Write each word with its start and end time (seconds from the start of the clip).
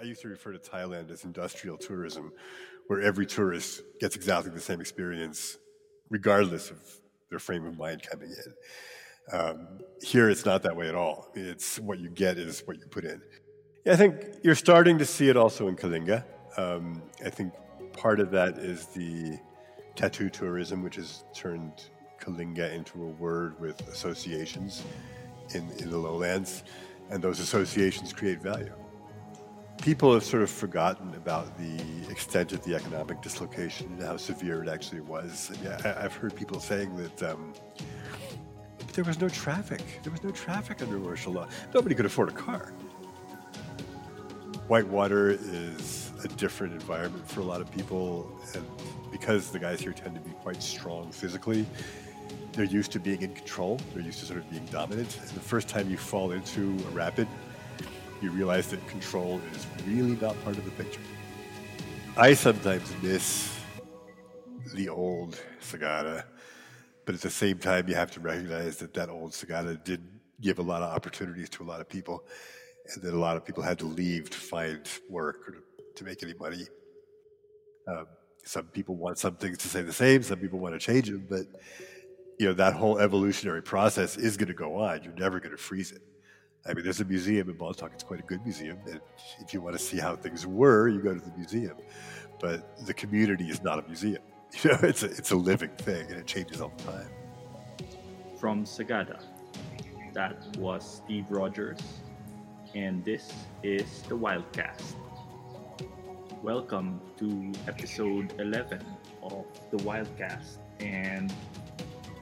I 0.00 0.04
used 0.04 0.22
to 0.22 0.28
refer 0.28 0.52
to 0.52 0.58
Thailand 0.58 1.10
as 1.10 1.24
industrial 1.24 1.76
tourism, 1.76 2.32
where 2.86 3.00
every 3.00 3.26
tourist 3.26 3.82
gets 4.00 4.16
exactly 4.16 4.50
the 4.50 4.60
same 4.60 4.80
experience, 4.80 5.58
regardless 6.10 6.70
of 6.70 6.78
their 7.30 7.38
frame 7.38 7.66
of 7.66 7.78
mind 7.78 8.02
coming 8.02 8.30
in. 8.30 9.38
Um, 9.38 9.80
here, 10.02 10.30
it's 10.30 10.44
not 10.44 10.62
that 10.62 10.76
way 10.76 10.88
at 10.88 10.94
all. 10.94 11.28
It's 11.34 11.80
what 11.80 11.98
you 11.98 12.10
get 12.10 12.38
is 12.38 12.62
what 12.66 12.78
you 12.78 12.86
put 12.86 13.04
in. 13.04 13.20
I 13.86 13.96
think 13.96 14.16
you're 14.42 14.54
starting 14.54 14.98
to 14.98 15.04
see 15.04 15.28
it 15.28 15.36
also 15.36 15.68
in 15.68 15.76
Kalinga. 15.76 16.24
Um, 16.56 17.02
I 17.24 17.30
think 17.30 17.52
part 17.92 18.20
of 18.20 18.30
that 18.32 18.58
is 18.58 18.86
the 18.86 19.38
tattoo 19.94 20.28
tourism, 20.28 20.82
which 20.82 20.96
has 20.96 21.24
turned 21.34 21.90
Kalinga 22.20 22.72
into 22.72 23.02
a 23.02 23.06
word 23.06 23.58
with 23.60 23.80
associations 23.88 24.84
in, 25.54 25.70
in 25.78 25.90
the 25.90 25.98
lowlands, 25.98 26.64
and 27.10 27.22
those 27.22 27.40
associations 27.40 28.12
create 28.12 28.42
value. 28.42 28.72
People 29.86 30.12
have 30.14 30.24
sort 30.24 30.42
of 30.42 30.50
forgotten 30.50 31.14
about 31.14 31.56
the 31.58 32.10
extent 32.10 32.52
of 32.52 32.60
the 32.64 32.74
economic 32.74 33.22
dislocation 33.22 33.86
and 33.92 34.02
how 34.02 34.16
severe 34.16 34.60
it 34.60 34.68
actually 34.68 35.00
was. 35.00 35.52
I, 35.64 36.02
have 36.02 36.12
heard 36.12 36.34
people 36.34 36.58
saying 36.58 36.96
that 36.96 37.22
um, 37.30 37.52
there 38.94 39.04
was 39.04 39.20
no 39.20 39.28
traffic. 39.28 39.80
There 40.02 40.10
was 40.10 40.24
no 40.24 40.32
traffic 40.32 40.82
under 40.82 40.98
martial 40.98 41.34
law. 41.34 41.46
Nobody 41.72 41.94
could 41.94 42.04
afford 42.04 42.30
a 42.30 42.32
car. 42.32 42.72
Whitewater 44.66 45.30
is 45.30 46.10
a 46.24 46.28
different 46.30 46.72
environment 46.72 47.30
for 47.30 47.38
a 47.38 47.44
lot 47.44 47.60
of 47.60 47.70
people, 47.70 48.28
and 48.56 48.66
because 49.12 49.52
the 49.52 49.60
guys 49.60 49.78
here 49.78 49.92
tend 49.92 50.16
to 50.16 50.20
be 50.20 50.32
quite 50.42 50.60
strong 50.64 51.12
physically, 51.12 51.64
they're 52.54 52.64
used 52.64 52.90
to 52.90 52.98
being 52.98 53.22
in 53.22 53.32
control. 53.34 53.78
They're 53.94 54.02
used 54.02 54.18
to 54.18 54.26
sort 54.26 54.40
of 54.40 54.50
being 54.50 54.64
dominant. 54.64 55.16
And 55.20 55.30
the 55.30 55.38
first 55.38 55.68
time 55.68 55.88
you 55.88 55.96
fall 55.96 56.32
into 56.32 56.76
a 56.88 56.90
rapid, 56.90 57.28
you 58.22 58.30
realize 58.30 58.68
that 58.68 58.86
control 58.88 59.40
is 59.52 59.66
really 59.86 60.16
not 60.20 60.42
part 60.44 60.56
of 60.56 60.64
the 60.64 60.70
picture. 60.72 61.00
I 62.16 62.34
sometimes 62.34 62.90
miss 63.02 63.58
the 64.74 64.88
old 64.88 65.38
Sagada, 65.60 66.24
but 67.04 67.14
at 67.14 67.20
the 67.20 67.30
same 67.30 67.58
time, 67.58 67.88
you 67.88 67.94
have 67.94 68.10
to 68.12 68.20
recognize 68.20 68.78
that 68.78 68.94
that 68.94 69.10
old 69.10 69.32
Sagada 69.32 69.82
did 69.84 70.02
give 70.40 70.58
a 70.58 70.62
lot 70.62 70.82
of 70.82 70.94
opportunities 70.94 71.48
to 71.50 71.62
a 71.62 71.66
lot 71.66 71.80
of 71.80 71.88
people, 71.88 72.24
and 72.92 73.02
that 73.02 73.12
a 73.14 73.18
lot 73.18 73.36
of 73.36 73.44
people 73.44 73.62
had 73.62 73.78
to 73.78 73.86
leave 73.86 74.30
to 74.30 74.38
find 74.38 74.88
work 75.10 75.48
or 75.48 75.52
to, 75.52 75.58
to 75.96 76.04
make 76.04 76.22
any 76.22 76.34
money. 76.34 76.64
Um, 77.88 78.06
some 78.44 78.64
people 78.66 78.96
want 78.96 79.18
some 79.18 79.36
things 79.36 79.58
to 79.58 79.68
stay 79.68 79.82
the 79.82 79.92
same, 79.92 80.22
some 80.22 80.38
people 80.38 80.58
want 80.58 80.74
to 80.74 80.78
change 80.78 81.08
them, 81.08 81.26
but 81.28 81.46
you 82.38 82.46
know 82.46 82.52
that 82.54 82.74
whole 82.74 82.98
evolutionary 82.98 83.62
process 83.62 84.16
is 84.16 84.36
going 84.36 84.48
to 84.48 84.54
go 84.54 84.76
on. 84.76 85.02
You're 85.02 85.14
never 85.14 85.40
going 85.40 85.52
to 85.52 85.62
freeze 85.62 85.92
it. 85.92 86.02
I 86.68 86.74
mean, 86.74 86.82
there's 86.82 87.00
a 87.00 87.04
museum 87.04 87.48
in 87.48 87.56
Bontoc. 87.56 87.92
It's 87.92 88.02
quite 88.02 88.18
a 88.18 88.24
good 88.24 88.42
museum, 88.42 88.78
and 88.90 89.00
if 89.38 89.54
you 89.54 89.60
want 89.60 89.78
to 89.78 89.82
see 89.82 89.98
how 89.98 90.16
things 90.16 90.46
were, 90.46 90.88
you 90.88 91.00
go 91.00 91.14
to 91.14 91.20
the 91.20 91.30
museum. 91.36 91.76
But 92.40 92.84
the 92.86 92.92
community 92.92 93.44
is 93.44 93.62
not 93.62 93.78
a 93.78 93.86
museum. 93.86 94.22
You 94.62 94.70
know, 94.70 94.78
it's 94.82 95.02
a, 95.02 95.06
it's 95.06 95.32
a 95.32 95.36
living 95.36 95.70
thing, 95.70 96.06
and 96.08 96.18
it 96.20 96.26
changes 96.26 96.60
all 96.60 96.72
the 96.78 96.84
time. 96.84 97.08
From 98.38 98.64
Sagada, 98.64 99.20
that 100.14 100.56
was 100.56 101.02
Steve 101.04 101.26
Rogers, 101.28 101.80
and 102.74 103.04
this 103.04 103.32
is 103.62 104.02
the 104.02 104.16
Wildcast. 104.16 104.94
Welcome 106.42 107.00
to 107.18 107.52
episode 107.66 108.32
11 108.38 108.80
of 109.24 109.46
the 109.70 109.78
Wildcast, 109.78 110.58
and 110.80 111.34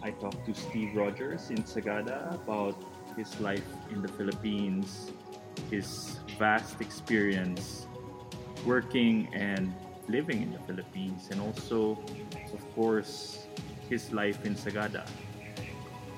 I 0.02 0.10
talked 0.10 0.44
to 0.46 0.54
Steve 0.54 0.96
Rogers 0.96 1.50
in 1.50 1.58
Sagada 1.58 2.34
about 2.34 2.74
his 3.16 3.38
life 3.40 3.66
in 3.90 4.02
the 4.02 4.08
Philippines, 4.08 5.12
his 5.70 6.18
vast 6.38 6.80
experience 6.80 7.86
working 8.66 9.28
and 9.32 9.72
living 10.08 10.42
in 10.42 10.52
the 10.52 10.58
Philippines, 10.66 11.28
and 11.30 11.40
also, 11.40 11.98
of 12.52 12.62
course, 12.74 13.46
his 13.88 14.12
life 14.12 14.44
in 14.44 14.54
Sagada. 14.54 15.06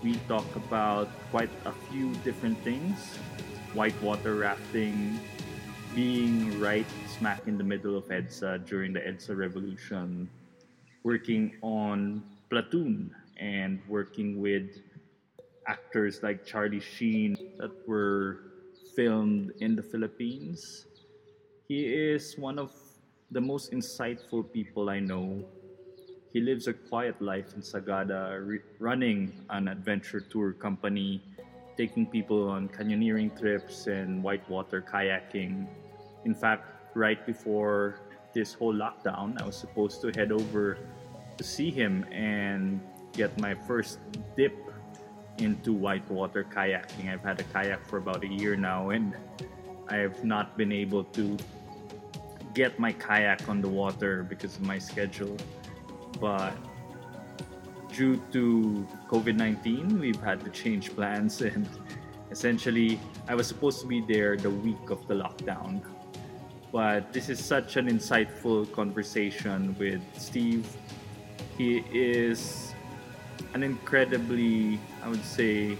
We 0.02 0.18
talk 0.28 0.46
about 0.56 1.08
quite 1.30 1.50
a 1.64 1.72
few 1.90 2.14
different 2.22 2.58
things 2.62 3.18
whitewater 3.74 4.34
rafting, 4.34 5.20
being 5.94 6.58
right 6.58 6.86
smack 7.18 7.46
in 7.46 7.58
the 7.58 7.64
middle 7.64 7.96
of 7.96 8.04
EDSA 8.08 8.66
during 8.66 8.92
the 8.92 9.00
EDSA 9.00 9.36
revolution, 9.36 10.28
working 11.04 11.56
on 11.60 12.22
Platoon, 12.48 13.14
and 13.36 13.80
working 13.88 14.40
with 14.40 14.80
actors 15.66 16.22
like 16.22 16.44
Charlie 16.44 16.80
Sheen 16.80 17.36
that 17.58 17.70
were 17.86 18.52
filmed 18.94 19.52
in 19.60 19.76
the 19.76 19.82
Philippines. 19.82 20.86
He 21.68 21.84
is 21.84 22.38
one 22.38 22.58
of 22.58 22.72
the 23.30 23.40
most 23.40 23.72
insightful 23.72 24.50
people 24.52 24.88
I 24.88 25.00
know. 25.00 25.44
He 26.32 26.40
lives 26.40 26.68
a 26.68 26.72
quiet 26.72 27.20
life 27.20 27.54
in 27.54 27.60
Sagada, 27.60 28.38
re- 28.46 28.60
running 28.78 29.32
an 29.50 29.68
adventure 29.68 30.20
tour 30.20 30.52
company, 30.52 31.22
taking 31.76 32.06
people 32.06 32.48
on 32.48 32.68
canyoneering 32.68 33.36
trips 33.38 33.86
and 33.86 34.22
whitewater 34.22 34.80
kayaking. 34.82 35.66
In 36.24 36.34
fact, 36.34 36.94
right 36.94 37.24
before 37.26 38.00
this 38.34 38.54
whole 38.54 38.74
lockdown, 38.74 39.40
I 39.40 39.46
was 39.46 39.56
supposed 39.56 40.00
to 40.02 40.12
head 40.14 40.30
over 40.30 40.78
to 41.36 41.44
see 41.44 41.70
him 41.70 42.04
and 42.12 42.80
get 43.12 43.38
my 43.40 43.54
first 43.54 43.98
dip 44.36 44.54
into 45.38 45.72
whitewater 45.72 46.44
kayaking. 46.44 47.12
I've 47.12 47.22
had 47.22 47.40
a 47.40 47.44
kayak 47.44 47.84
for 47.86 47.98
about 47.98 48.24
a 48.24 48.28
year 48.28 48.56
now 48.56 48.90
and 48.90 49.14
I 49.88 49.96
have 49.96 50.24
not 50.24 50.56
been 50.56 50.72
able 50.72 51.04
to 51.14 51.36
get 52.54 52.78
my 52.78 52.92
kayak 52.92 53.48
on 53.48 53.60
the 53.60 53.68
water 53.68 54.22
because 54.22 54.56
of 54.56 54.62
my 54.62 54.78
schedule. 54.78 55.36
But 56.20 56.56
due 57.92 58.16
to 58.32 58.86
COVID 59.08 59.36
19, 59.36 60.00
we've 60.00 60.20
had 60.20 60.42
to 60.44 60.50
change 60.50 60.94
plans 60.94 61.40
and 61.50 61.68
essentially 62.30 62.98
I 63.28 63.34
was 63.34 63.46
supposed 63.46 63.80
to 63.82 63.86
be 63.86 64.00
there 64.00 64.36
the 64.36 64.50
week 64.50 64.90
of 64.90 65.06
the 65.06 65.14
lockdown. 65.14 65.82
But 66.72 67.12
this 67.12 67.28
is 67.28 67.42
such 67.42 67.76
an 67.76 67.88
insightful 67.88 68.70
conversation 68.72 69.76
with 69.78 70.02
Steve. 70.18 70.66
He 71.56 71.78
is 71.92 72.65
an 73.54 73.62
incredibly, 73.62 74.78
I 75.02 75.08
would 75.08 75.24
say, 75.24 75.78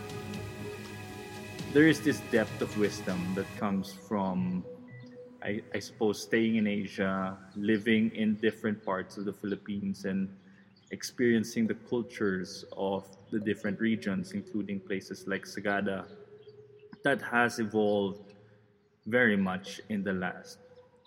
there 1.73 1.87
is 1.87 2.01
this 2.01 2.21
depth 2.31 2.63
of 2.63 2.77
wisdom 2.79 3.21
that 3.35 3.47
comes 3.59 3.93
from, 3.93 4.65
I, 5.43 5.63
I 5.75 5.79
suppose, 5.79 6.23
staying 6.23 6.57
in 6.57 6.67
Asia, 6.67 7.37
living 7.55 8.11
in 8.15 8.37
different 8.37 8.85
parts 8.85 9.17
of 9.19 9.25
the 9.25 9.33
Philippines, 9.33 10.05
and 10.05 10.29
experiencing 10.91 11.67
the 11.67 11.75
cultures 11.75 12.65
of 12.77 13.05
the 13.31 13.39
different 13.39 13.81
regions, 13.81 14.33
including 14.33 14.81
places 14.81 15.27
like 15.27 15.45
Sagada, 15.45 16.07
that 17.05 17.21
has 17.21 17.59
evolved 17.59 18.33
very 19.07 19.37
much 19.37 19.81
in 19.89 20.03
the 20.03 20.13
last 20.13 20.59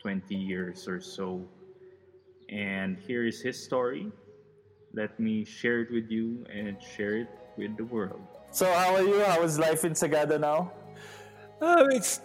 20 0.01 0.35
years 0.35 0.87
or 0.87 1.01
so. 1.01 1.47
And 2.49 2.97
here 2.97 3.25
is 3.25 3.41
his 3.41 3.61
story 3.61 4.11
let 4.93 5.19
me 5.19 5.45
share 5.45 5.81
it 5.81 5.91
with 5.91 6.09
you 6.09 6.45
and 6.53 6.77
share 6.81 7.17
it 7.17 7.29
with 7.57 7.77
the 7.77 7.85
world. 7.85 8.21
So, 8.51 8.65
how 8.65 8.95
are 8.95 9.03
you? 9.03 9.19
How 9.23 9.41
is 9.43 9.59
life 9.59 9.85
in 9.85 9.93
Sagada 9.93 10.39
now? 10.39 10.71
Uh, 11.61 11.87
it's 11.91 12.21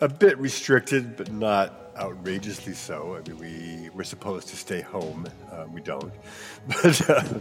a 0.00 0.08
bit 0.08 0.36
restricted, 0.38 1.16
but 1.16 1.32
not 1.32 1.92
outrageously 1.96 2.74
so. 2.74 3.16
I 3.16 3.28
mean, 3.28 3.38
we 3.38 3.90
we're 3.90 4.04
supposed 4.04 4.48
to 4.48 4.56
stay 4.56 4.82
home. 4.82 5.26
Uh, 5.50 5.64
we 5.72 5.80
don't, 5.80 6.12
but 6.68 7.10
uh, 7.10 7.40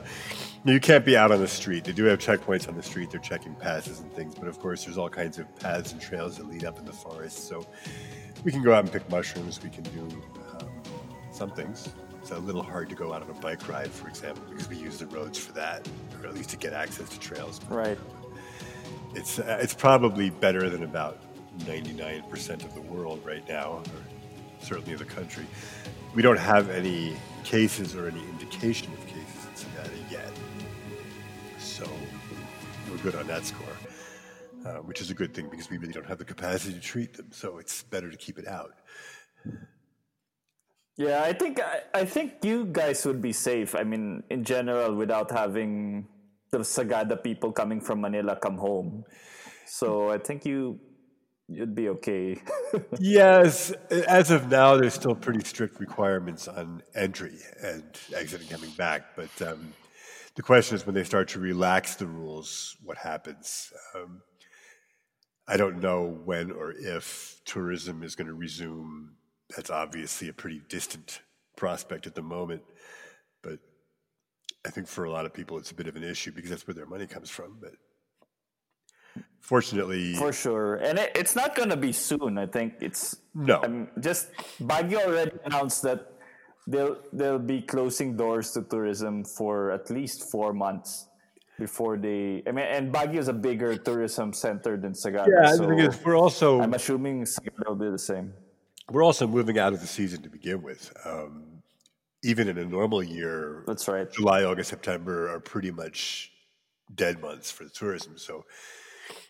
you 0.63 0.79
can't 0.79 1.03
be 1.03 1.17
out 1.17 1.31
on 1.31 1.39
the 1.39 1.47
street. 1.47 1.83
They 1.83 1.91
do 1.91 2.05
have 2.05 2.19
checkpoints 2.19 2.69
on 2.69 2.75
the 2.75 2.83
street. 2.83 3.11
They're 3.11 3.19
checking 3.19 3.55
passes 3.55 3.99
and 3.99 4.11
things, 4.13 4.35
but 4.35 4.47
of 4.47 4.59
course, 4.59 4.85
there's 4.85 4.97
all 4.97 5.09
kinds 5.09 5.37
of 5.37 5.53
paths 5.57 5.91
and 5.91 5.99
trails 5.99 6.37
that 6.37 6.47
lead 6.47 6.63
up 6.63 6.79
in 6.79 6.85
the 6.85 6.93
forest. 6.93 7.47
So 7.47 7.65
we 8.43 8.51
can 8.51 8.63
go 8.63 8.73
out 8.73 8.83
and 8.85 8.91
pick 8.91 9.09
mushrooms. 9.09 9.61
We 9.61 9.69
can 9.69 9.83
do 9.83 10.23
um, 10.53 10.69
some 11.31 11.51
things. 11.51 11.89
It's 12.25 12.31
a 12.31 12.39
little 12.39 12.63
hard 12.63 12.89
to 12.89 12.95
go 12.95 13.13
out 13.13 13.21
on 13.21 13.29
a 13.29 13.33
bike 13.33 13.69
ride, 13.69 13.91
for 13.91 14.07
example, 14.07 14.43
because 14.49 14.67
we 14.67 14.77
use 14.77 14.97
the 14.97 15.05
roads 15.05 15.37
for 15.37 15.51
that, 15.51 15.87
or 16.19 16.27
at 16.27 16.33
least 16.33 16.49
to 16.49 16.57
get 16.57 16.73
access 16.73 17.07
to 17.09 17.19
trails. 17.19 17.61
Right. 17.69 17.99
It's 19.13 19.37
uh, 19.37 19.59
it's 19.61 19.75
probably 19.75 20.31
better 20.31 20.67
than 20.67 20.81
about 20.81 21.19
99% 21.59 22.65
of 22.65 22.73
the 22.73 22.81
world 22.81 23.21
right 23.23 23.47
now, 23.47 23.73
or 23.73 24.01
certainly 24.59 24.93
of 24.93 24.97
the 24.97 25.05
country. 25.05 25.45
We 26.15 26.23
don't 26.23 26.39
have 26.39 26.71
any 26.71 27.15
cases 27.43 27.93
or 27.93 28.07
any 28.07 28.21
indication 28.21 28.91
of 28.93 29.05
cases 29.05 29.45
in 29.45 29.53
Sagada 29.53 30.11
yet, 30.11 30.31
so 31.59 31.87
we're 32.89 32.97
good 33.03 33.13
on 33.13 33.27
that 33.27 33.45
score. 33.45 33.67
Uh, 34.65 34.77
which 34.77 34.99
is 34.99 35.11
a 35.11 35.13
good 35.13 35.31
thing 35.35 35.47
because 35.47 35.69
we 35.69 35.77
really 35.77 35.93
don't 35.93 36.07
have 36.07 36.17
the 36.17 36.25
capacity 36.25 36.73
to 36.73 36.79
treat 36.79 37.13
them. 37.13 37.27
So 37.29 37.59
it's 37.59 37.83
better 37.83 38.09
to 38.09 38.17
keep 38.17 38.39
it 38.39 38.47
out. 38.47 38.73
Yeah, 40.97 41.23
I 41.23 41.33
think 41.33 41.59
I, 41.59 41.81
I 41.93 42.05
think 42.05 42.43
you 42.43 42.65
guys 42.65 43.05
would 43.05 43.21
be 43.21 43.33
safe. 43.33 43.75
I 43.75 43.83
mean, 43.83 44.23
in 44.29 44.43
general, 44.43 44.95
without 44.95 45.29
having 45.31 46.07
the 46.51 46.59
Sagada 46.59 47.21
people 47.21 47.51
coming 47.51 47.81
from 47.81 48.01
Manila 48.01 48.37
come 48.37 48.57
home. 48.57 49.03
So 49.67 50.09
I 50.09 50.17
think 50.17 50.45
you 50.45 50.79
you'd 51.47 51.75
be 51.75 51.89
okay. 51.89 52.41
yes, 52.99 53.71
as 54.07 54.31
of 54.31 54.49
now, 54.49 54.77
there's 54.77 54.93
still 54.93 55.15
pretty 55.15 55.43
strict 55.43 55.79
requirements 55.79 56.47
on 56.47 56.81
entry 56.95 57.39
and 57.61 57.83
exit 58.15 58.41
and 58.41 58.49
coming 58.49 58.71
back. 58.71 59.15
But 59.15 59.41
um, 59.41 59.73
the 60.35 60.43
question 60.43 60.75
is 60.75 60.85
when 60.85 60.95
they 60.95 61.03
start 61.03 61.27
to 61.29 61.39
relax 61.39 61.95
the 61.95 62.07
rules, 62.07 62.77
what 62.83 62.97
happens? 62.97 63.71
Um, 63.95 64.21
I 65.47 65.57
don't 65.57 65.79
know 65.79 66.05
when 66.25 66.51
or 66.51 66.71
if 66.71 67.41
tourism 67.45 68.01
is 68.01 68.15
going 68.15 68.27
to 68.27 68.33
resume. 68.33 69.15
That's 69.55 69.69
obviously 69.69 70.29
a 70.29 70.33
pretty 70.33 70.61
distant 70.69 71.21
prospect 71.55 72.07
at 72.07 72.15
the 72.15 72.21
moment. 72.21 72.61
But 73.43 73.59
I 74.65 74.69
think 74.69 74.87
for 74.87 75.05
a 75.05 75.11
lot 75.11 75.25
of 75.25 75.33
people, 75.33 75.57
it's 75.57 75.71
a 75.71 75.75
bit 75.75 75.87
of 75.87 75.95
an 75.95 76.03
issue 76.03 76.31
because 76.31 76.49
that's 76.49 76.67
where 76.67 76.73
their 76.73 76.87
money 76.87 77.07
comes 77.07 77.29
from. 77.29 77.57
But 77.61 77.73
fortunately, 79.41 80.15
for 80.15 80.33
sure, 80.33 80.75
and 80.75 80.97
it, 80.97 81.11
it's 81.15 81.35
not 81.35 81.55
going 81.55 81.69
to 81.69 81.77
be 81.77 81.91
soon. 81.91 82.37
I 82.37 82.47
think 82.47 82.73
it's 82.81 83.15
no. 83.33 83.61
I'm 83.63 83.89
just 83.99 84.31
Baguio 84.61 85.05
already 85.05 85.37
announced 85.45 85.83
that 85.83 86.13
they'll 86.67 86.97
they'll 87.13 87.39
be 87.39 87.61
closing 87.61 88.17
doors 88.17 88.51
to 88.51 88.63
tourism 88.63 89.23
for 89.23 89.71
at 89.71 89.89
least 89.89 90.31
four 90.31 90.53
months 90.53 91.07
before 91.59 91.97
they. 91.97 92.43
I 92.47 92.51
mean, 92.51 92.65
and 92.65 92.93
Baguio 92.93 93.19
is 93.19 93.27
a 93.27 93.33
bigger 93.33 93.77
tourism 93.77 94.33
center 94.33 94.77
than 94.77 94.93
Sagada. 94.93 95.27
Yeah, 95.29 95.51
so 95.51 95.67
the 95.67 95.89
thing 95.91 96.03
we're 96.03 96.17
also. 96.17 96.61
I'm 96.61 96.73
assuming 96.73 97.23
Sagada 97.23 97.69
will 97.69 97.75
be 97.75 97.89
the 97.89 97.99
same. 97.99 98.33
We're 98.91 99.03
also 99.03 99.27
moving 99.27 99.57
out 99.57 99.73
of 99.73 99.81
the 99.81 99.87
season 99.87 100.21
to 100.23 100.29
begin 100.29 100.61
with. 100.61 100.93
Um, 101.05 101.63
even 102.23 102.47
in 102.47 102.57
a 102.57 102.65
normal 102.65 103.03
year, 103.03 103.63
that's 103.67 103.87
right. 103.87 104.11
July, 104.11 104.43
August, 104.43 104.69
September 104.69 105.29
are 105.29 105.39
pretty 105.39 105.71
much 105.71 106.31
dead 106.93 107.21
months 107.21 107.51
for 107.51 107.63
the 107.63 107.69
tourism. 107.69 108.17
So 108.17 108.45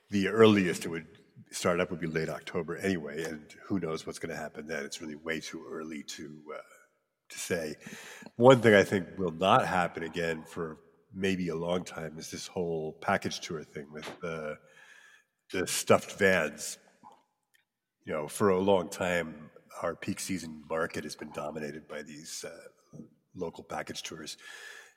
the 0.09 0.27
earliest 0.27 0.85
it 0.85 0.89
would 0.89 1.07
start 1.51 1.79
up 1.79 1.91
would 1.91 1.99
be 1.99 2.07
late 2.07 2.29
October 2.29 2.77
anyway, 2.77 3.23
and 3.23 3.45
who 3.65 3.79
knows 3.79 4.05
what's 4.05 4.19
going 4.19 4.33
to 4.33 4.41
happen 4.41 4.67
then? 4.67 4.83
It's 4.83 5.01
really 5.01 5.15
way 5.15 5.39
too 5.39 5.65
early 5.69 6.03
to 6.03 6.41
uh, 6.53 6.61
to 7.29 7.39
say. 7.39 7.75
One 8.35 8.61
thing 8.61 8.73
I 8.73 8.83
think 8.83 9.07
will 9.17 9.31
not 9.31 9.67
happen 9.67 10.03
again 10.03 10.43
for 10.43 10.77
maybe 11.13 11.49
a 11.49 11.55
long 11.55 11.83
time 11.83 12.17
is 12.17 12.29
this 12.29 12.47
whole 12.47 12.93
package 13.01 13.39
tour 13.39 13.63
thing 13.63 13.87
with 13.91 14.09
the 14.21 14.57
the 15.51 15.67
stuffed 15.67 16.17
vans. 16.17 16.77
You 18.05 18.13
know, 18.13 18.27
for 18.27 18.49
a 18.49 18.59
long 18.59 18.89
time, 18.89 19.44
our 19.81 19.95
peak 19.95 20.19
season 20.19 20.63
market 20.69 21.03
has 21.03 21.15
been 21.15 21.31
dominated 21.31 21.87
by 21.87 22.01
these 22.01 22.45
uh, 22.47 22.99
local 23.35 23.63
package 23.63 24.03
tours 24.03 24.37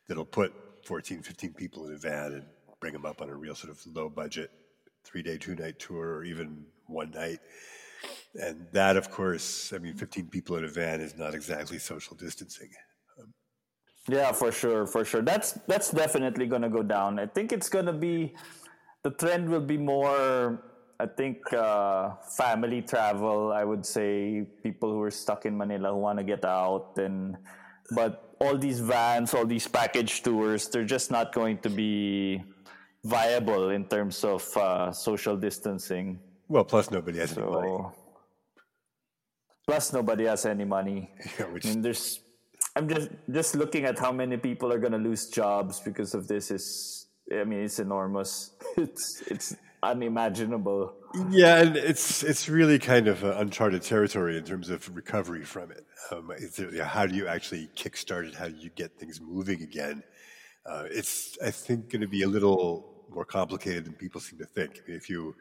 that'll 0.06 0.24
put 0.24 0.52
14, 0.84 1.22
15 1.22 1.52
people 1.52 1.86
in 1.86 1.94
a 1.94 1.98
van 1.98 2.32
and 2.32 2.44
bring 2.80 2.92
them 2.92 3.04
up 3.04 3.20
on 3.20 3.28
a 3.28 3.34
real 3.34 3.54
sort 3.54 3.72
of 3.72 3.80
low 3.94 4.08
budget 4.08 4.50
three 5.04 5.22
day, 5.22 5.38
two 5.38 5.54
night 5.54 5.78
tour, 5.78 6.16
or 6.16 6.24
even 6.24 6.64
one 6.86 7.10
night. 7.10 7.40
And 8.40 8.66
that, 8.72 8.96
of 8.96 9.10
course, 9.10 9.72
I 9.72 9.78
mean, 9.78 9.94
15 9.94 10.28
people 10.28 10.56
in 10.56 10.64
a 10.64 10.68
van 10.68 11.00
is 11.00 11.16
not 11.16 11.34
exactly 11.34 11.78
social 11.78 12.16
distancing. 12.16 12.70
Yeah, 14.08 14.32
for 14.32 14.50
sure, 14.50 14.86
for 14.86 15.04
sure. 15.04 15.20
That's 15.20 15.52
that's 15.66 15.90
definitely 15.90 16.46
going 16.46 16.62
to 16.62 16.70
go 16.70 16.82
down. 16.82 17.18
I 17.18 17.26
think 17.26 17.52
it's 17.52 17.68
going 17.68 17.84
to 17.84 17.92
be 17.92 18.34
the 19.02 19.10
trend 19.10 19.50
will 19.50 19.60
be 19.60 19.76
more. 19.76 20.62
I 21.00 21.06
think 21.06 21.52
uh, 21.52 22.16
family 22.36 22.82
travel. 22.82 23.52
I 23.52 23.62
would 23.62 23.86
say 23.86 24.44
people 24.62 24.90
who 24.90 25.02
are 25.02 25.12
stuck 25.12 25.46
in 25.46 25.56
Manila 25.56 25.90
who 25.90 25.98
want 25.98 26.18
to 26.18 26.24
get 26.24 26.44
out, 26.44 26.98
and 26.98 27.36
but 27.94 28.34
all 28.40 28.58
these 28.58 28.80
vans, 28.80 29.32
all 29.32 29.46
these 29.46 29.68
package 29.68 30.22
tours, 30.22 30.68
they're 30.68 30.84
just 30.84 31.10
not 31.10 31.32
going 31.32 31.58
to 31.58 31.70
be 31.70 32.42
viable 33.04 33.70
in 33.70 33.84
terms 33.84 34.24
of 34.24 34.42
uh, 34.56 34.90
social 34.90 35.36
distancing. 35.36 36.18
Well, 36.48 36.64
plus 36.64 36.90
nobody 36.90 37.18
has 37.18 37.30
so, 37.30 37.42
any 37.42 37.50
money. 37.50 37.84
Plus 39.66 39.92
nobody 39.92 40.24
has 40.24 40.46
any 40.46 40.64
money. 40.64 41.10
Yeah, 41.38 41.46
which... 41.46 41.66
I 41.66 41.68
mean, 41.70 41.82
there's. 41.82 42.20
I'm 42.74 42.88
just 42.88 43.10
just 43.30 43.54
looking 43.54 43.84
at 43.84 43.98
how 43.98 44.10
many 44.10 44.36
people 44.36 44.72
are 44.72 44.78
going 44.78 44.92
to 44.92 44.98
lose 44.98 45.28
jobs 45.28 45.78
because 45.80 46.14
of 46.14 46.26
this. 46.26 46.50
Is 46.50 47.06
I 47.30 47.44
mean, 47.44 47.60
it's 47.60 47.78
enormous. 47.78 48.50
It's 48.76 49.22
it's 49.26 49.56
unimaginable. 49.82 50.94
Yeah, 51.30 51.62
and 51.62 51.76
it's 51.76 52.22
it's 52.22 52.48
really 52.48 52.78
kind 52.78 53.08
of 53.08 53.24
uncharted 53.24 53.82
territory 53.82 54.36
in 54.36 54.44
terms 54.44 54.68
of 54.70 54.94
recovery 54.94 55.44
from 55.44 55.70
it. 55.70 55.86
Um, 56.10 56.30
there, 56.56 56.84
how 56.84 57.06
do 57.06 57.14
you 57.14 57.26
actually 57.26 57.68
kickstart 57.74 58.28
it? 58.28 58.34
How 58.34 58.48
do 58.48 58.56
you 58.56 58.70
get 58.70 58.98
things 58.98 59.20
moving 59.20 59.62
again? 59.62 60.02
uh, 60.68 60.84
it's 60.90 61.38
I 61.44 61.50
think 61.50 61.90
going 61.90 62.02
to 62.02 62.08
be 62.08 62.22
a 62.22 62.28
little 62.28 63.04
more 63.10 63.24
complicated 63.24 63.86
than 63.86 63.94
people 63.94 64.20
seem 64.20 64.38
to 64.38 64.44
think. 64.44 64.78
I 64.78 64.88
mean, 64.88 64.96
if 64.96 65.08
you 65.08 65.34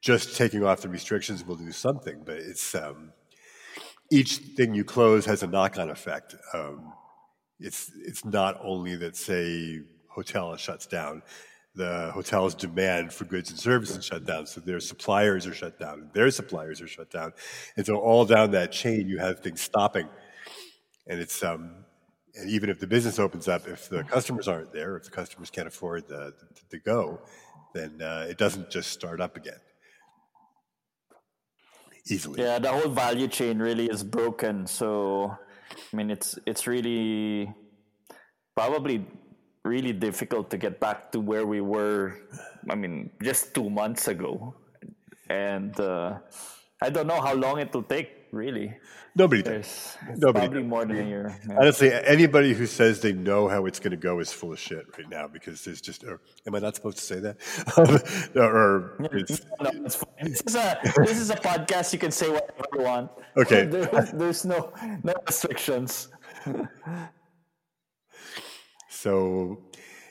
just 0.00 0.36
taking 0.36 0.64
off 0.64 0.80
the 0.80 0.88
restrictions 0.88 1.44
will 1.44 1.56
do 1.56 1.70
something, 1.70 2.22
but 2.24 2.36
it's 2.36 2.74
um, 2.74 3.12
each 4.10 4.38
thing 4.56 4.74
you 4.74 4.84
close 4.84 5.24
has 5.26 5.42
a 5.42 5.46
knock-on 5.46 5.90
effect. 5.90 6.34
Um, 6.54 6.92
it's 7.60 7.92
it's 7.96 8.24
not 8.24 8.58
only 8.62 8.96
that 8.96 9.16
say 9.16 9.80
hotel 10.08 10.56
shuts 10.56 10.86
down, 10.86 11.22
the 11.74 12.10
hotel's 12.12 12.54
demand 12.54 13.12
for 13.12 13.24
goods 13.24 13.50
and 13.50 13.58
services 13.58 14.04
shut 14.04 14.26
down, 14.26 14.46
so 14.46 14.60
their 14.60 14.80
suppliers 14.80 15.46
are 15.46 15.54
shut 15.54 15.78
down, 15.78 16.10
their 16.12 16.30
suppliers 16.30 16.80
are 16.80 16.86
shut 16.88 17.10
down, 17.10 17.32
and 17.76 17.86
so 17.86 17.96
all 17.96 18.24
down 18.24 18.50
that 18.50 18.72
chain 18.72 19.08
you 19.08 19.18
have 19.18 19.40
things 19.40 19.60
stopping, 19.60 20.08
and 21.06 21.20
it's 21.20 21.42
um, 21.42 21.84
and 22.34 22.50
even 22.50 22.70
if 22.70 22.78
the 22.78 22.86
business 22.86 23.18
opens 23.18 23.48
up, 23.48 23.66
if 23.68 23.88
the 23.88 24.04
customers 24.04 24.48
aren't 24.48 24.72
there, 24.72 24.96
if 24.96 25.04
the 25.04 25.10
customers 25.10 25.50
can't 25.50 25.68
afford 25.68 26.08
the, 26.08 26.34
to 26.70 26.78
go, 26.78 27.20
then 27.74 28.00
uh, 28.00 28.26
it 28.28 28.38
doesn't 28.38 28.70
just 28.70 28.90
start 28.90 29.20
up 29.20 29.36
again 29.36 29.60
easily. 32.10 32.42
Yeah, 32.42 32.58
the 32.58 32.72
whole 32.72 32.90
value 32.90 33.28
chain 33.28 33.58
really 33.58 33.86
is 33.86 34.02
broken. 34.02 34.66
So, 34.66 35.36
I 35.92 35.96
mean, 35.96 36.10
it's 36.10 36.38
it's 36.46 36.66
really 36.66 37.52
probably 38.54 39.06
really 39.64 39.92
difficult 39.92 40.50
to 40.50 40.58
get 40.58 40.80
back 40.80 41.12
to 41.12 41.20
where 41.20 41.46
we 41.46 41.60
were. 41.60 42.18
I 42.68 42.74
mean, 42.74 43.10
just 43.22 43.54
two 43.54 43.70
months 43.70 44.08
ago, 44.08 44.54
and 45.28 45.78
uh, 45.78 46.18
I 46.80 46.90
don't 46.90 47.06
know 47.06 47.20
how 47.20 47.34
long 47.34 47.58
it 47.58 47.72
will 47.72 47.84
take. 47.84 48.18
Really, 48.32 48.72
Nobody 49.14 49.42
does. 49.42 49.98
Nobody. 50.16 50.46
Probably 50.46 50.62
more 50.62 50.86
than 50.86 50.98
a 50.98 51.04
year. 51.04 51.38
Yeah. 51.46 51.58
Honestly, 51.60 51.92
anybody 51.92 52.54
who 52.54 52.64
says 52.64 53.00
they 53.02 53.12
know 53.12 53.46
how 53.46 53.66
it's 53.66 53.78
going 53.78 53.90
to 53.90 53.96
go 53.98 54.20
is 54.20 54.32
full 54.32 54.52
of 54.52 54.58
shit 54.58 54.86
right 54.96 55.08
now 55.08 55.28
because 55.28 55.62
there's 55.64 55.82
just. 55.82 56.02
Or, 56.04 56.20
am 56.46 56.54
I 56.54 56.58
not 56.58 56.74
supposed 56.74 56.96
to 56.96 57.04
say 57.04 57.20
that? 57.20 57.36
or 58.36 58.96
no, 58.98 59.08
it's 59.12 59.96
fine. 59.96 60.08
This 60.22 60.42
is, 60.46 60.54
a, 60.54 60.80
this 61.04 61.18
is 61.18 61.30
a 61.30 61.36
podcast. 61.36 61.92
You 61.92 61.98
can 61.98 62.10
say 62.10 62.30
whatever 62.30 62.64
you 62.72 62.82
want. 62.82 63.10
Okay. 63.36 63.66
There, 63.66 63.86
there's 64.14 64.46
no 64.46 64.72
no 65.04 65.14
restrictions. 65.26 66.08
so, 69.02 69.58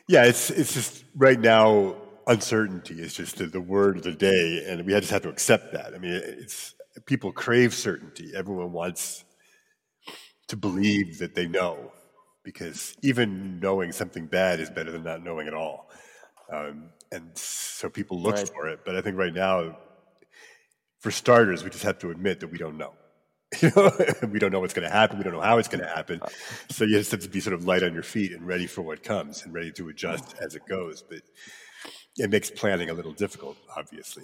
yeah, 0.10 0.26
it's 0.26 0.50
it's 0.50 0.74
just 0.74 1.06
right 1.16 1.40
now 1.40 1.96
uncertainty 2.28 2.96
is 2.96 3.14
just 3.14 3.38
the, 3.38 3.46
the 3.46 3.62
word 3.62 3.96
of 3.96 4.04
the 4.04 4.12
day, 4.12 4.66
and 4.68 4.86
we 4.86 4.92
just 4.92 5.12
have 5.12 5.22
to 5.22 5.30
accept 5.30 5.72
that. 5.72 5.94
I 5.96 5.98
mean, 5.98 6.12
it's 6.12 6.76
people 7.06 7.32
crave 7.32 7.74
certainty. 7.74 8.34
Everyone 8.36 8.74
wants 8.74 9.24
to 10.50 10.58
believe 10.58 11.20
that 11.20 11.36
they 11.36 11.48
know, 11.48 11.94
because 12.44 12.94
even 13.02 13.62
knowing 13.62 13.94
something 13.94 14.26
bad 14.26 14.60
is 14.60 14.70
better 14.70 14.92
than 14.92 15.04
not 15.06 15.24
knowing 15.24 15.48
at 15.48 15.54
all. 15.54 15.90
Um, 16.52 16.90
and 17.14 17.32
so 17.36 17.90
people 17.90 18.22
look 18.22 18.36
right. 18.36 18.50
for 18.50 18.68
it. 18.68 18.82
But 18.84 18.98
I 18.98 19.02
think 19.02 19.18
right 19.18 19.34
now, 19.34 19.78
for 21.00 21.12
starters, 21.12 21.64
we 21.64 21.70
just 21.70 21.84
have 21.84 22.00
to 22.00 22.12
admit 22.12 22.42
that 22.42 22.52
we 22.52 22.58
don't 22.58 22.78
know. 22.78 22.92
You 23.62 23.70
know, 23.76 23.92
we 24.32 24.40
don't 24.40 24.52
know 24.52 24.62
what's 24.62 24.74
going 24.74 24.88
to 24.88 24.94
happen. 24.94 25.18
We 25.18 25.26
don't 25.26 25.34
know 25.34 25.42
how 25.42 25.58
it's 25.58 25.68
going 25.68 25.84
to 25.84 25.90
happen. 25.90 26.22
Uh, 26.22 26.30
so 26.70 26.86
you 26.86 26.98
just 26.98 27.12
have 27.12 27.20
to 27.20 27.30
be 27.30 27.42
sort 27.42 27.54
of 27.54 27.66
light 27.66 27.84
on 27.84 27.94
your 27.94 28.02
feet 28.02 28.32
and 28.32 28.48
ready 28.48 28.66
for 28.66 28.82
what 28.82 29.04
comes 29.04 29.44
and 29.44 29.54
ready 29.54 29.74
to 29.74 29.90
adjust 29.90 30.36
as 30.42 30.56
it 30.56 30.66
goes. 30.68 31.04
But 31.04 31.20
it 32.18 32.30
makes 32.30 32.50
planning 32.50 32.90
a 32.90 32.94
little 32.94 33.12
difficult, 33.12 33.58
obviously 33.76 34.24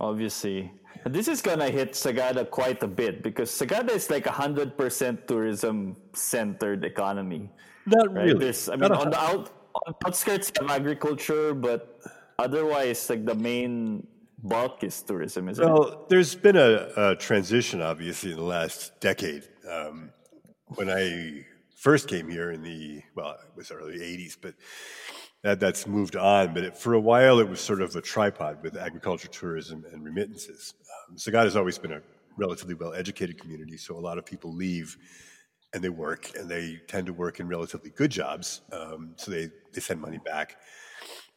obviously. 0.00 0.72
This 1.06 1.28
is 1.28 1.40
gonna 1.42 1.70
hit 1.70 1.92
Sagada 1.92 2.48
quite 2.48 2.82
a 2.82 2.88
bit 2.88 3.22
because 3.22 3.50
Sagada 3.50 3.90
is 3.90 4.10
like 4.10 4.26
a 4.26 4.32
hundred 4.32 4.76
percent 4.76 5.26
tourism 5.26 5.96
centered 6.12 6.84
economy. 6.84 7.50
Not 7.86 8.12
right? 8.12 8.26
really. 8.26 8.38
There's, 8.38 8.68
I 8.68 8.76
mean, 8.76 8.92
on 8.92 9.10
the 9.10 9.18
out 9.18 9.50
on 9.86 9.94
outskirts 10.06 10.50
of 10.60 10.70
agriculture, 10.70 11.54
but 11.54 12.00
otherwise, 12.38 13.08
like 13.08 13.24
the 13.24 13.34
main 13.34 14.06
bulk 14.42 14.84
is 14.84 15.00
tourism, 15.02 15.48
isn't 15.48 15.64
well, 15.64 15.82
it? 15.82 15.88
Well, 15.90 16.06
there's 16.08 16.34
been 16.34 16.56
a, 16.56 16.88
a, 16.96 17.16
transition, 17.16 17.82
obviously, 17.82 18.30
in 18.30 18.36
the 18.36 18.42
last 18.42 19.00
decade. 19.00 19.44
Um, 19.70 20.10
when 20.74 20.90
I 20.90 21.44
first 21.76 22.08
came 22.08 22.28
here 22.28 22.52
in 22.52 22.62
the 22.62 23.02
well, 23.14 23.32
it 23.32 23.56
was 23.56 23.70
early 23.70 23.98
'80s, 23.98 24.36
but 24.40 24.54
that, 25.42 25.60
that's 25.60 25.86
moved 25.86 26.16
on, 26.16 26.54
but 26.54 26.64
it, 26.64 26.76
for 26.76 26.94
a 26.94 27.00
while 27.00 27.38
it 27.38 27.48
was 27.48 27.60
sort 27.60 27.80
of 27.80 27.94
a 27.96 28.00
tripod 28.00 28.62
with 28.62 28.76
agriculture, 28.76 29.28
tourism, 29.28 29.84
and 29.92 30.04
remittances. 30.04 30.74
Um, 31.08 31.16
Sagada 31.16 31.44
has 31.44 31.56
always 31.56 31.78
been 31.78 31.92
a 31.92 32.02
relatively 32.36 32.74
well 32.74 32.94
educated 32.94 33.40
community, 33.40 33.76
so 33.76 33.96
a 33.96 34.00
lot 34.00 34.18
of 34.18 34.26
people 34.26 34.52
leave 34.52 34.96
and 35.74 35.84
they 35.84 35.90
work, 35.90 36.30
and 36.36 36.48
they 36.48 36.80
tend 36.88 37.06
to 37.06 37.12
work 37.12 37.40
in 37.40 37.48
relatively 37.48 37.90
good 37.90 38.10
jobs, 38.10 38.62
um, 38.72 39.12
so 39.16 39.30
they, 39.30 39.50
they 39.72 39.80
send 39.80 40.00
money 40.00 40.18
back. 40.24 40.56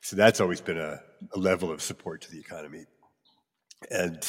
So 0.01 0.15
that's 0.15 0.41
always 0.41 0.61
been 0.61 0.79
a, 0.79 0.99
a 1.35 1.39
level 1.39 1.71
of 1.71 1.81
support 1.81 2.21
to 2.21 2.31
the 2.31 2.39
economy. 2.39 2.85
And 3.89 4.23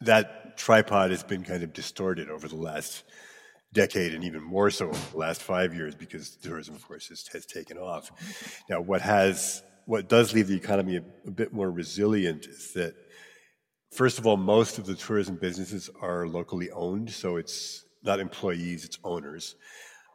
that 0.00 0.56
tripod 0.56 1.10
has 1.10 1.22
been 1.22 1.44
kind 1.44 1.62
of 1.62 1.72
distorted 1.72 2.30
over 2.30 2.48
the 2.48 2.56
last 2.56 3.04
decade 3.72 4.14
and 4.14 4.24
even 4.24 4.42
more 4.42 4.70
so 4.70 4.88
over 4.88 5.10
the 5.12 5.18
last 5.18 5.42
five 5.42 5.74
years 5.74 5.94
because 5.94 6.36
tourism, 6.36 6.74
of 6.74 6.86
course, 6.86 7.08
has, 7.08 7.26
has 7.28 7.46
taken 7.46 7.76
off. 7.76 8.10
Now, 8.68 8.80
what 8.80 9.02
has 9.02 9.62
what 9.84 10.06
does 10.06 10.34
leave 10.34 10.48
the 10.48 10.56
economy 10.56 10.96
a, 10.96 11.02
a 11.26 11.30
bit 11.30 11.50
more 11.50 11.70
resilient 11.70 12.46
is 12.46 12.72
that, 12.74 12.94
first 13.90 14.18
of 14.18 14.26
all, 14.26 14.36
most 14.36 14.76
of 14.76 14.84
the 14.84 14.94
tourism 14.94 15.36
businesses 15.36 15.88
are 16.02 16.26
locally 16.26 16.70
owned, 16.72 17.08
so 17.10 17.36
it's 17.36 17.86
not 18.02 18.20
employees, 18.20 18.84
it's 18.84 18.98
owners. 19.02 19.54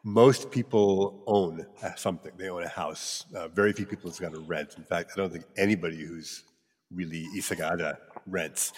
Most 0.04 0.52
people 0.52 1.24
own 1.28 1.66
something. 1.96 2.34
They 2.38 2.50
own 2.50 2.64
a 2.64 2.68
house. 2.68 3.26
Uh, 3.34 3.48
very 3.48 3.72
few 3.72 3.86
people 3.86 4.10
have 4.10 4.20
got 4.20 4.34
to 4.34 4.42
rent. 4.42 4.76
In 4.78 4.84
fact, 4.84 5.12
I 5.14 5.18
don't 5.18 5.32
think 5.32 5.46
anybody 5.58 6.04
who's 6.04 6.44
really 6.92 7.26
Isagada 7.36 7.98
rents. 8.28 8.74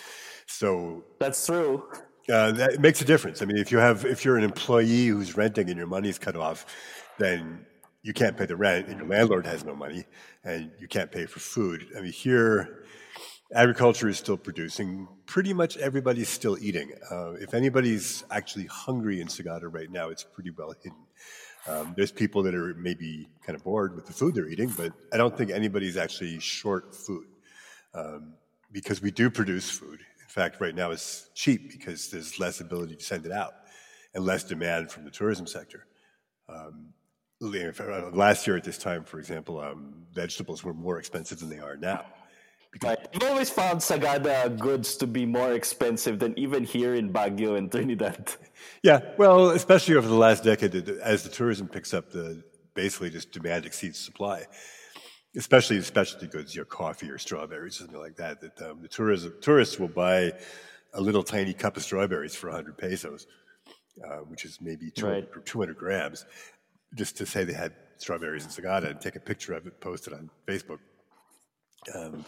So 0.46 1.04
that's 1.20 1.46
true. 1.46 1.84
Uh, 2.32 2.52
that 2.52 2.80
makes 2.80 3.02
a 3.02 3.06
difference. 3.06 3.42
I 3.42 3.46
mean, 3.46 3.58
if 3.58 3.72
you 3.72 3.78
have 3.78 4.06
if 4.06 4.26
you're 4.26 4.38
an 4.38 4.44
employee 4.44 5.08
who's 5.08 5.36
renting 5.38 5.70
and 5.70 5.78
your 5.78 5.88
money's 5.88 6.18
cut 6.18 6.36
off, 6.36 6.66
then 7.18 7.66
you 8.02 8.14
can't 8.14 8.38
pay 8.38 8.46
the 8.46 8.56
rent, 8.56 8.88
and 8.88 9.00
your 9.00 9.08
landlord 9.08 9.46
has 9.48 9.64
no 9.64 9.76
money, 9.76 10.06
and 10.44 10.72
you 10.80 10.88
can't 10.88 11.12
pay 11.12 11.26
for 11.26 11.40
food. 11.40 11.88
I 11.98 12.02
mean, 12.02 12.12
here, 12.12 12.86
agriculture 13.54 14.08
is 14.08 14.18
still 14.18 14.38
producing. 14.38 15.08
Pretty 15.26 15.54
much 15.54 15.78
everybody's 15.78 16.30
still 16.30 16.58
eating. 16.62 16.92
Uh, 17.12 17.34
if 17.34 17.54
anybody's 17.54 18.24
actually 18.30 18.66
hungry 18.66 19.22
in 19.22 19.28
Sagada 19.28 19.72
right 19.72 19.92
now, 19.92 20.10
it's 20.10 20.24
pretty 20.24 20.52
well 20.52 20.74
hidden. 20.84 21.05
Um, 21.68 21.94
there's 21.98 22.12
people 22.12 22.44
that 22.44 22.54
are 22.54 22.76
maybe 22.76 23.28
kind 23.46 23.56
of 23.56 23.64
bored 23.64 23.96
with 23.96 24.06
the 24.06 24.14
food 24.14 24.36
they're 24.36 24.48
eating, 24.48 24.70
but 24.70 24.94
I 25.12 25.18
don't 25.18 25.36
think 25.36 25.50
anybody's 25.52 25.98
actually 25.98 26.40
short 26.40 26.94
food 26.94 27.26
um, 27.94 28.34
because 28.72 29.02
we 29.02 29.10
do 29.12 29.30
produce 29.30 29.70
food 29.70 30.00
In 30.22 30.28
fact, 30.28 30.60
right 30.60 30.76
now 30.76 30.92
it's 30.92 31.30
cheap 31.34 31.72
because 31.72 32.10
there's 32.10 32.40
less 32.40 32.60
ability 32.60 32.96
to 32.98 33.04
send 33.04 33.26
it 33.26 33.32
out 33.32 33.54
and 34.14 34.26
less 34.26 34.44
demand 34.44 34.92
from 34.92 35.06
the 35.06 35.12
tourism 35.12 35.48
sector. 35.48 35.88
Um, 36.50 36.94
last 37.42 38.46
year 38.48 38.58
at 38.58 38.64
this 38.64 38.78
time, 38.78 39.04
for 39.04 39.20
example, 39.20 39.60
um, 39.60 40.06
vegetables 40.14 40.64
were 40.64 40.74
more 40.74 41.00
expensive 41.00 41.40
than 41.40 41.50
they 41.50 41.60
are 41.60 41.78
now. 41.78 42.06
Right. 42.84 43.00
I've 43.16 43.24
always 43.24 43.50
found 43.50 43.80
Sagada 43.80 44.58
goods 44.60 44.98
to 44.98 45.08
be 45.08 45.26
more 45.26 45.54
expensive 45.54 46.20
than 46.20 46.38
even 46.38 46.64
here 46.64 46.96
in 46.96 47.12
Baguio 47.12 47.58
and 47.58 47.72
Trinidad. 47.72 48.34
Yeah, 48.82 49.02
well, 49.18 49.50
especially 49.50 49.96
over 49.96 50.08
the 50.08 50.16
last 50.16 50.44
decade, 50.44 50.74
as 50.76 51.24
the 51.24 51.30
tourism 51.30 51.68
picks 51.68 51.94
up, 51.94 52.12
the 52.12 52.44
basically 52.74 53.10
just 53.10 53.32
demand 53.32 53.66
exceeds 53.66 54.00
supply 54.00 54.46
especially 55.36 55.82
specialty 55.82 56.28
goods, 56.28 56.56
your 56.56 56.66
coffee 56.66 57.10
or 57.10 57.18
strawberries, 57.18 57.78
something 57.78 58.00
like 58.00 58.16
that. 58.16 58.42
That 58.42 58.62
um, 58.62 58.82
the 58.82 58.88
tourism, 58.88 59.34
tourists 59.42 59.80
will 59.80 59.90
buy 59.90 60.34
a 60.94 61.02
little 61.02 61.24
tiny 61.24 61.54
cup 61.54 61.78
of 61.78 61.84
strawberries 61.84 62.36
for 62.36 62.48
100 62.48 62.78
pesos, 62.78 63.28
uh, 64.04 64.18
which 64.20 64.46
is 64.46 64.60
maybe 64.62 64.90
200, 64.92 65.28
right. 65.36 65.46
200, 65.46 65.78
grams, 65.78 66.26
just 66.96 67.18
to 67.18 67.26
say 67.26 67.44
they 67.44 67.54
had 67.54 67.74
strawberries 67.98 68.46
in 68.46 68.50
Sagada 68.50 68.90
and 68.90 69.02
take 69.02 69.16
a 69.16 69.20
picture 69.20 69.54
of 69.54 69.68
it, 69.68 69.80
post 69.82 70.08
it 70.08 70.14
on 70.14 70.30
Facebook. 70.48 70.80
Um, 71.94 72.26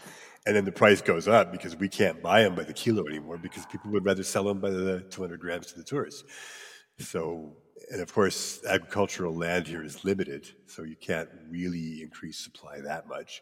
and 0.47 0.55
then 0.55 0.65
the 0.65 0.71
price 0.71 1.01
goes 1.01 1.27
up 1.27 1.51
because 1.51 1.75
we 1.75 1.89
can't 1.89 2.23
buy 2.23 2.41
them 2.41 2.55
by 2.55 2.63
the 2.63 2.73
kilo 2.73 3.05
anymore 3.05 3.37
because 3.37 3.65
people 3.65 3.91
would 3.91 4.05
rather 4.05 4.23
sell 4.23 4.45
them 4.45 4.59
by 4.59 4.69
the 4.69 5.01
200 5.09 5.39
grams 5.39 5.67
to 5.67 5.77
the 5.77 5.83
tourists. 5.83 6.23
So 6.99 7.57
and 7.91 8.01
of 8.01 8.13
course, 8.13 8.63
agricultural 8.65 9.35
land 9.35 9.67
here 9.67 9.83
is 9.83 10.03
limited, 10.03 10.47
so 10.65 10.83
you 10.83 10.95
can't 10.95 11.29
really 11.49 12.01
increase 12.01 12.37
supply 12.37 12.81
that 12.81 13.07
much. 13.07 13.41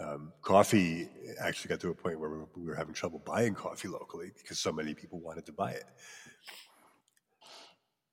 Um, 0.00 0.32
coffee 0.42 1.08
actually 1.40 1.68
got 1.68 1.80
to 1.80 1.90
a 1.90 1.94
point 1.94 2.18
where 2.18 2.46
we 2.56 2.66
were 2.66 2.74
having 2.74 2.94
trouble 2.94 3.20
buying 3.24 3.54
coffee 3.54 3.88
locally 3.88 4.32
because 4.36 4.58
so 4.58 4.72
many 4.72 4.92
people 4.94 5.20
wanted 5.20 5.46
to 5.46 5.52
buy 5.52 5.70
it. 5.70 5.84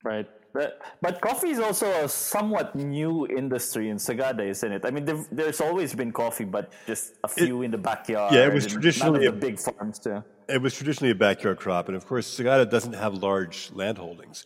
Right, 0.04 0.28
but 0.52 0.82
but 1.00 1.20
coffee 1.20 1.50
is 1.50 1.60
also 1.60 1.86
a 2.04 2.08
somewhat 2.08 2.74
new 2.74 3.26
industry 3.26 3.88
in 3.88 3.96
Sagada, 3.98 4.46
isn't 4.48 4.72
it? 4.72 4.84
I 4.84 4.90
mean, 4.90 5.04
there's 5.30 5.60
always 5.60 5.94
been 5.94 6.12
coffee, 6.12 6.44
but 6.44 6.72
just 6.86 7.14
a 7.22 7.28
few 7.28 7.62
it, 7.62 7.66
in 7.66 7.70
the 7.70 7.78
backyard. 7.78 8.34
Yeah, 8.34 8.46
it 8.46 8.52
was 8.52 8.66
traditionally 8.66 9.26
a 9.26 9.32
big 9.32 9.60
farms 9.60 9.98
too. 10.00 10.24
It 10.48 10.60
was 10.60 10.74
traditionally 10.74 11.12
a 11.12 11.14
backyard 11.14 11.58
crop, 11.58 11.88
and 11.88 11.96
of 11.96 12.06
course, 12.06 12.26
Sagada 12.28 12.68
doesn't 12.68 12.94
have 12.94 13.14
large 13.14 13.70
land 13.72 13.96
holdings. 13.96 14.44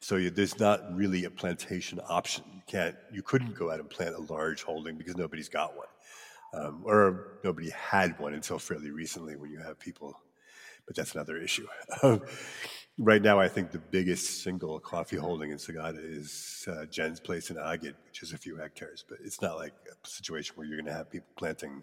So 0.00 0.16
you, 0.16 0.30
there's 0.30 0.58
not 0.60 0.94
really 0.94 1.24
a 1.24 1.30
plantation 1.30 2.00
option. 2.08 2.44
You 2.54 2.62
can't, 2.66 2.96
you 3.12 3.22
couldn't 3.22 3.54
go 3.54 3.70
out 3.70 3.80
and 3.80 3.90
plant 3.90 4.14
a 4.14 4.32
large 4.32 4.62
holding 4.62 4.96
because 4.96 5.16
nobody's 5.16 5.48
got 5.48 5.76
one, 5.76 5.88
um, 6.54 6.82
or 6.84 7.38
nobody 7.42 7.70
had 7.70 8.18
one 8.20 8.34
until 8.34 8.58
fairly 8.58 8.90
recently. 8.90 9.36
When 9.36 9.50
you 9.50 9.58
have 9.58 9.78
people, 9.80 10.20
but 10.86 10.94
that's 10.94 11.14
another 11.14 11.36
issue. 11.36 11.66
right 12.98 13.22
now, 13.22 13.38
I 13.38 13.48
think 13.48 13.70
the 13.70 13.78
biggest 13.78 14.42
single 14.42 14.78
coffee 14.80 15.16
holding 15.16 15.50
in 15.50 15.58
Sagada 15.58 15.98
is 15.98 16.66
uh, 16.70 16.84
Jen's 16.86 17.20
place 17.20 17.50
in 17.50 17.58
Aguid, 17.58 17.94
which 18.06 18.22
is 18.22 18.32
a 18.32 18.38
few 18.38 18.56
hectares. 18.56 19.04
But 19.08 19.18
it's 19.24 19.40
not 19.40 19.56
like 19.56 19.72
a 19.90 20.08
situation 20.08 20.54
where 20.56 20.66
you're 20.66 20.76
going 20.76 20.86
to 20.86 20.92
have 20.92 21.10
people 21.10 21.28
planting 21.36 21.82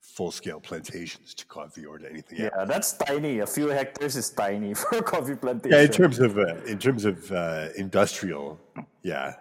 full 0.00 0.30
scale 0.30 0.60
plantations 0.60 1.34
to 1.34 1.46
coffee 1.46 1.84
or 1.84 1.98
to 1.98 2.08
anything 2.08 2.38
yeah, 2.38 2.50
else. 2.58 2.68
that's 2.68 2.92
tiny. 2.92 3.40
A 3.40 3.46
few 3.46 3.68
hectares 3.68 4.16
is 4.16 4.30
tiny 4.30 4.74
for 4.80 4.98
a 4.98 5.02
coffee 5.02 5.36
plantation. 5.36 5.76
Yeah, 5.76 5.84
in 5.84 5.92
terms 5.92 6.18
of 6.18 6.38
uh, 6.38 6.56
in 6.66 6.78
terms 6.78 7.04
of 7.04 7.30
uh, 7.32 7.68
industrial, 7.76 8.60
yeah, 9.02 9.34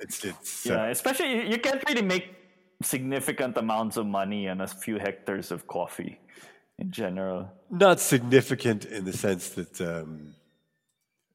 it's 0.00 0.24
it's 0.24 0.66
uh, 0.66 0.74
yeah. 0.74 0.86
especially 0.86 1.50
you 1.50 1.58
can't 1.58 1.82
really 1.88 2.02
make 2.02 2.34
significant 2.82 3.56
amounts 3.56 3.96
of 3.96 4.06
money 4.06 4.48
on 4.48 4.60
a 4.60 4.66
few 4.66 4.98
hectares 4.98 5.50
of 5.50 5.66
coffee 5.66 6.18
in 6.78 6.90
general. 6.90 7.50
Not 7.70 8.00
significant 8.00 8.84
in 8.84 9.04
the 9.04 9.12
sense 9.12 9.50
that. 9.50 9.80
Um, 9.80 10.34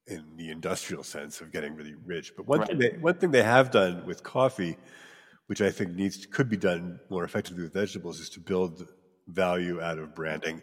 in 0.08 0.26
the 0.38 0.50
industrial 0.50 1.04
sense 1.04 1.40
of 1.40 1.52
getting 1.52 1.76
really 1.76 1.94
rich, 2.04 2.34
but 2.36 2.48
one 2.48 2.62
right. 2.62 2.70
thing 2.70 2.80
they, 2.80 2.90
one 3.00 3.14
thing 3.14 3.30
they 3.30 3.44
have 3.44 3.70
done 3.70 4.04
with 4.08 4.24
coffee 4.24 4.76
which 5.50 5.62
I 5.62 5.72
think 5.72 5.96
needs 5.96 6.28
could 6.28 6.48
be 6.48 6.58
done 6.58 7.00
more 7.10 7.24
effectively 7.24 7.64
with 7.64 7.74
vegetables, 7.74 8.20
is 8.20 8.30
to 8.30 8.40
build 8.40 8.88
value 9.28 9.82
out 9.82 9.98
of 9.98 10.14
branding 10.14 10.62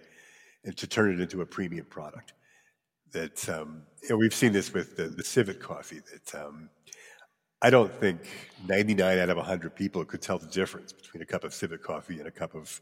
and 0.62 0.76
to 0.76 0.86
turn 0.86 1.12
it 1.12 1.18
into 1.18 1.40
a 1.40 1.46
premium 1.46 1.86
product. 1.86 2.34
That 3.10 3.48
um, 3.48 3.82
you 4.04 4.10
know, 4.10 4.16
we've 4.16 4.32
seen 4.32 4.52
this 4.52 4.72
with 4.72 4.96
the, 4.96 5.08
the 5.08 5.24
civet 5.24 5.58
coffee. 5.58 6.02
That 6.12 6.40
um, 6.40 6.70
I 7.60 7.70
don't 7.70 7.92
think 7.98 8.28
99 8.68 9.18
out 9.18 9.28
of 9.28 9.36
100 9.36 9.74
people 9.74 10.04
could 10.04 10.22
tell 10.22 10.38
the 10.38 10.46
difference 10.46 10.92
between 10.92 11.20
a 11.20 11.26
cup 11.26 11.42
of 11.42 11.52
civet 11.52 11.82
coffee 11.82 12.20
and 12.20 12.28
a 12.28 12.30
cup 12.30 12.54
of 12.54 12.80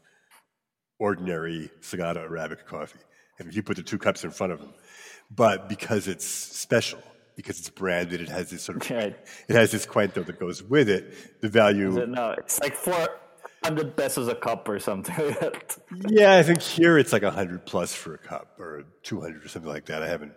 ordinary 0.99 1.69
Sagada 1.81 2.27
Arabica 2.27 2.65
coffee. 2.65 2.99
And 3.37 3.47
if 3.47 3.55
you 3.55 3.63
put 3.63 3.77
the 3.77 3.83
two 3.83 3.97
cups 3.97 4.23
in 4.23 4.31
front 4.31 4.53
of 4.53 4.59
them, 4.59 4.73
but 5.29 5.67
because 5.67 6.07
it's 6.07 6.25
special, 6.25 7.01
because 7.35 7.59
it's 7.59 7.69
branded. 7.69 8.21
It 8.21 8.29
has 8.29 8.49
this 8.49 8.63
sort 8.63 8.83
of 8.83 8.89
right. 8.95 9.17
it 9.47 9.55
has 9.55 9.71
this 9.71 9.85
cuento 9.85 10.25
that 10.25 10.39
goes 10.39 10.63
with 10.63 10.89
it. 10.89 11.41
The 11.41 11.49
value. 11.49 11.97
It, 11.99 12.09
no, 12.09 12.31
it's 12.31 12.59
like 12.59 12.75
four 12.75 13.09
hundred 13.63 13.95
pesos 13.97 14.27
a 14.27 14.35
cup 14.35 14.67
or 14.69 14.79
something. 14.79 15.35
yeah, 16.07 16.35
I 16.35 16.43
think 16.43 16.61
here 16.61 16.97
it's 16.97 17.13
like 17.13 17.23
a 17.23 17.31
hundred 17.31 17.65
plus 17.65 17.93
for 17.93 18.13
a 18.13 18.17
cup 18.17 18.55
or 18.59 18.85
two 19.03 19.21
hundred 19.21 19.43
or 19.43 19.47
something 19.49 19.71
like 19.71 19.85
that. 19.85 20.01
I 20.01 20.07
haven't. 20.07 20.33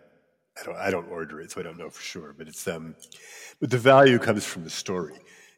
I 0.60 0.64
don't. 0.64 0.76
I 0.76 0.90
don't 0.90 1.08
order 1.08 1.40
it, 1.40 1.52
so 1.52 1.60
I 1.60 1.64
don't 1.64 1.78
know 1.78 1.90
for 1.90 2.02
sure. 2.02 2.34
But 2.36 2.48
it's 2.48 2.66
um, 2.66 2.96
but 3.60 3.70
the 3.70 3.78
value 3.78 4.18
comes 4.18 4.44
from 4.44 4.64
the 4.64 4.70
story, 4.70 5.14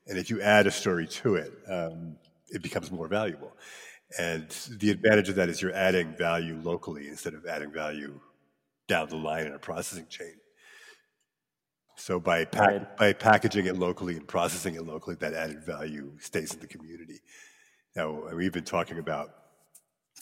and 0.06 0.18
if 0.18 0.28
you 0.30 0.42
add 0.42 0.66
a 0.66 0.70
story 0.70 1.06
to 1.06 1.36
it, 1.36 1.52
um, 1.68 2.16
it 2.48 2.62
becomes 2.62 2.90
more 2.90 3.08
valuable. 3.08 3.52
And 4.18 4.48
the 4.68 4.90
advantage 4.90 5.28
of 5.28 5.36
that 5.36 5.48
is 5.48 5.62
you're 5.62 5.74
adding 5.74 6.16
value 6.16 6.58
locally 6.62 7.08
instead 7.08 7.34
of 7.34 7.46
adding 7.46 7.70
value 7.70 8.20
down 8.88 9.08
the 9.08 9.16
line 9.16 9.46
in 9.46 9.54
a 9.54 9.58
processing 9.58 10.06
chain. 10.08 10.34
So 11.96 12.18
by 12.18 12.44
pack, 12.46 12.96
by 12.96 13.12
packaging 13.12 13.66
it 13.66 13.76
locally 13.76 14.16
and 14.16 14.26
processing 14.26 14.74
it 14.74 14.86
locally, 14.86 15.16
that 15.16 15.34
added 15.34 15.64
value 15.64 16.12
stays 16.18 16.54
in 16.54 16.60
the 16.60 16.66
community. 16.66 17.20
Now 17.94 18.34
we've 18.34 18.52
been 18.52 18.64
talking 18.64 18.98
about 18.98 19.30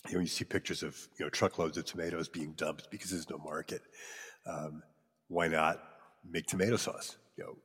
you 0.09 0.15
know 0.15 0.21
you 0.21 0.27
see 0.27 0.45
pictures 0.45 0.83
of 0.83 0.99
you 1.19 1.25
know 1.25 1.31
truckloads 1.31 1.79
of 1.79 1.85
tomatoes 1.85 2.29
being 2.29 2.53
dumped 2.55 2.91
because 2.91 3.11
there's 3.11 3.31
no 3.31 3.39
market. 3.39 3.83
Um, 4.45 4.83
why 5.29 5.49
not 5.49 5.81
make 6.29 6.47
tomato 6.47 6.77
sauce? 6.77 7.17
You 7.37 7.45
know, 7.45 7.57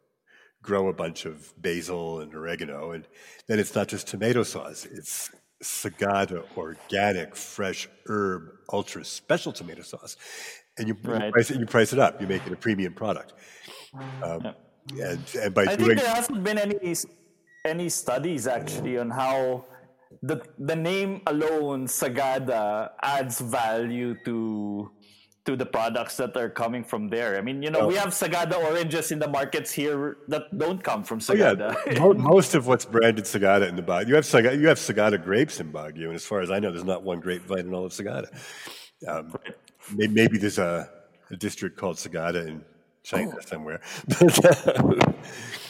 grow 0.61 0.89
a 0.89 0.93
bunch 0.93 1.25
of 1.25 1.51
basil 1.61 2.19
and 2.19 2.33
oregano, 2.35 2.91
and 2.91 3.07
then 3.47 3.59
it's 3.59 3.73
not 3.73 3.87
just 3.87 4.07
tomato 4.07 4.43
sauce; 4.43 4.85
it's 4.85 5.31
Sagada 5.63 6.43
organic 6.57 7.35
fresh 7.35 7.87
herb 8.07 8.49
ultra 8.71 9.03
special 9.03 9.51
tomato 9.51 9.81
sauce, 9.81 10.17
and 10.77 10.87
you, 10.87 10.97
right. 11.03 11.25
you, 11.25 11.31
price 11.31 11.51
it, 11.51 11.59
you 11.59 11.65
price 11.65 11.93
it 11.93 11.99
up. 11.99 12.21
You 12.21 12.27
make 12.27 12.45
it 12.45 12.53
a 12.53 12.55
premium 12.55 12.93
product. 12.93 13.33
Um, 14.23 14.53
yeah. 14.93 15.11
and, 15.11 15.35
and 15.41 15.53
by 15.53 15.63
I 15.63 15.75
doing, 15.75 15.89
think 15.89 16.01
there 16.01 16.15
hasn't 16.15 16.43
been 16.43 16.57
any 16.57 16.95
any 17.65 17.89
studies 17.89 18.47
actually 18.47 18.97
on 18.97 19.09
how 19.09 19.65
the 20.21 20.41
the 20.59 20.75
name 20.75 21.21
alone 21.27 21.87
Sagada 21.87 22.91
adds 23.01 23.39
value 23.39 24.15
to 24.25 24.91
to 25.45 25.55
the 25.57 25.65
products 25.65 26.15
that 26.17 26.35
are 26.37 26.49
coming 26.49 26.83
from 26.83 27.09
there. 27.09 27.37
I 27.37 27.41
mean, 27.41 27.61
you 27.61 27.69
know, 27.69 27.81
Oh. 27.81 27.87
we 27.87 27.95
have 27.95 28.09
Sagada 28.09 28.55
oranges 28.57 29.11
in 29.11 29.19
the 29.19 29.27
markets 29.27 29.71
here 29.73 30.17
that 30.29 30.57
don't 30.57 30.81
come 30.81 31.03
from 31.03 31.19
Sagada. 31.19 31.75
Oh, 31.75 31.91
yeah, 31.91 31.99
mo- 31.99 32.13
most 32.35 32.55
of 32.55 32.65
what's 32.67 32.85
branded 32.85 33.25
Sagada 33.25 33.67
in 33.67 33.75
the 33.75 33.81
Baguio. 33.83 34.07
You 34.07 34.15
have 34.15 34.23
Sagada, 34.23 34.57
you 34.59 34.67
have 34.69 34.77
Sagada 34.77 35.21
grapes 35.21 35.59
in 35.59 35.71
Baguio, 35.73 36.05
and 36.07 36.15
as 36.15 36.25
far 36.25 36.39
as 36.39 36.49
I 36.49 36.59
know, 36.59 36.71
there's 36.71 36.85
not 36.85 37.03
one 37.03 37.19
grapevine 37.19 37.59
in 37.67 37.73
all 37.73 37.85
of 37.85 37.91
Sagada. 37.91 38.27
Um, 39.07 39.35
may- 39.93 40.07
maybe 40.07 40.37
there's 40.37 40.59
a, 40.59 40.89
a 41.29 41.35
district 41.35 41.77
called 41.77 41.97
Sagada 41.97 42.47
in 42.47 42.63
China 43.03 43.35
somewhere. 43.45 43.81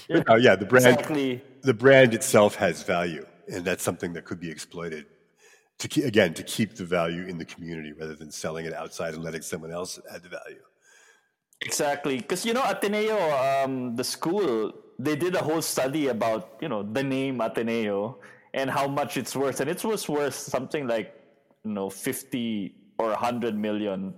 But, 0.10 0.30
uh, 0.30 0.36
yeah, 0.36 0.56
the 0.56 0.65
brand 0.65 0.86
exactly. 1.00 1.42
the 1.62 1.74
brand 1.74 2.13
itself 2.13 2.56
has 2.56 2.84
value, 2.84 3.25
and 3.51 3.63
that's 3.63 3.82
something 3.82 4.13
that 4.13 4.25
could 4.25 4.39
be 4.39 4.51
exploited. 4.51 5.06
To 5.83 5.89
keep, 5.89 6.05
again, 6.05 6.33
to 6.35 6.43
keep 6.43 6.75
the 6.75 6.85
value 6.85 7.27
in 7.27 7.37
the 7.37 7.43
community 7.43 7.91
rather 7.91 8.15
than 8.15 8.31
selling 8.31 8.65
it 8.65 8.73
outside 8.73 9.15
and 9.15 9.21
letting 9.21 9.41
someone 9.41 9.73
else 9.73 9.99
add 10.15 10.23
the 10.23 10.29
value. 10.29 10.63
Exactly, 11.59 12.15
because 12.23 12.45
you 12.45 12.53
know 12.53 12.63
Ateneo, 12.63 13.19
um, 13.19 13.93
the 13.93 14.03
school, 14.03 14.71
they 14.97 15.17
did 15.17 15.35
a 15.35 15.43
whole 15.43 15.61
study 15.61 16.07
about 16.07 16.55
you 16.61 16.69
know 16.69 16.83
the 16.83 17.03
name 17.03 17.41
Ateneo 17.41 18.17
and 18.53 18.69
how 18.69 18.87
much 18.87 19.17
it's 19.17 19.35
worth, 19.35 19.59
and 19.59 19.69
it 19.69 19.83
was 19.83 20.07
worth 20.07 20.35
something 20.35 20.87
like 20.87 21.19
you 21.65 21.71
know 21.71 21.89
fifty 21.89 22.75
or 22.97 23.11
hundred 23.11 23.59
million 23.59 24.13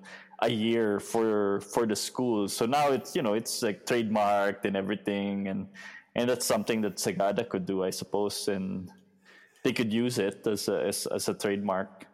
a 0.46 0.52
year 0.52 1.00
for 1.00 1.62
for 1.62 1.88
the 1.88 1.96
school. 1.96 2.48
So 2.48 2.68
now 2.68 2.92
it's 2.92 3.16
you 3.16 3.24
know 3.24 3.34
it's 3.34 3.64
like 3.64 3.88
trademarked 3.88 4.66
and 4.66 4.78
everything, 4.78 5.48
and 5.48 5.66
and 6.14 6.30
that's 6.30 6.46
something 6.46 6.82
that 6.82 6.98
Sagada 6.98 7.50
could 7.50 7.66
do, 7.66 7.84
I 7.84 7.90
suppose, 7.90 8.50
and 8.50 8.92
they 9.66 9.74
could 9.74 9.92
use 9.92 10.20
it 10.20 10.46
as 10.46 10.70
a 10.70 10.78
as, 10.88 11.08
as 11.08 11.28
a 11.28 11.34
trademark. 11.34 12.06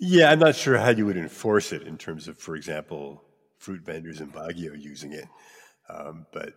Yeah, 0.00 0.30
I'm 0.30 0.38
not 0.38 0.56
sure 0.56 0.78
how 0.78 0.90
you 0.90 1.04
would 1.06 1.18
enforce 1.18 1.72
it 1.72 1.82
in 1.82 1.98
terms 1.98 2.28
of, 2.28 2.38
for 2.38 2.56
example, 2.56 3.22
fruit 3.58 3.82
vendors 3.82 4.20
in 4.20 4.28
Baguio 4.30 4.72
using 4.80 5.12
it. 5.12 5.28
Um, 5.90 6.26
but 6.32 6.54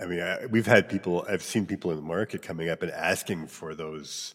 I 0.00 0.06
mean, 0.06 0.20
I, 0.20 0.46
we've 0.46 0.66
had 0.66 0.88
people, 0.88 1.26
I've 1.28 1.42
seen 1.42 1.66
people 1.66 1.90
in 1.90 1.96
the 1.96 2.02
market 2.02 2.42
coming 2.42 2.68
up 2.68 2.82
and 2.82 2.92
asking 2.92 3.48
for 3.48 3.74
those 3.74 4.34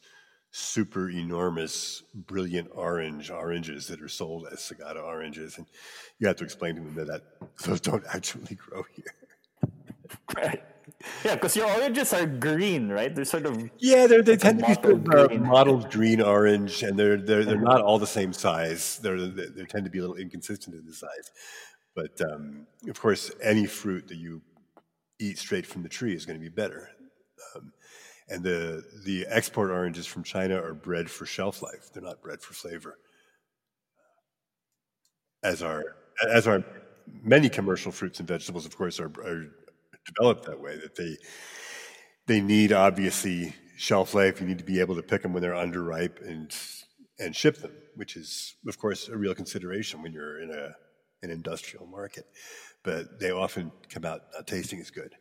super 0.51 1.09
enormous, 1.09 2.03
brilliant 2.13 2.69
orange 2.73 3.29
oranges 3.29 3.87
that 3.87 4.01
are 4.01 4.09
sold 4.09 4.47
as 4.51 4.59
Sagada 4.59 5.03
oranges. 5.03 5.57
And 5.57 5.67
you 6.19 6.27
have 6.27 6.37
to 6.37 6.43
explain 6.43 6.75
to 6.75 6.81
them 6.81 6.95
that, 6.95 7.07
that 7.07 7.21
those 7.63 7.79
don't 7.79 8.03
actually 8.11 8.55
grow 8.55 8.83
here. 8.95 9.13
Right. 10.35 10.63
Yeah, 11.23 11.35
because 11.35 11.55
your 11.55 11.69
oranges 11.69 12.11
are 12.13 12.25
green, 12.25 12.89
right? 12.89 13.13
They're 13.13 13.25
sort 13.25 13.45
of 13.45 13.69
Yeah, 13.77 14.07
they're, 14.07 14.23
they 14.23 14.35
tend 14.35 14.59
to 14.59 14.65
be 14.65 14.73
sort 14.73 14.85
of, 14.85 15.05
mottled 15.05 15.29
green. 15.29 15.43
mottled 15.43 15.91
green 15.91 16.21
orange, 16.21 16.81
and 16.83 16.97
they're 16.97 17.17
they're 17.17 17.45
they're 17.45 17.61
not 17.61 17.81
all 17.81 17.99
the 17.99 18.07
same 18.07 18.33
size. 18.33 18.99
They're 19.03 19.19
they 19.27 19.45
they 19.45 19.65
tend 19.65 19.85
to 19.85 19.91
be 19.91 19.99
a 19.99 20.01
little 20.01 20.15
inconsistent 20.15 20.75
in 20.75 20.85
the 20.85 20.93
size. 20.93 21.31
But 21.95 22.19
um, 22.21 22.67
of 22.87 22.99
course, 22.99 23.31
any 23.41 23.65
fruit 23.67 24.07
that 24.07 24.17
you 24.17 24.41
eat 25.19 25.37
straight 25.37 25.65
from 25.65 25.83
the 25.83 25.89
tree 25.89 26.13
is 26.15 26.25
going 26.25 26.39
to 26.39 26.43
be 26.43 26.49
better. 26.49 26.89
Um, 27.55 27.73
and 28.29 28.43
the 28.43 28.83
the 29.05 29.25
export 29.29 29.69
oranges 29.71 30.07
from 30.07 30.23
China 30.23 30.61
are 30.61 30.73
bred 30.73 31.09
for 31.09 31.25
shelf 31.25 31.61
life. 31.61 31.89
They're 31.93 32.03
not 32.03 32.21
bred 32.21 32.41
for 32.41 32.53
flavor. 32.53 32.97
As 35.43 35.61
are 35.61 35.83
as 36.33 36.47
are 36.47 36.63
many 37.23 37.49
commercial 37.49 37.91
fruits 37.91 38.19
and 38.19 38.27
vegetables, 38.27 38.65
of 38.65 38.75
course, 38.75 38.99
are, 38.99 39.11
are 39.23 39.45
developed 40.07 40.45
that 40.45 40.59
way. 40.59 40.77
That 40.77 40.95
they 40.95 41.17
they 42.25 42.41
need 42.41 42.71
obviously 42.71 43.53
shelf 43.77 44.13
life. 44.13 44.41
You 44.41 44.47
need 44.47 44.57
to 44.57 44.63
be 44.63 44.79
able 44.79 44.95
to 44.95 45.03
pick 45.03 45.21
them 45.21 45.33
when 45.33 45.41
they're 45.41 45.53
underripe 45.53 46.25
and 46.27 46.55
and 47.19 47.35
ship 47.35 47.57
them, 47.57 47.71
which 47.95 48.15
is 48.15 48.55
of 48.67 48.77
course 48.77 49.07
a 49.07 49.17
real 49.17 49.35
consideration 49.35 50.01
when 50.01 50.13
you're 50.13 50.41
in 50.41 50.51
a 50.51 50.75
an 51.23 51.31
industrial 51.31 51.85
market. 51.87 52.25
But 52.83 53.19
they 53.19 53.31
often 53.31 53.71
come 53.89 54.05
out 54.05 54.21
not 54.33 54.47
tasting 54.47 54.79
as 54.79 54.91
good. 54.91 55.15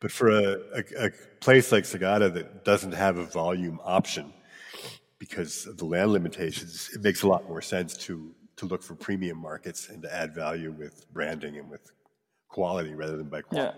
But 0.00 0.12
for 0.12 0.30
a, 0.30 0.56
a, 0.74 1.06
a 1.06 1.10
place 1.40 1.72
like 1.72 1.84
Sagada 1.84 2.32
that 2.32 2.64
doesn't 2.64 2.92
have 2.92 3.18
a 3.18 3.24
volume 3.24 3.80
option 3.84 4.32
because 5.18 5.66
of 5.66 5.76
the 5.76 5.84
land 5.84 6.12
limitations, 6.12 6.90
it 6.94 7.02
makes 7.02 7.22
a 7.22 7.28
lot 7.28 7.46
more 7.46 7.60
sense 7.62 7.96
to 7.98 8.34
to 8.56 8.66
look 8.66 8.82
for 8.82 8.94
premium 8.94 9.38
markets 9.38 9.88
and 9.88 10.02
to 10.02 10.14
add 10.14 10.34
value 10.34 10.70
with 10.70 11.10
branding 11.12 11.56
and 11.56 11.70
with 11.70 11.90
quality 12.48 12.94
rather 12.94 13.16
than 13.16 13.28
by 13.28 13.42
Yeah. 13.50 13.72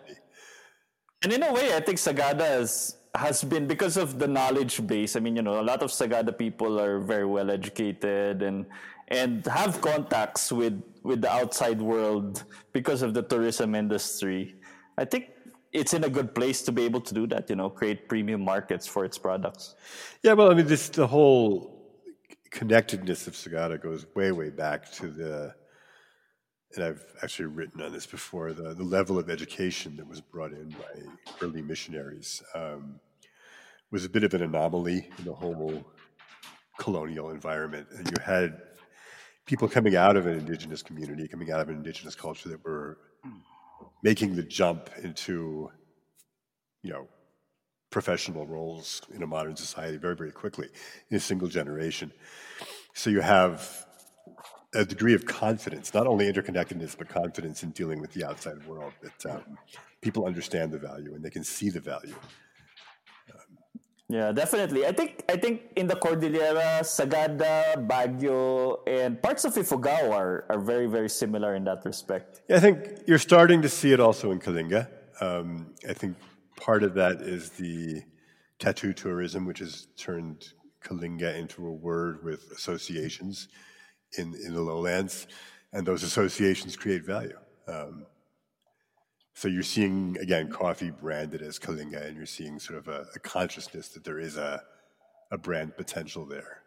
And 1.23 1.33
in 1.33 1.43
a 1.43 1.53
way, 1.53 1.75
I 1.75 1.81
think 1.81 1.99
Sagada 1.99 2.41
has, 2.41 2.97
has 3.15 3.45
been 3.45 3.67
because 3.67 3.97
of 3.97 4.19
the 4.19 4.27
knowledge 4.27 4.85
base. 4.87 5.17
I 5.17 5.21
mean, 5.21 5.37
you 5.37 5.43
know, 5.43 5.61
a 5.61 5.63
lot 5.63 5.83
of 5.83 5.91
Sagada 5.91 6.37
people 6.37 6.81
are 6.81 6.99
very 6.99 7.27
well 7.27 7.51
educated 7.51 8.43
and 8.43 8.67
and 9.09 9.45
have 9.47 9.81
contacts 9.83 10.51
with 10.51 10.83
with 11.03 11.21
the 11.21 11.31
outside 11.31 11.83
world 11.83 12.45
because 12.73 13.03
of 13.03 13.13
the 13.13 13.23
tourism 13.23 13.75
industry. 13.75 14.57
I 14.97 15.05
think 15.05 15.31
it's 15.73 15.95
in 15.95 16.05
a 16.05 16.09
good 16.09 16.35
place 16.35 16.63
to 16.63 16.73
be 16.73 16.83
able 16.85 17.01
to 17.03 17.15
do 17.15 17.27
that. 17.29 17.51
You 17.51 17.57
know, 17.57 17.69
create 17.71 18.09
premium 18.09 18.43
markets 18.43 18.87
for 18.87 19.05
its 19.05 19.19
products. 19.19 19.75
Yeah, 20.23 20.33
well, 20.33 20.51
I 20.51 20.55
mean, 20.55 20.67
this 20.67 20.89
the 20.89 21.07
whole 21.07 21.83
connectedness 22.53 23.27
of 23.27 23.35
Sagada 23.35 23.81
goes 23.81 24.07
way, 24.15 24.31
way 24.31 24.51
back 24.51 24.91
to 24.93 25.09
the, 25.09 25.55
and 26.75 26.85
I've 26.85 27.05
actually 27.23 27.47
written 27.47 27.83
on 27.83 27.93
this 27.93 28.07
before, 28.07 28.53
the, 28.53 28.75
the 28.75 28.83
level 28.83 29.19
of 29.19 29.29
education 29.29 29.97
that 29.97 30.09
was 30.09 30.21
brought 30.21 30.53
in 30.53 30.71
by 30.71 31.03
early 31.43 31.63
missionaries 31.63 32.43
um, 32.55 33.01
was 33.91 34.05
a 34.05 34.09
bit 34.09 34.25
of 34.25 34.33
an 34.35 34.43
anomaly 34.43 35.09
in 35.19 35.25
the 35.25 35.35
whole 35.35 35.85
colonial 36.79 37.31
environment. 37.31 37.87
And 37.97 38.07
you 38.09 38.17
had 38.25 38.61
people 39.45 39.69
coming 39.69 39.97
out 39.97 40.17
of 40.17 40.27
an 40.27 40.39
indigenous 40.39 40.83
community, 40.83 41.29
coming 41.29 41.51
out 41.51 41.61
of 41.61 41.69
an 41.69 41.77
indigenous 41.77 42.15
culture 42.15 42.49
that 42.49 42.65
were 42.65 42.99
making 44.03 44.35
the 44.35 44.43
jump 44.43 44.91
into, 45.03 45.71
you 46.83 46.93
know, 46.93 47.07
professional 47.91 48.47
roles 48.47 49.03
in 49.15 49.23
a 49.23 49.27
modern 49.27 49.55
society 49.55 49.99
very, 49.99 50.17
very 50.17 50.33
quickly 50.33 50.69
in 51.11 51.19
a 51.19 51.21
single 51.21 51.49
generation. 51.49 52.11
So 52.95 53.11
you 53.11 53.21
have 53.21 53.87
a 54.75 54.85
degree 54.85 55.15
of 55.15 55.27
confidence, 55.27 55.93
not 55.93 56.07
only 56.07 56.33
interconnectedness, 56.33 56.97
but 56.97 57.09
confidence 57.09 57.63
in 57.63 57.71
dealing 57.71 58.01
with 58.01 58.13
the 58.13 58.25
outside 58.25 58.65
world 58.67 58.93
that 59.03 59.31
um, 59.31 59.59
people 60.01 60.25
understand 60.25 60.73
the 60.73 60.79
value 60.79 61.15
and 61.15 61.23
they 61.23 61.31
can 61.31 61.45
see 61.45 61.69
the 61.69 61.81
value. 61.81 62.15
Yeah, 64.09 64.31
definitely. 64.31 64.87
I 64.87 64.93
think 64.93 65.25
I 65.31 65.37
think 65.39 65.63
in 65.75 65.87
the 65.87 65.97
Cordillera, 65.97 66.81
Sagada, 66.83 67.75
Baguio, 67.89 68.81
and 68.87 69.23
parts 69.23 69.47
of 69.47 69.55
Ifugao 69.55 70.11
are, 70.11 70.45
are 70.51 70.61
very 70.61 70.87
very 70.87 71.09
similar 71.09 71.55
in 71.55 71.65
that 71.65 71.83
respect. 71.87 72.43
Yeah, 72.49 72.57
I 72.57 72.61
think 72.61 72.77
you're 73.07 73.27
starting 73.33 73.63
to 73.63 73.71
see 73.71 73.93
it 73.93 74.01
also 74.01 74.31
in 74.33 74.39
Kalinga. 74.39 74.87
Um, 75.23 75.73
I 75.89 75.95
think 75.95 76.17
part 76.57 76.83
of 76.83 76.93
that 76.95 77.23
is 77.23 77.51
the 77.51 78.03
tattoo 78.59 78.93
tourism, 78.93 79.47
which 79.47 79.61
has 79.61 79.87
turned 79.97 80.53
Kalinga 80.85 81.35
into 81.35 81.67
a 81.67 81.73
word 81.73 82.23
with 82.23 82.51
associations 82.55 83.49
in, 84.18 84.35
in 84.35 84.55
the 84.55 84.61
lowlands, 84.61 85.27
and 85.72 85.87
those 85.87 86.03
associations 86.03 86.77
create 86.77 87.05
value. 87.05 87.38
Um, 87.66 88.07
so 89.35 89.48
you're 89.48 89.62
seeing 89.62 90.16
again 90.20 90.51
coffee 90.51 90.90
branded 90.90 91.42
as 91.42 91.59
Kalinga, 91.59 92.07
and 92.07 92.16
you're 92.16 92.27
seeing 92.27 92.59
sort 92.59 92.79
of 92.79 92.88
a, 92.88 93.07
a 93.14 93.18
consciousness 93.18 93.88
that 93.88 94.05
there 94.05 94.18
is 94.18 94.37
a, 94.37 94.62
a 95.31 95.38
brand 95.38 95.77
potential 95.77 96.27
there. 96.27 96.62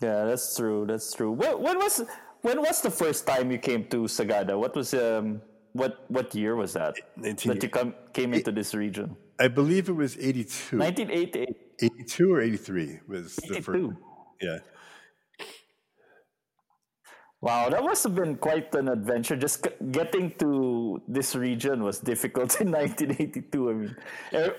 Yeah, 0.00 0.24
that's 0.24 0.56
true. 0.56 0.86
That's 0.86 1.12
true. 1.12 1.32
When, 1.32 1.60
when 1.60 1.78
was 1.78 2.04
when 2.42 2.60
was 2.60 2.80
the 2.80 2.90
first 2.90 3.26
time 3.26 3.50
you 3.50 3.58
came 3.58 3.84
to 3.88 4.04
Sagada? 4.04 4.58
What 4.58 4.74
was 4.74 4.94
um 4.94 5.42
what 5.72 6.04
what 6.08 6.34
year 6.34 6.56
was 6.56 6.72
that 6.74 6.94
19 7.16 7.52
that 7.52 7.62
you 7.62 7.68
come 7.68 7.94
came 8.12 8.32
into 8.32 8.52
this 8.52 8.74
region? 8.74 9.16
I 9.40 9.48
believe 9.48 9.88
it 9.88 9.92
was 9.92 10.16
82. 10.18 10.78
1988. 10.78 11.56
82 11.80 12.32
or 12.32 12.40
83 12.40 13.00
was 13.06 13.36
the 13.36 13.60
first. 13.60 13.92
82. 14.40 14.46
Yeah. 14.46 14.58
Wow, 17.40 17.68
that 17.70 17.84
must 17.84 18.02
have 18.02 18.16
been 18.16 18.34
quite 18.36 18.74
an 18.74 18.88
adventure. 18.88 19.36
Just 19.36 19.64
c- 19.64 19.70
getting 19.92 20.32
to 20.40 21.00
this 21.06 21.36
region 21.36 21.84
was 21.84 22.00
difficult 22.00 22.60
in 22.60 22.72
1982. 22.72 23.70
I 23.70 23.72
mean, 23.74 23.96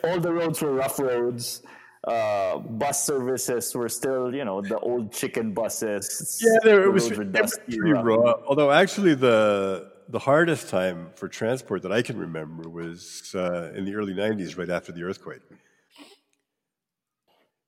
all 0.06 0.20
the 0.20 0.32
roads 0.32 0.62
were 0.62 0.72
rough 0.74 0.98
roads. 0.98 1.62
Uh, 2.08 2.60
bus 2.60 3.06
services 3.06 3.76
were 3.76 3.90
still, 3.90 4.34
you 4.34 4.46
know, 4.46 4.62
the 4.62 4.80
old 4.80 5.12
chicken 5.12 5.54
buses. 5.54 6.40
Yeah, 6.42 6.58
there, 6.64 6.82
The 6.84 6.88
it 6.88 6.94
was, 6.94 7.12
it 7.12 7.18
was 7.18 7.28
dusty, 7.28 7.78
pretty 7.78 7.92
rough. 7.92 8.06
raw. 8.06 8.34
Although 8.48 8.72
actually, 8.72 9.14
the 9.16 9.92
the 10.08 10.20
hardest 10.20 10.70
time 10.70 11.10
for 11.16 11.28
transport 11.28 11.82
that 11.82 11.92
I 11.92 12.02
can 12.02 12.18
remember 12.18 12.70
was 12.70 13.36
uh, 13.36 13.74
in 13.76 13.84
the 13.84 13.94
early 13.96 14.14
'90s, 14.14 14.58
right 14.58 14.70
after 14.70 14.94
the 14.94 15.04
earthquake, 15.04 15.42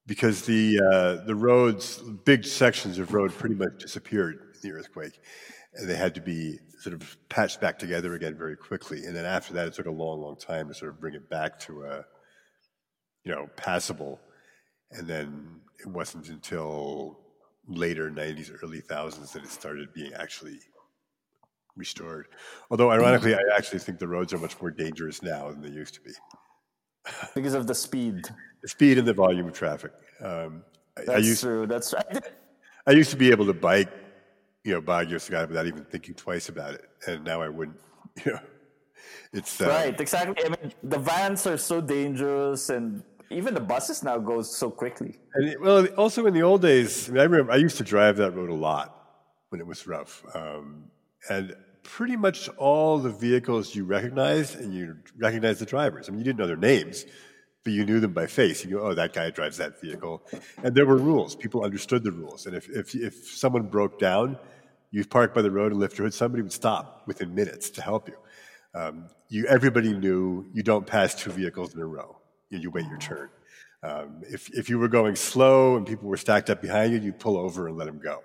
because 0.07 0.43
the 0.43 0.79
uh, 0.79 1.25
the 1.25 1.35
roads, 1.35 2.01
big 2.25 2.45
sections 2.45 2.97
of 2.97 3.13
road, 3.13 3.31
pretty 3.31 3.55
much 3.55 3.79
disappeared 3.79 4.39
in 4.55 4.69
the 4.69 4.75
earthquake, 4.75 5.19
and 5.75 5.89
they 5.89 5.95
had 5.95 6.15
to 6.15 6.21
be 6.21 6.59
sort 6.79 6.93
of 6.93 7.17
patched 7.29 7.61
back 7.61 7.77
together 7.77 8.15
again 8.15 8.35
very 8.35 8.57
quickly. 8.57 9.05
And 9.05 9.15
then 9.15 9.25
after 9.25 9.53
that, 9.53 9.67
it 9.67 9.73
took 9.73 9.85
a 9.85 9.91
long, 9.91 10.19
long 10.21 10.35
time 10.35 10.67
to 10.67 10.73
sort 10.73 10.91
of 10.91 10.99
bring 10.99 11.13
it 11.13 11.29
back 11.29 11.59
to 11.61 11.83
a 11.83 12.05
you 13.23 13.31
know 13.31 13.47
passable. 13.55 14.19
And 14.91 15.07
then 15.07 15.61
it 15.79 15.87
wasn't 15.87 16.27
until 16.27 17.19
later 17.67 18.11
90s, 18.11 18.51
early 18.61 18.81
thousands 18.81 19.31
that 19.33 19.43
it 19.43 19.49
started 19.49 19.93
being 19.93 20.13
actually 20.13 20.59
restored. 21.75 22.27
Although, 22.69 22.91
ironically, 22.91 23.33
I 23.33 23.39
actually 23.55 23.79
think 23.79 23.99
the 23.99 24.07
roads 24.07 24.33
are 24.33 24.37
much 24.37 24.59
more 24.61 24.71
dangerous 24.71 25.23
now 25.23 25.49
than 25.49 25.61
they 25.61 25.69
used 25.69 25.93
to 25.95 26.01
be. 26.01 26.11
because 27.35 27.53
of 27.53 27.67
the 27.67 27.75
speed. 27.75 28.27
The 28.61 28.67
speed 28.67 28.97
and 28.97 29.07
the 29.07 29.13
volume 29.13 29.47
of 29.47 29.53
traffic. 29.53 29.91
Um, 30.23 30.63
That's 30.95 31.09
I 31.09 31.17
used, 31.17 31.41
true. 31.41 31.65
That's 31.65 31.93
right. 31.93 32.23
I 32.87 32.91
used 32.91 33.09
to 33.11 33.17
be 33.17 33.31
able 33.31 33.45
to 33.45 33.53
bike, 33.53 33.89
you 34.63 34.73
know, 34.73 34.81
Baguio 34.81 35.15
Sagada 35.15 35.47
without 35.47 35.65
even 35.67 35.83
thinking 35.85 36.15
twice 36.15 36.49
about 36.49 36.73
it, 36.75 36.85
and 37.07 37.23
now 37.23 37.41
I 37.41 37.49
wouldn't. 37.49 37.77
You 38.25 38.33
know, 38.33 38.39
it's 39.31 39.61
uh, 39.61 39.67
Right, 39.67 39.99
exactly. 40.01 40.35
I 40.45 40.49
mean, 40.49 40.73
the 40.83 40.99
vans 40.99 41.47
are 41.47 41.57
so 41.57 41.79
dangerous, 41.79 42.69
and 42.69 43.03
even 43.29 43.53
the 43.53 43.61
buses 43.61 44.03
now 44.03 44.17
go 44.17 44.41
so 44.41 44.69
quickly. 44.69 45.17
And 45.33 45.47
it- 45.47 45.61
well, 45.61 45.85
also 45.95 46.25
in 46.25 46.33
the 46.33 46.41
old 46.43 46.61
days, 46.61 47.07
I, 47.07 47.13
mean, 47.13 47.21
I 47.21 47.23
remember 47.23 47.51
I 47.53 47.55
used 47.55 47.77
to 47.77 47.85
drive 47.85 48.17
that 48.17 48.31
road 48.31 48.49
a 48.49 48.53
lot 48.53 48.87
when 49.49 49.61
it 49.61 49.67
was 49.67 49.87
rough, 49.87 50.23
um, 50.35 50.83
and 51.29 51.55
pretty 51.83 52.17
much 52.17 52.49
all 52.57 52.97
the 52.97 53.09
vehicles 53.09 53.73
you 53.75 53.85
recognized, 53.85 54.59
and 54.59 54.73
you 54.73 54.97
recognized 55.17 55.59
the 55.61 55.65
drivers. 55.65 56.09
I 56.09 56.11
mean, 56.11 56.19
you 56.19 56.25
didn't 56.25 56.39
know 56.39 56.47
their 56.47 56.57
names, 56.57 57.05
but 57.63 57.73
you 57.73 57.85
knew 57.85 57.99
them 57.99 58.13
by 58.13 58.27
face. 58.27 58.63
You 58.63 58.71
knew, 58.71 58.79
oh, 58.79 58.93
that 58.93 59.13
guy 59.13 59.29
drives 59.29 59.57
that 59.57 59.79
vehicle, 59.79 60.23
and 60.63 60.75
there 60.75 60.85
were 60.85 60.97
rules. 60.97 61.35
People 61.35 61.63
understood 61.63 62.03
the 62.03 62.11
rules, 62.11 62.45
and 62.45 62.55
if 62.55 62.69
if 62.69 62.95
if 62.95 63.27
someone 63.27 63.63
broke 63.63 63.99
down, 63.99 64.37
you 64.91 65.05
parked 65.05 65.35
by 65.35 65.41
the 65.41 65.51
road 65.51 65.71
and 65.71 65.79
lift 65.79 65.97
your 65.97 66.05
hood. 66.05 66.13
Somebody 66.13 66.41
would 66.43 66.53
stop 66.53 67.03
within 67.07 67.33
minutes 67.35 67.69
to 67.71 67.81
help 67.81 68.07
you. 68.07 68.15
Um, 68.73 69.09
you 69.29 69.45
everybody 69.47 69.93
knew 69.93 70.45
you 70.53 70.63
don't 70.63 70.85
pass 70.85 71.13
two 71.15 71.31
vehicles 71.31 71.73
in 71.73 71.81
a 71.81 71.85
row. 71.85 72.17
You, 72.49 72.59
you 72.59 72.71
wait 72.71 72.85
your 72.87 72.97
turn. 72.99 73.29
Um, 73.83 74.21
if 74.29 74.49
if 74.53 74.69
you 74.69 74.79
were 74.79 74.87
going 74.87 75.15
slow 75.15 75.75
and 75.77 75.85
people 75.85 76.07
were 76.07 76.17
stacked 76.17 76.49
up 76.49 76.61
behind 76.61 76.93
you, 76.93 76.99
you 76.99 77.13
pull 77.13 77.37
over 77.37 77.67
and 77.67 77.77
let 77.77 77.85
them 77.85 77.99
go. 77.99 78.23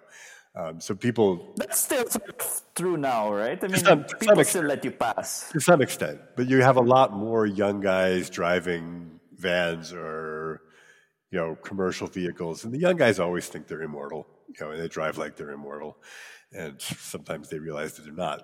Um, 0.54 0.80
so 0.80 0.94
people, 0.94 1.52
That's 1.56 1.84
still 1.84 2.04
true 2.74 2.96
now, 2.96 3.30
right? 3.30 3.62
I 3.62 3.68
mean, 3.68 3.76
some 3.76 4.04
people 4.04 4.40
extent. 4.40 4.48
still 4.48 4.62
let 4.64 4.82
you 4.86 4.90
pass. 4.90 5.50
to 5.52 5.60
some 5.60 5.82
extent, 5.82 6.18
but 6.34 6.48
you 6.48 6.62
have 6.62 6.76
a 6.76 6.80
lot 6.80 7.12
more 7.12 7.44
young 7.44 7.82
guys 7.82 8.30
driving 8.30 9.15
vans 9.38 9.92
or 9.92 10.62
you 11.30 11.38
know 11.38 11.56
commercial 11.56 12.06
vehicles, 12.06 12.64
and 12.64 12.72
the 12.72 12.78
young 12.78 12.96
guys 12.96 13.18
always 13.18 13.48
think 13.48 13.68
they're 13.68 13.82
immortal. 13.82 14.26
You 14.48 14.54
know, 14.64 14.72
and 14.72 14.80
they 14.80 14.88
drive 14.88 15.18
like 15.18 15.36
they're 15.36 15.50
immortal, 15.50 15.98
and 16.52 16.80
sometimes 16.80 17.48
they 17.48 17.58
realize 17.58 17.94
that 17.94 18.02
they're 18.02 18.12
not. 18.14 18.42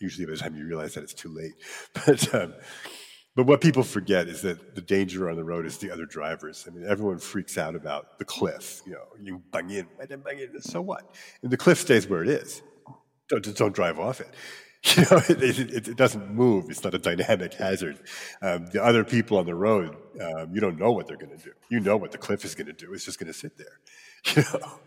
Usually, 0.00 0.26
by 0.26 0.32
the 0.32 0.38
time 0.38 0.56
you 0.56 0.66
realize 0.66 0.94
that, 0.94 1.04
it's 1.04 1.14
too 1.14 1.32
late. 1.32 1.52
But 2.06 2.34
um, 2.34 2.54
but 3.34 3.46
what 3.46 3.62
people 3.62 3.82
forget 3.82 4.28
is 4.28 4.42
that 4.42 4.74
the 4.74 4.82
danger 4.82 5.30
on 5.30 5.36
the 5.36 5.44
road 5.44 5.64
is 5.64 5.78
the 5.78 5.90
other 5.90 6.04
drivers. 6.04 6.66
I 6.68 6.70
mean, 6.70 6.84
everyone 6.86 7.18
freaks 7.18 7.56
out 7.56 7.74
about 7.74 8.18
the 8.18 8.26
cliff. 8.26 8.82
You 8.84 8.92
know, 8.92 9.04
you 9.22 9.42
bang 9.50 9.70
in, 9.70 9.86
bang 9.98 10.38
in. 10.38 10.60
So 10.60 10.82
what? 10.82 11.14
And 11.42 11.50
the 11.50 11.56
cliff 11.56 11.78
stays 11.78 12.06
where 12.06 12.22
it 12.22 12.28
is. 12.28 12.62
Don't, 13.28 13.42
just 13.42 13.56
don't 13.56 13.74
drive 13.74 13.98
off 13.98 14.20
it. 14.20 14.28
You 14.96 15.04
know, 15.10 15.22
it, 15.28 15.40
it, 15.40 15.88
it 15.88 15.96
doesn't 15.96 16.34
move. 16.34 16.68
It's 16.68 16.82
not 16.82 16.92
a 16.92 16.98
dynamic 16.98 17.54
hazard. 17.54 18.00
Um, 18.42 18.66
the 18.66 18.82
other 18.82 19.04
people 19.04 19.38
on 19.38 19.46
the 19.46 19.54
road, 19.54 19.96
um, 20.20 20.52
you 20.52 20.60
don't 20.60 20.76
know 20.76 20.90
what 20.90 21.06
they're 21.06 21.16
going 21.16 21.38
to 21.38 21.42
do. 21.42 21.52
You 21.68 21.78
know 21.78 21.96
what 21.96 22.10
the 22.10 22.18
cliff 22.18 22.44
is 22.44 22.56
going 22.56 22.66
to 22.66 22.72
do. 22.72 22.92
It's 22.92 23.04
just 23.04 23.18
going 23.20 23.32
to 23.32 23.38
sit 23.38 23.52
there. 23.56 23.78
You 24.36 24.42
know. 24.58 24.80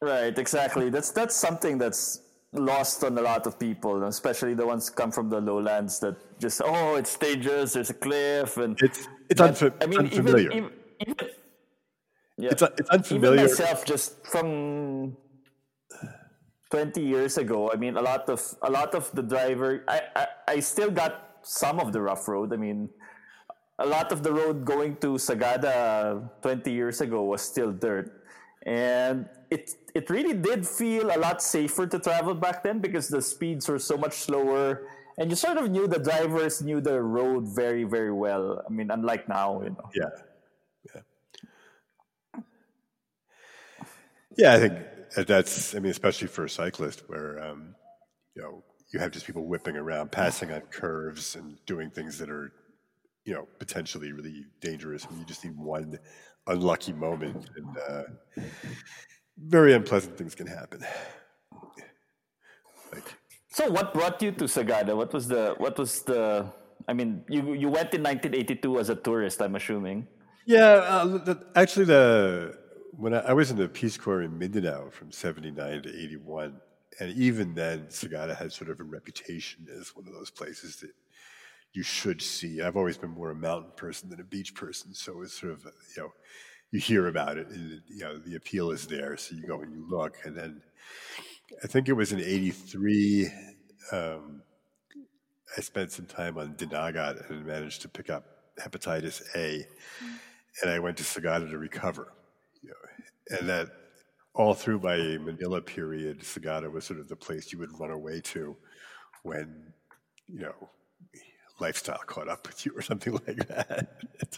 Right, 0.00 0.36
exactly. 0.36 0.90
That's 0.90 1.10
that's 1.10 1.36
something 1.36 1.78
that's 1.78 2.22
lost 2.52 3.04
on 3.04 3.16
a 3.16 3.22
lot 3.22 3.46
of 3.46 3.58
people, 3.58 4.02
especially 4.04 4.54
the 4.54 4.66
ones 4.66 4.90
come 4.90 5.12
from 5.12 5.28
the 5.30 5.40
lowlands 5.40 6.00
that 6.00 6.16
just 6.40 6.60
oh, 6.64 6.96
it's 6.96 7.16
dangerous. 7.16 7.74
There's 7.74 7.90
a 7.90 7.94
cliff, 7.94 8.56
and 8.56 8.76
It's 8.82 9.08
it's 9.30 9.40
But, 9.40 9.54
unfa- 9.54 9.82
I 9.82 9.86
mean, 9.86 10.00
unfamiliar. 10.00 10.50
Even, 10.50 10.70
even, 11.00 11.14
even, 11.20 11.28
yeah. 12.36 12.50
it's 12.50 12.62
it's 12.62 13.12
even 13.12 13.36
myself, 13.36 13.84
just 13.84 14.26
from 14.26 15.16
twenty 16.72 17.04
years 17.04 17.36
ago, 17.36 17.70
I 17.70 17.76
mean, 17.76 17.96
a 18.00 18.02
lot 18.02 18.24
of 18.32 18.40
a 18.64 18.70
lot 18.72 18.96
of 18.96 19.12
the 19.12 19.22
driver, 19.22 19.84
I, 19.86 20.00
I 20.16 20.26
I 20.48 20.60
still 20.64 20.90
got 20.90 21.44
some 21.44 21.76
of 21.78 21.92
the 21.92 22.00
rough 22.00 22.24
road. 22.26 22.52
I 22.52 22.56
mean, 22.56 22.88
a 23.78 23.86
lot 23.86 24.12
of 24.12 24.22
the 24.22 24.32
road 24.32 24.64
going 24.64 24.96
to 25.04 25.20
Sagada 25.20 26.28
twenty 26.40 26.72
years 26.72 27.00
ago 27.00 27.24
was 27.24 27.42
still 27.42 27.72
dirt, 27.72 28.10
and 28.64 29.28
it 29.50 29.70
it 29.94 30.08
really 30.10 30.34
did 30.34 30.66
feel 30.66 31.12
a 31.12 31.18
lot 31.18 31.42
safer 31.42 31.86
to 31.86 31.98
travel 31.98 32.34
back 32.34 32.62
then 32.64 32.80
because 32.80 33.08
the 33.08 33.20
speeds 33.22 33.68
were 33.68 33.78
so 33.80 33.96
much 33.96 34.14
slower. 34.24 34.88
And 35.18 35.28
you 35.28 35.36
sort 35.36 35.58
of 35.60 35.68
knew 35.70 35.86
the 35.86 36.00
drivers 36.00 36.62
knew 36.64 36.80
the 36.80 36.96
road 37.02 37.44
very, 37.44 37.84
very 37.84 38.10
well. 38.12 38.64
I 38.64 38.72
mean, 38.72 38.90
unlike 38.90 39.28
now, 39.28 39.60
you 39.60 39.76
know. 39.76 39.90
Yeah. 39.94 40.08
Yeah. 40.94 41.02
Yeah, 44.36 44.54
I 44.54 44.58
think 44.58 44.74
that's, 45.16 45.74
I 45.74 45.78
mean, 45.78 45.90
especially 45.90 46.28
for 46.28 46.44
a 46.44 46.50
cyclist 46.50 47.04
where, 47.08 47.42
um, 47.42 47.74
you 48.34 48.42
know, 48.42 48.64
you 48.92 49.00
have 49.00 49.10
just 49.10 49.26
people 49.26 49.46
whipping 49.46 49.76
around, 49.76 50.12
passing 50.12 50.52
on 50.52 50.60
curves 50.62 51.36
and 51.36 51.58
doing 51.66 51.90
things 51.90 52.18
that 52.18 52.30
are, 52.30 52.52
you 53.24 53.34
know, 53.34 53.46
potentially 53.58 54.12
really 54.12 54.44
dangerous. 54.60 55.04
And 55.04 55.18
you 55.18 55.24
just 55.24 55.44
need 55.44 55.56
one 55.56 55.98
unlucky 56.46 56.92
moment 56.92 57.50
and 57.56 57.76
uh, 57.88 58.42
very 59.38 59.72
unpleasant 59.74 60.18
things 60.18 60.34
can 60.34 60.46
happen. 60.46 60.84
Like, 62.92 63.14
So, 63.48 63.70
what 63.70 63.94
brought 63.94 64.20
you 64.22 64.32
to 64.32 64.44
Sagada? 64.44 64.96
What 64.96 65.12
was 65.12 65.28
the 65.28 65.54
what 65.58 65.78
was 65.78 66.02
the? 66.02 66.46
I 66.88 66.92
mean, 66.92 67.24
you 67.28 67.54
you 67.54 67.68
went 67.68 67.94
in 67.94 68.02
1982 68.02 68.78
as 68.78 68.88
a 68.90 68.96
tourist, 68.96 69.40
I'm 69.40 69.54
assuming. 69.56 70.08
Yeah, 70.44 70.82
uh, 70.84 71.04
the, 71.04 71.46
actually, 71.54 71.86
the 71.86 72.58
when 72.92 73.14
I, 73.14 73.20
I 73.20 73.32
was 73.32 73.50
in 73.50 73.56
the 73.56 73.68
Peace 73.68 73.96
Corps 73.96 74.22
in 74.22 74.38
Mindanao 74.38 74.90
from 74.90 75.10
'79 75.10 75.82
to 75.82 75.88
'81, 75.88 76.60
and 77.00 77.12
even 77.16 77.54
then, 77.54 77.86
Sagada 77.88 78.36
had 78.36 78.52
sort 78.52 78.70
of 78.70 78.80
a 78.80 78.84
reputation 78.84 79.66
as 79.78 79.96
one 79.96 80.06
of 80.06 80.14
those 80.14 80.30
places 80.30 80.76
that 80.76 80.90
you 81.72 81.82
should 81.82 82.20
see. 82.20 82.60
I've 82.60 82.76
always 82.76 82.98
been 82.98 83.10
more 83.10 83.30
a 83.30 83.34
mountain 83.34 83.72
person 83.76 84.10
than 84.10 84.20
a 84.20 84.24
beach 84.24 84.54
person, 84.54 84.94
so 84.94 85.22
it's 85.22 85.38
sort 85.40 85.52
of 85.52 85.64
you 85.64 86.02
know 86.02 86.12
you 86.70 86.80
hear 86.80 87.08
about 87.08 87.38
it, 87.38 87.48
and 87.48 87.82
you 87.88 88.00
know 88.00 88.18
the 88.18 88.36
appeal 88.36 88.70
is 88.70 88.86
there, 88.86 89.16
so 89.16 89.34
you 89.34 89.46
go 89.46 89.60
and 89.60 89.72
you 89.72 89.86
look, 89.88 90.18
and 90.24 90.36
then 90.36 90.62
I 91.62 91.66
think 91.66 91.88
it 91.88 91.94
was 91.94 92.12
in 92.12 92.20
'83. 92.20 93.30
Um, 93.90 94.42
I 95.56 95.60
spent 95.60 95.92
some 95.92 96.06
time 96.06 96.38
on 96.38 96.54
Dinagat 96.54 97.28
and 97.30 97.44
managed 97.44 97.82
to 97.82 97.88
pick 97.88 98.08
up 98.10 98.24
hepatitis 98.58 99.22
A, 99.34 99.66
and 100.62 100.70
I 100.70 100.78
went 100.78 100.98
to 100.98 101.04
Sagada 101.04 101.50
to 101.50 101.58
recover. 101.58 102.12
And 103.30 103.48
that 103.48 103.68
all 104.34 104.54
through 104.54 104.80
my 104.80 104.96
Manila 105.18 105.60
period, 105.60 106.20
Sagada 106.20 106.70
was 106.70 106.84
sort 106.84 107.00
of 107.00 107.08
the 107.08 107.16
place 107.16 107.52
you 107.52 107.58
would 107.58 107.78
run 107.78 107.90
away 107.90 108.20
to 108.20 108.56
when 109.22 109.72
you 110.28 110.40
know 110.40 110.70
lifestyle 111.60 112.00
caught 112.06 112.28
up 112.28 112.46
with 112.46 112.64
you 112.66 112.72
or 112.74 112.82
something 112.82 113.12
like 113.26 113.46
that. 113.48 113.88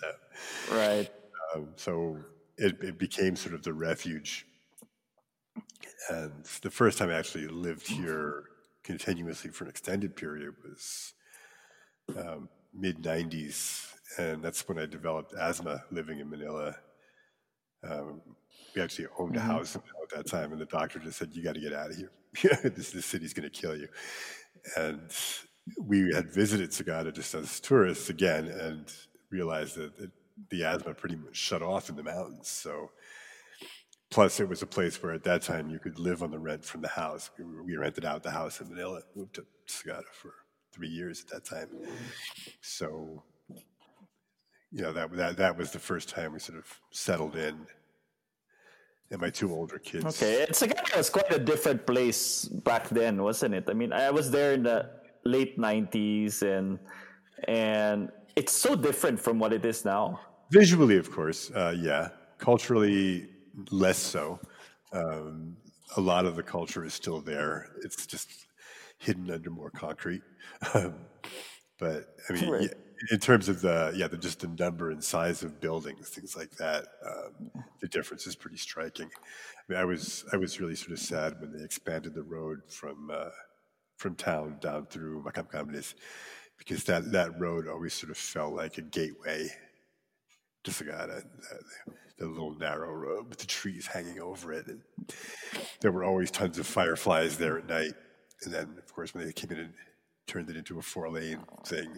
Uh, 0.02 0.74
Right. 0.74 1.10
um, 1.54 1.68
so 1.76 2.18
it, 2.58 2.76
it 2.82 2.98
became 2.98 3.36
sort 3.36 3.54
of 3.54 3.62
the 3.62 3.72
refuge. 3.72 4.46
And 6.10 6.44
the 6.62 6.70
first 6.70 6.98
time 6.98 7.08
I 7.10 7.14
actually 7.14 7.46
lived 7.48 7.86
here 7.88 8.44
continuously 8.82 9.50
for 9.50 9.64
an 9.64 9.70
extended 9.70 10.16
period 10.16 10.54
was 10.62 11.14
um, 12.16 12.48
mid 12.74 13.02
90s. 13.02 13.86
And 14.18 14.42
that's 14.42 14.68
when 14.68 14.78
I 14.78 14.86
developed 14.86 15.32
asthma 15.34 15.84
living 15.90 16.18
in 16.20 16.28
Manila. 16.28 16.76
Um, 17.82 18.20
we 18.74 18.82
actually 18.82 19.06
owned 19.18 19.36
a 19.36 19.38
mm-hmm. 19.38 19.48
house 19.48 19.76
at 19.76 19.82
that 20.14 20.26
time, 20.26 20.52
and 20.52 20.60
the 20.60 20.66
doctor 20.66 20.98
just 20.98 21.18
said, 21.18 21.30
You 21.32 21.42
got 21.42 21.54
to 21.54 21.60
get 21.60 21.72
out 21.72 21.90
of 21.90 21.96
here. 21.96 22.10
this, 22.62 22.90
this 22.90 23.06
city's 23.06 23.32
going 23.32 23.48
to 23.48 23.60
kill 23.60 23.76
you. 23.76 23.88
And 24.76 25.10
we 25.78 26.12
had 26.12 26.30
visited 26.30 26.70
Sagada 26.70 27.12
just 27.12 27.34
as 27.34 27.60
tourists 27.60 28.10
again 28.10 28.46
and 28.46 28.92
realized 29.30 29.76
that, 29.76 29.96
that 29.98 30.10
the 30.50 30.64
asthma 30.64 30.94
pretty 30.94 31.16
much 31.16 31.36
shut 31.36 31.62
off 31.62 31.88
in 31.88 31.96
the 31.96 32.02
mountains. 32.02 32.48
So, 32.48 32.90
plus, 34.10 34.40
it 34.40 34.48
was 34.48 34.62
a 34.62 34.66
place 34.66 35.02
where 35.02 35.12
at 35.12 35.24
that 35.24 35.42
time 35.42 35.70
you 35.70 35.78
could 35.78 35.98
live 35.98 36.22
on 36.22 36.30
the 36.30 36.38
rent 36.38 36.64
from 36.64 36.80
the 36.80 36.88
house. 36.88 37.30
We, 37.38 37.44
we 37.44 37.76
rented 37.76 38.04
out 38.04 38.22
the 38.22 38.30
house 38.30 38.60
in 38.60 38.68
Manila, 38.68 39.00
moved 39.14 39.34
to 39.36 39.46
Sagada 39.68 40.12
for 40.12 40.34
three 40.72 40.88
years 40.88 41.24
at 41.24 41.28
that 41.28 41.44
time. 41.44 41.68
So, 42.60 43.22
you 44.72 44.82
know, 44.82 44.92
that, 44.92 45.12
that, 45.12 45.36
that 45.36 45.56
was 45.56 45.70
the 45.70 45.78
first 45.78 46.08
time 46.08 46.32
we 46.32 46.40
sort 46.40 46.58
of 46.58 46.66
settled 46.90 47.36
in. 47.36 47.66
And 49.10 49.20
my 49.20 49.30
two 49.30 49.52
older 49.52 49.78
kids. 49.78 50.04
Okay. 50.06 50.44
And 50.44 50.50
Sagada 50.54 50.96
was 50.96 51.10
quite 51.10 51.32
a 51.32 51.38
different 51.38 51.86
place 51.86 52.46
back 52.46 52.88
then, 52.88 53.22
wasn't 53.22 53.54
it? 53.54 53.64
I 53.68 53.74
mean, 53.74 53.92
I 53.92 54.10
was 54.10 54.30
there 54.30 54.52
in 54.54 54.62
the 54.62 54.90
late 55.24 55.58
90s, 55.58 56.42
and 56.42 56.78
and 57.46 58.10
it's 58.36 58.52
so 58.52 58.74
different 58.74 59.20
from 59.20 59.38
what 59.38 59.52
it 59.52 59.64
is 59.64 59.84
now. 59.84 60.20
Visually, 60.50 60.96
of 60.96 61.10
course, 61.10 61.50
uh, 61.50 61.74
yeah. 61.78 62.08
Culturally, 62.38 63.28
less 63.70 63.98
so. 63.98 64.40
Um, 64.92 65.56
a 65.96 66.00
lot 66.00 66.24
of 66.26 66.34
the 66.36 66.42
culture 66.42 66.84
is 66.84 66.94
still 66.94 67.20
there. 67.20 67.68
It's 67.84 68.06
just 68.06 68.28
hidden 68.98 69.30
under 69.30 69.50
more 69.50 69.70
concrete. 69.70 70.22
but 70.72 70.94
but 71.78 72.16
I 72.28 72.32
mean, 72.32 72.50
Right. 72.50 72.62
yeah, 72.62 72.68
in 73.10 73.18
terms 73.18 73.48
of 73.48 73.60
the 73.60 73.92
yeah, 73.94 74.08
the 74.08 74.16
just 74.16 74.40
the 74.40 74.48
number 74.48 74.90
and 74.90 75.02
size 75.02 75.42
of 75.42 75.60
buildings, 75.60 76.08
things 76.08 76.36
like 76.36 76.50
that, 76.52 76.86
um, 77.06 77.64
the 77.80 77.88
difference 77.88 78.26
is 78.26 78.34
pretty 78.34 78.56
striking. 78.56 79.10
I 79.16 79.72
mean, 79.72 79.78
I 79.78 79.84
was 79.84 80.24
I 80.32 80.36
was 80.36 80.60
really 80.60 80.74
sort 80.74 80.92
of 80.92 80.98
sad 80.98 81.40
when 81.40 81.52
they 81.52 81.64
expanded 81.64 82.14
the 82.14 82.22
road 82.22 82.60
from 82.68 83.10
uh, 83.12 83.30
from 83.96 84.14
town 84.14 84.58
down 84.60 84.86
through 84.86 85.22
Makam 85.22 85.50
Kamlis, 85.50 85.94
because 86.58 86.84
that 86.84 87.12
that 87.12 87.38
road 87.40 87.68
always 87.68 87.94
sort 87.94 88.10
of 88.10 88.18
felt 88.18 88.54
like 88.54 88.78
a 88.78 88.82
gateway 88.82 89.48
to 90.64 90.70
Sagada. 90.70 91.22
The, 91.22 91.58
the 92.16 92.26
little 92.26 92.56
narrow 92.56 92.92
road 92.92 93.28
with 93.28 93.38
the 93.38 93.46
trees 93.46 93.88
hanging 93.88 94.20
over 94.20 94.52
it, 94.52 94.68
and 94.68 94.82
there 95.80 95.90
were 95.90 96.04
always 96.04 96.30
tons 96.30 96.58
of 96.58 96.66
fireflies 96.66 97.38
there 97.38 97.58
at 97.58 97.68
night. 97.68 97.92
And 98.44 98.54
then, 98.54 98.74
of 98.78 98.94
course, 98.94 99.14
when 99.14 99.24
they 99.26 99.32
came 99.32 99.50
in 99.50 99.58
and 99.58 99.74
turned 100.26 100.50
it 100.50 100.56
into 100.56 100.78
a 100.78 100.82
four 100.82 101.10
lane 101.10 101.40
thing. 101.66 101.90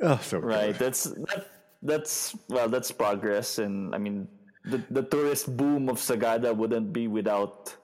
Oh, 0.00 0.18
so 0.22 0.38
Right. 0.38 0.72
good. 0.72 0.78
That's 0.78 1.04
that, 1.04 1.46
that's 1.82 2.36
well, 2.48 2.68
that's 2.68 2.90
progress, 2.92 3.58
and 3.58 3.94
I 3.94 3.98
mean, 3.98 4.28
the 4.64 4.82
the 4.90 5.02
tourist 5.02 5.56
boom 5.56 5.88
of 5.88 5.96
Sagada 5.98 6.54
wouldn't 6.54 6.92
be 6.92 7.08
without 7.08 7.74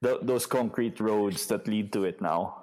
the, 0.00 0.18
those 0.22 0.46
concrete 0.46 1.00
roads 1.00 1.46
that 1.46 1.66
lead 1.66 1.92
to 1.92 2.04
it 2.04 2.20
now. 2.20 2.62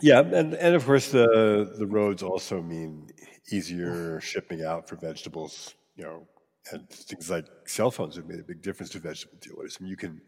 Yeah, 0.00 0.20
and, 0.20 0.54
and 0.54 0.74
of 0.74 0.84
course 0.84 1.10
the 1.10 1.74
the 1.78 1.86
roads 1.86 2.22
also 2.22 2.62
mean 2.62 3.08
easier 3.50 4.20
shipping 4.20 4.62
out 4.64 4.88
for 4.88 4.96
vegetables, 4.96 5.74
you 5.96 6.04
know, 6.04 6.26
and 6.72 6.88
things 6.90 7.30
like 7.30 7.46
cell 7.66 7.90
phones 7.90 8.16
have 8.16 8.26
made 8.26 8.40
a 8.40 8.44
big 8.44 8.62
difference 8.62 8.90
to 8.90 8.98
vegetable 8.98 9.38
dealers. 9.40 9.76
I 9.78 9.82
mean, 9.82 9.90
you 9.90 9.96
can 9.96 10.20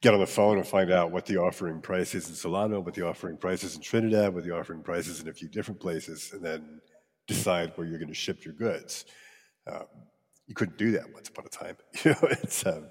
get 0.00 0.14
on 0.14 0.20
the 0.20 0.26
phone 0.26 0.58
and 0.58 0.66
find 0.66 0.92
out 0.92 1.10
what 1.10 1.26
the 1.26 1.38
offering 1.38 1.80
price 1.80 2.14
is 2.14 2.28
in 2.28 2.34
Solano, 2.34 2.80
what 2.80 2.94
the 2.94 3.06
offering 3.06 3.36
price 3.36 3.64
is 3.64 3.74
in 3.76 3.82
Trinidad, 3.82 4.34
what 4.34 4.44
the 4.44 4.54
offering 4.54 4.82
price 4.82 5.08
is 5.08 5.20
in 5.20 5.28
a 5.28 5.32
few 5.32 5.48
different 5.48 5.80
places, 5.80 6.32
and 6.32 6.42
then 6.44 6.80
decide 7.26 7.72
where 7.76 7.86
you're 7.86 7.98
going 7.98 8.08
to 8.08 8.14
ship 8.14 8.44
your 8.44 8.54
goods. 8.54 9.06
Um, 9.66 9.86
you 10.46 10.54
couldn't 10.54 10.76
do 10.76 10.90
that 10.92 11.12
once 11.12 11.28
upon 11.28 11.46
a 11.46 11.48
time. 11.48 11.76
You 12.04 12.10
know, 12.10 12.28
it's 12.30 12.66
um, 12.66 12.86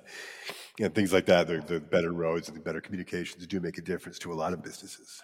you 0.78 0.86
know, 0.86 0.89
things 0.89 1.13
like 1.13 1.26
that. 1.28 1.48
The, 1.48 1.60
the 1.60 1.80
better 1.80 2.12
roads 2.12 2.48
and 2.48 2.58
the 2.58 2.62
better 2.62 2.82
communications 2.82 3.46
do 3.46 3.60
make 3.60 3.78
a 3.78 3.82
difference 3.82 4.17
to 4.19 4.34
a 4.34 4.36
lot 4.36 4.54
of 4.54 4.63
businesses. 4.63 5.22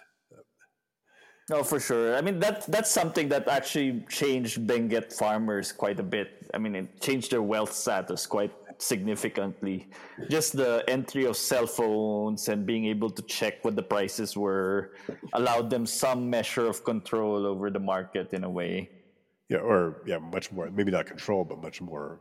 No, 1.50 1.64
for 1.64 1.80
sure. 1.80 2.16
I 2.16 2.20
mean 2.20 2.38
that 2.38 2.64
that's 2.70 2.92
something 2.92 3.28
that 3.30 3.48
actually 3.48 4.06
changed 4.08 4.64
Benguet 4.68 5.12
farmers 5.12 5.72
quite 5.72 5.98
a 5.98 6.02
bit. 6.04 6.46
I 6.54 6.58
mean, 6.58 6.76
it 6.76 7.00
changed 7.00 7.32
their 7.32 7.42
wealth 7.42 7.72
status 7.72 8.24
quite 8.24 8.52
significantly. 8.78 9.88
Just 10.28 10.56
the 10.56 10.84
entry 10.86 11.24
of 11.24 11.36
cell 11.36 11.66
phones 11.66 12.48
and 12.48 12.64
being 12.64 12.86
able 12.86 13.10
to 13.10 13.22
check 13.22 13.64
what 13.64 13.74
the 13.74 13.82
prices 13.82 14.36
were 14.36 14.92
allowed 15.32 15.70
them 15.70 15.86
some 15.86 16.30
measure 16.30 16.66
of 16.66 16.84
control 16.84 17.44
over 17.44 17.68
the 17.68 17.80
market 17.80 18.32
in 18.32 18.44
a 18.44 18.50
way. 18.50 18.88
Yeah, 19.50 19.58
or 19.58 20.02
yeah, 20.06 20.18
much 20.18 20.52
more. 20.52 20.70
Maybe 20.70 20.92
not 20.92 21.06
control, 21.06 21.44
but 21.44 21.60
much 21.60 21.82
more 21.82 22.20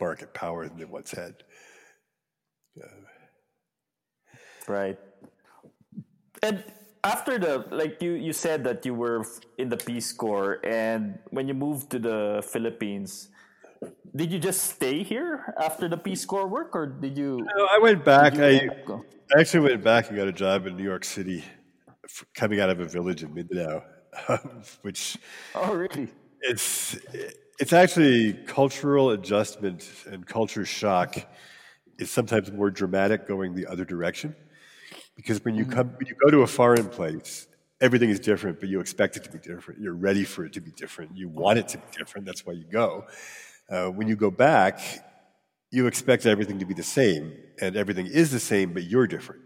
market 0.00 0.34
power 0.34 0.66
than 0.66 0.78
they 0.78 0.86
once 0.86 1.12
had. 1.12 1.44
Right. 4.66 4.98
And 6.42 6.64
after 7.04 7.38
the 7.38 7.66
like 7.70 8.00
you 8.00 8.12
you 8.12 8.32
said 8.32 8.64
that 8.64 8.84
you 8.86 8.94
were 8.94 9.24
in 9.58 9.68
the 9.68 9.76
Peace 9.76 10.12
Corps 10.12 10.58
and 10.64 11.18
when 11.30 11.46
you 11.46 11.54
moved 11.54 11.90
to 11.90 11.98
the 11.98 12.42
Philippines 12.50 13.28
did 14.16 14.32
you 14.32 14.38
just 14.38 14.64
stay 14.64 15.02
here 15.02 15.54
after 15.60 15.86
the 15.86 15.98
Peace 15.98 16.24
Corps 16.24 16.48
work 16.48 16.74
or 16.74 16.86
did 16.86 17.18
you 17.18 17.44
No, 17.44 17.68
I 17.70 17.78
went 17.78 18.04
back. 18.04 18.38
I, 18.38 18.70
I 19.36 19.40
actually 19.40 19.68
went 19.68 19.84
back 19.84 20.08
and 20.08 20.16
got 20.16 20.28
a 20.28 20.32
job 20.32 20.66
in 20.66 20.76
New 20.76 20.84
York 20.84 21.04
City, 21.04 21.44
coming 22.34 22.60
out 22.60 22.70
of 22.70 22.80
a 22.80 22.86
village 22.86 23.22
in 23.22 23.34
Mindanao, 23.34 23.84
which 24.82 25.18
Oh 25.54 25.74
really? 25.74 26.08
It's 26.44 26.96
it's 27.58 27.72
actually 27.72 28.32
cultural 28.32 29.10
adjustment 29.10 29.88
and 30.06 30.26
culture 30.26 30.64
shock 30.64 31.16
is 31.98 32.10
sometimes 32.10 32.50
more 32.52 32.70
dramatic 32.70 33.28
going 33.28 33.54
the 33.54 33.66
other 33.66 33.84
direction. 33.84 34.34
Because 35.16 35.44
when 35.44 35.54
you 35.54 35.64
come 35.64 35.88
when 35.90 36.06
you 36.06 36.16
go 36.22 36.30
to 36.30 36.42
a 36.42 36.46
foreign 36.46 36.88
place 36.88 37.46
everything 37.80 38.10
is 38.10 38.20
different 38.20 38.60
but 38.60 38.68
you 38.68 38.80
expect 38.80 39.16
it 39.16 39.24
to 39.24 39.30
be 39.30 39.38
different. 39.38 39.80
You're 39.80 39.94
ready 39.94 40.24
for 40.24 40.44
it 40.46 40.52
to 40.54 40.60
be 40.60 40.70
different. 40.72 41.16
You 41.16 41.28
want 41.28 41.58
it 41.58 41.68
to 41.68 41.78
be 41.78 41.84
different. 41.96 42.26
That's 42.26 42.46
why 42.46 42.54
you 42.54 42.64
go. 42.70 43.06
Uh, 43.70 43.88
when 43.88 44.08
you 44.08 44.16
go 44.16 44.30
back 44.30 44.80
you 45.72 45.86
expect 45.88 46.26
everything 46.26 46.58
to 46.60 46.66
be 46.66 46.74
the 46.74 46.84
same 46.84 47.34
and 47.60 47.76
everything 47.76 48.06
is 48.06 48.30
the 48.32 48.40
same 48.40 48.72
but 48.72 48.84
you're 48.84 49.06
different. 49.06 49.42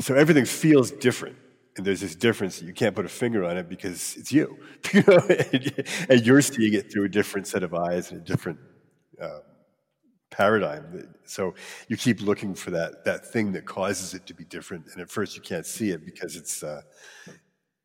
So 0.00 0.14
everything 0.14 0.44
feels 0.44 0.90
different 0.90 1.36
there's 1.84 2.00
this 2.00 2.14
difference 2.14 2.58
that 2.58 2.66
you 2.66 2.72
can't 2.72 2.94
put 2.94 3.04
a 3.04 3.08
finger 3.08 3.44
on 3.44 3.56
it 3.56 3.68
because 3.68 4.16
it's 4.16 4.32
you, 4.32 4.58
and 6.08 6.24
you're 6.24 6.42
seeing 6.42 6.74
it 6.74 6.90
through 6.90 7.04
a 7.04 7.08
different 7.08 7.46
set 7.46 7.62
of 7.62 7.74
eyes 7.74 8.10
and 8.10 8.20
a 8.20 8.24
different 8.24 8.58
um, 9.20 9.42
paradigm. 10.30 11.08
So 11.24 11.54
you 11.88 11.96
keep 11.96 12.20
looking 12.20 12.54
for 12.54 12.70
that 12.72 13.04
that 13.04 13.26
thing 13.32 13.52
that 13.52 13.66
causes 13.66 14.14
it 14.14 14.26
to 14.26 14.34
be 14.34 14.44
different, 14.44 14.86
and 14.92 15.00
at 15.00 15.10
first 15.10 15.36
you 15.36 15.42
can't 15.42 15.66
see 15.66 15.90
it 15.90 16.04
because 16.04 16.36
it's 16.36 16.62
uh, 16.62 16.82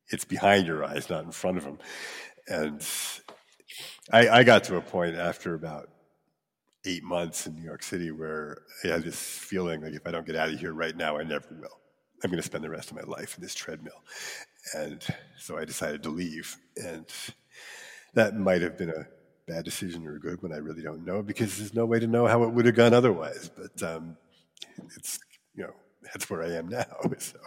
it's 0.10 0.26
behind 0.26 0.68
your 0.68 0.84
eyes, 0.84 1.10
not 1.10 1.24
in 1.24 1.32
front 1.32 1.58
of 1.58 1.64
them. 1.64 1.78
And 2.48 2.86
I, 4.12 4.30
I 4.30 4.44
got 4.44 4.64
to 4.66 4.78
a 4.78 4.82
point 4.82 5.16
after 5.16 5.54
about 5.54 5.90
eight 6.86 7.04
months 7.04 7.48
in 7.48 7.56
New 7.56 7.64
York 7.64 7.84
City 7.84 8.12
where 8.12 8.64
I 8.84 8.88
had 8.90 9.04
this 9.04 9.20
feeling 9.22 9.82
like 9.82 9.94
if 9.94 10.08
I 10.08 10.12
don't 10.12 10.26
get 10.26 10.36
out 10.36 10.50
of 10.50 10.60
here 10.60 10.74
right 10.74 10.96
now, 10.96 11.18
I 11.18 11.24
never 11.24 11.48
will. 11.60 11.81
I'm 12.24 12.30
going 12.30 12.42
to 12.42 12.46
spend 12.46 12.64
the 12.64 12.70
rest 12.70 12.92
of 12.92 12.98
my 12.98 13.04
life 13.04 13.36
in 13.36 13.42
this 13.42 13.56
treadmill. 13.56 14.04
And 14.76 15.06
so 15.38 15.58
I 15.58 15.66
decided 15.66 16.04
to 16.04 16.10
leave. 16.10 16.56
And 16.78 17.06
that 18.14 18.36
might 18.36 18.62
have 18.62 18.78
been 18.78 18.90
a 18.90 19.08
bad 19.48 19.66
decision 19.66 20.06
or 20.06 20.16
a 20.16 20.20
good 20.20 20.42
one. 20.42 20.54
I 20.54 20.58
really 20.58 20.84
don't 20.84 21.06
know 21.06 21.22
because 21.24 21.58
there's 21.58 21.74
no 21.74 21.86
way 21.86 22.00
to 22.00 22.08
know 22.08 22.28
how 22.28 22.44
it 22.44 22.50
would 22.50 22.66
have 22.66 22.76
gone 22.76 22.94
otherwise. 22.94 23.50
But 23.50 23.82
um, 23.84 24.18
it's, 24.96 25.20
you 25.56 25.64
know, 25.64 25.74
that's 26.04 26.30
where 26.30 26.44
I 26.44 26.52
am 26.54 26.68
now. 26.68 26.86
So 27.20 27.40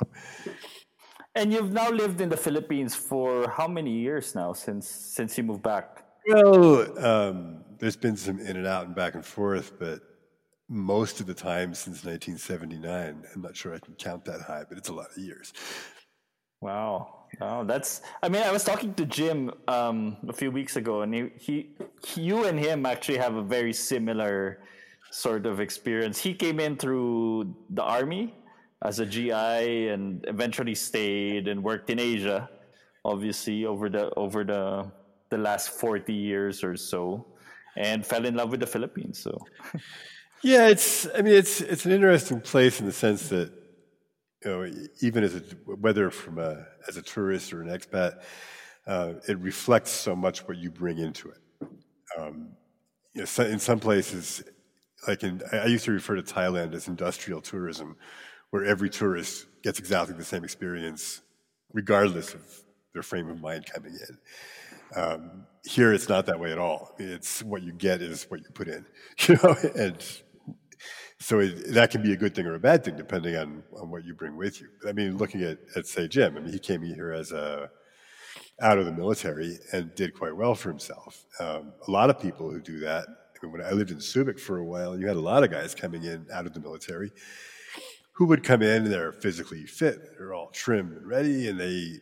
And 1.34 1.52
you've 1.52 1.72
now 1.72 1.90
lived 1.90 2.20
in 2.20 2.28
the 2.28 2.36
Philippines 2.36 2.94
for 2.94 3.48
how 3.48 3.66
many 3.66 3.90
years 3.90 4.34
now 4.34 4.52
since 4.52 4.86
since 4.88 5.36
you 5.36 5.44
moved 5.44 5.62
back? 5.62 6.04
Well, 6.26 6.98
um, 7.04 7.64
there's 7.78 7.96
been 7.96 8.16
some 8.16 8.38
in 8.38 8.56
and 8.56 8.66
out 8.66 8.86
and 8.86 8.94
back 8.94 9.14
and 9.14 9.24
forth, 9.24 9.78
but 9.78 10.00
most 10.68 11.20
of 11.20 11.26
the 11.26 11.34
time 11.34 11.74
since 11.74 12.04
1979, 12.04 13.24
I'm 13.34 13.42
not 13.42 13.56
sure 13.56 13.74
I 13.74 13.78
can 13.78 13.94
count 13.94 14.24
that 14.24 14.40
high, 14.40 14.64
but 14.68 14.78
it's 14.78 14.88
a 14.88 14.94
lot 14.94 15.10
of 15.10 15.18
years. 15.18 15.52
Wow. 16.60 17.24
Wow, 17.40 17.64
that's. 17.64 18.02
I 18.22 18.28
mean, 18.28 18.42
I 18.42 18.52
was 18.52 18.64
talking 18.64 18.94
to 18.94 19.04
Jim 19.04 19.50
um, 19.68 20.16
a 20.28 20.32
few 20.32 20.50
weeks 20.50 20.76
ago, 20.76 21.02
and 21.02 21.14
he, 21.14 21.30
he, 21.38 21.74
you 22.16 22.44
and 22.44 22.58
him 22.58 22.86
actually 22.86 23.18
have 23.18 23.34
a 23.34 23.42
very 23.42 23.72
similar 23.72 24.60
sort 25.10 25.46
of 25.46 25.60
experience. 25.60 26.18
He 26.18 26.34
came 26.34 26.60
in 26.60 26.76
through 26.76 27.54
the 27.70 27.82
army 27.82 28.34
as 28.82 29.00
a 29.00 29.06
GI, 29.06 29.88
and 29.88 30.24
eventually 30.28 30.74
stayed 30.74 31.48
and 31.48 31.62
worked 31.62 31.90
in 31.90 31.98
Asia, 31.98 32.48
obviously 33.04 33.64
over 33.64 33.88
the 33.88 34.12
over 34.14 34.44
the 34.44 34.90
the 35.30 35.38
last 35.38 35.70
forty 35.70 36.14
years 36.14 36.62
or 36.62 36.76
so, 36.76 37.26
and 37.76 38.06
fell 38.06 38.24
in 38.26 38.34
love 38.36 38.50
with 38.50 38.60
the 38.60 38.66
Philippines. 38.66 39.18
So, 39.18 39.36
Yeah, 40.44 40.68
it's. 40.68 41.06
I 41.16 41.22
mean, 41.22 41.34
it's 41.34 41.60
it's 41.62 41.86
an 41.86 41.92
interesting 41.92 42.40
place 42.40 42.78
in 42.80 42.86
the 42.86 42.92
sense 42.92 43.28
that 43.30 43.50
you 44.44 44.50
know, 44.50 44.70
even 45.02 45.24
as 45.24 45.36
a 45.36 45.40
whether 45.66 46.10
from 46.10 46.38
a 46.38 46.66
as 46.88 46.96
a 46.96 47.02
tourist 47.02 47.52
or 47.52 47.62
an 47.62 47.68
expat, 47.68 48.22
uh, 48.86 49.14
it 49.28 49.38
reflects 49.40 49.90
so 49.90 50.16
much 50.16 50.46
what 50.48 50.58
you 50.58 50.70
bring 50.70 50.98
into 50.98 51.30
it. 51.30 51.38
Um, 52.18 52.50
you 53.14 53.22
know, 53.22 53.26
so- 53.26 53.44
in 53.46 53.58
some 53.60 53.80
places, 53.80 54.44
like 55.08 55.22
in, 55.24 55.42
I 55.52 55.66
used 55.66 55.86
to 55.86 55.92
refer 55.92 56.16
to 56.16 56.22
Thailand 56.22 56.74
as 56.74 56.88
industrial 56.88 57.42
tourism, 57.42 57.96
where 58.50 58.64
every 58.64 58.90
tourist 58.90 59.46
gets 59.62 59.78
exactly 59.80 60.16
the 60.16 60.24
same 60.24 60.44
experience, 60.44 61.22
regardless 61.74 62.34
of 62.34 62.42
their 62.94 63.02
frame 63.04 63.30
of 63.30 63.40
mind 63.40 63.66
coming 63.66 63.94
in. 64.08 64.18
Um, 65.00 65.46
here, 65.64 65.92
it's 65.92 66.08
not 66.08 66.26
that 66.26 66.40
way 66.40 66.52
at 66.52 66.58
all. 66.58 66.94
It's 66.98 67.42
what 67.42 67.62
you 67.62 67.72
get 67.72 68.02
is 68.02 68.24
what 68.30 68.40
you 68.40 68.46
put 68.54 68.68
in, 68.68 68.86
you 69.28 69.36
know, 69.42 69.56
and 69.76 70.02
so 71.24 71.38
it, 71.38 71.72
that 71.72 71.90
can 71.90 72.02
be 72.02 72.12
a 72.12 72.16
good 72.16 72.34
thing 72.34 72.46
or 72.46 72.54
a 72.54 72.60
bad 72.60 72.84
thing 72.84 72.96
depending 72.96 73.34
on, 73.34 73.62
on 73.80 73.90
what 73.90 74.04
you 74.04 74.12
bring 74.12 74.36
with 74.36 74.60
you. 74.60 74.68
I 74.86 74.92
mean, 74.92 75.16
looking 75.16 75.42
at, 75.42 75.58
at 75.74 75.86
say 75.86 76.06
Jim, 76.06 76.36
I 76.36 76.40
mean, 76.40 76.52
he 76.52 76.58
came 76.58 76.82
here 76.82 77.12
as 77.12 77.32
a 77.32 77.70
out 78.60 78.78
of 78.78 78.84
the 78.84 78.92
military 78.92 79.58
and 79.72 79.94
did 79.94 80.12
quite 80.12 80.36
well 80.36 80.54
for 80.54 80.68
himself. 80.68 81.24
Um, 81.40 81.72
a 81.88 81.90
lot 81.90 82.10
of 82.10 82.20
people 82.20 82.50
who 82.50 82.60
do 82.60 82.78
that. 82.80 83.06
I 83.08 83.42
mean, 83.42 83.52
when 83.52 83.62
I 83.62 83.70
lived 83.70 83.90
in 83.90 83.96
Subic 83.96 84.38
for 84.38 84.58
a 84.58 84.64
while, 84.64 84.98
you 84.98 85.06
had 85.06 85.16
a 85.16 85.20
lot 85.20 85.42
of 85.42 85.50
guys 85.50 85.74
coming 85.74 86.04
in 86.04 86.26
out 86.30 86.44
of 86.44 86.52
the 86.52 86.60
military 86.60 87.10
who 88.12 88.26
would 88.26 88.44
come 88.44 88.60
in 88.60 88.82
and 88.82 88.92
they're 88.92 89.12
physically 89.12 89.64
fit, 89.64 90.18
they're 90.18 90.34
all 90.34 90.50
trim 90.50 90.92
and 90.92 91.06
ready, 91.06 91.48
and 91.48 91.58
they 91.58 92.00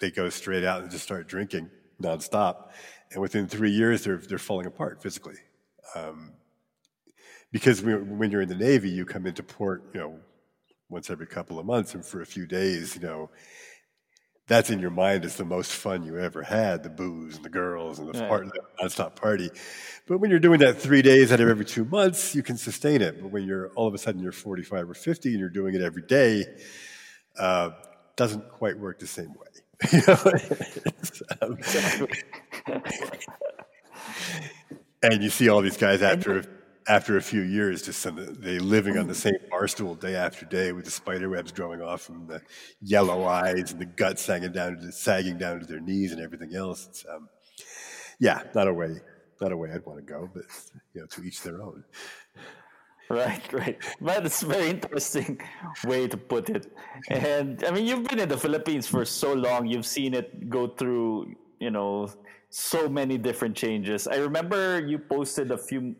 they 0.00 0.10
go 0.10 0.30
straight 0.30 0.64
out 0.64 0.80
and 0.80 0.90
just 0.90 1.04
start 1.04 1.28
drinking 1.28 1.68
nonstop. 2.02 2.70
And 3.12 3.20
within 3.20 3.48
three 3.48 3.70
years, 3.70 4.04
they're 4.04 4.16
they're 4.16 4.38
falling 4.38 4.66
apart 4.66 5.02
physically. 5.02 5.36
Um, 5.94 6.32
because 7.56 7.80
when 7.80 8.18
when 8.18 8.30
you're 8.30 8.42
in 8.42 8.50
the 8.50 8.54
Navy, 8.54 8.90
you 8.90 9.06
come 9.06 9.26
into 9.26 9.42
port, 9.42 9.82
you 9.94 10.00
know, 10.00 10.18
once 10.90 11.08
every 11.08 11.26
couple 11.26 11.58
of 11.58 11.64
months, 11.64 11.94
and 11.94 12.04
for 12.04 12.20
a 12.20 12.26
few 12.26 12.46
days, 12.46 12.94
you 12.94 13.00
know, 13.00 13.30
that's 14.46 14.68
in 14.68 14.78
your 14.78 14.90
mind 14.90 15.24
as 15.24 15.36
the 15.36 15.44
most 15.46 15.72
fun 15.72 16.04
you 16.04 16.18
ever 16.18 16.42
had 16.42 16.82
the 16.82 16.90
booze 16.90 17.36
and 17.36 17.44
the 17.46 17.48
girls 17.48 17.98
and 17.98 18.12
the 18.12 18.18
Yeah. 18.18 18.28
part, 18.28 18.46
nonstop 18.78 19.16
party. 19.16 19.48
But 20.06 20.18
when 20.18 20.30
you're 20.30 20.38
doing 20.38 20.60
that 20.60 20.76
three 20.76 21.00
days 21.00 21.32
out 21.32 21.40
of 21.40 21.48
every 21.48 21.64
two 21.64 21.86
months, 21.86 22.34
you 22.34 22.42
can 22.42 22.58
sustain 22.58 23.00
it. 23.00 23.22
But 23.22 23.30
when 23.30 23.44
you're 23.44 23.68
all 23.74 23.88
of 23.88 23.94
a 23.94 23.98
sudden 23.98 24.20
you're 24.22 24.32
45 24.32 24.90
or 24.90 24.94
50 24.94 25.30
and 25.30 25.40
you're 25.40 25.48
doing 25.48 25.74
it 25.74 25.80
every 25.80 26.02
day, 26.02 26.44
uh, 27.38 27.70
doesn't 28.16 28.50
quite 28.50 28.78
work 28.78 28.98
the 28.98 29.06
same 29.06 29.32
way. 29.32 29.52
You 29.92 30.00
know? 30.06 30.18
It's, 31.00 31.22
um, 31.40 31.58
and 35.02 35.22
you 35.22 35.30
see 35.30 35.48
all 35.48 35.62
these 35.62 35.76
guys 35.78 36.02
after 36.12 36.44
after 36.88 37.16
a 37.16 37.22
few 37.22 37.42
years, 37.42 37.82
just 37.82 38.06
they 38.40 38.58
living 38.58 38.96
on 38.96 39.06
the 39.06 39.14
same 39.14 39.34
bar 39.50 39.66
stool 39.68 39.94
day 39.94 40.14
after 40.14 40.46
day 40.46 40.72
with 40.72 40.84
the 40.84 40.90
spider 40.90 41.28
webs 41.28 41.52
growing 41.52 41.82
off 41.82 42.08
and 42.08 42.28
the 42.28 42.40
yellow 42.80 43.24
eyes 43.24 43.72
and 43.72 43.80
the 43.80 43.86
guts 43.86 44.22
sagging 44.22 44.52
down 44.52 44.78
to 44.78 44.92
sagging 44.92 45.38
down 45.38 45.60
to 45.60 45.66
their 45.66 45.80
knees 45.80 46.12
and 46.12 46.20
everything 46.20 46.54
else. 46.54 46.86
It's, 46.88 47.04
um, 47.12 47.28
yeah, 48.18 48.42
not 48.54 48.68
a 48.68 48.72
way, 48.72 49.00
not 49.40 49.52
a 49.52 49.56
way 49.56 49.70
I'd 49.72 49.84
want 49.84 49.98
to 49.98 50.04
go, 50.04 50.30
but 50.32 50.44
you 50.94 51.00
know, 51.00 51.06
to 51.06 51.22
each 51.22 51.42
their 51.42 51.60
own. 51.60 51.84
Right, 53.08 53.52
right. 53.52 53.78
But 54.00 54.26
it's 54.26 54.42
a 54.42 54.46
very 54.46 54.70
interesting 54.70 55.40
way 55.84 56.08
to 56.08 56.16
put 56.16 56.50
it. 56.50 56.72
And 57.08 57.62
I 57.64 57.70
mean, 57.70 57.86
you've 57.86 58.04
been 58.08 58.18
in 58.18 58.28
the 58.28 58.38
Philippines 58.38 58.86
for 58.86 59.04
so 59.04 59.32
long. 59.32 59.66
You've 59.66 59.86
seen 59.86 60.14
it 60.14 60.48
go 60.48 60.66
through, 60.66 61.34
you 61.60 61.70
know, 61.70 62.08
so 62.50 62.88
many 62.88 63.18
different 63.18 63.56
changes. 63.56 64.08
I 64.08 64.16
remember 64.16 64.84
you 64.84 64.98
posted 64.98 65.50
a 65.50 65.58
few 65.58 65.94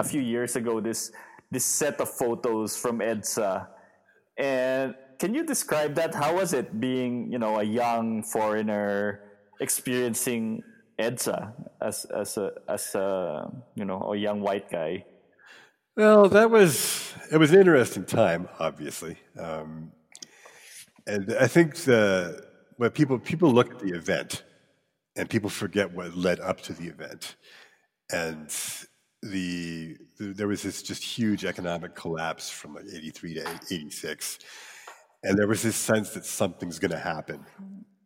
a 0.00 0.04
few 0.04 0.20
years 0.20 0.56
ago 0.56 0.80
this 0.80 1.12
this 1.50 1.64
set 1.64 2.00
of 2.00 2.10
photos 2.10 2.76
from 2.76 2.98
EDSA. 2.98 3.68
And 4.36 4.94
can 5.18 5.34
you 5.34 5.44
describe 5.44 5.94
that? 5.94 6.14
How 6.14 6.36
was 6.36 6.52
it 6.52 6.80
being, 6.80 7.30
you 7.30 7.38
know, 7.38 7.60
a 7.60 7.62
young 7.62 8.22
foreigner 8.24 9.20
experiencing 9.60 10.62
EDSA 10.98 11.52
as 11.80 12.04
as 12.06 12.36
a 12.36 12.52
as 12.68 12.94
a 12.94 13.50
you 13.74 13.84
know 13.84 14.12
a 14.12 14.16
young 14.16 14.40
white 14.40 14.70
guy? 14.70 15.04
Well, 15.96 16.28
that 16.28 16.50
was 16.50 17.14
it 17.30 17.38
was 17.38 17.52
an 17.52 17.60
interesting 17.60 18.04
time, 18.04 18.48
obviously, 18.58 19.18
um, 19.38 19.92
and 21.06 21.32
I 21.38 21.46
think 21.46 21.76
the 21.76 22.44
when 22.76 22.90
people 22.90 23.18
people 23.18 23.50
look 23.52 23.70
at 23.70 23.78
the 23.78 23.94
event 23.94 24.42
and 25.16 25.30
people 25.30 25.50
forget 25.50 25.92
what 25.92 26.16
led 26.16 26.40
up 26.40 26.60
to 26.62 26.72
the 26.72 26.88
event, 26.88 27.36
and 28.10 28.50
the, 29.24 29.96
the 30.18 30.32
there 30.34 30.48
was 30.48 30.62
this 30.62 30.82
just 30.82 31.02
huge 31.02 31.44
economic 31.44 31.94
collapse 31.94 32.50
from 32.50 32.74
like 32.74 32.84
eighty 32.94 33.10
three 33.10 33.34
to 33.34 33.60
eighty 33.70 33.90
six, 33.90 34.38
and 35.22 35.38
there 35.38 35.46
was 35.46 35.62
this 35.62 35.76
sense 35.76 36.10
that 36.10 36.24
something's 36.24 36.78
going 36.78 36.90
to 36.90 36.98
happen, 36.98 37.44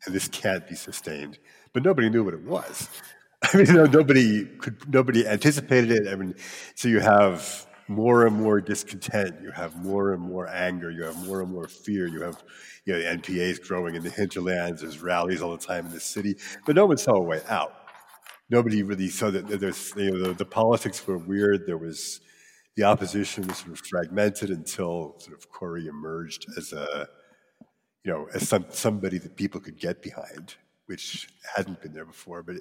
and 0.07 0.15
this 0.15 0.29
can't 0.29 0.67
be 0.69 0.75
sustained, 0.75 1.39
but 1.73 1.83
nobody 1.83 2.09
knew 2.09 2.25
what 2.25 2.35
it 2.35 2.43
was. 2.43 2.89
I 3.43 3.57
mean, 3.57 3.67
you 3.67 3.73
know, 3.73 3.85
nobody 3.85 4.45
could, 4.45 4.93
nobody 4.93 5.27
anticipated 5.27 5.91
it. 5.91 6.09
I 6.13 6.17
mean, 6.17 6.35
so 6.75 6.89
you 6.89 7.01
have 7.01 7.67
more 7.89 8.27
and 8.27 8.37
more 8.37 8.61
discontent. 8.61 9.37
You 9.43 9.51
have 9.53 9.77
more 9.85 10.13
and 10.13 10.23
more 10.23 10.47
anger. 10.49 10.91
You 10.91 11.05
have 11.05 11.27
more 11.27 11.41
and 11.41 11.51
more 11.51 11.69
fear. 11.69 12.07
You 12.07 12.21
have, 12.23 12.43
you 12.85 12.95
know, 12.95 12.99
NPAs 13.01 13.63
growing 13.67 13.95
in 13.95 14.03
the 14.03 14.11
hinterlands. 14.11 14.83
There's 14.83 15.01
rallies 15.01 15.41
all 15.41 15.57
the 15.57 15.65
time 15.65 15.87
in 15.87 15.93
the 15.93 16.01
city, 16.01 16.37
but 16.67 16.75
no 16.75 16.87
one 16.87 16.99
saw 16.99 17.13
a 17.13 17.23
way 17.23 17.41
out. 17.49 17.88
Nobody 18.51 18.83
really 18.83 19.09
saw 19.09 19.31
that 19.31 19.47
there's, 19.47 19.93
you 19.97 20.11
know, 20.11 20.29
the, 20.29 20.33
the 20.35 20.45
politics 20.45 21.07
were 21.07 21.19
weird. 21.19 21.67
There 21.67 21.77
was, 21.77 22.21
the 22.77 22.85
opposition 22.85 23.47
was 23.47 23.59
sort 23.59 23.73
of 23.73 23.81
fragmented 23.81 24.51
until 24.51 25.17
sort 25.19 25.37
of 25.37 25.51
Cory 25.51 25.87
emerged 25.87 26.47
as 26.57 26.73
a, 26.73 27.09
you 28.05 28.13
know, 28.13 28.27
as 28.35 28.49
some, 28.49 28.65
somebody 28.71 29.19
that 29.19 29.37
people 29.37 29.61
could 29.61 29.79
get 29.79 30.03
behind, 30.03 30.55
which 30.87 31.29
hadn't 31.57 31.83
been 31.83 31.93
there 31.93 32.07
before. 32.07 32.43
But 32.43 32.57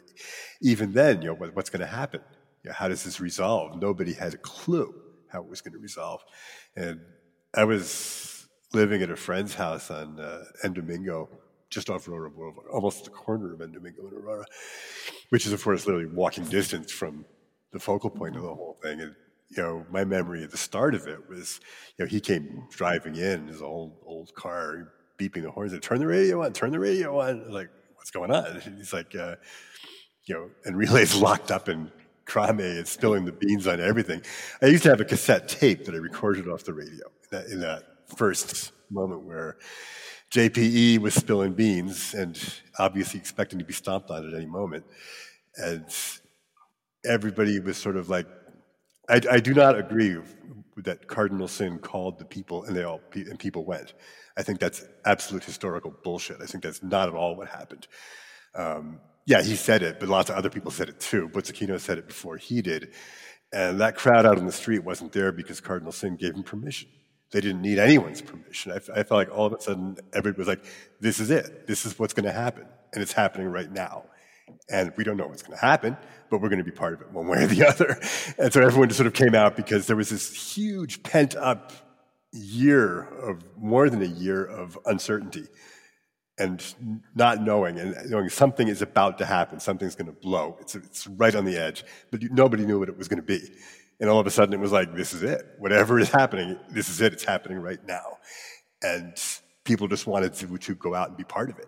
even 0.61 0.91
then, 0.91 1.21
you 1.21 1.29
know, 1.29 1.35
what, 1.35 1.55
what's 1.55 1.69
going 1.69 1.81
to 1.81 1.87
happen? 1.87 2.21
You 2.63 2.69
know, 2.69 2.75
how 2.75 2.89
does 2.89 3.03
this 3.03 3.21
resolve? 3.21 3.81
Nobody 3.81 4.13
had 4.13 4.33
a 4.33 4.37
clue 4.37 4.93
how 5.31 5.41
it 5.41 5.49
was 5.49 5.61
going 5.61 5.73
to 5.73 5.79
resolve. 5.79 6.21
And 6.75 6.99
I 7.55 7.63
was 7.63 8.45
living 8.73 9.01
at 9.01 9.09
a 9.09 9.15
friend's 9.15 9.55
house 9.55 9.89
on 9.89 10.19
uh, 10.19 10.43
Domingo, 10.73 11.29
just 11.69 11.89
off 11.89 12.07
Aurora 12.07 12.29
Boulevard, 12.31 12.67
almost 12.71 13.05
the 13.05 13.09
corner 13.09 13.53
of 13.53 13.61
N. 13.61 13.71
Domingo 13.71 14.07
and 14.07 14.13
Aurora, 14.13 14.45
which 15.29 15.45
is, 15.45 15.53
of 15.53 15.63
course, 15.63 15.85
literally 15.85 16.07
walking 16.07 16.45
distance 16.45 16.91
from 16.91 17.25
the 17.71 17.79
focal 17.79 18.09
point 18.09 18.35
of 18.35 18.41
the 18.41 18.47
whole 18.47 18.77
thing. 18.81 19.01
And 19.01 19.15
you 19.49 19.63
know, 19.63 19.85
my 19.89 20.03
memory 20.03 20.43
at 20.43 20.51
the 20.51 20.57
start 20.57 20.93
of 20.93 21.07
it 21.07 21.29
was, 21.29 21.59
you 21.97 22.05
know, 22.05 22.09
he 22.09 22.19
came 22.19 22.67
driving 22.71 23.15
in 23.15 23.41
in 23.41 23.47
his 23.47 23.61
old 23.61 23.93
old 24.05 24.33
car, 24.35 24.93
beeping 25.17 25.43
the 25.43 25.51
horns 25.51 25.73
and 25.73 25.81
turn 25.81 25.99
the 25.99 26.07
radio 26.07 26.43
on, 26.43 26.53
turn 26.53 26.71
the 26.71 26.79
radio 26.79 27.19
on. 27.19 27.49
Like, 27.51 27.69
what's 27.95 28.11
going 28.11 28.31
on? 28.31 28.45
And 28.45 28.61
he's 28.77 28.93
like, 28.93 29.15
uh, 29.15 29.35
you 30.25 30.35
know, 30.35 30.49
and 30.65 30.77
relays 30.77 31.15
locked 31.21 31.51
up 31.51 31.69
in 31.69 31.91
Crame 32.25 32.59
and 32.59 32.87
spilling 32.87 33.23
the 33.23 33.31
beans 33.31 33.67
on 33.67 33.79
everything. 33.79 34.21
I 34.61 34.65
used 34.67 34.83
to 34.83 34.89
have 34.89 34.99
a 34.99 35.05
cassette 35.05 35.47
tape 35.47 35.85
that 35.85 35.95
I 35.95 35.97
recorded 35.97 36.49
off 36.49 36.63
the 36.63 36.73
radio 36.73 37.05
in 37.31 37.37
that, 37.37 37.45
in 37.47 37.59
that 37.61 37.83
first 38.17 38.73
moment 38.89 39.21
where 39.23 39.57
JPE 40.31 40.99
was 40.99 41.13
spilling 41.13 41.53
beans 41.53 42.13
and 42.13 42.37
obviously 42.79 43.19
expecting 43.19 43.59
to 43.59 43.65
be 43.65 43.73
stomped 43.73 44.11
on 44.11 44.27
at 44.27 44.33
any 44.33 44.45
moment. 44.45 44.85
And 45.55 45.85
everybody 47.05 47.59
was 47.59 47.77
sort 47.77 47.95
of 47.95 48.09
like, 48.09 48.27
I, 49.09 49.21
I 49.31 49.39
do 49.39 49.53
not 49.53 49.77
agree 49.77 50.17
that 50.77 51.07
Cardinal 51.07 51.47
Sin 51.47 51.79
called 51.79 52.19
the 52.19 52.25
people 52.25 52.65
and 52.65 52.75
they 52.75 52.83
all 52.83 53.01
and 53.13 53.39
people 53.39 53.65
went. 53.65 53.93
I 54.37 54.43
think 54.43 54.59
that's 54.59 54.85
absolute 55.05 55.43
historical 55.43 55.93
bullshit. 56.03 56.41
I 56.41 56.45
think 56.45 56.63
that's 56.63 56.83
not 56.83 57.07
at 57.07 57.15
all 57.15 57.35
what 57.35 57.47
happened. 57.47 57.87
Um, 58.53 58.99
yeah, 59.25 59.41
he 59.41 59.55
said 59.55 59.81
it, 59.81 59.99
but 59.99 60.09
lots 60.09 60.29
of 60.29 60.35
other 60.35 60.49
people 60.49 60.71
said 60.71 60.89
it 60.89 60.99
too. 60.99 61.29
Butz 61.29 61.51
Aquino 61.51 61.79
said 61.79 61.97
it 61.97 62.07
before 62.07 62.37
he 62.37 62.61
did. 62.61 62.93
And 63.51 63.79
that 63.79 63.95
crowd 63.95 64.25
out 64.25 64.37
on 64.37 64.45
the 64.45 64.51
street 64.51 64.83
wasn't 64.83 65.13
there 65.13 65.31
because 65.31 65.59
Cardinal 65.61 65.91
Sin 65.91 66.15
gave 66.15 66.35
him 66.35 66.43
permission. 66.43 66.89
They 67.31 67.41
didn't 67.41 67.61
need 67.61 67.77
anyone's 67.77 68.21
permission. 68.21 68.71
I, 68.71 68.77
I 68.77 69.03
felt 69.03 69.11
like 69.11 69.31
all 69.31 69.47
of 69.47 69.53
a 69.53 69.61
sudden 69.61 69.97
everybody 70.13 70.39
was 70.39 70.47
like, 70.47 70.65
this 70.99 71.19
is 71.19 71.29
it. 71.29 71.67
This 71.67 71.85
is 71.85 71.99
what's 71.99 72.13
going 72.13 72.25
to 72.25 72.31
happen. 72.31 72.65
And 72.93 73.01
it's 73.01 73.11
happening 73.11 73.47
right 73.47 73.71
now. 73.71 74.05
And 74.69 74.93
we 74.95 75.03
don't 75.03 75.17
know 75.17 75.27
what's 75.27 75.43
going 75.43 75.57
to 75.57 75.65
happen, 75.65 75.97
but 76.29 76.41
we're 76.41 76.47
going 76.47 76.59
to 76.59 76.63
be 76.63 76.71
part 76.71 76.93
of 76.93 77.01
it 77.01 77.11
one 77.11 77.27
way 77.27 77.43
or 77.43 77.47
the 77.47 77.67
other. 77.67 77.99
And 78.37 78.53
so 78.53 78.61
everyone 78.61 78.87
just 78.87 78.97
sort 78.97 79.07
of 79.07 79.13
came 79.13 79.35
out 79.35 79.57
because 79.57 79.87
there 79.87 79.97
was 79.97 80.09
this 80.09 80.55
huge 80.55 81.03
pent 81.03 81.35
up 81.35 81.73
year 82.31 83.03
of 83.03 83.43
more 83.57 83.89
than 83.89 84.01
a 84.01 84.05
year 84.05 84.43
of 84.45 84.77
uncertainty 84.85 85.47
and 86.37 86.75
not 87.15 87.41
knowing 87.41 87.79
and 87.79 87.95
knowing 88.09 88.29
something 88.29 88.67
is 88.67 88.81
about 88.81 89.17
to 89.17 89.25
happen, 89.25 89.59
something's 89.59 89.95
going 89.95 90.07
to 90.07 90.13
blow. 90.13 90.57
It's, 90.61 90.75
it's 90.75 91.07
right 91.07 91.33
on 91.33 91.45
the 91.45 91.57
edge, 91.57 91.83
but 92.11 92.21
nobody 92.31 92.65
knew 92.65 92.79
what 92.79 92.89
it 92.89 92.97
was 92.97 93.07
going 93.07 93.17
to 93.17 93.25
be. 93.25 93.41
And 93.99 94.09
all 94.09 94.19
of 94.19 94.27
a 94.27 94.31
sudden 94.31 94.53
it 94.53 94.59
was 94.59 94.71
like, 94.71 94.95
this 94.95 95.13
is 95.13 95.23
it. 95.23 95.45
Whatever 95.57 95.99
is 95.99 96.09
happening, 96.09 96.57
this 96.69 96.89
is 96.89 97.01
it. 97.01 97.13
It's 97.13 97.23
happening 97.23 97.59
right 97.59 97.83
now. 97.87 98.17
And 98.83 99.13
people 99.63 99.87
just 99.87 100.05
wanted 100.05 100.33
to, 100.35 100.57
to 100.57 100.75
go 100.75 100.93
out 100.93 101.09
and 101.09 101.17
be 101.17 101.23
part 101.23 101.49
of 101.49 101.57
it. 101.57 101.67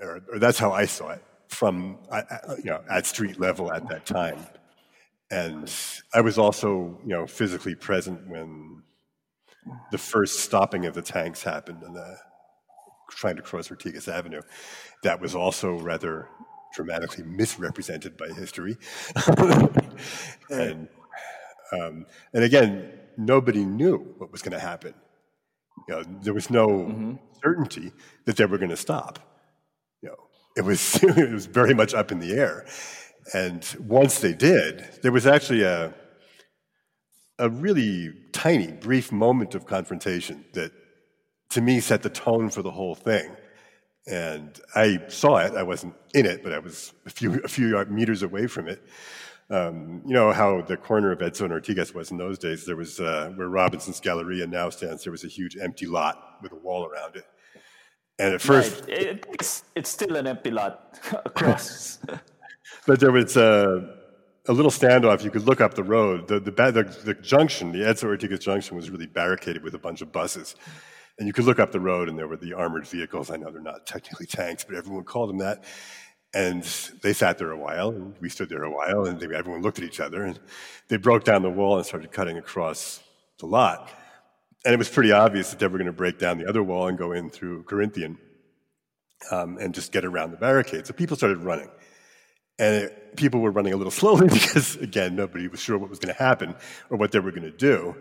Or, 0.00 0.20
or 0.32 0.38
that's 0.38 0.58
how 0.58 0.72
I 0.72 0.86
saw 0.86 1.10
it 1.10 1.22
from, 1.48 1.98
you 2.58 2.70
know, 2.70 2.80
at 2.90 3.06
street 3.06 3.38
level 3.38 3.72
at 3.72 3.88
that 3.88 4.06
time. 4.06 4.38
And 5.30 5.72
I 6.14 6.20
was 6.20 6.38
also, 6.38 6.98
you 7.04 7.10
know, 7.10 7.26
physically 7.26 7.74
present 7.74 8.26
when 8.28 8.82
the 9.90 9.98
first 9.98 10.40
stopping 10.40 10.86
of 10.86 10.94
the 10.94 11.02
tanks 11.02 11.42
happened 11.42 11.82
and 11.82 11.96
the, 11.96 12.18
trying 13.10 13.36
to 13.36 13.42
cross 13.42 13.68
Ortigas 13.68 14.08
Avenue. 14.08 14.42
That 15.02 15.20
was 15.20 15.34
also 15.34 15.78
rather 15.78 16.28
dramatically 16.74 17.24
misrepresented 17.24 18.16
by 18.16 18.28
history. 18.28 18.76
and, 20.50 20.88
um, 21.72 22.06
and 22.32 22.44
again, 22.44 22.92
nobody 23.16 23.64
knew 23.64 24.14
what 24.18 24.32
was 24.32 24.42
going 24.42 24.52
to 24.52 24.58
happen. 24.58 24.94
You 25.88 25.94
know, 25.94 26.02
there 26.22 26.34
was 26.34 26.50
no 26.50 27.18
certainty 27.42 27.92
that 28.24 28.36
they 28.36 28.44
were 28.44 28.58
going 28.58 28.70
to 28.70 28.76
stop. 28.76 29.18
You 30.02 30.10
know, 30.10 30.16
it 30.56 30.64
was 30.64 30.96
it 31.02 31.30
was 31.30 31.46
very 31.46 31.74
much 31.74 31.94
up 31.94 32.12
in 32.12 32.18
the 32.18 32.32
air. 32.32 32.66
And 33.34 33.64
once 33.80 34.18
they 34.20 34.32
did, 34.32 35.00
there 35.02 35.12
was 35.12 35.26
actually 35.26 35.62
a 35.62 35.94
a 37.38 37.48
really 37.48 38.12
tiny, 38.32 38.70
brief 38.70 39.10
moment 39.10 39.54
of 39.54 39.66
confrontation 39.66 40.44
that 40.52 40.72
to 41.50 41.60
me 41.60 41.80
set 41.80 42.02
the 42.02 42.10
tone 42.10 42.50
for 42.50 42.62
the 42.62 42.70
whole 42.70 42.94
thing. 42.94 43.34
And 44.06 44.60
I 44.74 45.00
saw 45.08 45.36
it. 45.36 45.54
I 45.54 45.62
wasn't 45.62 45.94
in 46.12 46.26
it, 46.26 46.42
but 46.42 46.52
I 46.52 46.58
was 46.58 46.92
a 47.06 47.10
few 47.10 47.40
a 47.44 47.48
few 47.48 47.84
meters 47.86 48.22
away 48.22 48.46
from 48.46 48.68
it. 48.68 48.82
Um, 49.48 50.02
you 50.06 50.14
know 50.14 50.32
how 50.32 50.62
the 50.62 50.76
corner 50.76 51.12
of 51.12 51.18
EDSA 51.18 51.42
and 51.42 51.52
Ortigas 51.52 51.94
was 51.94 52.10
in 52.10 52.16
those 52.16 52.38
days. 52.38 52.64
There 52.64 52.76
was 52.76 52.98
uh, 53.00 53.30
where 53.36 53.48
Robinson's 53.48 54.00
Galleria 54.00 54.46
now 54.46 54.70
stands. 54.70 55.04
There 55.04 55.12
was 55.12 55.24
a 55.24 55.28
huge 55.28 55.56
empty 55.56 55.86
lot 55.86 56.38
with 56.42 56.52
a 56.52 56.56
wall 56.56 56.86
around 56.86 57.16
it. 57.16 57.26
And 58.18 58.34
at 58.34 58.40
first, 58.40 58.82
Right. 58.82 58.90
It, 58.90 59.26
it's, 59.30 59.64
it's 59.74 59.90
still 59.90 60.16
an 60.16 60.26
empty 60.26 60.50
lot 60.50 60.98
across. 61.24 61.98
But 62.86 62.98
there 62.98 63.12
was 63.12 63.36
a, 63.36 63.94
a 64.48 64.52
little 64.52 64.70
standoff. 64.70 65.22
You 65.22 65.30
could 65.30 65.46
look 65.46 65.60
up 65.60 65.74
the 65.74 65.84
road. 65.84 66.26
The, 66.26 66.40
the, 66.40 66.50
the, 66.50 67.00
the 67.04 67.14
junction, 67.14 67.70
the 67.70 67.80
EDSA 67.80 68.10
and 68.10 68.18
Ortigas 68.18 68.40
junction, 68.40 68.76
was 68.76 68.90
really 68.90 69.06
barricaded 69.06 69.62
with 69.62 69.74
a 69.74 69.78
bunch 69.78 70.00
of 70.00 70.10
buses. 70.10 70.56
And 71.18 71.26
you 71.26 71.32
could 71.32 71.44
look 71.44 71.58
up 71.58 71.72
the 71.72 71.80
road, 71.80 72.08
and 72.08 72.18
there 72.18 72.28
were 72.28 72.36
the 72.36 72.54
armored 72.54 72.86
vehicles. 72.86 73.30
I 73.30 73.36
know 73.36 73.50
they're 73.50 73.60
not 73.60 73.86
technically 73.86 74.26
tanks, 74.26 74.64
but 74.64 74.76
everyone 74.76 75.04
called 75.04 75.30
them 75.30 75.38
that. 75.38 75.64
And 76.34 76.62
they 77.02 77.12
sat 77.12 77.38
there 77.38 77.50
a 77.50 77.58
while, 77.58 77.90
and 77.90 78.14
we 78.20 78.30
stood 78.30 78.48
there 78.48 78.64
a 78.64 78.70
while, 78.70 79.04
and 79.04 79.20
they, 79.20 79.26
everyone 79.34 79.60
looked 79.60 79.78
at 79.78 79.84
each 79.84 80.00
other, 80.00 80.24
and 80.24 80.40
they 80.88 80.96
broke 80.96 81.24
down 81.24 81.42
the 81.42 81.50
wall 81.50 81.76
and 81.76 81.84
started 81.84 82.10
cutting 82.10 82.38
across 82.38 83.02
the 83.38 83.46
lot. 83.46 83.90
And 84.64 84.72
it 84.72 84.78
was 84.78 84.88
pretty 84.88 85.12
obvious 85.12 85.50
that 85.50 85.58
they 85.58 85.66
were 85.66 85.78
going 85.78 85.86
to 85.86 85.92
break 85.92 86.18
down 86.18 86.38
the 86.38 86.48
other 86.48 86.62
wall 86.62 86.86
and 86.88 86.96
go 86.96 87.12
in 87.12 87.28
through 87.28 87.64
Corinthian 87.64 88.16
um, 89.30 89.58
and 89.58 89.74
just 89.74 89.92
get 89.92 90.04
around 90.04 90.30
the 90.30 90.36
barricade. 90.36 90.86
So 90.86 90.94
people 90.94 91.16
started 91.16 91.38
running. 91.38 91.68
And 92.58 92.84
it, 92.84 93.16
people 93.16 93.40
were 93.40 93.50
running 93.50 93.72
a 93.72 93.76
little 93.76 93.90
slowly 94.02 94.28
because, 94.28 94.76
again, 94.76 95.16
nobody 95.16 95.48
was 95.48 95.60
sure 95.60 95.76
what 95.78 95.90
was 95.90 95.98
going 95.98 96.14
to 96.14 96.22
happen 96.22 96.54
or 96.90 96.96
what 96.96 97.12
they 97.12 97.18
were 97.18 97.30
going 97.30 97.42
to 97.42 97.50
do. 97.50 97.96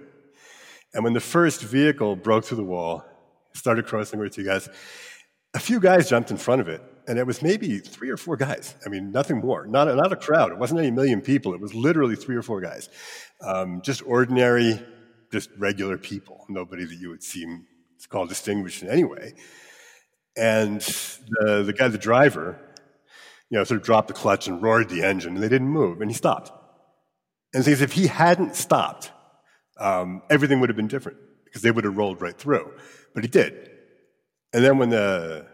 And 0.94 1.04
when 1.04 1.14
the 1.14 1.20
first 1.20 1.62
vehicle 1.62 2.16
broke 2.16 2.46
through 2.46 2.58
the 2.58 2.64
wall, 2.64 3.06
started 3.54 3.86
crossing 3.86 4.20
Ortigas, 4.20 4.70
a 5.54 5.60
few 5.60 5.80
guys 5.80 6.10
jumped 6.10 6.32
in 6.32 6.38
front 6.38 6.62
of 6.62 6.68
it. 6.68 6.82
And 7.08 7.18
it 7.18 7.26
was 7.26 7.42
maybe 7.42 7.80
three 7.80 8.10
or 8.10 8.18
four 8.18 8.38
guys. 8.38 8.76
I 8.86 8.90
mean, 8.90 9.12
nothing 9.12 9.40
more. 9.40 9.66
Not 9.66 9.88
a, 9.88 9.96
not 9.96 10.14
a 10.14 10.16
crowd. 10.16 10.52
It 10.52 10.58
wasn't 10.58 10.80
any 10.80 10.92
million 10.92 11.22
people. 11.22 11.54
It 11.54 11.60
was 11.60 11.74
literally 11.74 12.16
three 12.16 12.36
or 12.36 12.44
four 12.44 12.62
guys. 12.62 12.90
Um, 13.42 13.82
just 13.82 14.04
ordinary, 14.06 14.80
just 15.32 15.50
regular 15.58 15.98
people. 15.98 16.46
Nobody 16.48 16.86
that 16.86 16.96
you 16.96 17.10
would 17.10 17.24
seem 17.24 17.66
called 18.10 18.30
distinguished 18.30 18.84
in 18.84 18.90
any 18.90 19.04
way. 19.04 19.34
And 20.38 20.82
the, 20.82 21.64
the 21.66 21.74
guy, 21.74 21.88
the 21.88 21.98
driver, 21.98 22.60
you 23.50 23.58
know, 23.58 23.64
sort 23.64 23.80
of 23.80 23.86
dropped 23.86 24.08
the 24.08 24.14
clutch 24.14 24.48
and 24.48 24.62
roared 24.62 24.90
the 24.90 25.04
engine, 25.04 25.36
and 25.36 25.44
they 25.44 25.50
didn't 25.50 25.68
move, 25.68 26.02
and 26.02 26.10
he 26.10 26.16
stopped. 26.16 26.52
And 27.54 27.64
he 27.64 27.72
says 27.72 27.82
if 27.82 27.94
he 27.94 28.08
hadn't 28.08 28.56
stopped, 28.56 29.12
um, 29.82 30.22
everything 30.30 30.60
would 30.60 30.70
have 30.70 30.78
been 30.78 30.88
different 30.88 31.18
because 31.46 31.62
they 31.62 31.72
would 31.72 31.84
have 31.84 31.98
rolled 31.98 32.22
right 32.22 32.38
through. 32.38 32.72
But 33.14 33.24
he 33.24 33.30
did. 33.30 33.70
And 34.54 34.64
then 34.64 34.78
when 34.78 34.90
the 34.90 35.48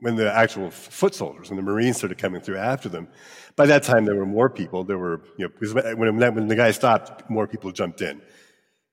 when 0.00 0.16
the 0.16 0.34
actual 0.34 0.68
foot 0.70 1.14
soldiers, 1.14 1.48
when 1.48 1.56
the 1.56 1.62
Marines 1.62 1.98
started 1.98 2.18
coming 2.18 2.40
through 2.40 2.56
after 2.56 2.88
them, 2.88 3.06
by 3.54 3.66
that 3.66 3.84
time 3.84 4.04
there 4.04 4.16
were 4.16 4.26
more 4.26 4.50
people. 4.50 4.82
There 4.82 4.98
were, 4.98 5.22
you 5.38 5.44
know, 5.44 5.48
because 5.48 5.72
when, 5.74 6.18
when 6.18 6.48
the 6.48 6.56
guy 6.56 6.72
stopped, 6.72 7.30
more 7.30 7.46
people 7.46 7.70
jumped 7.70 8.00
in. 8.02 8.20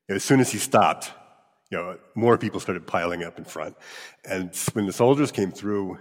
As 0.07 0.23
soon 0.23 0.39
as 0.39 0.51
he 0.51 0.59
stopped, 0.59 1.11
you 1.71 1.77
know, 1.79 1.97
more 2.13 2.37
people 2.37 2.59
started 2.59 2.85
piling 2.85 3.23
up 3.23 3.39
in 3.39 3.43
front. 3.43 3.75
And 4.23 4.55
when 4.73 4.85
the 4.85 4.93
soldiers 4.93 5.31
came 5.31 5.51
through, 5.51 5.97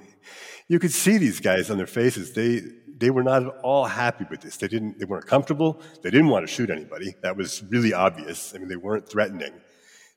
you 0.67 0.79
could 0.79 0.93
see 0.93 1.17
these 1.17 1.41
guys 1.41 1.71
on 1.71 1.79
their 1.79 1.87
faces. 1.87 2.33
They, 2.33 2.61
they 2.99 3.11
were 3.11 3.23
not 3.23 3.43
at 3.43 3.49
all 3.63 3.85
happy 3.87 4.27
with 4.29 4.41
this. 4.41 4.57
They 4.57 4.69
didn't, 4.69 4.99
they 4.99 5.05
weren't 5.05 5.27
comfortable. 5.27 5.81
They 6.03 6.11
didn't 6.11 6.29
want 6.29 6.47
to 6.47 6.53
shoot 6.53 6.71
anybody. 6.71 7.15
That 7.23 7.37
was 7.37 7.63
really 7.69 7.93
obvious. 7.93 8.55
I 8.55 8.59
mean, 8.59 8.69
they 8.69 8.77
weren't 8.77 9.09
threatening. 9.09 9.53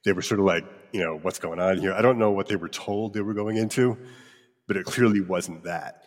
They 0.04 0.14
were 0.14 0.22
sort 0.22 0.40
of 0.40 0.46
like, 0.46 0.66
you 0.92 1.02
know, 1.02 1.18
what's 1.22 1.40
going 1.40 1.60
on 1.60 1.78
here? 1.78 1.94
I 1.94 2.02
don't 2.02 2.18
know 2.18 2.32
what 2.32 2.48
they 2.48 2.56
were 2.56 2.70
told 2.70 3.14
they 3.14 3.22
were 3.22 3.34
going 3.34 3.58
into, 3.58 3.98
but 4.68 4.78
it 4.78 4.86
clearly 4.86 5.22
wasn't 5.22 5.64
that. 5.64 6.04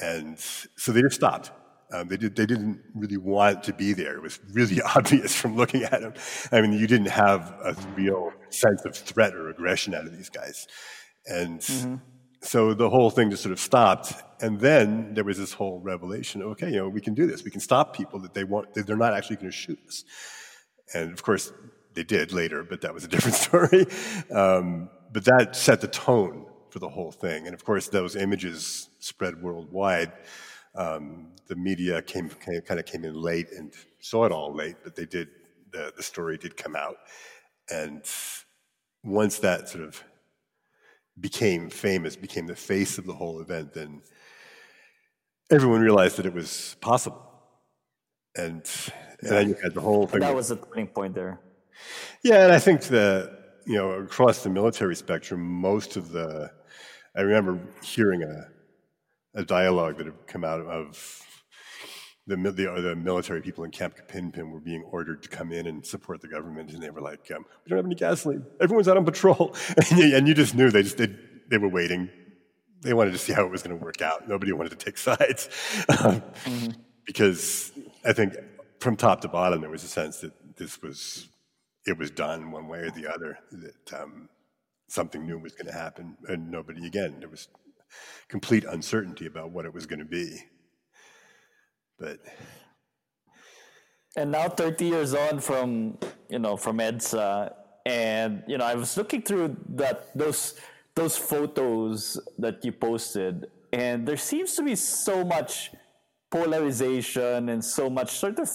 And 0.00 0.38
so 0.38 0.92
they 0.92 1.00
just 1.00 1.16
stopped. 1.16 1.50
Um, 1.90 2.08
they, 2.08 2.18
did, 2.18 2.36
they 2.36 2.44
didn't 2.44 2.82
really 2.94 3.16
want 3.16 3.62
to 3.64 3.72
be 3.72 3.94
there. 3.94 4.14
It 4.14 4.22
was 4.22 4.38
really 4.52 4.82
obvious 4.94 5.34
from 5.34 5.56
looking 5.56 5.84
at 5.84 6.02
them. 6.02 6.12
I 6.52 6.60
mean, 6.60 6.74
you 6.74 6.86
didn't 6.86 7.08
have 7.08 7.54
a 7.64 7.74
real 7.94 8.32
sense 8.50 8.84
of 8.84 8.94
threat 8.94 9.34
or 9.34 9.48
aggression 9.48 9.94
out 9.94 10.04
of 10.04 10.14
these 10.14 10.28
guys. 10.28 10.66
And 11.26 11.60
mm-hmm 11.60 11.96
so 12.40 12.74
the 12.74 12.88
whole 12.88 13.10
thing 13.10 13.30
just 13.30 13.42
sort 13.42 13.52
of 13.52 13.60
stopped. 13.60 14.14
And 14.40 14.60
then 14.60 15.14
there 15.14 15.24
was 15.24 15.38
this 15.38 15.52
whole 15.52 15.80
revelation 15.80 16.42
okay, 16.42 16.70
you 16.70 16.76
know, 16.76 16.88
we 16.88 17.00
can 17.00 17.14
do 17.14 17.26
this. 17.26 17.44
We 17.44 17.50
can 17.50 17.60
stop 17.60 17.96
people 17.96 18.20
that 18.20 18.34
they 18.34 18.44
want, 18.44 18.74
that 18.74 18.86
they're 18.86 18.96
not 18.96 19.14
actually 19.14 19.36
going 19.36 19.50
to 19.50 19.56
shoot 19.56 19.78
us. 19.86 20.04
And 20.94 21.12
of 21.12 21.22
course, 21.22 21.52
they 21.94 22.04
did 22.04 22.32
later, 22.32 22.62
but 22.62 22.80
that 22.82 22.94
was 22.94 23.04
a 23.04 23.08
different 23.14 23.34
story. 23.34 23.86
Um, 24.30 24.90
but 25.12 25.24
that 25.24 25.56
set 25.56 25.80
the 25.80 25.88
tone 25.88 26.46
for 26.70 26.78
the 26.78 26.88
whole 26.88 27.10
thing. 27.10 27.46
And 27.46 27.54
of 27.54 27.64
course, 27.64 27.88
those 27.88 28.14
images 28.14 28.90
spread 29.00 29.42
worldwide. 29.42 30.12
Um, 30.74 31.32
the 31.48 31.56
media 31.56 32.02
came, 32.02 32.28
came, 32.28 32.60
kind 32.60 32.78
of 32.78 32.86
came 32.86 33.04
in 33.04 33.14
late 33.14 33.50
and 33.50 33.72
saw 34.00 34.26
it 34.26 34.32
all 34.32 34.54
late, 34.54 34.76
but 34.84 34.94
they 34.94 35.06
did, 35.06 35.28
the, 35.72 35.92
the 35.96 36.02
story 36.02 36.36
did 36.36 36.56
come 36.56 36.76
out. 36.76 36.96
And 37.70 38.04
once 39.02 39.38
that 39.38 39.68
sort 39.68 39.84
of 39.84 40.02
became 41.20 41.70
famous, 41.70 42.16
became 42.16 42.46
the 42.46 42.56
face 42.56 42.98
of 42.98 43.06
the 43.06 43.14
whole 43.14 43.40
event, 43.40 43.74
then 43.74 44.02
everyone 45.50 45.80
realized 45.80 46.16
that 46.16 46.26
it 46.26 46.34
was 46.34 46.76
possible. 46.80 47.24
And, 48.36 48.62
and 49.20 49.30
then 49.30 49.48
you 49.48 49.56
had 49.62 49.74
the 49.74 49.80
whole 49.80 50.06
thing. 50.06 50.20
That 50.20 50.34
was 50.34 50.48
the 50.48 50.56
turning 50.56 50.88
point 50.88 51.14
there. 51.14 51.40
Yeah, 52.22 52.44
and 52.44 52.52
I 52.52 52.58
think 52.58 52.82
that, 52.84 53.36
you 53.66 53.74
know, 53.74 53.92
across 53.92 54.42
the 54.42 54.50
military 54.50 54.94
spectrum, 54.94 55.40
most 55.40 55.96
of 55.96 56.10
the, 56.12 56.50
I 57.16 57.22
remember 57.22 57.58
hearing 57.82 58.22
a, 58.22 58.48
a 59.34 59.44
dialogue 59.44 59.98
that 59.98 60.06
had 60.06 60.26
come 60.26 60.44
out 60.44 60.60
of 60.60 61.22
the, 62.28 62.36
the, 62.36 62.82
the, 62.82 62.94
military 62.94 63.40
people 63.40 63.64
in 63.64 63.70
Camp 63.70 63.96
Capinpin 63.96 64.50
were 64.50 64.60
being 64.60 64.82
ordered 64.82 65.22
to 65.22 65.30
come 65.30 65.50
in 65.50 65.66
and 65.66 65.84
support 65.84 66.20
the 66.20 66.28
government, 66.28 66.72
and 66.72 66.82
they 66.82 66.90
were 66.90 67.00
like, 67.00 67.30
um, 67.34 67.44
"We 67.64 67.70
don't 67.70 67.78
have 67.78 67.86
any 67.86 67.94
gasoline. 67.94 68.44
Everyone's 68.60 68.86
out 68.86 68.98
on 68.98 69.06
patrol," 69.06 69.56
and 69.76 69.98
you, 69.98 70.16
and 70.16 70.28
you 70.28 70.34
just 70.34 70.54
knew 70.54 70.70
they 70.70 70.82
just 70.82 70.98
they, 70.98 71.08
they, 71.50 71.56
were 71.56 71.70
waiting. 71.70 72.10
They 72.82 72.92
wanted 72.92 73.12
to 73.12 73.18
see 73.18 73.32
how 73.32 73.46
it 73.46 73.50
was 73.50 73.62
going 73.62 73.76
to 73.76 73.82
work 73.82 74.02
out. 74.02 74.28
Nobody 74.28 74.52
wanted 74.52 74.78
to 74.78 74.84
take 74.84 74.98
sides 75.08 75.48
um, 75.88 76.20
mm-hmm. 76.44 76.80
because 77.06 77.72
I 78.04 78.12
think 78.12 78.34
from 78.78 78.96
top 78.96 79.22
to 79.22 79.28
bottom 79.28 79.62
there 79.62 79.70
was 79.70 79.82
a 79.82 79.88
sense 79.88 80.20
that 80.20 80.32
this 80.58 80.82
was 80.82 81.28
it 81.86 81.96
was 81.96 82.10
done 82.10 82.50
one 82.50 82.68
way 82.68 82.80
or 82.80 82.90
the 82.90 83.10
other. 83.10 83.38
That 83.52 84.00
um, 84.00 84.28
something 84.88 85.26
new 85.26 85.38
was 85.38 85.54
going 85.54 85.66
to 85.66 85.72
happen, 85.72 86.18
and 86.28 86.50
nobody 86.50 86.86
again 86.86 87.16
there 87.20 87.30
was 87.30 87.48
complete 88.28 88.64
uncertainty 88.64 89.24
about 89.24 89.50
what 89.50 89.64
it 89.64 89.72
was 89.72 89.86
going 89.86 90.00
to 90.00 90.04
be. 90.04 90.40
But 91.98 92.20
and 94.16 94.32
now 94.32 94.48
30 94.48 94.84
years 94.84 95.14
on 95.14 95.40
from 95.40 95.98
you 96.28 96.38
know 96.38 96.56
from 96.56 96.78
EDSA, 96.78 97.52
and 97.86 98.42
you 98.46 98.58
know 98.58 98.64
I 98.64 98.74
was 98.74 98.96
looking 98.96 99.22
through 99.22 99.56
that 99.76 100.16
those 100.16 100.54
those 100.94 101.16
photos 101.16 102.20
that 102.38 102.64
you 102.64 102.72
posted, 102.72 103.46
and 103.72 104.06
there 104.06 104.16
seems 104.16 104.54
to 104.56 104.62
be 104.62 104.74
so 104.74 105.24
much 105.24 105.72
polarization 106.30 107.48
and 107.48 107.64
so 107.64 107.88
much 107.88 108.10
sort 108.10 108.38
of 108.38 108.48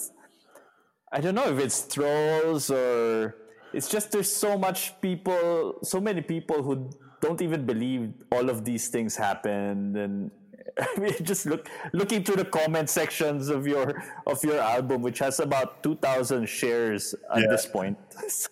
I 1.11 1.21
don't 1.21 1.35
know 1.35 1.47
if 1.47 1.59
it's 1.59 1.87
trolls 1.87 2.71
or 2.71 3.35
it's 3.73 3.89
just 3.89 4.11
there's 4.11 4.31
so 4.31 4.57
much 4.57 4.99
people, 5.01 5.79
so 5.83 5.99
many 5.99 6.21
people 6.21 6.63
who 6.63 6.89
don't 7.21 7.41
even 7.41 7.65
believe 7.65 8.13
all 8.31 8.49
of 8.49 8.65
these 8.65 8.87
things 8.87 9.15
happened 9.15 9.95
and 9.97 10.31
I 10.79 10.99
mean, 10.99 11.13
just 11.23 11.45
look 11.45 11.69
looking 11.93 12.23
through 12.23 12.37
the 12.37 12.45
comment 12.45 12.89
sections 12.89 13.49
of 13.49 13.67
your 13.67 14.03
of 14.27 14.43
your 14.43 14.59
album, 14.59 15.01
which 15.01 15.19
has 15.19 15.39
about 15.39 15.83
two 15.83 15.95
thousand 15.95 16.47
shares 16.47 17.13
at 17.33 17.41
yeah. 17.41 17.47
this 17.49 17.65
point. 17.65 17.97
So. 18.29 18.49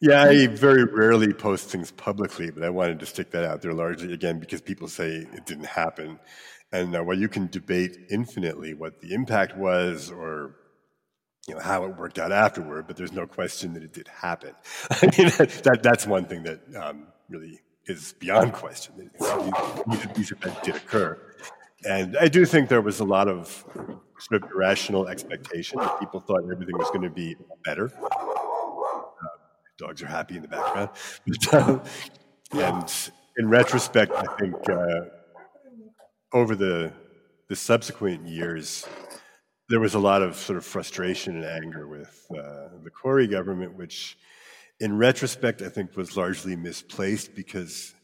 Yeah, 0.00 0.22
I 0.22 0.46
very 0.46 0.84
rarely 0.84 1.32
post 1.32 1.70
things 1.70 1.90
publicly, 1.90 2.52
but 2.52 2.62
I 2.62 2.70
wanted 2.70 3.00
to 3.00 3.06
stick 3.06 3.32
that 3.32 3.44
out 3.44 3.62
there 3.62 3.72
largely 3.72 4.12
again 4.12 4.38
because 4.38 4.60
people 4.60 4.86
say 4.86 5.26
it 5.32 5.44
didn't 5.44 5.66
happen, 5.66 6.20
and 6.70 6.94
uh, 6.94 7.02
while 7.02 7.18
you 7.18 7.28
can 7.28 7.48
debate 7.48 7.98
infinitely 8.08 8.74
what 8.74 9.00
the 9.00 9.12
impact 9.12 9.56
was 9.56 10.12
or 10.12 10.54
you 11.48 11.54
know 11.54 11.60
how 11.60 11.84
it 11.84 11.96
worked 11.96 12.18
out 12.18 12.30
afterward, 12.30 12.86
but 12.86 12.96
there's 12.96 13.12
no 13.12 13.26
question 13.26 13.72
that 13.72 13.82
it 13.82 13.92
did 13.92 14.06
happen. 14.06 14.54
I 14.90 15.06
mean, 15.18 15.28
that 15.64 15.80
that's 15.82 16.06
one 16.06 16.26
thing 16.26 16.44
that 16.44 16.60
um, 16.76 17.08
really 17.28 17.60
is 17.88 18.14
beyond 18.18 18.52
question. 18.52 19.10
These, 20.14 20.32
events 20.32 20.60
did 20.62 20.76
occur. 20.76 21.18
And 21.84 22.16
I 22.16 22.28
do 22.28 22.44
think 22.44 22.68
there 22.68 22.82
was 22.82 23.00
a 23.00 23.04
lot 23.04 23.28
of 23.28 23.64
sort 24.18 24.42
of 24.42 24.50
irrational 24.50 25.08
expectation 25.08 25.78
that 25.78 25.98
people 25.98 26.20
thought 26.20 26.42
everything 26.50 26.76
was 26.76 26.88
going 26.88 27.02
to 27.02 27.10
be 27.10 27.36
better. 27.64 27.92
Uh, 28.02 28.98
dogs 29.78 30.02
are 30.02 30.06
happy 30.06 30.36
in 30.36 30.42
the 30.42 30.48
background. 30.48 30.90
But, 31.26 31.54
uh, 31.54 31.78
and 32.52 33.10
in 33.36 33.48
retrospect, 33.48 34.12
I 34.12 34.24
think 34.38 34.54
uh, 34.68 35.00
over 36.32 36.56
the, 36.56 36.92
the 37.48 37.56
subsequent 37.56 38.26
years, 38.26 38.86
there 39.68 39.80
was 39.80 39.94
a 39.94 39.98
lot 39.98 40.22
of 40.22 40.36
sort 40.36 40.56
of 40.56 40.64
frustration 40.64 41.36
and 41.36 41.44
anger 41.44 41.86
with 41.86 42.26
uh, 42.32 42.68
the 42.82 42.90
Cory 42.90 43.26
government, 43.26 43.76
which 43.76 44.18
in 44.80 44.96
retrospect, 44.96 45.62
I 45.62 45.68
think 45.68 45.96
was 45.96 46.16
largely 46.16 46.56
misplaced 46.56 47.34
because 47.34 47.94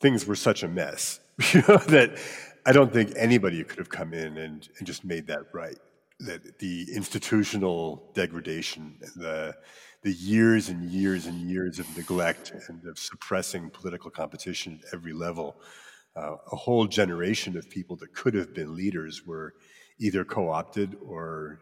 things 0.00 0.26
were 0.26 0.36
such 0.36 0.62
a 0.62 0.68
mess 0.68 1.20
you 1.52 1.62
know, 1.68 1.76
that 1.76 2.18
I 2.64 2.72
don't 2.72 2.92
think 2.92 3.12
anybody 3.16 3.62
could 3.62 3.78
have 3.78 3.90
come 3.90 4.14
in 4.14 4.38
and, 4.38 4.68
and 4.78 4.86
just 4.86 5.04
made 5.04 5.26
that 5.26 5.42
right. 5.52 5.78
That 6.20 6.58
the 6.58 6.86
institutional 6.94 8.10
degradation, 8.14 8.96
the 9.16 9.54
the 10.02 10.12
years 10.12 10.68
and 10.68 10.88
years 10.88 11.26
and 11.26 11.50
years 11.50 11.78
of 11.78 11.96
neglect 11.96 12.52
and 12.68 12.86
of 12.86 12.98
suppressing 12.98 13.70
political 13.70 14.10
competition 14.10 14.80
at 14.82 14.94
every 14.94 15.12
level, 15.12 15.56
uh, 16.16 16.36
a 16.52 16.56
whole 16.56 16.86
generation 16.86 17.56
of 17.56 17.68
people 17.68 17.96
that 17.96 18.14
could 18.14 18.32
have 18.34 18.54
been 18.54 18.74
leaders 18.74 19.26
were 19.26 19.54
either 19.98 20.24
co-opted 20.24 20.96
or 21.04 21.60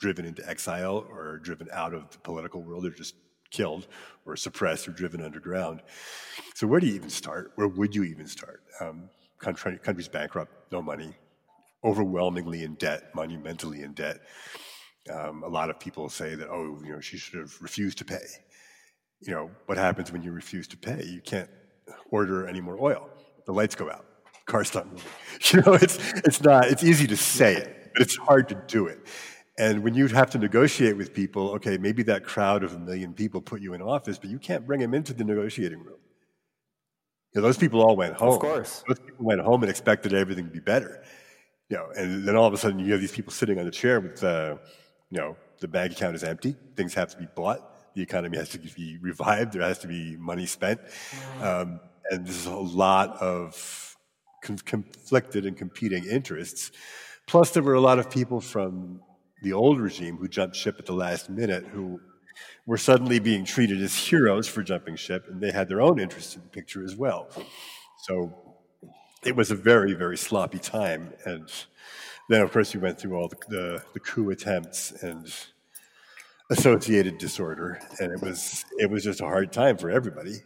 driven 0.00 0.24
into 0.24 0.46
exile 0.48 1.06
or 1.10 1.38
driven 1.38 1.68
out 1.72 1.94
of 1.94 2.10
the 2.10 2.18
political 2.18 2.62
world 2.62 2.86
or 2.86 2.90
just 2.90 3.14
killed 3.56 3.86
or 4.26 4.36
suppressed 4.36 4.86
or 4.88 4.92
driven 4.92 5.20
underground. 5.22 5.80
So 6.54 6.66
where 6.66 6.80
do 6.80 6.86
you 6.86 6.94
even 6.94 7.10
start? 7.10 7.52
Where 7.54 7.68
would 7.68 7.94
you 7.94 8.04
even 8.04 8.26
start? 8.26 8.62
Um, 8.80 9.08
country, 9.38 9.78
country's 9.82 10.08
bankrupt, 10.08 10.52
no 10.72 10.82
money, 10.82 11.14
overwhelmingly 11.82 12.62
in 12.62 12.74
debt, 12.74 13.14
monumentally 13.14 13.82
in 13.82 13.92
debt. 13.92 14.18
Um, 15.10 15.42
a 15.42 15.48
lot 15.48 15.70
of 15.70 15.78
people 15.78 16.08
say 16.08 16.34
that, 16.34 16.48
oh, 16.48 16.80
you 16.84 16.92
know, 16.92 17.00
she 17.00 17.16
should 17.16 17.38
have 17.38 17.54
refused 17.60 17.98
to 17.98 18.04
pay. 18.04 18.26
You 19.20 19.32
know, 19.34 19.50
what 19.66 19.78
happens 19.78 20.12
when 20.12 20.22
you 20.22 20.32
refuse 20.32 20.66
to 20.68 20.76
pay? 20.76 21.04
You 21.04 21.20
can't 21.20 21.48
order 22.10 22.46
any 22.46 22.60
more 22.60 22.76
oil. 22.80 23.08
The 23.46 23.52
lights 23.52 23.74
go 23.74 23.90
out. 23.90 24.04
Cars 24.46 24.68
stop 24.68 24.86
moving. 24.86 25.02
You 25.52 25.60
know, 25.60 25.74
it's, 25.74 25.98
it's 26.24 26.40
not, 26.42 26.66
it's 26.66 26.82
easy 26.82 27.06
to 27.08 27.16
say 27.16 27.54
it, 27.56 27.90
but 27.92 28.02
it's 28.02 28.16
hard 28.16 28.48
to 28.48 28.54
do 28.66 28.86
it. 28.86 28.98
And 29.58 29.82
when 29.82 29.94
you 29.94 30.06
have 30.08 30.30
to 30.30 30.38
negotiate 30.38 30.96
with 30.96 31.14
people, 31.14 31.50
okay, 31.52 31.78
maybe 31.78 32.02
that 32.04 32.24
crowd 32.24 32.62
of 32.62 32.74
a 32.74 32.78
million 32.78 33.14
people 33.14 33.40
put 33.40 33.62
you 33.62 33.72
in 33.72 33.80
office, 33.80 34.18
but 34.18 34.28
you 34.28 34.38
can't 34.38 34.66
bring 34.66 34.80
them 34.80 34.92
into 34.92 35.14
the 35.14 35.24
negotiating 35.24 35.78
room. 35.78 35.98
You 37.32 37.40
know, 37.40 37.46
those 37.46 37.56
people 37.56 37.80
all 37.80 37.96
went 37.96 38.14
home. 38.14 38.34
Of 38.34 38.40
course. 38.40 38.84
Those 38.86 38.98
people 38.98 39.24
went 39.24 39.40
home 39.40 39.62
and 39.62 39.70
expected 39.70 40.12
everything 40.12 40.46
to 40.46 40.50
be 40.50 40.60
better. 40.60 41.02
You 41.70 41.78
know, 41.78 41.86
and 41.96 42.28
then 42.28 42.36
all 42.36 42.46
of 42.46 42.52
a 42.52 42.58
sudden 42.58 42.78
you 42.78 42.92
have 42.92 43.00
these 43.00 43.12
people 43.12 43.32
sitting 43.32 43.58
on 43.58 43.64
the 43.64 43.70
chair 43.70 43.98
with, 43.98 44.22
uh, 44.22 44.56
you 45.10 45.18
know, 45.18 45.36
the 45.60 45.68
bank 45.68 45.92
account 45.92 46.14
is 46.14 46.22
empty. 46.22 46.54
Things 46.76 46.92
have 46.94 47.10
to 47.10 47.16
be 47.16 47.26
bought. 47.34 47.94
The 47.94 48.02
economy 48.02 48.36
has 48.36 48.50
to 48.50 48.58
be 48.58 48.98
revived. 49.00 49.54
There 49.54 49.62
has 49.62 49.78
to 49.78 49.88
be 49.88 50.16
money 50.18 50.44
spent. 50.44 50.80
Um, 51.40 51.80
and 52.10 52.26
there's 52.26 52.44
a 52.44 52.54
lot 52.54 53.16
of 53.22 53.96
conflicted 54.42 55.46
and 55.46 55.56
competing 55.56 56.04
interests. 56.04 56.72
Plus, 57.26 57.50
there 57.50 57.62
were 57.62 57.74
a 57.74 57.80
lot 57.80 57.98
of 57.98 58.10
people 58.10 58.40
from 58.40 59.00
the 59.46 59.52
old 59.52 59.78
regime 59.78 60.16
who 60.16 60.26
jumped 60.26 60.56
ship 60.56 60.74
at 60.80 60.86
the 60.86 60.92
last 60.92 61.30
minute 61.30 61.64
who 61.66 62.00
were 62.66 62.76
suddenly 62.76 63.20
being 63.20 63.44
treated 63.44 63.80
as 63.80 63.94
heroes 63.94 64.48
for 64.48 64.60
jumping 64.64 64.96
ship, 64.96 65.26
and 65.28 65.40
they 65.40 65.52
had 65.52 65.68
their 65.68 65.80
own 65.80 66.00
interests 66.00 66.34
in 66.34 66.42
the 66.42 66.48
picture 66.48 66.82
as 66.82 66.96
well. 66.96 67.28
So 68.02 68.34
it 69.24 69.36
was 69.36 69.52
a 69.52 69.54
very, 69.54 69.94
very 69.94 70.16
sloppy 70.16 70.58
time. 70.58 71.12
And 71.24 71.48
then, 72.28 72.42
of 72.42 72.50
course, 72.50 72.74
we 72.74 72.80
went 72.80 72.98
through 72.98 73.14
all 73.16 73.28
the, 73.28 73.36
the, 73.48 73.82
the 73.94 74.00
coup 74.00 74.30
attempts 74.30 74.90
and 74.90 75.32
associated 76.50 77.18
disorder, 77.18 77.80
and 78.00 78.10
it 78.10 78.20
was 78.20 78.64
it 78.78 78.90
was 78.90 79.04
just 79.04 79.20
a 79.20 79.26
hard 79.26 79.52
time 79.52 79.76
for 79.76 79.90
everybody. 79.90 80.38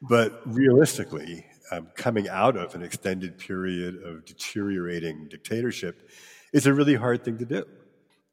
But 0.00 0.40
realistically, 0.46 1.44
um, 1.70 1.88
coming 1.96 2.30
out 2.30 2.56
of 2.56 2.74
an 2.74 2.82
extended 2.82 3.36
period 3.36 4.02
of 4.02 4.24
deteriorating 4.24 5.28
dictatorship 5.28 6.08
is 6.54 6.66
a 6.66 6.72
really 6.72 6.94
hard 6.94 7.24
thing 7.24 7.36
to 7.36 7.44
do. 7.44 7.64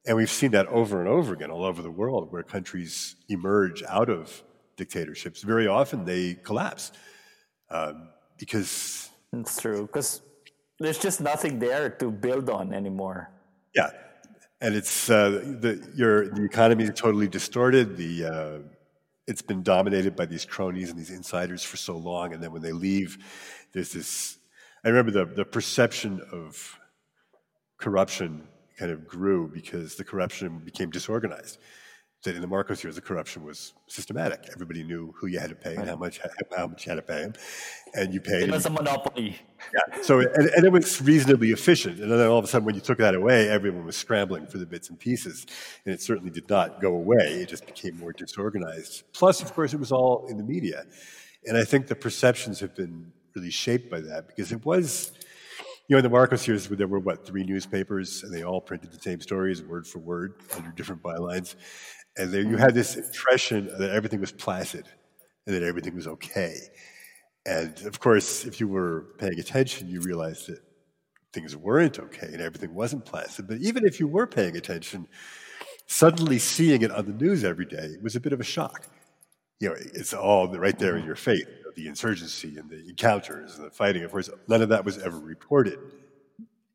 And 0.05 0.15
we've 0.17 0.31
seen 0.31 0.51
that 0.51 0.67
over 0.67 0.99
and 0.99 1.09
over 1.09 1.33
again 1.33 1.51
all 1.51 1.65
over 1.65 1.81
the 1.81 1.91
world 1.91 2.31
where 2.31 2.43
countries 2.43 3.15
emerge 3.27 3.83
out 3.83 4.09
of 4.09 4.43
dictatorships. 4.77 5.41
Very 5.43 5.67
often 5.67 6.05
they 6.05 6.35
collapse 6.35 6.91
um, 7.69 8.09
because. 8.37 9.09
It's 9.33 9.61
true, 9.61 9.81
because 9.85 10.21
there's 10.79 10.97
just 10.97 11.21
nothing 11.21 11.59
there 11.59 11.89
to 11.89 12.09
build 12.09 12.49
on 12.49 12.73
anymore. 12.73 13.29
Yeah. 13.75 13.89
And 14.61 14.75
it's 14.75 15.09
uh, 15.09 15.29
the, 15.29 15.91
your, 15.95 16.29
the 16.29 16.43
economy 16.43 16.85
is 16.85 16.91
totally 16.95 17.27
distorted. 17.27 17.95
The, 17.95 18.25
uh, 18.25 18.57
it's 19.27 19.41
been 19.41 19.61
dominated 19.61 20.15
by 20.15 20.25
these 20.25 20.45
cronies 20.45 20.89
and 20.89 20.97
these 20.97 21.11
insiders 21.11 21.63
for 21.63 21.77
so 21.77 21.95
long. 21.95 22.33
And 22.33 22.41
then 22.41 22.51
when 22.51 22.61
they 22.61 22.71
leave, 22.71 23.17
there's 23.73 23.93
this. 23.93 24.37
I 24.83 24.89
remember 24.89 25.11
the, 25.11 25.25
the 25.25 25.45
perception 25.45 26.21
of 26.31 26.79
corruption 27.77 28.47
kind 28.79 28.91
of 28.91 29.07
grew 29.07 29.49
because 29.53 29.95
the 29.95 30.03
corruption 30.05 30.59
became 30.59 30.89
disorganized. 30.89 31.57
That 32.23 32.35
in 32.35 32.41
the 32.41 32.47
Marcos 32.47 32.83
years, 32.83 32.95
the 32.95 33.01
corruption 33.01 33.45
was 33.45 33.71
systematic. 33.87 34.49
Everybody 34.51 34.83
knew 34.83 35.13
who 35.17 35.27
you 35.27 35.39
had 35.39 35.51
to 35.51 35.55
pay 35.55 35.75
and 35.75 35.87
how 35.87 35.95
much 35.95 36.19
how 36.53 36.67
much 36.67 36.85
you 36.85 36.89
had 36.89 36.97
to 36.97 37.01
pay 37.01 37.21
them, 37.21 37.33
and 37.93 38.13
you 38.13 38.19
paid. 38.19 38.43
It 38.43 38.51
was 38.51 38.65
a 38.65 38.69
monopoly. 38.69 39.39
Yeah. 39.73 40.01
So 40.01 40.19
and, 40.19 40.49
and 40.49 40.65
it 40.65 40.69
was 40.69 41.01
reasonably 41.01 41.51
efficient. 41.51 42.01
And 42.01 42.11
then 42.11 42.27
all 42.27 42.37
of 42.37 42.43
a 42.43 42.47
sudden, 42.49 42.65
when 42.65 42.75
you 42.75 42.81
took 42.81 42.97
that 42.97 43.15
away, 43.15 43.49
everyone 43.49 43.85
was 43.85 43.95
scrambling 43.95 44.47
for 44.47 44.57
the 44.57 44.65
bits 44.65 44.89
and 44.89 44.99
pieces, 44.99 45.45
and 45.85 45.93
it 45.93 46.01
certainly 46.01 46.29
did 46.29 46.49
not 46.49 46.81
go 46.81 46.93
away. 46.93 47.39
It 47.41 47.47
just 47.47 47.65
became 47.65 47.97
more 47.97 48.11
disorganized. 48.11 49.03
Plus, 49.13 49.41
of 49.41 49.53
course, 49.53 49.73
it 49.73 49.79
was 49.79 49.93
all 49.93 50.27
in 50.27 50.35
the 50.35 50.43
media, 50.43 50.83
and 51.45 51.55
I 51.55 51.63
think 51.63 51.87
the 51.87 51.95
perceptions 51.95 52.59
have 52.59 52.75
been 52.75 53.13
really 53.33 53.49
shaped 53.49 53.89
by 53.89 54.01
that 54.01 54.27
because 54.27 54.51
it 54.51 54.65
was 54.65 55.13
you 55.89 55.95
know, 55.95 55.97
in 55.97 56.03
the 56.03 56.09
Marcos 56.09 56.47
years, 56.47 56.67
there 56.67 56.87
were 56.87 56.99
what 56.99 57.25
three 57.25 57.43
newspapers, 57.43 58.21
and 58.21 58.31
they 58.31 58.43
all 58.43 58.61
printed 58.61 58.91
the 58.91 59.01
same 59.01 59.19
stories, 59.19 59.63
word 59.63 59.87
for 59.87 59.97
word, 59.97 60.35
under 60.55 60.69
different 60.69 61.01
bylines. 61.01 61.55
And 62.15 62.31
there 62.31 62.43
you 62.43 62.57
had 62.57 62.75
this 62.75 62.95
impression 62.95 63.71
that 63.79 63.89
everything 63.89 64.21
was 64.21 64.31
placid 64.31 64.85
and 65.47 65.55
that 65.55 65.63
everything 65.63 65.95
was 65.95 66.05
okay. 66.05 66.57
And 67.47 67.81
of 67.87 67.99
course, 67.99 68.45
if 68.45 68.59
you 68.59 68.67
were 68.67 69.07
paying 69.17 69.39
attention, 69.39 69.89
you 69.89 70.01
realized 70.01 70.47
that 70.47 70.59
things 71.33 71.57
weren't 71.57 71.97
okay 71.97 72.27
and 72.27 72.41
everything 72.41 72.75
wasn't 72.75 73.05
placid. 73.05 73.47
But 73.47 73.57
even 73.57 73.83
if 73.83 73.99
you 73.99 74.07
were 74.07 74.27
paying 74.27 74.57
attention, 74.57 75.07
suddenly 75.87 76.37
seeing 76.37 76.83
it 76.83 76.91
on 76.91 77.07
the 77.07 77.13
news 77.13 77.43
every 77.43 77.65
day 77.65 77.95
was 78.03 78.15
a 78.15 78.19
bit 78.19 78.33
of 78.33 78.39
a 78.39 78.43
shock. 78.43 78.87
You 79.59 79.69
know, 79.69 79.75
it's 79.77 80.13
all 80.13 80.55
right 80.55 80.77
there 80.77 80.97
in 80.97 81.05
your 81.05 81.15
face 81.15 81.45
the 81.79 81.87
insurgency 81.87 82.57
and 82.57 82.69
the 82.69 82.89
encounters 82.89 83.57
and 83.57 83.67
the 83.67 83.71
fighting. 83.71 84.03
Of 84.03 84.11
course, 84.11 84.29
none 84.47 84.61
of 84.61 84.69
that 84.69 84.83
was 84.83 84.97
ever 84.97 85.17
reported 85.17 85.79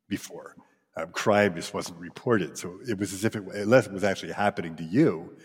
before. 0.09 0.57
Um, 0.97 1.11
crime 1.11 1.55
just 1.55 1.75
wasn't 1.75 1.99
reported, 1.99 2.57
so 2.57 2.79
it 2.89 2.99
was 2.99 3.13
as 3.13 3.25
if 3.25 3.37
it, 3.37 3.43
unless 3.53 3.87
it 3.87 3.93
was 3.93 4.05
actually 4.05 4.33
happening 4.33 4.77
to 4.77 4.85
you, 4.85 5.37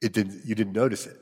it 0.00 0.12
didn't. 0.12 0.44
You 0.44 0.54
didn't 0.54 0.72
notice 0.72 1.06
it. 1.06 1.18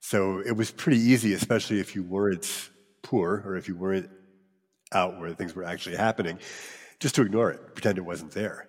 So 0.00 0.40
it 0.40 0.56
was 0.56 0.70
pretty 0.70 0.98
easy, 0.98 1.34
especially 1.34 1.80
if 1.80 1.94
you 1.94 2.02
weren't 2.02 2.70
poor 3.02 3.42
or 3.46 3.56
if 3.56 3.68
you 3.68 3.76
weren't 3.76 4.10
out 4.92 5.20
where 5.20 5.32
things 5.34 5.54
were 5.54 5.64
actually 5.64 5.96
happening, 5.96 6.38
just 7.00 7.14
to 7.14 7.22
ignore 7.22 7.50
it, 7.50 7.74
pretend 7.74 7.98
it 7.98 8.04
wasn't 8.04 8.32
there. 8.32 8.68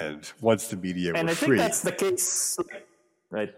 And 0.00 0.30
once 0.40 0.68
the 0.68 0.76
media 0.76 1.12
and 1.14 1.30
I 1.30 1.34
free, 1.34 1.58
that's 1.58 1.82
the 1.82 1.92
case, 1.92 2.58
right? 3.30 3.54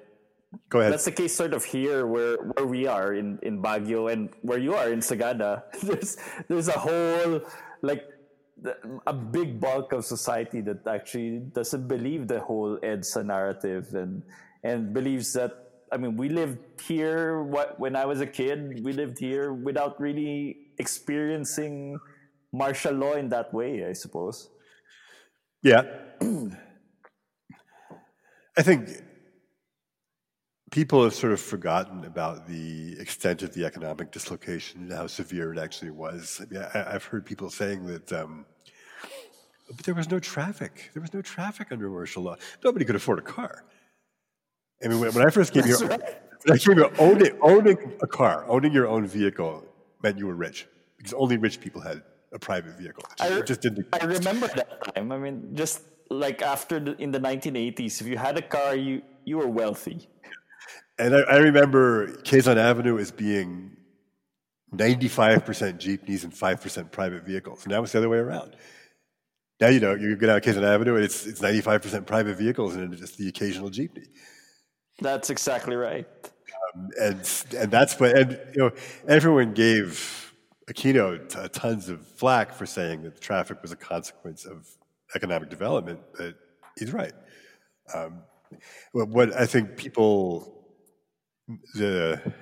Go 0.68 0.80
ahead. 0.80 0.92
That's 0.92 1.04
the 1.04 1.12
case 1.12 1.34
sort 1.34 1.54
of 1.54 1.64
here 1.64 2.06
where, 2.06 2.36
where 2.36 2.66
we 2.66 2.86
are 2.86 3.14
in, 3.14 3.38
in 3.42 3.62
Baguio 3.62 4.12
and 4.12 4.30
where 4.42 4.58
you 4.58 4.74
are 4.74 4.90
in 4.90 5.00
Sagada. 5.00 5.62
There's 5.82 6.16
there's 6.48 6.68
a 6.68 6.78
whole 6.78 7.40
like 7.82 8.04
a 9.06 9.12
big 9.12 9.60
bulk 9.60 9.92
of 9.92 10.04
society 10.04 10.60
that 10.62 10.86
actually 10.86 11.40
doesn't 11.52 11.86
believe 11.88 12.26
the 12.26 12.40
whole 12.40 12.78
EDSA 12.78 13.26
narrative 13.26 13.94
and 13.94 14.22
and 14.64 14.94
believes 14.94 15.32
that 15.34 15.52
I 15.92 15.98
mean 15.98 16.16
we 16.16 16.28
lived 16.28 16.80
here 16.80 17.42
what 17.42 17.78
when 17.78 17.94
I 17.96 18.06
was 18.06 18.20
a 18.20 18.26
kid 18.26 18.82
we 18.82 18.92
lived 18.92 19.18
here 19.18 19.52
without 19.52 20.00
really 20.00 20.56
experiencing 20.78 21.98
martial 22.52 22.94
law 22.94 23.14
in 23.14 23.28
that 23.28 23.52
way 23.52 23.84
I 23.86 23.92
suppose. 23.92 24.48
Yeah. 25.62 25.82
I 28.58 28.62
think 28.62 28.88
people 30.76 31.02
have 31.04 31.14
sort 31.14 31.32
of 31.32 31.40
forgotten 31.40 32.04
about 32.04 32.46
the 32.46 33.00
extent 33.00 33.42
of 33.42 33.50
the 33.54 33.64
economic 33.64 34.12
dislocation 34.12 34.82
and 34.82 34.92
how 34.92 35.06
severe 35.06 35.50
it 35.54 35.58
actually 35.58 35.90
was. 35.90 36.38
I 36.42 36.44
mean, 36.52 36.62
I, 36.74 36.92
have 36.92 37.04
heard 37.04 37.24
people 37.24 37.48
saying 37.48 37.86
that, 37.86 38.12
um, 38.12 38.44
but 39.74 39.86
there 39.86 39.94
was 39.94 40.10
no 40.10 40.18
traffic. 40.18 40.90
There 40.92 41.00
was 41.00 41.14
no 41.14 41.22
traffic 41.22 41.68
under 41.70 41.88
martial 41.88 42.24
law. 42.24 42.36
Nobody 42.62 42.84
could 42.84 42.94
afford 42.94 43.18
a 43.20 43.22
car. 43.22 43.64
I 44.84 44.88
mean, 44.88 45.00
when, 45.00 45.14
when 45.14 45.26
I 45.26 45.30
first 45.30 45.54
came 45.54 45.64
here, 45.64 45.78
I 46.54 46.58
came 46.58 46.76
here, 46.76 46.90
owning, 46.98 47.38
owning 47.40 47.78
a 48.02 48.06
car, 48.06 48.44
owning 48.46 48.72
your 48.74 48.86
own 48.86 49.06
vehicle 49.06 49.64
meant 50.02 50.18
you 50.18 50.26
were 50.26 50.40
rich 50.48 50.68
because 50.98 51.14
only 51.14 51.38
rich 51.38 51.58
people 51.58 51.80
had 51.80 52.02
a 52.34 52.38
private 52.38 52.74
vehicle. 52.76 53.02
I, 53.18 53.40
just 53.40 53.62
didn't. 53.62 53.86
I 53.94 54.04
remember 54.04 54.48
that 54.48 54.94
time. 54.94 55.10
I 55.10 55.16
mean, 55.16 55.54
just 55.54 55.80
like 56.10 56.42
after 56.42 56.78
the, 56.78 56.92
in 57.00 57.12
the 57.12 57.20
1980s, 57.20 58.02
if 58.02 58.06
you 58.06 58.18
had 58.18 58.36
a 58.36 58.42
car, 58.42 58.76
you 58.76 59.00
you 59.24 59.38
were 59.38 59.48
wealthy. 59.48 60.08
And 60.98 61.14
I, 61.14 61.20
I 61.20 61.36
remember 61.38 62.08
Quezon 62.22 62.56
Avenue 62.56 62.98
as 62.98 63.10
being 63.10 63.76
95% 64.74 65.78
jeepneys 65.78 66.24
and 66.24 66.32
5% 66.32 66.90
private 66.90 67.24
vehicles. 67.24 67.66
Now 67.66 67.82
it's 67.82 67.92
the 67.92 67.98
other 67.98 68.08
way 68.08 68.18
around. 68.18 68.56
Now 69.60 69.68
you 69.68 69.80
know 69.80 69.94
you 69.94 70.16
go 70.16 70.26
down 70.26 70.40
Quezon 70.40 70.62
Avenue 70.62 70.96
and 70.96 71.04
it's 71.04 71.26
it's 71.26 71.40
95% 71.40 72.06
private 72.06 72.36
vehicles 72.36 72.76
and 72.76 72.94
just 72.96 73.16
the 73.16 73.28
occasional 73.28 73.70
jeepney. 73.70 74.06
That's 75.00 75.30
exactly 75.30 75.76
right. 75.76 76.06
Um, 76.74 76.90
and 77.00 77.44
and 77.56 77.70
that's 77.70 77.98
what 77.98 78.16
and 78.16 78.38
you 78.54 78.62
know 78.62 78.70
everyone 79.08 79.54
gave 79.54 80.34
Aquino 80.70 81.28
t- 81.28 81.48
tons 81.58 81.88
of 81.88 82.06
flack 82.06 82.52
for 82.52 82.66
saying 82.66 83.02
that 83.02 83.14
the 83.14 83.20
traffic 83.20 83.62
was 83.62 83.72
a 83.72 83.76
consequence 83.76 84.44
of 84.44 84.68
economic 85.14 85.48
development, 85.48 86.00
but 86.18 86.34
he's 86.78 86.92
right. 86.92 87.12
Um, 87.94 88.22
what 88.92 89.34
I 89.34 89.46
think 89.46 89.76
people 89.76 90.55
the 91.74 92.32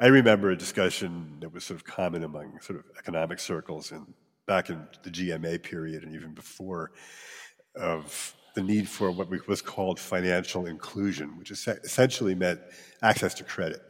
I 0.00 0.06
remember 0.06 0.50
a 0.50 0.56
discussion 0.56 1.38
that 1.40 1.52
was 1.52 1.64
sort 1.64 1.78
of 1.78 1.84
common 1.84 2.24
among 2.24 2.60
sort 2.60 2.78
of 2.78 2.84
economic 2.98 3.38
circles 3.38 3.92
and 3.92 4.14
back 4.46 4.70
in 4.70 4.86
the 5.02 5.10
GMA 5.10 5.62
period 5.62 6.04
and 6.04 6.14
even 6.14 6.34
before 6.34 6.92
of 7.76 8.34
the 8.54 8.62
need 8.62 8.88
for 8.88 9.10
what 9.10 9.28
was 9.46 9.62
called 9.62 10.00
financial 10.00 10.66
inclusion, 10.66 11.38
which 11.38 11.50
essentially 11.50 12.34
meant 12.34 12.60
access 13.02 13.34
to 13.34 13.44
credit. 13.44 13.80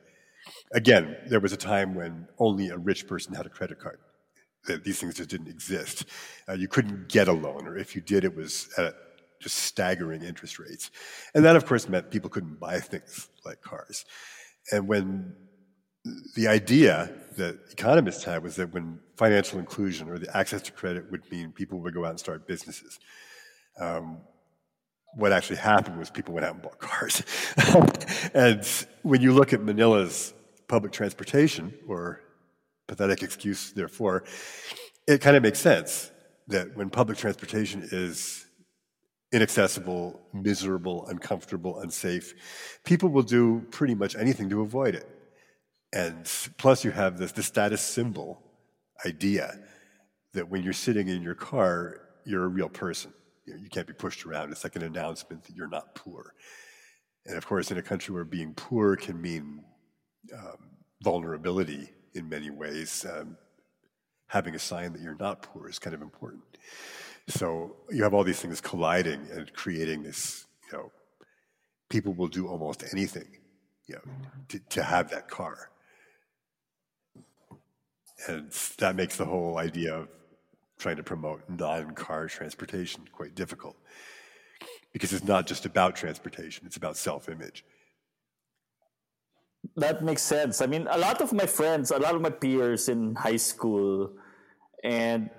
Again, 0.73 1.17
there 1.27 1.41
was 1.41 1.53
a 1.53 1.57
time 1.57 1.95
when 1.95 2.27
only 2.39 2.69
a 2.69 2.77
rich 2.77 3.07
person 3.07 3.35
had 3.35 3.47
a 3.47 3.51
credit 3.51 3.79
card. 3.79 3.99
These 4.85 5.01
things 5.01 5.15
just 5.15 5.31
didn't 5.31 5.49
exist. 5.49 6.05
Uh, 6.49 6.55
you 6.55 6.69
couldn't 6.69 7.09
get 7.09 7.29
a 7.29 7.33
loan, 7.33 7.67
or 7.67 7.79
if 7.79 7.95
you 7.95 8.03
did, 8.03 8.25
it 8.25 8.37
was 8.37 8.69
at 8.77 8.95
just 9.41 9.57
staggering 9.57 10.23
interest 10.23 10.59
rates. 10.59 10.91
And 11.35 11.45
that, 11.45 11.57
of 11.57 11.65
course, 11.65 11.89
meant 11.89 12.11
people 12.11 12.29
couldn't 12.29 12.59
buy 12.59 12.81
things 12.81 13.29
like 13.47 13.63
cars. 13.63 14.05
And 14.73 14.87
when 14.87 15.35
the 16.35 16.49
idea 16.49 17.11
that 17.37 17.59
economists 17.71 18.25
had 18.25 18.43
was 18.43 18.57
that 18.57 18.73
when 18.73 18.99
financial 19.17 19.59
inclusion 19.59 20.09
or 20.09 20.19
the 20.19 20.37
access 20.37 20.63
to 20.63 20.73
credit 20.73 21.11
would 21.11 21.31
mean 21.31 21.53
people 21.53 21.81
would 21.81 21.95
go 21.95 22.05
out 22.05 22.11
and 22.11 22.21
start 22.21 22.47
businesses. 22.47 22.99
Um, 23.81 24.19
what 25.15 25.33
actually 25.33 25.57
happened 25.57 25.99
was 25.99 26.11
people 26.11 26.35
went 26.35 26.45
out 26.45 26.55
and 26.55 26.63
bought 26.63 26.79
cars. 26.79 27.23
and 28.35 28.65
when 29.03 29.23
you 29.23 29.33
look 29.33 29.53
at 29.53 29.63
Manila's 29.63 30.35
public 30.69 30.93
transportation, 30.93 31.73
or 31.89 32.21
pathetic 32.87 33.23
excuse, 33.23 33.73
therefore, 33.73 34.25
it 35.07 35.21
kind 35.21 35.37
of 35.37 35.43
makes 35.43 35.59
sense 35.59 36.11
that 36.49 36.77
when 36.77 36.91
public 36.91 37.17
transportation 37.19 37.89
is 37.91 38.47
inaccessible, 39.33 40.21
miserable, 40.33 41.07
uncomfortable, 41.07 41.81
unsafe, 41.81 42.35
people 42.85 43.09
will 43.09 43.23
do 43.23 43.67
pretty 43.71 43.95
much 43.95 44.17
anything 44.17 44.49
to 44.51 44.63
avoid 44.63 44.95
it. 44.95 45.09
And 45.93 46.31
plus, 46.57 46.85
you 46.85 46.91
have 46.91 47.19
this 47.19 47.33
the 47.33 47.43
status 47.43 47.81
symbol 47.81 48.43
idea 49.07 49.59
that 50.35 50.49
when 50.49 50.63
you're 50.63 50.73
sitting 50.73 51.09
in 51.09 51.23
your 51.23 51.35
car, 51.35 52.01
you're 52.25 52.45
a 52.45 52.49
real 52.49 52.69
person. 52.69 53.13
You, 53.47 53.55
know, 53.55 53.61
you 53.63 53.69
can't 53.69 53.87
be 53.87 53.95
pushed 53.95 54.27
around. 54.27 54.53
It's 54.53 54.65
like 54.65 54.77
an 54.77 54.83
announcement 54.83 55.45
that 55.45 55.57
you're 55.57 55.69
not 55.69 55.95
poor. 55.95 56.35
And 57.27 57.37
of 57.37 57.47
course, 57.47 57.71
in 57.71 57.79
a 57.79 57.83
country 57.83 58.15
where 58.15 58.25
being 58.25 58.55
poor 58.55 58.97
can 58.97 59.21
mean 59.21 59.63
um, 60.35 60.57
vulnerability 61.03 61.91
in 62.15 62.29
many 62.29 62.51
ways, 62.51 63.07
um, 63.11 63.37
having 64.27 64.55
a 64.55 64.59
sign 64.59 64.93
that 64.93 65.01
you're 65.01 65.17
not 65.19 65.43
poor 65.43 65.69
is 65.69 65.79
kind 65.79 65.95
of 65.95 66.03
important. 66.03 66.43
So 67.29 67.77
you 67.91 68.03
have 68.03 68.15
all 68.15 68.25
these 68.25 68.41
things 68.41 68.61
colliding 68.61 69.29
and 69.33 69.53
creating 69.53 70.03
this, 70.03 70.47
you 70.71 70.79
know, 70.79 70.91
people 71.91 72.15
will 72.15 72.29
do 72.29 72.49
almost 72.49 72.85
anything, 72.93 73.29
you 73.87 73.97
know, 73.97 74.13
to, 74.49 74.59
to 74.71 74.83
have 74.83 75.11
that 75.11 75.29
car. 75.29 75.71
And 78.27 78.51
that 78.79 78.97
makes 78.97 79.17
the 79.17 79.27
whole 79.27 79.59
idea 79.59 79.95
of 79.95 80.09
trying 80.79 80.97
to 80.97 81.03
promote 81.03 81.43
non-car 81.49 82.29
transportation 82.29 83.05
quite 83.13 83.35
difficult 83.35 83.77
because 84.93 85.13
it's 85.13 85.25
not 85.25 85.47
just 85.47 85.67
about 85.67 85.97
transportation, 85.97 86.67
it's 86.67 86.77
about 86.77 86.97
self-image. 86.97 87.65
That 89.77 90.03
makes 90.03 90.23
sense. 90.23 90.63
I 90.63 90.67
mean, 90.67 90.87
a 90.91 90.97
lot 90.97 91.21
of 91.21 91.33
my 91.33 91.47
friends, 91.47 91.91
a 91.91 91.99
lot 91.99 92.15
of 92.15 92.23
my 92.23 92.31
peers 92.31 92.89
in 92.89 93.15
high 93.15 93.37
school, 93.37 94.13
and 94.83 95.31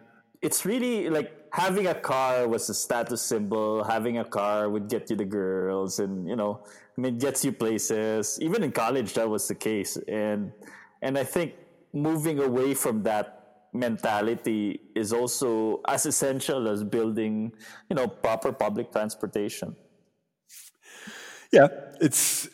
it's 0.42 0.66
really 0.66 1.10
like 1.10 1.39
having 1.52 1.88
a 1.88 1.96
car 1.96 2.48
was 2.48 2.70
a 2.70 2.74
status 2.74 3.22
symbol. 3.22 3.84
Having 3.84 4.20
a 4.20 4.26
car 4.26 4.70
would 4.70 4.90
get 4.90 5.10
you 5.10 5.16
the 5.16 5.26
girls, 5.26 6.00
and 6.00 6.28
you 6.28 6.36
know, 6.36 6.64
I 6.98 7.02
mean, 7.02 7.18
gets 7.18 7.44
you 7.46 7.52
places. 7.52 8.40
Even 8.42 8.64
in 8.64 8.72
college, 8.72 9.14
that 9.14 9.30
was 9.30 9.48
the 9.48 9.56
case, 9.56 9.98
and 10.08 10.52
and 11.02 11.18
I 11.18 11.24
think 11.24 11.54
moving 11.94 12.40
away 12.40 12.74
from 12.74 13.04
that 13.04 13.36
mentality 13.74 14.80
is 14.96 15.14
also 15.14 15.82
as 15.88 16.06
essential 16.06 16.68
as 16.68 16.84
building, 16.84 17.52
you 17.90 17.96
know, 17.96 18.08
proper 18.08 18.52
public 18.52 18.92
transportation. 18.92 19.76
Yeah, 21.52 21.68
it's 22.00 22.48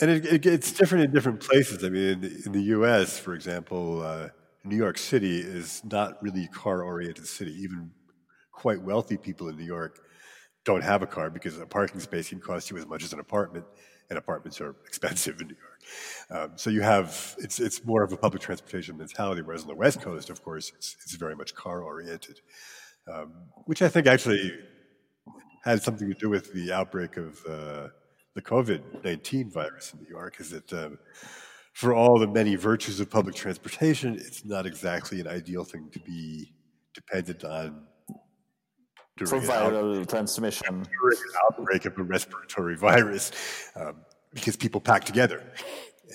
and 0.00 0.10
it, 0.10 0.26
it, 0.26 0.46
it's 0.46 0.72
different 0.72 1.04
in 1.04 1.12
different 1.12 1.40
places. 1.40 1.82
I 1.84 1.88
mean, 1.88 2.24
in, 2.24 2.42
in 2.46 2.52
the 2.52 2.62
U.S., 2.76 3.18
for 3.18 3.34
example, 3.34 4.02
uh, 4.02 4.28
New 4.64 4.76
York 4.76 4.98
City 4.98 5.38
is 5.38 5.82
not 5.84 6.22
really 6.22 6.44
a 6.44 6.48
car-oriented 6.48 7.26
city. 7.26 7.52
Even 7.52 7.90
quite 8.52 8.82
wealthy 8.82 9.16
people 9.16 9.48
in 9.48 9.56
New 9.56 9.64
York 9.64 10.00
don't 10.64 10.82
have 10.82 11.02
a 11.02 11.06
car 11.06 11.30
because 11.30 11.58
a 11.58 11.66
parking 11.66 12.00
space 12.00 12.28
can 12.28 12.40
cost 12.40 12.70
you 12.70 12.76
as 12.76 12.86
much 12.86 13.02
as 13.04 13.12
an 13.12 13.20
apartment, 13.20 13.64
and 14.10 14.18
apartments 14.18 14.60
are 14.60 14.74
expensive 14.86 15.40
in 15.40 15.46
New 15.46 15.56
York. 15.56 15.80
Um, 16.30 16.58
so 16.58 16.70
you 16.70 16.82
have 16.82 17.36
it's 17.38 17.60
it's 17.60 17.84
more 17.84 18.02
of 18.02 18.12
a 18.12 18.16
public 18.16 18.42
transportation 18.42 18.98
mentality, 18.98 19.42
whereas 19.42 19.62
on 19.62 19.68
the 19.68 19.74
West 19.74 20.00
Coast, 20.02 20.28
of 20.28 20.42
course, 20.42 20.72
it's 20.76 20.96
it's 21.02 21.14
very 21.14 21.36
much 21.36 21.54
car-oriented, 21.54 22.40
um, 23.12 23.32
which 23.64 23.80
I 23.80 23.88
think 23.88 24.06
actually 24.06 24.52
had 25.64 25.82
something 25.82 26.08
to 26.08 26.14
do 26.14 26.28
with 26.28 26.52
the 26.52 26.72
outbreak 26.72 27.16
of 27.16 27.38
uh, 27.46 27.88
the 28.34 28.42
COVID 28.42 29.04
nineteen 29.04 29.50
virus 29.50 29.92
in 29.92 30.00
New 30.00 30.10
York. 30.10 30.40
Is 30.40 30.50
that 30.50 30.72
um, 30.72 30.98
for 31.78 31.94
all 31.94 32.18
the 32.18 32.26
many 32.26 32.56
virtues 32.56 32.98
of 32.98 33.08
public 33.08 33.36
transportation, 33.36 34.16
it's 34.16 34.44
not 34.44 34.66
exactly 34.66 35.20
an 35.20 35.28
ideal 35.28 35.62
thing 35.62 35.88
to 35.92 36.00
be 36.00 36.52
dependent 36.92 37.44
on 37.44 37.86
for 39.16 39.38
viral 39.38 40.04
transmission. 40.08 40.66
During 40.66 41.18
an 41.18 41.34
outbreak 41.44 41.84
of 41.84 41.96
a 41.96 42.02
respiratory 42.02 42.74
virus, 42.74 43.30
um, 43.76 43.94
because 44.34 44.56
people 44.56 44.80
pack 44.80 45.04
together. 45.04 45.52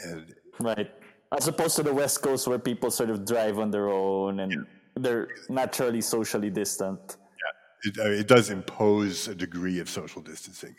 And, 0.04 0.36
right. 0.60 0.92
As 1.32 1.48
opposed 1.48 1.78
to 1.78 1.84
the 1.84 1.94
West 1.94 2.22
Coast 2.22 2.46
where 2.46 2.60
people 2.60 2.92
sort 2.92 3.10
of 3.10 3.26
drive 3.26 3.58
on 3.58 3.72
their 3.72 3.88
own 3.88 4.42
and 4.42 4.52
yeah. 4.52 4.58
they're 4.98 5.30
naturally 5.48 6.02
socially 6.02 6.50
distant. 6.50 7.16
Yeah, 7.42 7.90
it, 7.90 8.00
uh, 8.00 8.20
it 8.20 8.28
does 8.28 8.50
impose 8.50 9.30
a 9.30 9.36
degree 9.36 9.80
of 9.80 9.88
social 9.88 10.22
distancing 10.22 10.76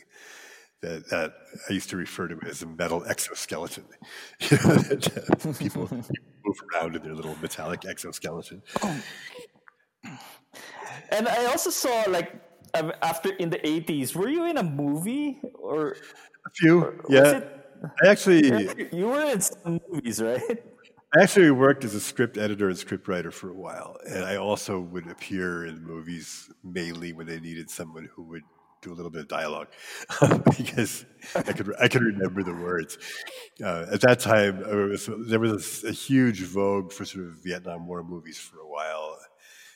that, 0.85 1.09
that 1.09 1.35
I 1.69 1.73
used 1.73 1.91
to 1.91 1.97
refer 1.97 2.29
to 2.29 2.39
as 2.47 2.63
a 2.63 2.67
metal 2.67 3.05
exoskeleton. 3.07 3.85
people, 5.59 5.89
move 6.45 6.61
around 6.75 6.97
in 6.97 7.03
their 7.03 7.15
little 7.15 7.37
metallic 7.41 7.85
exoskeleton. 7.85 8.63
And 11.11 11.29
I 11.29 11.47
also 11.47 11.71
saw 11.71 12.05
like 12.09 12.35
um, 12.75 12.93
after 13.03 13.31
in 13.31 13.51
the 13.51 13.59
80s, 13.59 14.15
were 14.15 14.29
you 14.29 14.45
in 14.45 14.59
a 14.59 14.63
movie 14.63 15.41
or 15.55 15.93
a 15.93 16.51
few? 16.55 16.83
Or, 16.83 16.95
yeah. 17.09 17.41
I 18.03 18.09
actually 18.09 18.47
you 18.93 19.07
were 19.07 19.25
in 19.25 19.41
some 19.41 19.81
movies, 19.91 20.21
right? 20.23 20.63
I 21.17 21.23
actually 21.23 21.51
worked 21.51 21.85
as 21.85 21.95
a 21.95 22.01
script 22.01 22.37
editor 22.37 22.69
and 22.69 22.77
script 22.77 23.07
writer 23.07 23.31
for 23.31 23.51
a 23.51 23.55
while, 23.55 23.97
and 24.09 24.25
I 24.25 24.37
also 24.37 24.81
would 24.81 25.09
appear 25.09 25.67
in 25.67 25.85
movies 25.85 26.51
mainly 26.65 27.13
when 27.13 27.27
they 27.27 27.39
needed 27.39 27.71
someone 27.71 28.09
who 28.15 28.23
would 28.25 28.43
do 28.85 28.93
a 28.93 28.95
little 28.95 29.11
bit 29.11 29.23
of 29.23 29.29
dialogue 29.29 29.69
because 30.57 31.05
I 31.35 31.53
could 31.53 31.75
I 31.81 31.89
could 31.89 32.03
remember 32.03 32.43
the 32.43 32.55
words. 32.55 32.99
Uh, 33.63 33.87
at 33.91 34.01
that 34.03 34.21
time, 34.21 34.59
was, 34.91 35.09
there 35.27 35.41
was 35.41 35.85
a, 35.85 35.89
a, 35.89 35.93
huge 35.93 36.43
vogue 36.43 36.93
for 36.93 37.05
sort 37.05 37.27
of 37.27 37.43
Vietnam 37.43 37.87
War 37.87 38.03
movies 38.03 38.39
for 38.39 38.59
a 38.59 38.69
while, 38.69 39.19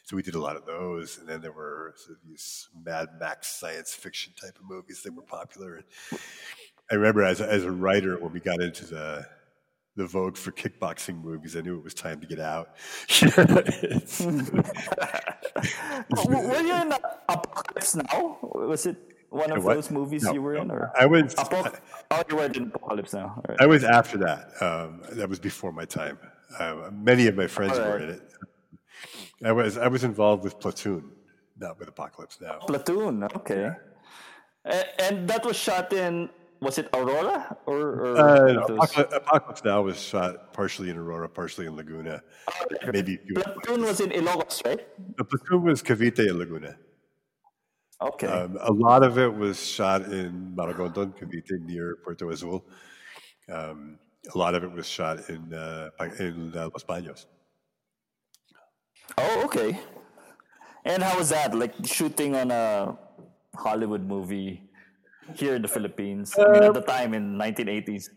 so 0.04 0.16
we 0.16 0.22
did 0.22 0.34
a 0.34 0.40
lot 0.40 0.56
of 0.56 0.66
those. 0.66 1.18
And 1.18 1.28
then 1.28 1.40
there 1.40 1.52
were 1.52 1.94
sort 1.96 2.18
of 2.18 2.28
these 2.28 2.68
Mad 2.84 3.08
Max 3.18 3.48
science 3.48 3.94
fiction 3.94 4.32
type 4.40 4.58
of 4.58 4.68
movies 4.68 5.02
that 5.02 5.14
were 5.14 5.22
popular. 5.22 5.76
And 6.10 6.20
I 6.90 6.94
remember 6.94 7.22
as 7.22 7.40
as 7.40 7.64
a 7.64 7.70
writer 7.70 8.18
when 8.18 8.32
we 8.32 8.40
got 8.40 8.60
into 8.60 8.86
the 8.86 9.26
the 9.98 10.06
vogue 10.06 10.36
for 10.36 10.52
kickboxing 10.52 11.22
movies. 11.22 11.56
I 11.56 11.60
knew 11.60 11.76
it 11.76 11.84
was 11.84 11.92
time 11.92 12.20
to 12.20 12.26
get 12.26 12.38
out. 12.38 12.76
were 16.26 16.60
you 16.60 16.74
in 16.82 16.92
Apocalypse 17.28 17.96
Now? 17.96 18.38
Was 18.42 18.86
it 18.86 18.96
one 19.28 19.50
of 19.52 19.64
those 19.64 19.90
movies 19.90 20.22
no, 20.22 20.32
you 20.32 20.40
were 20.40 20.54
in? 20.54 20.70
Or 20.70 20.92
I 20.98 21.04
was. 21.04 21.34
Apoc- 21.34 21.80
oh, 22.12 22.22
you 22.30 22.36
were 22.36 22.44
in 22.44 22.72
Apocalypse 22.74 23.12
Now. 23.12 23.42
Right. 23.48 23.60
I 23.60 23.66
was 23.66 23.82
after 23.82 24.16
that. 24.18 24.62
Um, 24.62 25.02
that 25.12 25.28
was 25.28 25.40
before 25.40 25.72
my 25.72 25.84
time. 25.84 26.18
Uh, 26.58 26.90
many 26.92 27.26
of 27.26 27.34
my 27.34 27.48
friends 27.48 27.76
right. 27.78 27.88
were 27.88 27.98
in 27.98 28.10
it. 28.10 28.22
I 29.44 29.52
was 29.52 29.76
I 29.76 29.88
was 29.88 30.04
involved 30.04 30.44
with 30.44 30.60
Platoon, 30.60 31.10
not 31.58 31.78
with 31.78 31.88
Apocalypse 31.88 32.40
Now. 32.40 32.58
Platoon, 32.58 33.24
okay. 33.24 33.74
Yeah. 34.64 34.84
And 34.98 35.28
that 35.28 35.44
was 35.44 35.56
shot 35.56 35.92
in 35.92 36.30
was 36.60 36.78
it 36.78 36.88
Aurora 36.94 37.56
or, 37.66 37.78
or 37.78 38.16
uh, 38.18 38.52
no, 38.52 38.62
Apocalypse, 38.62 39.14
Apocalypse, 39.14 39.64
Now 39.64 39.82
was 39.82 40.00
shot 40.00 40.52
partially 40.52 40.90
in 40.90 40.96
Aurora, 40.96 41.28
partially 41.28 41.66
in 41.66 41.76
Laguna. 41.76 42.22
Oh, 42.48 42.90
Maybe 42.92 43.18
Platoon 43.34 43.82
was 43.82 44.00
in 44.00 44.10
Ilocos, 44.10 44.64
right? 44.64 44.86
The 45.16 45.24
Platoon 45.24 45.62
was 45.62 45.82
Cavite 45.82 46.18
and 46.18 46.38
Laguna. 46.38 46.76
Okay. 48.00 48.26
Um, 48.26 48.58
a 48.60 48.72
lot 48.72 49.02
of 49.02 49.18
it 49.18 49.32
was 49.32 49.64
shot 49.64 50.02
in 50.02 50.54
Maragondon, 50.56 51.16
Cavite, 51.18 51.60
near 51.60 51.96
Puerto 52.04 52.30
Azul. 52.30 52.64
Um, 53.48 53.98
a 54.32 54.38
lot 54.38 54.54
of 54.54 54.62
it 54.62 54.72
was 54.72 54.86
shot 54.86 55.28
in 55.28 55.52
uh, 55.52 55.90
in 56.18 56.52
uh, 56.54 56.68
Los 56.72 56.84
Baños. 56.84 57.26
Oh, 59.16 59.42
okay. 59.44 59.78
And 60.84 61.02
how 61.02 61.18
was 61.18 61.30
that? 61.30 61.54
Like 61.54 61.74
shooting 61.84 62.36
on 62.36 62.50
a 62.50 62.96
Hollywood 63.54 64.06
movie 64.06 64.67
here 65.34 65.54
in 65.54 65.62
the 65.62 65.68
Philippines 65.68 66.34
I 66.38 66.52
mean, 66.52 66.62
at 66.62 66.74
the 66.74 66.80
time 66.80 67.14
in 67.14 67.36
1980s? 67.36 68.10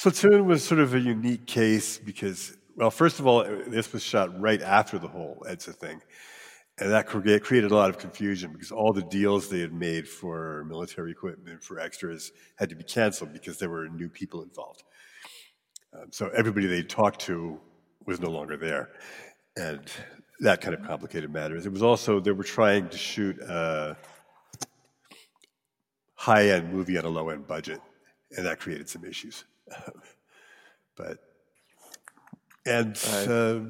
Platoon 0.00 0.46
was 0.46 0.62
sort 0.64 0.80
of 0.80 0.94
a 0.94 1.00
unique 1.00 1.46
case 1.46 1.98
because, 1.98 2.56
well, 2.76 2.90
first 2.90 3.18
of 3.18 3.26
all, 3.26 3.44
this 3.66 3.92
was 3.92 4.02
shot 4.02 4.38
right 4.40 4.60
after 4.62 4.98
the 4.98 5.08
whole 5.08 5.42
EDSA 5.48 5.74
thing. 5.74 6.00
and 6.78 6.92
that 6.92 7.06
created 7.06 7.70
a 7.70 7.74
lot 7.74 7.88
of 7.88 7.96
confusion 7.98 8.52
because 8.52 8.70
all 8.70 8.92
the 8.92 9.02
deals 9.04 9.48
they 9.48 9.60
had 9.60 9.72
made 9.72 10.06
for 10.06 10.64
military 10.68 11.10
equipment 11.10 11.62
for 11.62 11.80
extras 11.80 12.32
had 12.56 12.68
to 12.68 12.76
be 12.76 12.84
canceled 12.84 13.32
because 13.32 13.58
there 13.58 13.70
were 13.70 13.88
new 13.88 14.10
people 14.10 14.42
involved. 14.42 14.82
Um, 15.94 16.08
so 16.10 16.28
everybody 16.36 16.66
they 16.66 16.82
talked 16.82 17.20
to 17.22 17.58
was 18.04 18.20
no 18.20 18.28
longer 18.28 18.58
there, 18.58 18.90
and 19.56 19.80
that 20.40 20.60
kind 20.60 20.74
of 20.74 20.86
complicated 20.86 21.32
matters. 21.32 21.64
It 21.64 21.72
was 21.72 21.82
also 21.82 22.20
they 22.20 22.32
were 22.32 22.44
trying 22.44 22.90
to 22.90 22.98
shoot 22.98 23.40
a 26.18 26.22
high-end 26.22 26.72
movie 26.72 26.98
on 26.98 27.04
a 27.04 27.08
low-end 27.08 27.46
budget, 27.46 27.80
and 28.36 28.46
that 28.46 28.60
created 28.60 28.88
some 28.88 29.04
issues. 29.04 29.44
but 30.96 31.18
and. 32.64 32.96
Uh, 33.06 33.60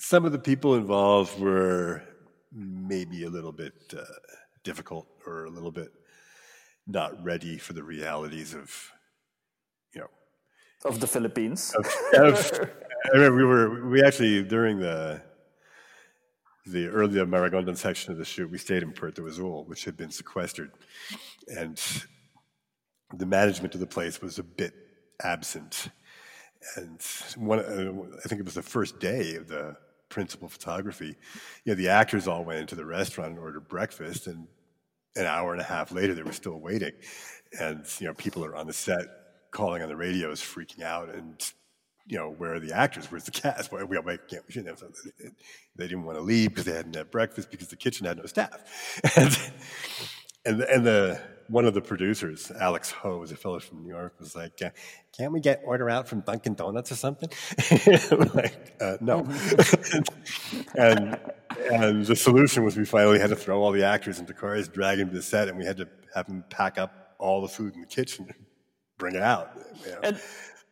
some 0.00 0.24
of 0.24 0.32
the 0.32 0.38
people 0.38 0.74
involved 0.74 1.38
were 1.38 2.02
maybe 2.52 3.24
a 3.24 3.28
little 3.28 3.52
bit 3.52 3.74
uh, 3.96 4.02
difficult 4.64 5.06
or 5.26 5.44
a 5.44 5.50
little 5.50 5.70
bit 5.70 5.92
not 6.86 7.22
ready 7.22 7.58
for 7.58 7.74
the 7.74 7.82
realities 7.82 8.54
of, 8.54 8.90
you 9.94 10.00
know, 10.00 10.08
of 10.84 11.00
the 11.00 11.06
Philippines. 11.06 11.74
Of, 11.76 11.86
of, 12.14 12.70
I 13.04 13.16
remember 13.16 13.36
we 13.36 13.44
were 13.44 13.88
we 13.88 14.02
actually 14.02 14.42
during 14.42 14.80
the 14.80 15.22
the 16.70 16.88
early 16.88 17.14
Maragondon 17.20 17.76
section 17.76 18.12
of 18.12 18.18
the 18.18 18.24
shoot, 18.24 18.50
we 18.50 18.58
stayed 18.58 18.82
in 18.82 18.92
Puerto 18.92 19.26
Azul, 19.26 19.64
which 19.64 19.84
had 19.84 19.96
been 19.96 20.10
sequestered, 20.10 20.70
and 21.48 21.80
the 23.14 23.26
management 23.26 23.74
of 23.74 23.80
the 23.80 23.86
place 23.86 24.22
was 24.22 24.38
a 24.38 24.42
bit 24.42 24.72
absent. 25.22 25.88
And 26.76 27.00
one, 27.36 27.58
uh, 27.58 27.92
I 28.24 28.28
think 28.28 28.40
it 28.40 28.44
was 28.44 28.54
the 28.54 28.62
first 28.62 29.00
day 29.00 29.36
of 29.36 29.48
the 29.48 29.76
principal 30.08 30.48
photography, 30.48 31.16
you 31.64 31.72
know, 31.72 31.74
the 31.74 31.88
actors 31.88 32.26
all 32.26 32.44
went 32.44 32.60
into 32.60 32.74
the 32.74 32.84
restaurant 32.84 33.30
and 33.30 33.38
ordered 33.38 33.68
breakfast, 33.68 34.26
and 34.26 34.46
an 35.16 35.26
hour 35.26 35.52
and 35.52 35.60
a 35.60 35.64
half 35.64 35.92
later, 35.92 36.14
they 36.14 36.22
were 36.22 36.32
still 36.32 36.60
waiting. 36.60 36.92
And, 37.58 37.84
you 37.98 38.06
know, 38.06 38.14
people 38.14 38.44
are 38.44 38.54
on 38.54 38.66
the 38.66 38.72
set 38.72 39.06
calling 39.50 39.82
on 39.82 39.88
the 39.88 39.96
radios, 39.96 40.40
freaking 40.40 40.82
out, 40.82 41.08
and, 41.14 41.52
you 42.10 42.18
know, 42.18 42.30
where 42.30 42.54
are 42.54 42.60
the 42.60 42.72
actors? 42.72 43.10
Where's 43.10 43.24
the 43.24 43.30
cast? 43.30 43.70
Why, 43.70 43.84
we, 43.84 43.98
we, 43.98 44.18
can't, 44.28 44.44
we 44.46 44.52
shouldn't 44.52 44.68
have 44.68 44.78
something. 44.80 45.12
They 45.76 45.86
didn't 45.86 46.04
want 46.04 46.18
to 46.18 46.22
leave 46.22 46.50
because 46.50 46.64
they 46.64 46.72
hadn't 46.72 46.96
had 46.96 47.10
breakfast 47.10 47.50
because 47.50 47.68
the 47.68 47.76
kitchen 47.76 48.06
had 48.06 48.18
no 48.18 48.26
staff. 48.26 48.60
And, 50.42 50.62
and, 50.62 50.62
and 50.62 50.86
the, 50.86 51.20
one 51.48 51.66
of 51.66 51.74
the 51.74 51.82
producers, 51.82 52.50
Alex 52.58 52.90
Ho, 52.90 53.18
was 53.18 53.30
a 53.30 53.36
fellow 53.36 53.60
from 53.60 53.82
New 53.82 53.90
York, 53.90 54.14
was 54.18 54.34
like, 54.34 54.62
uh, 54.64 54.70
"Can't 55.14 55.32
we 55.32 55.40
get 55.40 55.60
order 55.66 55.90
out 55.90 56.08
from 56.08 56.20
Dunkin' 56.20 56.54
Donuts 56.54 56.90
or 56.92 56.94
something?" 56.94 57.28
like, 58.34 58.74
uh, 58.80 58.96
no. 59.02 59.18
and 60.78 61.18
and 61.70 62.06
the 62.06 62.16
solution 62.16 62.64
was 62.64 62.78
we 62.78 62.86
finally 62.86 63.18
had 63.18 63.28
to 63.28 63.36
throw 63.36 63.60
all 63.60 63.72
the 63.72 63.84
actors 63.84 64.18
into 64.18 64.32
cars, 64.32 64.66
drag 64.66 64.98
them 64.98 65.10
to 65.10 65.16
the 65.16 65.22
set, 65.22 65.48
and 65.48 65.58
we 65.58 65.66
had 65.66 65.76
to 65.76 65.88
have 66.14 66.26
them 66.26 66.42
pack 66.48 66.78
up 66.78 67.14
all 67.18 67.42
the 67.42 67.48
food 67.48 67.74
in 67.74 67.82
the 67.82 67.86
kitchen, 67.86 68.24
and 68.26 68.46
bring 68.96 69.14
it 69.14 69.22
out. 69.22 69.50
You 69.84 69.90
know? 69.90 70.00
and, 70.04 70.20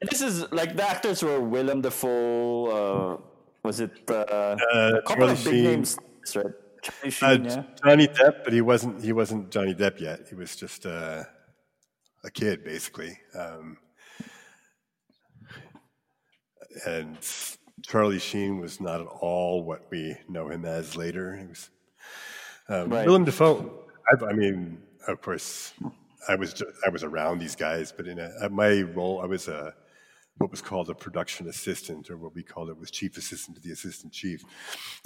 this 0.01 0.21
is 0.23 0.51
like 0.53 0.77
the 0.77 0.89
actors 0.89 1.23
were 1.23 1.41
Willem 1.41 1.81
Dafoe. 1.81 2.67
Uh, 2.67 3.21
was 3.63 3.81
it 3.81 3.93
uh, 4.11 4.57
a 4.73 5.03
couple 5.03 5.29
of 5.29 5.45
big 5.45 5.55
Sheen. 5.55 5.65
names, 5.65 5.99
right? 6.35 6.47
Johnny, 6.83 7.11
Sheen, 7.11 7.29
uh, 7.29 7.45
yeah. 7.45 7.63
Johnny 7.85 8.09
Depp, 8.09 8.45
but 8.45 8.53
he 8.53 8.61
wasn't. 8.61 9.03
He 9.03 9.13
wasn't 9.13 9.51
Johnny 9.51 9.75
Depp 9.75 10.01
yet. 10.01 10.27
He 10.29 10.35
was 10.35 10.55
just 10.55 10.87
uh, 10.87 11.25
a 12.25 12.31
kid, 12.31 12.65
basically. 12.65 13.19
Um, 13.35 13.79
and 16.87 17.19
Charlie 17.83 18.19
Sheen 18.19 18.61
was 18.61 18.81
not 18.81 19.01
at 19.01 19.07
all 19.07 19.65
what 19.65 19.87
we 19.91 20.17
know 20.29 20.49
him 20.49 20.65
as 20.65 20.97
later. 20.97 21.37
He 21.37 21.47
was 21.47 21.71
um, 22.69 22.91
right. 22.91 23.07
Willem 23.07 23.25
Dafoe. 23.25 23.85
I, 24.11 24.27
I, 24.27 24.33
mean, 24.33 24.79
of 25.07 25.21
course, 25.21 25.73
I 26.29 26.35
was 26.35 26.53
just, 26.53 26.71
I 26.87 26.91
was 26.91 27.03
around 27.03 27.39
these 27.39 27.57
guys, 27.57 27.93
but 27.93 28.07
in 28.07 28.19
a, 28.19 28.49
my 28.49 28.83
role, 28.83 29.21
I 29.21 29.27
was 29.27 29.49
a 29.49 29.75
what 30.39 30.51
was 30.51 30.63
called 30.63 30.89
a 30.89 30.95
production 30.95 31.49
assistant, 31.49 32.11
or 32.11 32.17
what 32.17 32.35
we 32.35 32.43
called 32.43 32.71
it 32.71 32.79
was 32.79 32.91
chief 32.91 33.17
assistant 33.17 33.57
to 33.57 33.63
the 33.63 33.73
assistant 33.73 34.13
chief. 34.13 34.43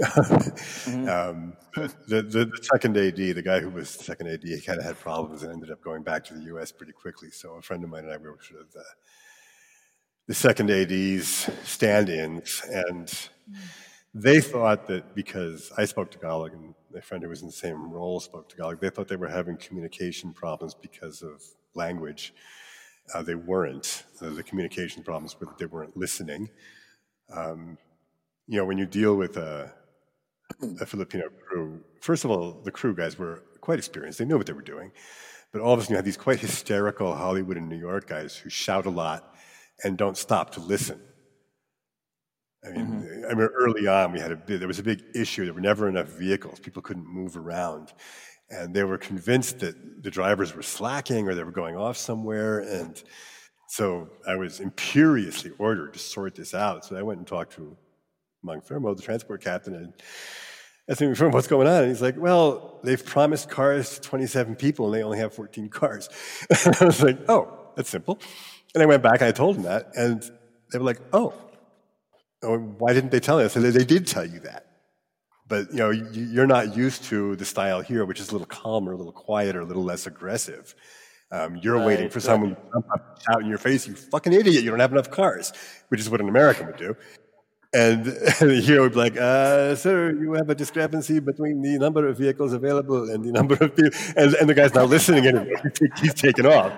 mm-hmm. 0.00 1.08
um, 1.08 1.54
the, 2.06 2.22
the, 2.22 2.44
the, 2.44 2.58
second 2.62 2.96
AD, 2.96 3.16
the 3.16 3.42
guy 3.42 3.60
who 3.60 3.70
was 3.70 3.88
second 3.88 4.28
AD, 4.28 4.42
he 4.42 4.60
kind 4.60 4.78
of 4.78 4.84
had 4.84 4.98
problems 4.98 5.42
and 5.42 5.52
ended 5.52 5.70
up 5.70 5.82
going 5.82 6.02
back 6.02 6.24
to 6.24 6.34
the 6.34 6.42
U.S. 6.44 6.70
pretty 6.70 6.92
quickly. 6.92 7.30
So 7.30 7.54
a 7.54 7.62
friend 7.62 7.82
of 7.82 7.90
mine 7.90 8.04
and 8.04 8.12
I 8.12 8.18
were 8.18 8.36
sort 8.42 8.60
of 8.60 8.72
the, 8.72 8.84
the 10.28 10.34
second 10.34 10.70
AD's 10.70 11.48
stand-ins, 11.64 12.62
and 12.70 13.28
they 14.14 14.40
thought 14.40 14.86
that 14.88 15.14
because 15.14 15.72
I 15.76 15.86
spoke 15.86 16.10
Tagalog 16.10 16.52
and 16.52 16.74
my 16.92 17.00
friend 17.00 17.22
who 17.22 17.30
was 17.30 17.40
in 17.40 17.46
the 17.46 17.52
same 17.52 17.90
role 17.90 18.20
spoke 18.20 18.50
Tagalog, 18.50 18.80
they 18.80 18.90
thought 18.90 19.08
they 19.08 19.16
were 19.16 19.28
having 19.28 19.56
communication 19.56 20.32
problems 20.32 20.74
because 20.74 21.22
of 21.22 21.42
language. 21.74 22.34
Uh, 23.14 23.22
they 23.22 23.34
weren't. 23.34 24.04
Uh, 24.20 24.30
the 24.30 24.42
communication 24.42 25.02
problems 25.02 25.38
were 25.38 25.46
that 25.46 25.58
they 25.58 25.66
weren't 25.66 25.96
listening. 25.96 26.48
Um, 27.34 27.78
you 28.46 28.58
know, 28.58 28.64
when 28.64 28.78
you 28.78 28.86
deal 28.86 29.16
with 29.16 29.36
a, 29.36 29.72
a, 30.80 30.86
Filipino 30.86 31.24
crew, 31.48 31.80
first 32.00 32.24
of 32.24 32.30
all, 32.30 32.60
the 32.64 32.70
crew 32.70 32.94
guys 32.94 33.18
were 33.18 33.42
quite 33.60 33.78
experienced. 33.78 34.18
They 34.18 34.24
knew 34.24 34.36
what 34.36 34.46
they 34.46 34.52
were 34.52 34.62
doing. 34.62 34.92
But 35.52 35.60
all 35.60 35.74
of 35.74 35.78
a 35.78 35.82
sudden, 35.82 35.94
you 35.94 35.96
had 35.96 36.04
these 36.04 36.16
quite 36.16 36.40
hysterical 36.40 37.14
Hollywood 37.14 37.56
and 37.56 37.68
New 37.68 37.78
York 37.78 38.08
guys 38.08 38.36
who 38.36 38.48
shout 38.48 38.86
a 38.86 38.90
lot 38.90 39.34
and 39.84 39.98
don't 39.98 40.16
stop 40.16 40.52
to 40.52 40.60
listen. 40.60 41.00
I 42.64 42.70
mean, 42.70 42.86
mm-hmm. 42.86 43.24
I 43.30 43.34
mean, 43.34 43.48
early 43.54 43.86
on, 43.86 44.12
we 44.12 44.20
had 44.20 44.32
a 44.32 44.36
big, 44.36 44.60
there 44.60 44.68
was 44.68 44.78
a 44.78 44.84
big 44.84 45.02
issue. 45.14 45.44
There 45.44 45.54
were 45.54 45.60
never 45.60 45.88
enough 45.88 46.08
vehicles. 46.08 46.60
People 46.60 46.80
couldn't 46.80 47.06
move 47.06 47.36
around 47.36 47.92
and 48.52 48.74
they 48.74 48.84
were 48.84 48.98
convinced 48.98 49.60
that 49.60 50.02
the 50.02 50.10
drivers 50.10 50.54
were 50.54 50.62
slacking 50.62 51.26
or 51.26 51.34
they 51.34 51.42
were 51.42 51.50
going 51.50 51.76
off 51.76 51.96
somewhere. 51.96 52.60
And 52.60 53.02
so 53.68 54.10
I 54.28 54.36
was 54.36 54.60
imperiously 54.60 55.52
ordered 55.58 55.94
to 55.94 55.98
sort 55.98 56.34
this 56.34 56.54
out. 56.54 56.84
So 56.84 56.96
I 56.96 57.02
went 57.02 57.18
and 57.18 57.26
talked 57.26 57.54
to 57.54 57.76
Thermo, 58.64 58.94
the 58.94 59.02
transport 59.02 59.42
captain, 59.42 59.74
and 59.74 59.94
asked 60.88 61.00
him, 61.00 61.30
what's 61.30 61.46
going 61.46 61.66
on? 61.66 61.82
And 61.82 61.88
he's 61.88 62.02
like, 62.02 62.16
well, 62.18 62.80
they've 62.84 63.04
promised 63.04 63.48
cars 63.48 63.98
to 63.98 64.00
27 64.02 64.56
people 64.56 64.86
and 64.86 64.94
they 64.94 65.02
only 65.02 65.18
have 65.18 65.32
14 65.32 65.70
cars. 65.70 66.10
and 66.66 66.76
I 66.80 66.84
was 66.84 67.02
like, 67.02 67.18
oh, 67.28 67.70
that's 67.74 67.88
simple. 67.88 68.18
And 68.74 68.82
I 68.82 68.86
went 68.86 69.02
back 69.02 69.20
and 69.20 69.28
I 69.28 69.32
told 69.32 69.56
him 69.56 69.62
that. 69.62 69.92
And 69.96 70.22
they 70.70 70.78
were 70.78 70.84
like, 70.84 71.00
oh, 71.12 71.32
oh 72.42 72.58
why 72.58 72.92
didn't 72.92 73.12
they 73.12 73.20
tell 73.20 73.38
us? 73.38 73.56
I 73.56 73.62
said, 73.62 73.72
they 73.72 73.84
did 73.84 74.06
tell 74.06 74.26
you 74.26 74.40
that 74.40 74.71
but 75.52 75.70
you 75.70 75.76
know 75.76 75.90
you're 75.90 76.46
not 76.46 76.74
used 76.74 77.04
to 77.04 77.36
the 77.36 77.44
style 77.44 77.82
here, 77.82 78.06
which 78.06 78.20
is 78.20 78.30
a 78.30 78.32
little 78.32 78.46
calmer, 78.46 78.92
a 78.92 78.96
little 78.96 79.12
quieter, 79.12 79.60
a 79.60 79.66
little 79.66 79.84
less 79.84 80.06
aggressive. 80.06 80.74
Um, 81.30 81.56
you're 81.56 81.76
right, 81.76 81.88
waiting 81.88 82.08
for 82.08 82.20
right. 82.20 82.24
someone 82.24 82.50
to 82.56 82.62
jump 82.72 82.86
up, 82.94 83.20
shout 83.20 83.42
in 83.42 83.48
your 83.48 83.58
face, 83.58 83.86
"You 83.86 83.94
fucking 83.94 84.32
idiot! 84.32 84.64
You 84.64 84.70
don't 84.70 84.80
have 84.80 84.92
enough 84.92 85.10
cars," 85.10 85.52
which 85.90 86.00
is 86.00 86.08
what 86.08 86.22
an 86.22 86.30
American 86.30 86.68
would 86.68 86.78
do. 86.78 86.96
And, 87.74 88.06
and 88.40 88.62
here 88.62 88.80
would 88.80 88.92
be 88.92 88.98
like, 88.98 89.18
uh, 89.18 89.74
"Sir, 89.76 90.16
you 90.18 90.32
have 90.32 90.48
a 90.48 90.54
discrepancy 90.54 91.20
between 91.20 91.60
the 91.60 91.78
number 91.78 92.08
of 92.08 92.16
vehicles 92.16 92.54
available 92.54 93.10
and 93.10 93.22
the 93.22 93.32
number 93.32 93.56
of 93.60 93.76
people." 93.76 93.92
And, 94.16 94.32
and 94.36 94.48
the 94.48 94.54
guy's 94.54 94.72
not 94.72 94.88
listening 94.88 95.26
anymore; 95.26 95.70
he's 96.00 96.14
taken 96.14 96.46
off. 96.46 96.72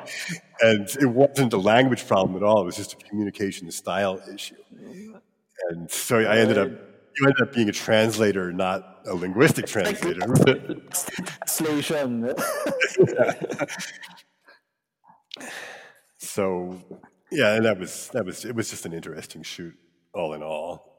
And 0.63 0.89
it 1.01 1.11
wasn't 1.21 1.53
a 1.53 1.59
language 1.59 2.09
problem 2.09 2.35
at 2.35 2.43
all; 2.43 2.63
it 2.63 2.65
was 2.65 2.77
just 2.77 2.95
a 2.95 2.97
communication 2.97 3.71
style 3.71 4.21
issue. 4.35 4.57
And 5.71 5.89
so 5.89 6.19
I 6.19 6.39
ended 6.39 6.59
up 6.59 6.94
you 7.19 7.27
end 7.27 7.37
up 7.41 7.53
being 7.53 7.69
a 7.69 7.73
translator, 7.73 8.53
not 8.53 9.01
a 9.07 9.15
linguistic 9.15 9.67
translator. 9.67 10.21
Translation. 11.47 12.35
so, 16.19 16.81
yeah, 17.31 17.55
and 17.55 17.65
that 17.65 17.79
was 17.79 18.09
that 18.13 18.25
was 18.25 18.45
it 18.45 18.55
was 18.55 18.71
just 18.71 18.87
an 18.87 18.93
interesting 18.93 19.43
shoot, 19.43 19.75
all 20.13 20.35
in 20.35 20.43
all. 20.43 20.97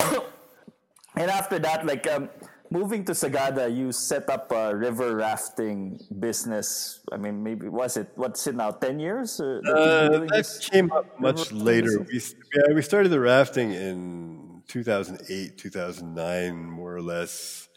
and 0.00 1.30
after 1.30 1.58
that, 1.58 1.86
like 1.86 2.06
um, 2.08 2.28
moving 2.70 3.04
to 3.04 3.12
Sagada, 3.12 3.74
you 3.74 3.92
set 3.92 4.28
up 4.30 4.50
a 4.52 4.74
river 4.74 5.16
rafting 5.16 6.00
business. 6.18 7.00
I 7.12 7.16
mean, 7.16 7.42
maybe 7.42 7.68
was 7.68 7.96
it 7.96 8.10
what's 8.14 8.46
it 8.46 8.54
now? 8.54 8.70
Ten 8.70 8.98
years? 8.98 9.38
That, 9.38 9.62
uh, 9.66 10.18
that 10.26 10.68
came 10.70 10.90
up 10.92 11.20
much 11.20 11.52
later. 11.52 12.00
We, 12.00 12.20
yeah, 12.54 12.74
we 12.74 12.82
started 12.82 13.10
the 13.10 13.20
rafting 13.20 13.72
in 13.72 14.62
2008, 14.68 15.58
2009, 15.58 16.56
more 16.56 16.94
or 16.94 17.02
less. 17.02 17.68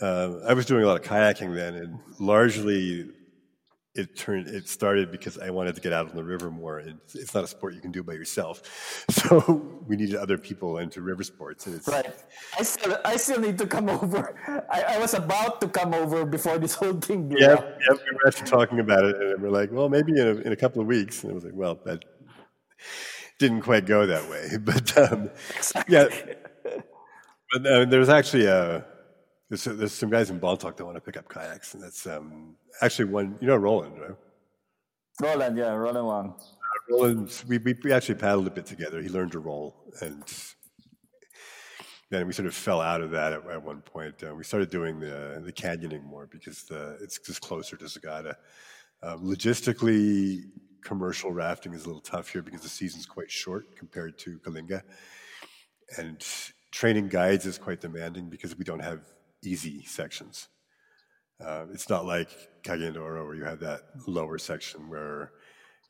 Uh, 0.00 0.38
I 0.48 0.54
was 0.54 0.66
doing 0.66 0.82
a 0.82 0.86
lot 0.86 1.00
of 1.00 1.06
kayaking 1.06 1.54
then, 1.54 1.74
and 1.74 1.98
largely 2.18 3.10
it 3.94 4.16
turned 4.16 4.48
it 4.48 4.68
started 4.68 5.12
because 5.12 5.38
I 5.38 5.50
wanted 5.50 5.74
to 5.74 5.80
get 5.82 5.92
out 5.92 6.08
on 6.08 6.16
the 6.16 6.24
river 6.24 6.50
more. 6.50 6.78
It's, 6.80 7.14
it's, 7.14 7.34
not 7.34 7.44
a 7.44 7.46
sport 7.46 7.74
you 7.74 7.80
can 7.80 7.92
do 7.92 8.02
by 8.02 8.14
yourself, 8.14 8.62
so 9.10 9.82
we 9.86 9.96
needed 9.96 10.16
other 10.16 10.38
people 10.38 10.78
into 10.78 11.02
river 11.02 11.22
sports. 11.22 11.66
And 11.66 11.76
it's, 11.76 11.88
right. 11.88 12.06
I 12.58 12.62
still 12.62 12.98
I 13.04 13.16
still 13.16 13.40
need 13.40 13.58
to 13.58 13.66
come 13.66 13.88
over. 13.96 14.34
I, 14.70 14.94
I 14.94 14.98
was 14.98 15.12
about 15.12 15.60
to 15.60 15.68
come 15.68 15.92
over 15.92 16.24
before 16.24 16.58
this 16.58 16.74
whole 16.74 16.94
thing. 16.94 17.28
Blew 17.28 17.38
yeah, 17.38 17.56
yeah. 17.56 17.92
We 17.92 18.16
were 18.16 18.26
actually 18.26 18.48
talking 18.48 18.80
about 18.80 19.04
it, 19.04 19.16
and 19.16 19.42
we're 19.42 19.50
like, 19.50 19.70
well, 19.70 19.90
maybe 19.90 20.12
in 20.12 20.26
a, 20.26 20.34
in 20.40 20.52
a 20.52 20.56
couple 20.56 20.80
of 20.80 20.86
weeks. 20.86 21.22
And 21.22 21.32
I 21.32 21.34
was 21.34 21.44
like, 21.44 21.54
well, 21.54 21.78
that 21.84 22.02
didn't 23.38 23.60
quite 23.60 23.84
go 23.84 24.06
that 24.06 24.28
way, 24.30 24.56
but 24.60 24.96
um, 24.96 25.30
yeah. 25.88 26.08
But 27.52 27.66
uh, 27.66 27.84
there's 27.84 28.08
actually 28.08 28.46
a 28.46 28.86
there's, 29.50 29.64
there's 29.64 29.92
some 29.92 30.08
guys 30.08 30.30
in 30.30 30.40
Bontoc 30.40 30.76
that 30.76 30.84
want 30.86 30.96
to 30.96 31.02
pick 31.02 31.18
up 31.18 31.28
kayaks, 31.28 31.74
and 31.74 31.82
that's 31.82 32.06
um, 32.06 32.56
actually 32.80 33.06
one. 33.06 33.36
You 33.40 33.48
know, 33.48 33.56
Roland, 33.56 34.00
right? 34.00 34.16
Roland, 35.20 35.56
yeah, 35.56 35.72
Roland 35.72 36.06
won. 36.06 36.34
Roland, 36.90 37.42
we, 37.48 37.58
we 37.58 37.76
we 37.84 37.92
actually 37.92 38.16
paddled 38.16 38.46
a 38.46 38.50
bit 38.50 38.66
together. 38.66 39.00
He 39.00 39.08
learned 39.08 39.32
to 39.32 39.38
roll, 39.38 39.76
and 40.00 40.24
then 42.10 42.26
we 42.26 42.32
sort 42.32 42.46
of 42.46 42.54
fell 42.54 42.80
out 42.80 43.00
of 43.00 43.10
that 43.10 43.32
at, 43.32 43.46
at 43.48 43.62
one 43.62 43.80
point. 43.80 44.22
Uh, 44.22 44.34
we 44.34 44.44
started 44.44 44.70
doing 44.70 45.00
the 45.00 45.42
the 45.44 45.52
canyoning 45.52 46.04
more 46.04 46.26
because 46.26 46.64
the, 46.64 46.98
it's 47.00 47.18
just 47.18 47.40
closer 47.40 47.76
to 47.76 47.84
Sagada. 47.84 48.34
Um, 49.02 49.24
logistically, 49.24 50.44
commercial 50.82 51.32
rafting 51.32 51.74
is 51.74 51.84
a 51.84 51.86
little 51.86 52.02
tough 52.02 52.28
here 52.28 52.42
because 52.42 52.62
the 52.62 52.68
season's 52.68 53.06
quite 53.06 53.30
short 53.30 53.76
compared 53.76 54.18
to 54.18 54.38
Kalinga, 54.38 54.82
and 55.98 56.24
training 56.70 57.08
guides 57.08 57.46
is 57.46 57.58
quite 57.58 57.80
demanding 57.80 58.28
because 58.28 58.56
we 58.56 58.64
don't 58.64 58.80
have 58.80 59.00
easy 59.42 59.84
sections. 59.84 60.48
Uh, 61.44 61.66
it's 61.72 61.88
not 61.88 62.04
like 62.06 62.30
Cagayan 62.62 62.94
de 62.94 63.00
Oro 63.00 63.24
where 63.26 63.34
you 63.34 63.44
have 63.44 63.60
that 63.60 63.82
lower 64.06 64.38
section 64.38 64.88
where 64.88 65.32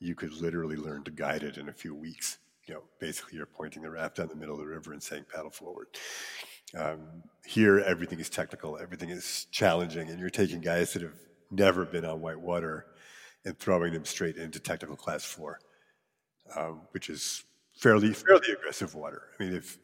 you 0.00 0.14
could 0.14 0.32
literally 0.32 0.76
learn 0.76 1.04
to 1.04 1.10
guide 1.10 1.42
it 1.42 1.58
in 1.58 1.68
a 1.68 1.72
few 1.72 1.94
weeks 1.94 2.38
you 2.66 2.74
know, 2.74 2.82
basically 3.00 3.36
you're 3.36 3.46
pointing 3.46 3.82
the 3.82 3.90
raft 3.90 4.16
down 4.16 4.28
the 4.28 4.36
middle 4.36 4.54
of 4.54 4.60
the 4.60 4.66
river 4.66 4.92
and 4.92 5.02
saying 5.02 5.24
paddle 5.32 5.50
forward. 5.50 5.86
Um, 6.76 7.00
here, 7.44 7.80
everything 7.80 8.20
is 8.20 8.30
technical, 8.30 8.78
everything 8.78 9.10
is 9.10 9.46
challenging, 9.50 10.08
and 10.08 10.18
you're 10.18 10.30
taking 10.30 10.60
guys 10.60 10.92
that 10.92 11.02
have 11.02 11.18
never 11.50 11.84
been 11.84 12.04
on 12.04 12.20
white 12.20 12.40
water 12.40 12.86
and 13.44 13.58
throwing 13.58 13.92
them 13.92 14.04
straight 14.04 14.36
into 14.36 14.60
technical 14.60 14.96
class 14.96 15.24
four, 15.24 15.58
um, 16.56 16.82
which 16.92 17.10
is 17.10 17.44
fairly 17.76 18.12
fairly 18.14 18.52
aggressive 18.52 18.94
water. 18.94 19.22
I 19.38 19.44
mean, 19.44 19.54
if 19.54 19.78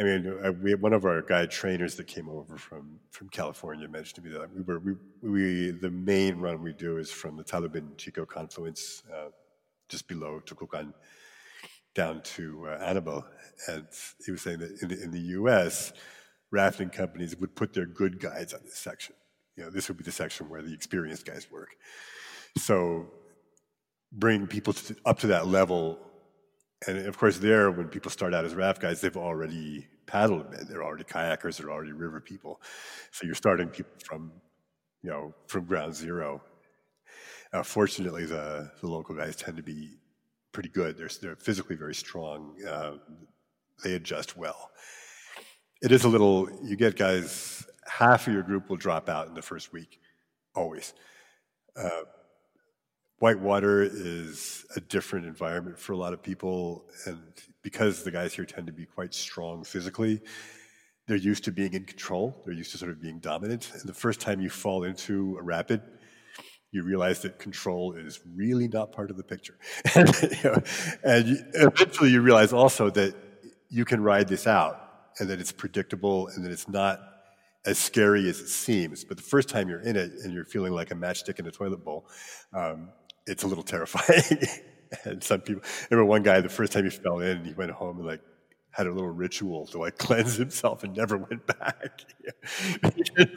I 0.00 0.04
mean, 0.04 0.32
uh, 0.44 0.52
one 0.76 0.92
of 0.92 1.04
our 1.04 1.22
guide 1.22 1.50
trainers 1.50 1.96
that 1.96 2.06
came 2.06 2.28
over 2.28 2.56
from 2.56 3.00
from 3.10 3.28
California 3.30 3.88
mentioned 3.88 4.24
to 4.24 4.30
me 4.30 4.38
that 4.38 4.54
we 4.54 4.62
were 4.62 4.78
we, 4.78 4.94
we 5.22 5.70
the 5.72 5.90
main 5.90 6.38
run 6.38 6.62
we 6.62 6.72
do 6.72 6.98
is 6.98 7.10
from 7.10 7.36
the 7.36 7.42
Talubin 7.42 7.96
Chico 7.96 8.24
confluence 8.24 9.02
uh, 9.12 9.30
just 9.88 10.06
below 10.06 10.40
Tocucan 10.44 10.92
down 11.94 12.22
to 12.22 12.68
uh, 12.68 12.92
Anabel, 12.92 13.24
and 13.66 13.86
he 14.24 14.30
was 14.30 14.42
saying 14.42 14.60
that 14.60 14.70
in 14.82 14.88
the, 14.88 15.02
in 15.02 15.10
the 15.10 15.20
U.S., 15.40 15.92
rafting 16.52 16.90
companies 16.90 17.36
would 17.36 17.56
put 17.56 17.72
their 17.72 17.86
good 17.86 18.20
guides 18.20 18.54
on 18.54 18.60
this 18.64 18.76
section. 18.76 19.16
You 19.56 19.64
know, 19.64 19.70
this 19.70 19.88
would 19.88 19.96
be 19.96 20.04
the 20.04 20.12
section 20.12 20.48
where 20.48 20.62
the 20.62 20.72
experienced 20.72 21.26
guys 21.26 21.48
work. 21.50 21.70
So, 22.56 23.06
bring 24.12 24.46
people 24.46 24.74
to, 24.74 24.96
up 25.04 25.18
to 25.20 25.26
that 25.28 25.48
level, 25.48 25.98
and 26.86 27.06
of 27.06 27.18
course, 27.18 27.38
there 27.38 27.70
when 27.70 27.88
people 27.88 28.10
start 28.10 28.34
out 28.34 28.44
as 28.44 28.54
raft 28.54 28.80
guides, 28.80 29.00
they've 29.00 29.16
already 29.16 29.86
paddled 30.06 30.50
bit. 30.50 30.68
They're 30.68 30.84
already 30.84 31.04
kayakers. 31.04 31.58
They're 31.58 31.70
already 31.70 31.92
river 31.92 32.20
people. 32.20 32.60
So 33.10 33.26
you're 33.26 33.34
starting 33.34 33.68
people 33.68 33.92
from, 34.04 34.32
you 35.02 35.10
know, 35.10 35.34
from 35.46 35.64
ground 35.64 35.94
zero. 35.94 36.42
Uh, 37.52 37.62
fortunately, 37.62 38.26
the 38.26 38.70
the 38.80 38.86
local 38.86 39.14
guys 39.14 39.36
tend 39.36 39.56
to 39.56 39.62
be 39.62 39.98
pretty 40.52 40.68
good. 40.68 40.96
They're, 40.96 41.10
they're 41.20 41.36
physically 41.36 41.76
very 41.76 41.94
strong. 41.94 42.54
Uh, 42.66 42.94
they 43.84 43.94
adjust 43.94 44.36
well. 44.36 44.70
It 45.82 45.92
is 45.92 46.04
a 46.04 46.08
little, 46.08 46.48
you 46.64 46.76
get 46.76 46.96
guys, 46.96 47.64
half 47.86 48.26
of 48.26 48.32
your 48.32 48.42
group 48.42 48.68
will 48.68 48.76
drop 48.76 49.08
out 49.08 49.28
in 49.28 49.34
the 49.34 49.42
first 49.42 49.72
week, 49.72 50.00
always. 50.54 50.94
Uh, 51.76 52.02
whitewater 53.18 53.82
is 53.82 54.64
a 54.76 54.80
different 54.80 55.26
environment 55.26 55.78
for 55.78 55.92
a 55.92 55.96
lot 55.96 56.12
of 56.12 56.22
people. 56.22 56.84
And 57.06 57.18
because 57.62 58.04
the 58.04 58.10
guys 58.10 58.32
here 58.34 58.44
tend 58.44 58.66
to 58.68 58.72
be 58.72 58.86
quite 58.86 59.14
strong 59.14 59.64
physically, 59.64 60.20
they're 61.06 61.16
used 61.16 61.44
to 61.44 61.52
being 61.52 61.72
in 61.74 61.84
control. 61.84 62.42
They're 62.44 62.54
used 62.54 62.72
to 62.72 62.78
sort 62.78 62.90
of 62.90 63.00
being 63.00 63.18
dominant. 63.18 63.70
And 63.72 63.82
the 63.82 63.94
first 63.94 64.20
time 64.20 64.40
you 64.40 64.50
fall 64.50 64.84
into 64.84 65.36
a 65.40 65.42
rapid, 65.42 65.80
you 66.70 66.82
realize 66.82 67.22
that 67.22 67.38
control 67.38 67.94
is 67.94 68.20
really 68.34 68.68
not 68.68 68.92
part 68.92 69.10
of 69.10 69.16
the 69.16 69.22
picture. 69.22 69.58
and, 69.94 70.08
you 70.22 70.44
know, 70.44 70.62
and 71.02 71.28
you, 71.28 71.38
eventually 71.54 72.10
you 72.10 72.20
realize 72.20 72.52
also 72.52 72.90
that 72.90 73.14
you 73.70 73.84
can 73.84 74.02
ride 74.02 74.28
this 74.28 74.46
out 74.46 75.10
and 75.18 75.28
that 75.30 75.40
it's 75.40 75.52
predictable 75.52 76.28
and 76.28 76.44
that 76.44 76.52
it's 76.52 76.68
not 76.68 77.00
as 77.66 77.78
scary 77.78 78.28
as 78.28 78.40
it 78.40 78.48
seems. 78.48 79.04
But 79.04 79.16
the 79.16 79.22
first 79.22 79.48
time 79.48 79.68
you're 79.68 79.80
in 79.80 79.96
it 79.96 80.12
and 80.22 80.32
you're 80.32 80.44
feeling 80.44 80.72
like 80.72 80.90
a 80.90 80.94
matchstick 80.94 81.38
in 81.38 81.46
a 81.46 81.50
toilet 81.50 81.84
bowl, 81.84 82.06
um, 82.52 82.90
it's 83.28 83.42
a 83.42 83.46
little 83.46 83.64
terrifying. 83.64 84.42
and 85.04 85.22
some 85.22 85.40
people, 85.40 85.62
I 85.64 85.86
remember 85.90 86.08
one 86.08 86.22
guy, 86.22 86.40
the 86.40 86.48
first 86.48 86.72
time 86.72 86.84
he 86.84 86.90
fell 86.90 87.20
in, 87.20 87.44
he 87.44 87.52
went 87.52 87.70
home 87.70 87.98
and 87.98 88.06
like 88.06 88.20
had 88.70 88.86
a 88.86 88.92
little 88.92 89.10
ritual 89.10 89.66
to 89.66 89.78
like 89.78 89.98
cleanse 90.06 90.36
himself 90.36 90.84
and 90.84 90.96
never 90.96 91.16
went 91.16 91.46
back. 91.46 92.04
it 92.42 93.30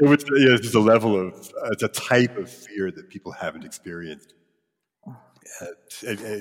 was 0.00 0.24
you 0.28 0.48
know, 0.48 0.56
just 0.56 0.74
a 0.74 0.80
level 0.80 1.14
of 1.16 1.34
uh, 1.62 1.70
it's 1.70 1.82
a 1.82 1.88
type 1.88 2.36
of 2.36 2.50
fear 2.50 2.90
that 2.90 3.08
people 3.08 3.32
haven't 3.32 3.64
experienced. 3.64 4.34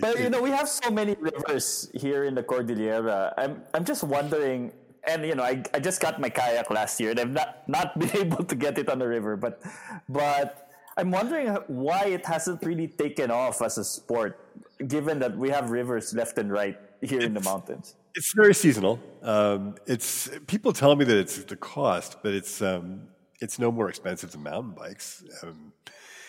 but 0.02 0.20
you 0.20 0.30
know, 0.30 0.42
we 0.42 0.50
have 0.50 0.70
so 0.70 0.90
many 0.90 1.16
rivers 1.20 1.90
here 1.94 2.24
in 2.24 2.36
the 2.36 2.44
Cordillera. 2.44 3.34
I'm 3.38 3.64
I'm 3.74 3.84
just 3.84 4.04
wondering, 4.04 4.72
and 5.04 5.26
you 5.26 5.36
know, 5.36 5.44
I, 5.44 5.64
I 5.74 5.80
just 5.80 6.00
got 6.00 6.22
my 6.22 6.30
kayak 6.30 6.70
last 6.70 7.00
year, 7.00 7.12
and 7.12 7.20
I've 7.20 7.32
not 7.32 7.68
not 7.68 8.00
been 8.00 8.16
able 8.16 8.44
to 8.46 8.56
get 8.56 8.78
it 8.78 8.88
on 8.90 9.00
the 9.00 9.08
river, 9.08 9.36
but 9.36 9.62
but 10.08 10.69
I'm 11.00 11.12
wondering 11.12 11.48
why 11.68 12.08
it 12.08 12.26
hasn't 12.26 12.62
really 12.66 12.90
taken 12.90 13.32
off 13.32 13.62
as 13.62 13.78
a 13.78 13.86
sport, 13.86 14.38
given 14.86 15.18
that 15.20 15.38
we 15.38 15.50
have 15.50 15.72
rivers 15.72 16.14
left 16.14 16.38
and 16.38 16.52
right 16.52 16.78
here 17.02 17.22
in 17.22 17.34
the 17.34 17.40
mountains. 17.40 17.96
It's 18.16 18.34
very 18.34 18.54
seasonal. 18.54 19.00
Um, 19.22 19.76
it's 19.88 20.30
people 20.48 20.74
tell 20.74 20.98
me 20.98 21.06
that 21.06 21.18
it's 21.18 21.38
the 21.44 21.56
cost, 21.56 22.18
but 22.22 22.34
it's 22.34 22.62
um, 22.62 23.04
it's 23.40 23.60
no 23.60 23.72
more 23.72 23.88
expensive 23.88 24.34
than 24.34 24.44
mountain 24.44 24.72
bikes. 24.72 25.24
Um, 25.42 25.72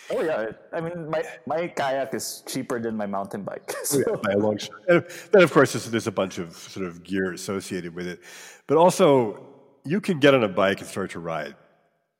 oh 0.09 0.21
yeah, 0.23 0.51
I 0.71 0.79
mean 0.79 1.09
my 1.09 1.21
my 1.45 1.67
kayak 1.67 2.13
is 2.13 2.41
cheaper 2.47 2.79
than 2.79 2.95
my 2.95 3.07
mountain 3.07 3.43
bike. 3.43 3.69
So. 3.83 3.99
Yeah, 4.07 4.15
by 4.23 4.31
a 4.31 4.37
long 4.37 4.57
shot. 4.57 4.79
And 4.87 5.03
then 5.33 5.43
of 5.43 5.51
course 5.51 5.73
there's, 5.73 5.91
there's 5.91 6.07
a 6.07 6.13
bunch 6.13 6.37
of 6.37 6.55
sort 6.55 6.85
of 6.85 7.03
gear 7.03 7.33
associated 7.33 7.93
with 7.93 8.07
it, 8.07 8.21
but 8.67 8.77
also 8.77 9.45
you 9.83 9.99
can 9.99 10.19
get 10.19 10.33
on 10.33 10.45
a 10.45 10.53
bike 10.63 10.79
and 10.79 10.87
start 10.87 11.11
to 11.11 11.19
ride, 11.19 11.55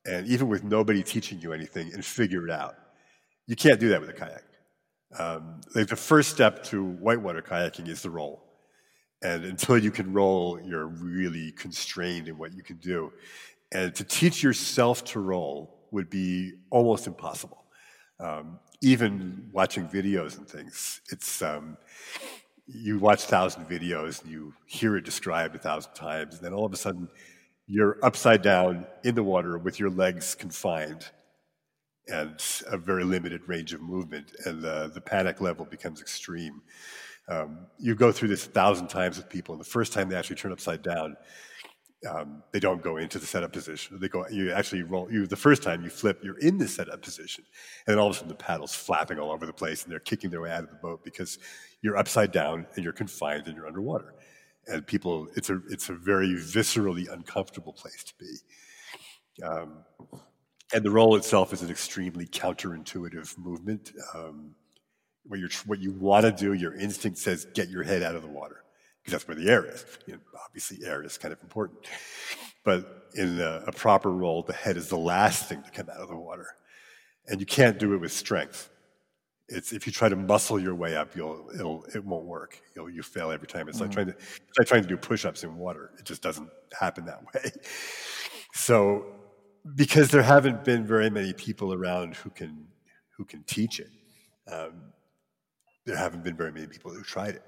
and 0.05 0.27
even 0.27 0.47
with 0.47 0.63
nobody 0.63 1.03
teaching 1.03 1.39
you 1.41 1.53
anything, 1.53 1.91
and 1.93 2.03
figure 2.03 2.45
it 2.45 2.51
out. 2.51 2.75
You 3.47 3.55
can't 3.55 3.79
do 3.79 3.89
that 3.89 4.01
with 4.01 4.09
a 4.09 4.13
kayak. 4.13 4.43
Um, 5.19 5.61
like 5.75 5.87
the 5.87 5.95
first 5.95 6.29
step 6.29 6.63
to 6.65 6.83
whitewater 6.83 7.41
kayaking 7.41 7.87
is 7.87 8.01
the 8.01 8.09
roll 8.09 8.43
and 9.23 9.45
until 9.45 9.77
you 9.77 9.91
can 9.91 10.13
roll, 10.13 10.59
you're 10.59 10.87
really 10.87 11.51
constrained 11.51 12.27
in 12.27 12.37
what 12.37 12.53
you 12.53 12.63
can 12.63 12.77
do. 12.77 13.13
And 13.71 13.93
to 13.95 14.03
teach 14.03 14.41
yourself 14.41 15.03
to 15.05 15.19
roll 15.19 15.77
would 15.91 16.09
be 16.09 16.53
almost 16.69 17.07
impossible. 17.07 17.63
Um, 18.19 18.59
even 18.81 19.49
watching 19.51 19.87
videos 19.87 20.37
and 20.37 20.47
things, 20.47 21.01
it's 21.11 21.41
um, 21.41 21.77
you 22.67 22.97
watch 22.97 23.25
thousand 23.25 23.65
videos 23.65 24.23
and 24.23 24.31
you 24.31 24.53
hear 24.65 24.97
it 24.97 25.05
described 25.05 25.55
a 25.55 25.59
thousand 25.59 25.93
times, 25.93 26.35
and 26.35 26.43
then 26.43 26.53
all 26.53 26.65
of 26.65 26.73
a 26.73 26.77
sudden 26.77 27.07
you're 27.71 27.97
upside 28.03 28.41
down 28.41 28.85
in 29.05 29.15
the 29.15 29.23
water 29.23 29.57
with 29.57 29.79
your 29.79 29.89
legs 29.89 30.35
confined 30.35 31.09
and 32.09 32.43
a 32.67 32.77
very 32.77 33.05
limited 33.05 33.47
range 33.47 33.71
of 33.71 33.79
movement, 33.79 34.33
and 34.45 34.61
the, 34.61 34.91
the 34.93 34.99
panic 34.99 35.39
level 35.39 35.63
becomes 35.63 36.01
extreme. 36.01 36.61
Um, 37.29 37.59
you 37.79 37.95
go 37.95 38.11
through 38.11 38.27
this 38.27 38.45
a 38.45 38.49
thousand 38.49 38.89
times 38.89 39.15
with 39.15 39.29
people, 39.29 39.53
and 39.55 39.61
the 39.61 39.69
first 39.69 39.93
time 39.93 40.09
they 40.09 40.17
actually 40.17 40.35
turn 40.35 40.51
upside 40.51 40.81
down, 40.81 41.15
um, 42.09 42.43
they 42.51 42.59
don't 42.59 42.81
go 42.81 42.97
into 42.97 43.19
the 43.19 43.25
setup 43.25 43.53
position. 43.53 43.97
They 44.01 44.09
go, 44.09 44.27
you 44.29 44.51
actually 44.51 44.83
roll. 44.83 45.09
You 45.09 45.25
the 45.25 45.37
first 45.37 45.63
time 45.63 45.81
you 45.81 45.89
flip, 45.89 46.19
you're 46.23 46.39
in 46.39 46.57
the 46.57 46.67
setup 46.67 47.01
position, 47.01 47.45
and 47.87 47.93
then 47.93 47.99
all 47.99 48.09
of 48.09 48.15
a 48.15 48.17
sudden 48.17 48.27
the 48.27 48.35
paddle's 48.35 48.75
flapping 48.75 49.17
all 49.17 49.31
over 49.31 49.45
the 49.45 49.53
place, 49.53 49.83
and 49.83 49.91
they're 49.93 49.99
kicking 49.99 50.29
their 50.29 50.41
way 50.41 50.51
out 50.51 50.65
of 50.65 50.71
the 50.71 50.79
boat 50.81 51.05
because 51.05 51.39
you're 51.81 51.95
upside 51.95 52.33
down 52.33 52.67
and 52.75 52.83
you're 52.83 52.91
confined 52.91 53.47
and 53.47 53.55
you're 53.55 53.67
underwater. 53.67 54.13
And 54.67 54.85
people, 54.85 55.27
it's 55.35 55.49
a 55.49 55.61
it's 55.69 55.89
a 55.89 55.93
very 55.93 56.29
viscerally 56.35 57.11
uncomfortable 57.11 57.73
place 57.73 58.03
to 58.03 58.13
be. 58.19 58.35
Um, 59.43 59.83
and 60.73 60.83
the 60.83 60.91
roll 60.91 61.15
itself 61.15 61.51
is 61.51 61.61
an 61.61 61.69
extremely 61.69 62.25
counterintuitive 62.25 63.37
movement. 63.37 63.91
Um, 64.15 64.55
what, 65.25 65.39
you 65.39 65.49
what 65.65 65.79
you 65.79 65.91
want 65.91 66.25
to 66.25 66.31
do, 66.31 66.53
your 66.53 66.75
instinct 66.75 67.17
says 67.17 67.45
get 67.53 67.69
your 67.69 67.83
head 67.83 68.03
out 68.03 68.15
of 68.15 68.21
the 68.21 68.27
water 68.27 68.63
because 69.01 69.13
that's 69.13 69.27
where 69.27 69.35
the 69.35 69.49
air 69.49 69.65
is. 69.65 69.85
You 70.05 70.13
know, 70.13 70.19
obviously, 70.45 70.85
air 70.85 71.03
is 71.03 71.17
kind 71.17 71.33
of 71.33 71.41
important. 71.41 71.79
But 72.63 73.07
in 73.15 73.39
a, 73.39 73.63
a 73.67 73.71
proper 73.71 74.11
roll, 74.11 74.43
the 74.43 74.53
head 74.53 74.77
is 74.77 74.89
the 74.89 74.97
last 74.97 75.49
thing 75.49 75.63
to 75.63 75.71
come 75.71 75.89
out 75.89 76.01
of 76.01 76.09
the 76.09 76.15
water. 76.15 76.47
And 77.27 77.39
you 77.39 77.45
can't 77.45 77.77
do 77.79 77.93
it 77.93 77.97
with 77.97 78.11
strength. 78.11 78.69
It's, 79.51 79.73
if 79.73 79.85
you 79.85 79.91
try 79.91 80.07
to 80.09 80.15
muscle 80.15 80.57
your 80.59 80.75
way 80.75 80.95
up, 80.95 81.15
you'll, 81.15 81.49
it'll, 81.53 81.83
it 81.93 82.03
won't 82.03 82.25
work. 82.25 82.61
You'll, 82.75 82.89
you 82.89 83.03
fail 83.03 83.31
every 83.31 83.47
time. 83.47 83.67
It's 83.67 83.77
mm 83.77 83.81
like 83.81 83.91
trying 83.91 84.05
to, 84.07 84.13
it's 84.13 84.57
like 84.57 84.67
trying 84.67 84.83
to 84.83 84.87
do 84.87 84.97
push-ups 84.97 85.43
in 85.43 85.57
water. 85.57 85.91
It 85.99 86.05
just 86.05 86.21
doesn't 86.21 86.49
happen 86.79 87.05
that 87.05 87.21
way. 87.33 87.51
So, 88.53 89.05
because 89.75 90.11
there 90.11 90.23
haven't 90.23 90.65
been 90.65 90.85
very 90.85 91.09
many 91.09 91.31
people 91.31 91.73
around 91.73 92.17
who 92.17 92.29
can, 92.31 92.67
who 93.15 93.23
can 93.23 93.43
teach 93.43 93.79
it, 93.79 93.87
um, 94.51 94.91
there 95.85 95.95
haven't 95.95 96.25
been 96.25 96.35
very 96.35 96.51
many 96.51 96.67
people 96.67 96.91
who 96.91 97.01
tried 97.01 97.35
it. 97.35 97.43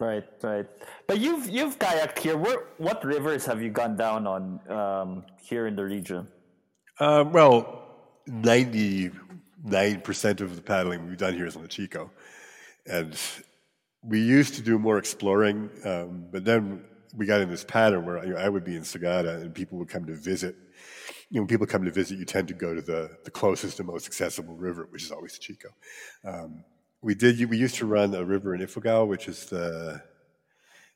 Right, 0.00 0.24
right. 0.42 0.66
But 1.06 1.18
you've 1.18 1.48
you've 1.48 1.78
kayaked 1.78 2.18
here. 2.18 2.36
Where, 2.36 2.66
what 2.76 3.04
rivers 3.04 3.44
have 3.46 3.60
you 3.60 3.70
gone 3.70 3.96
down 3.96 4.28
on 4.28 4.60
um, 4.70 5.24
here 5.42 5.66
in 5.66 5.74
the 5.74 5.84
region? 5.84 6.28
Um, 7.00 7.32
well, 7.32 7.84
ninety 8.26 9.10
nine 9.68 10.00
percent 10.00 10.40
of 10.40 10.56
the 10.56 10.62
paddling 10.62 11.08
we've 11.08 11.18
done 11.18 11.34
here 11.34 11.46
is 11.46 11.56
on 11.56 11.62
the 11.62 11.68
Chico, 11.68 12.10
and 12.86 13.16
we 14.02 14.20
used 14.20 14.54
to 14.54 14.62
do 14.62 14.78
more 14.78 14.98
exploring, 14.98 15.70
um, 15.84 16.26
but 16.30 16.44
then 16.44 16.84
we 17.16 17.26
got 17.26 17.40
in 17.40 17.50
this 17.50 17.64
pattern 17.64 18.04
where 18.04 18.24
you 18.24 18.34
know, 18.34 18.40
I 18.40 18.48
would 18.48 18.64
be 18.64 18.76
in 18.76 18.82
Sagada 18.82 19.40
and 19.40 19.54
people 19.54 19.78
would 19.78 19.88
come 19.88 20.06
to 20.06 20.14
visit. 20.14 20.56
You 21.30 21.36
know, 21.36 21.42
when 21.42 21.48
people 21.48 21.66
come 21.66 21.84
to 21.84 21.90
visit, 21.90 22.18
you 22.18 22.24
tend 22.24 22.48
to 22.48 22.54
go 22.54 22.74
to 22.74 22.80
the, 22.80 23.10
the 23.24 23.30
closest 23.30 23.78
and 23.80 23.88
most 23.88 24.06
accessible 24.06 24.54
river, 24.54 24.86
which 24.90 25.02
is 25.02 25.10
always 25.10 25.34
the 25.34 25.40
Chico. 25.40 25.68
Um, 26.24 26.64
we 27.02 27.14
did. 27.14 27.48
We 27.48 27.58
used 27.58 27.76
to 27.76 27.86
run 27.86 28.14
a 28.14 28.24
river 28.24 28.54
in 28.54 28.60
Ifugao, 28.60 29.06
which 29.06 29.28
is 29.28 29.46
the 29.46 30.02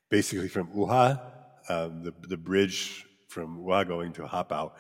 basically 0.09 0.49
from 0.49 0.69
Uha, 0.69 1.21
um, 1.69 2.03
the 2.03 2.13
the 2.29 2.37
bridge 2.37 3.07
from 3.29 3.63
Uha 3.63 3.87
going 3.87 4.13
to 4.15 4.23
Hapao. 4.23 4.73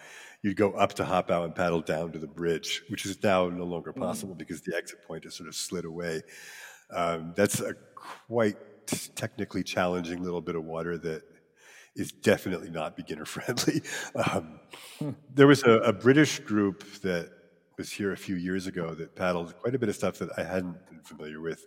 You'd 0.42 0.56
go 0.56 0.72
up 0.72 0.92
to 0.94 1.04
Hapao 1.04 1.44
and 1.44 1.54
paddle 1.54 1.80
down 1.80 2.10
to 2.12 2.18
the 2.18 2.26
bridge, 2.26 2.82
which 2.88 3.06
is 3.06 3.22
now 3.22 3.48
no 3.48 3.64
longer 3.64 3.92
possible 3.92 4.34
because 4.34 4.60
the 4.62 4.76
exit 4.76 5.06
point 5.06 5.24
has 5.24 5.36
sort 5.36 5.48
of 5.48 5.54
slid 5.54 5.84
away. 5.84 6.22
Um, 6.92 7.32
that's 7.36 7.60
a 7.60 7.74
quite 7.94 8.56
technically 9.14 9.62
challenging 9.62 10.22
little 10.22 10.40
bit 10.40 10.56
of 10.56 10.64
water 10.64 10.98
that 10.98 11.22
is 11.94 12.10
definitely 12.10 12.70
not 12.70 12.96
beginner 12.96 13.24
friendly. 13.36 13.82
Um, 14.16 14.60
there 15.32 15.46
was 15.46 15.62
a, 15.62 15.72
a, 15.80 15.92
British 15.92 16.40
group 16.40 16.84
that 17.02 17.30
was 17.78 17.90
here 17.90 18.12
a 18.12 18.16
few 18.16 18.36
years 18.36 18.66
ago 18.66 18.94
that 18.94 19.14
paddled 19.14 19.56
quite 19.58 19.74
a 19.74 19.78
bit 19.78 19.88
of 19.88 19.94
stuff 19.94 20.18
that 20.18 20.30
I 20.36 20.42
hadn't 20.42 20.86
been 20.88 21.00
familiar 21.00 21.40
with. 21.40 21.66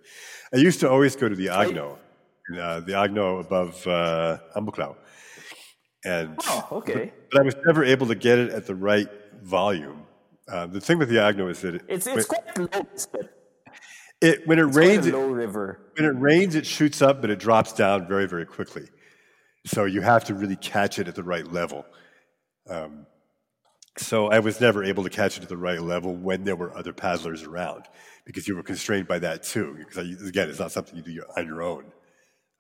I 0.54 0.58
used 0.58 0.80
to 0.82 0.90
always 0.90 1.16
go 1.16 1.30
to 1.30 1.36
the 1.36 1.48
Agno, 1.48 1.98
uh, 2.60 2.80
the 2.82 2.94
Agno 2.94 3.40
above 3.40 3.88
uh. 3.88 4.40
And 6.06 6.38
oh, 6.48 6.68
okay. 6.72 6.94
But, 6.94 7.30
but, 7.32 7.42
I 7.42 7.44
was 7.44 7.56
never 7.66 7.84
able 7.84 8.08
to 8.08 8.16
get 8.16 8.38
it 8.38 8.52
at 8.52 8.68
the 8.68 8.76
right 8.76 9.10
volume. 9.42 10.04
Uh, 10.48 10.68
the 10.68 10.80
thing 10.80 11.00
with 11.00 11.10
the 11.10 11.16
Agno 11.16 11.50
is 11.50 11.62
that 11.62 11.76
it, 11.76 11.82
it's 11.88 12.06
it's 12.06 12.28
quite 12.28 12.58
low. 12.58 12.68
It 14.22 14.48
when 14.48 14.60
it 14.60 14.68
it's 14.68 14.78
rains, 14.78 15.08
low 15.08 15.36
it. 15.36 15.50
When 15.52 16.06
it 16.06 16.16
rains, 16.20 16.56
it 16.56 16.66
shoots 16.66 17.02
up, 17.02 17.22
but 17.22 17.32
it 17.32 17.40
drops 17.40 17.74
down 17.74 18.08
very 18.08 18.28
very 18.28 18.46
quickly. 18.46 18.88
So 19.66 19.86
you 19.86 20.02
have 20.02 20.24
to 20.26 20.36
really 20.36 20.56
catch 20.56 21.00
it 21.00 21.08
at 21.08 21.16
the 21.16 21.24
right 21.24 21.52
level. 21.52 21.86
Um, 22.70 23.08
so 23.98 24.28
I 24.28 24.40
was 24.40 24.62
never 24.62 24.84
able 24.84 25.04
to 25.04 25.10
catch 25.10 25.38
it 25.38 25.44
at 25.44 25.50
the 25.50 25.58
right 25.58 25.82
level 25.82 26.16
when 26.16 26.44
there 26.44 26.56
were 26.56 26.76
other 26.78 26.94
paddlers 26.94 27.44
around 27.44 27.86
because 28.26 28.48
you 28.48 28.56
were 28.56 28.64
constrained 28.64 29.08
by 29.08 29.20
that 29.20 29.42
too. 29.42 29.76
Because 29.78 30.28
again, 30.28 30.50
it's 30.50 30.60
not 30.60 30.72
something 30.72 30.96
you 30.96 31.02
do 31.02 31.24
on 31.36 31.48
your 31.48 31.64
own. 31.64 31.86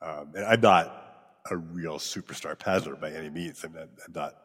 Um, 0.01 0.31
and 0.35 0.45
I'm 0.45 0.61
not 0.61 1.04
a 1.49 1.57
real 1.57 1.97
superstar 1.97 2.57
paddler 2.57 2.95
by 2.95 3.11
any 3.11 3.29
means. 3.29 3.63
I'm 3.63 3.73
not, 3.73 3.89
I'm 4.05 4.13
not, 4.13 4.35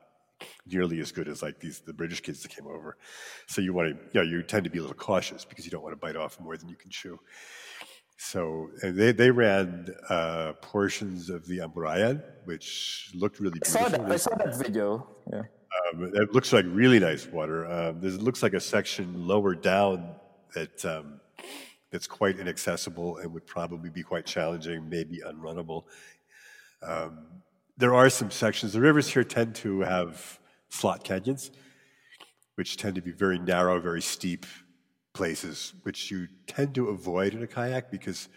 nearly 0.67 1.01
as 1.01 1.13
good 1.13 1.29
as 1.29 1.43
like 1.43 1.61
these 1.61 1.81
the 1.81 1.93
British 1.93 2.21
kids 2.21 2.43
that 2.43 2.49
came 2.49 2.67
over. 2.67 2.97
So 3.47 3.61
you 3.61 3.73
want 3.73 3.91
to, 3.91 4.05
you 4.19 4.25
know, 4.25 4.31
you 4.37 4.43
tend 4.43 4.65
to 4.65 4.71
be 4.71 4.79
a 4.79 4.83
little 4.83 4.97
cautious 4.97 5.45
because 5.45 5.65
you 5.65 5.71
don't 5.71 5.83
want 5.83 5.93
to 5.93 5.99
bite 5.99 6.17
off 6.17 6.41
more 6.41 6.57
than 6.57 6.69
you 6.69 6.77
can 6.77 6.91
chew. 6.91 7.19
So 8.17 8.71
they 8.83 9.13
they 9.13 9.31
ran 9.31 9.95
uh, 10.09 10.53
portions 10.61 11.31
of 11.31 11.47
the 11.47 11.59
Amburayan, 11.59 12.23
which 12.45 13.11
looked 13.15 13.41
really 13.41 13.59
beautiful. 13.61 13.81
I 13.81 13.91
saw 13.91 13.97
that, 13.97 14.13
I 14.13 14.17
saw 14.17 14.35
that 14.37 14.57
video. 14.57 15.09
Yeah. 15.33 15.43
Um, 15.93 16.11
it 16.15 16.35
looks 16.35 16.53
like 16.53 16.65
really 16.69 16.99
nice 16.99 17.27
water. 17.27 17.71
Um, 17.71 18.01
there 18.01 18.11
looks 18.11 18.43
like 18.43 18.55
a 18.55 18.61
section 18.61 19.27
lower 19.27 19.55
down 19.55 20.15
that 20.55 20.85
um, 20.85 21.21
that's 21.91 22.07
quite 22.07 22.39
inaccessible 22.39 23.19
and 23.19 23.33
would 23.33 23.47
probably 23.47 23.91
be 23.91 24.03
quite 24.03 24.27
challenging, 24.27 24.89
maybe 24.89 25.21
unrunnable. 25.27 25.85
Um, 26.83 27.27
there 27.77 27.95
are 27.95 28.11
some 28.11 28.31
sections. 28.31 28.73
The 28.73 28.81
rivers 28.81 29.09
here 29.09 29.25
tend 29.25 29.55
to 29.57 29.81
have 29.81 30.39
slot 30.69 31.05
canyons, 31.05 31.51
which 32.55 32.77
tend 32.77 32.95
to 32.97 33.03
be 33.03 33.13
very 33.13 33.39
narrow, 33.39 33.81
very 33.81 34.03
steep 34.03 34.47
places, 35.13 35.75
which 35.83 36.11
you 36.11 36.29
tend 36.47 36.75
to 36.75 36.89
avoid 36.89 37.35
in 37.35 37.43
a 37.43 37.47
kayak 37.47 37.91
because 37.91 38.29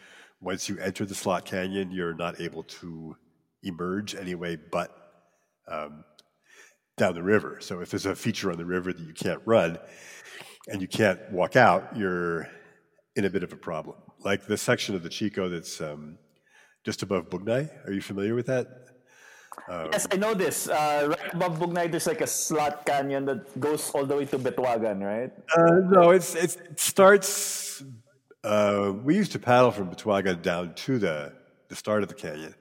once 0.42 0.68
you 0.68 0.78
enter 0.80 1.06
the 1.06 1.16
slot 1.16 1.46
canyon, 1.46 1.92
you're 1.92 2.16
not 2.16 2.42
able 2.42 2.64
to 2.64 3.16
emerge 3.64 4.14
anyway 4.16 4.58
but 4.72 5.04
um, 5.68 6.04
down 6.98 7.14
the 7.14 7.24
river. 7.24 7.58
So 7.62 7.80
if 7.80 7.90
there's 7.90 8.06
a 8.06 8.16
feature 8.16 8.52
on 8.52 8.58
the 8.58 8.66
river 8.66 8.94
that 8.94 9.02
you 9.02 9.14
can't 9.14 9.42
run 9.46 9.78
and 10.68 10.82
you 10.82 10.88
can't 10.88 11.20
walk 11.32 11.56
out, 11.56 11.96
you're 11.96 12.48
in 13.16 13.26
a 13.26 13.30
bit 13.30 13.44
of 13.44 13.54
a 13.54 13.56
problem. 13.56 13.98
Like 14.20 14.46
the 14.46 14.58
section 14.58 14.96
of 14.96 15.04
the 15.04 15.10
Chico 15.10 15.50
that's 15.50 15.82
um, 15.82 16.18
just 16.84 17.02
above 17.04 17.30
Bugnay. 17.30 17.70
Are 17.88 17.94
you 17.94 18.02
familiar 18.02 18.36
with 18.36 18.48
that? 18.48 18.68
Um, 19.70 19.90
yes, 19.92 20.08
I 20.12 20.18
know 20.18 20.34
this. 20.34 20.68
Uh, 20.68 21.08
right 21.10 21.34
above 21.34 21.60
Bugnay, 21.60 21.90
there's 21.90 22.08
like 22.08 22.22
a 22.22 22.28
slot 22.28 22.86
canyon 22.86 23.26
that 23.26 23.60
goes 23.60 23.90
all 23.92 24.06
the 24.06 24.18
way 24.18 24.26
to 24.26 24.40
Betwagan, 24.40 25.02
right? 25.02 25.32
Uh, 25.56 25.80
no, 25.90 26.12
it's, 26.12 26.36
it's, 26.36 26.56
it 26.56 26.80
starts. 26.80 27.84
Uh, 28.44 28.94
we 29.04 29.16
used 29.16 29.32
to 29.32 29.40
paddle 29.40 29.72
from 29.72 29.90
Betwagan 29.90 30.42
down 30.42 30.74
to 30.76 31.00
the 31.00 31.34
the 31.70 31.76
start 31.76 32.04
of 32.04 32.10
the 32.10 32.16
canyon. 32.16 32.54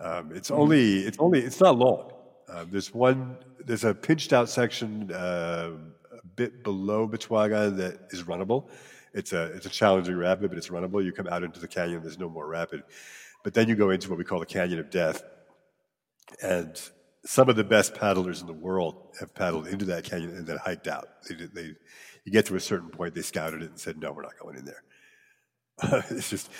Um, 0.00 0.32
it's 0.34 0.50
mm-hmm. 0.50 0.60
only 0.60 0.98
it's 1.06 1.18
only 1.18 1.40
it's 1.40 1.60
not 1.60 1.76
long. 1.76 2.12
Um, 2.48 2.68
there's 2.70 2.94
one 2.94 3.36
there's 3.64 3.84
a 3.84 3.94
pinched 3.94 4.32
out 4.32 4.48
section 4.48 5.12
uh, 5.12 5.70
a 6.12 6.26
bit 6.36 6.64
below 6.64 7.06
Betwagan 7.06 7.76
that 7.76 8.08
is 8.10 8.22
runnable. 8.22 8.68
It's 9.12 9.32
a 9.32 9.44
it's 9.56 9.66
a 9.66 9.70
challenging 9.70 10.16
rapid, 10.16 10.48
but 10.50 10.58
it's 10.58 10.68
runnable. 10.68 11.04
You 11.04 11.12
come 11.12 11.28
out 11.28 11.42
into 11.42 11.60
the 11.60 11.68
canyon. 11.68 12.02
There's 12.02 12.18
no 12.18 12.28
more 12.28 12.46
rapid, 12.48 12.82
but 13.44 13.54
then 13.54 13.68
you 13.68 13.74
go 13.74 13.90
into 13.90 14.08
what 14.08 14.18
we 14.18 14.24
call 14.24 14.40
the 14.40 14.46
Canyon 14.46 14.78
of 14.78 14.90
Death, 14.90 15.22
and 16.42 16.80
some 17.24 17.48
of 17.48 17.56
the 17.56 17.64
best 17.64 17.94
paddlers 17.94 18.40
in 18.40 18.46
the 18.46 18.52
world 18.52 19.14
have 19.20 19.34
paddled 19.34 19.66
into 19.66 19.84
that 19.86 20.04
canyon 20.04 20.36
and 20.36 20.46
then 20.46 20.56
hiked 20.58 20.86
out. 20.86 21.08
They, 21.28 21.34
they, 21.46 21.72
you 22.24 22.32
get 22.32 22.46
to 22.46 22.56
a 22.56 22.60
certain 22.60 22.90
point, 22.90 23.14
they 23.14 23.22
scouted 23.22 23.62
it 23.62 23.70
and 23.70 23.78
said, 23.78 23.98
"No, 23.98 24.12
we're 24.12 24.22
not 24.22 24.38
going 24.40 24.56
in 24.56 24.64
there." 24.64 24.82
it's 26.10 26.30
just 26.30 26.50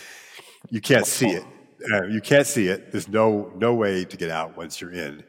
you 0.71 0.81
can't 0.81 1.07
see 1.07 1.29
it. 1.29 1.45
Uh, 1.93 2.07
you 2.07 2.21
can't 2.21 2.47
see 2.47 2.69
it. 2.69 2.93
There's 2.93 3.09
no 3.09 3.53
no 3.57 3.75
way 3.75 4.05
to 4.05 4.17
get 4.17 4.31
out 4.31 4.57
once 4.57 4.81
you're 4.81 4.93
in 4.93 5.25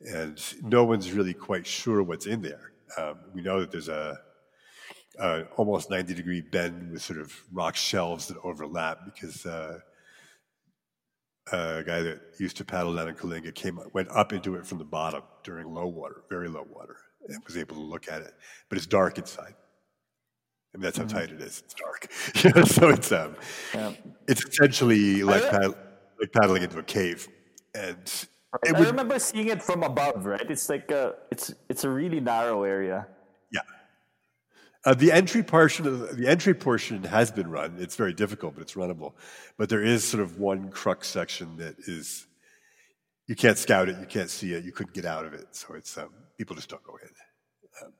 and 0.00 0.40
no 0.62 0.84
one's 0.84 1.12
really 1.12 1.34
quite 1.34 1.66
sure 1.66 2.02
what's 2.02 2.26
in 2.26 2.42
there. 2.42 2.72
Um, 2.96 3.18
we 3.34 3.42
know 3.42 3.60
that 3.60 3.70
there's 3.70 3.88
a, 3.88 4.18
a, 5.18 5.42
almost 5.56 5.90
90 5.90 6.14
degree 6.14 6.40
bend 6.40 6.92
with 6.92 7.02
sort 7.02 7.20
of 7.20 7.32
rock 7.52 7.76
shelves 7.76 8.28
that 8.28 8.38
overlap 8.44 8.98
because 9.04 9.44
uh, 9.44 9.80
a 11.52 11.82
guy 11.84 12.02
that 12.02 12.20
used 12.38 12.56
to 12.58 12.64
paddle 12.64 12.94
down 12.94 13.08
in 13.08 13.14
Kalinga 13.14 13.54
came 13.54 13.78
went 13.92 14.08
up 14.10 14.32
into 14.32 14.54
it 14.54 14.66
from 14.66 14.78
the 14.78 14.84
bottom 14.84 15.22
during 15.44 15.72
low 15.72 15.86
water, 15.86 16.22
very 16.28 16.48
low 16.48 16.66
water, 16.70 16.96
and 17.28 17.42
was 17.44 17.56
able 17.56 17.76
to 17.76 17.82
look 17.82 18.08
at 18.08 18.22
it. 18.22 18.34
But 18.68 18.78
it's 18.78 18.86
dark 18.86 19.18
inside. 19.18 19.54
I 20.74 20.78
mean, 20.78 20.82
that's 20.82 20.98
how 20.98 21.04
mm-hmm. 21.04 21.18
tight 21.18 21.30
it 21.30 21.40
is. 21.40 21.62
It's 21.64 21.74
dark. 21.74 22.08
so 22.68 22.88
it's 22.88 23.12
um, 23.12 23.36
yeah. 23.74 23.92
it's 24.26 24.44
essentially 24.44 25.22
like, 25.22 25.48
paddle, 25.50 25.74
like 26.20 26.32
paddling 26.32 26.62
into 26.62 26.78
a 26.78 26.82
cave, 26.82 27.28
and. 27.74 28.26
I 28.64 28.72
would, 28.72 28.86
remember 28.86 29.18
seeing 29.18 29.48
it 29.48 29.62
from 29.62 29.82
above, 29.82 30.24
right? 30.24 30.50
It's 30.50 30.70
like 30.70 30.90
a, 30.90 31.16
it's 31.30 31.52
it's 31.68 31.84
a 31.84 31.90
really 31.90 32.18
narrow 32.18 32.62
area. 32.62 33.06
Uh, 34.84 34.94
the 34.94 35.10
entry 35.10 35.42
portion 35.42 35.86
of 35.86 36.16
the 36.16 36.28
entry 36.28 36.54
portion 36.54 37.02
has 37.02 37.30
been 37.30 37.50
run. 37.50 37.76
It's 37.78 37.96
very 37.96 38.12
difficult, 38.12 38.54
but 38.54 38.62
it's 38.62 38.74
runnable. 38.74 39.12
But 39.56 39.68
there 39.68 39.82
is 39.82 40.04
sort 40.04 40.22
of 40.22 40.38
one 40.38 40.70
crux 40.70 41.08
section 41.08 41.56
that 41.56 41.76
is 41.80 42.26
you 43.26 43.34
can't 43.34 43.58
scout 43.58 43.88
it, 43.88 43.98
you 43.98 44.06
can't 44.06 44.30
see 44.30 44.54
it, 44.54 44.64
you 44.64 44.72
couldn't 44.72 44.94
get 44.94 45.04
out 45.04 45.26
of 45.26 45.34
it. 45.34 45.48
So 45.50 45.74
it's 45.74 45.98
um, 45.98 46.10
people 46.36 46.56
just 46.56 46.68
don't 46.68 46.82
go 46.84 46.96
in. 47.02 47.08
Um, 47.84 47.92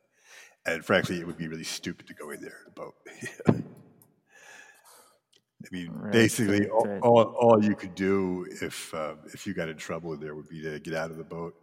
and 0.66 0.84
frankly, 0.84 1.20
it 1.20 1.26
would 1.26 1.36
be 1.36 1.48
really 1.48 1.64
stupid 1.64 2.06
to 2.06 2.14
go 2.14 2.30
in 2.30 2.40
there 2.40 2.60
in 2.64 2.68
a 2.68 2.70
boat. 2.70 2.94
I 5.60 5.68
mean, 5.72 5.90
right, 5.90 6.12
basically, 6.12 6.68
all, 6.68 6.98
all, 7.02 7.22
all, 7.40 7.64
you 7.64 7.74
could 7.74 7.96
do 7.96 8.46
if 8.62 8.94
um, 8.94 9.18
if 9.34 9.44
you 9.46 9.54
got 9.54 9.68
in 9.68 9.76
trouble 9.76 10.12
in 10.12 10.20
there 10.20 10.36
would 10.36 10.48
be 10.48 10.62
to 10.62 10.78
get 10.78 10.94
out 10.94 11.10
of 11.10 11.16
the 11.16 11.24
boat, 11.24 11.56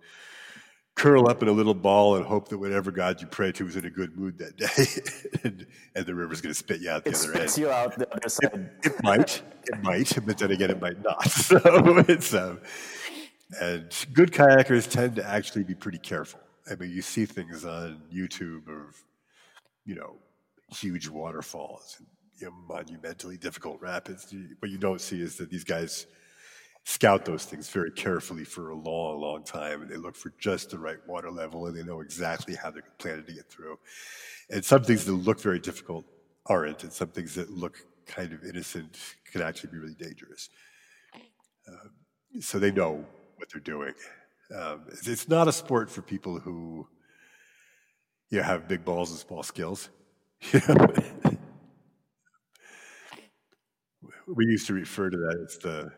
curl 0.95 1.29
up 1.29 1.41
in 1.41 1.47
a 1.47 1.51
little 1.51 1.73
ball, 1.73 2.15
and 2.15 2.25
hope 2.25 2.47
that 2.49 2.57
whatever 2.57 2.91
God 2.91 3.21
you 3.21 3.27
pray 3.27 3.51
to 3.53 3.65
was 3.65 3.75
in 3.75 3.85
a 3.85 3.89
good 3.89 4.17
mood 4.17 4.37
that 4.39 4.57
day, 4.57 5.39
and, 5.43 5.67
and, 5.93 6.05
the 6.05 6.15
river's 6.15 6.41
going 6.41 6.51
to 6.51 6.57
spit 6.57 6.81
you 6.81 6.89
out 6.89 7.03
the 7.03 7.11
it 7.11 7.15
other 7.15 7.33
spits 7.33 7.57
you 7.57 7.69
out 7.69 7.97
the 7.97 8.11
other 8.13 8.29
side. 8.29 8.69
It, 8.83 8.91
it, 8.91 9.03
might, 9.03 9.41
it 9.65 9.83
might, 9.83 10.17
but 10.25 10.37
then 10.37 10.51
again, 10.51 10.71
it 10.71 10.81
might 10.81 11.01
not. 11.03 11.23
So 11.29 11.59
it's 12.07 12.33
um, 12.33 12.61
and 13.61 13.93
good 14.13 14.31
kayakers 14.31 14.89
tend 14.89 15.17
to 15.17 15.25
actually 15.25 15.63
be 15.63 15.75
pretty 15.75 15.99
careful. 15.99 16.39
I 16.69 16.75
mean, 16.75 16.89
you 16.89 17.01
see 17.01 17.25
things 17.25 17.65
on 17.65 18.01
YouTube 18.13 18.67
of 18.67 18.95
you 19.85 19.95
know 19.95 20.15
huge 20.69 21.07
waterfalls 21.07 21.97
and 21.99 22.07
you 22.39 22.47
know, 22.47 22.53
monumentally 22.67 23.37
difficult 23.37 23.81
rapids. 23.81 24.33
What 24.59 24.71
you 24.71 24.77
don't 24.77 25.01
see 25.01 25.21
is 25.21 25.37
that 25.37 25.49
these 25.49 25.63
guys 25.63 26.07
scout 26.85 27.25
those 27.25 27.45
things 27.45 27.67
very 27.69 27.91
carefully 27.91 28.45
for 28.45 28.69
a 28.69 28.75
long, 28.75 29.19
long 29.19 29.43
time, 29.43 29.81
and 29.81 29.89
they 29.89 29.97
look 29.97 30.15
for 30.15 30.31
just 30.39 30.69
the 30.69 30.77
right 30.77 30.99
water 31.07 31.31
level, 31.31 31.65
and 31.65 31.75
they 31.75 31.83
know 31.83 32.01
exactly 32.01 32.55
how 32.55 32.69
they're 32.69 32.83
planning 32.99 33.25
to 33.25 33.33
get 33.33 33.49
through. 33.49 33.77
And 34.51 34.63
some 34.63 34.83
things 34.83 35.03
that 35.05 35.13
look 35.13 35.41
very 35.41 35.59
difficult 35.59 36.05
aren't, 36.45 36.83
and 36.83 36.93
some 36.93 37.07
things 37.09 37.33
that 37.35 37.49
look 37.49 37.83
kind 38.05 38.31
of 38.33 38.43
innocent 38.43 38.97
can 39.31 39.41
actually 39.41 39.71
be 39.71 39.79
really 39.79 39.95
dangerous. 39.95 40.49
uh, 41.67 41.89
so 42.39 42.59
they 42.59 42.71
know 42.71 43.03
what 43.37 43.49
they're 43.51 43.61
doing. 43.61 43.93
Um, 44.55 44.83
it's, 44.89 45.07
it's 45.07 45.27
not 45.27 45.47
a 45.47 45.51
sport 45.51 45.89
for 45.89 46.03
people 46.03 46.39
who 46.39 46.87
you 48.29 48.37
know, 48.37 48.43
have 48.43 48.67
big 48.67 48.85
balls 48.85 49.09
and 49.09 49.19
small 49.19 49.41
skills. 49.41 49.89
we 54.27 54.45
used 54.45 54.67
to 54.67 54.73
refer 54.73 55.09
to 55.09 55.17
that 55.17 55.47
as 55.47 55.57
the 55.57 55.91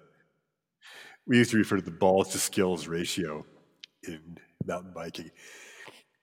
we 1.28 1.38
used 1.38 1.51
to 1.51 1.57
refer 1.57 1.75
to 1.75 1.82
the 1.82 1.91
balls 1.91 2.30
to 2.30 2.39
skills 2.39 2.88
ratio 2.88 3.45
in 4.03 4.38
mountain 4.65 4.91
biking. 4.93 5.30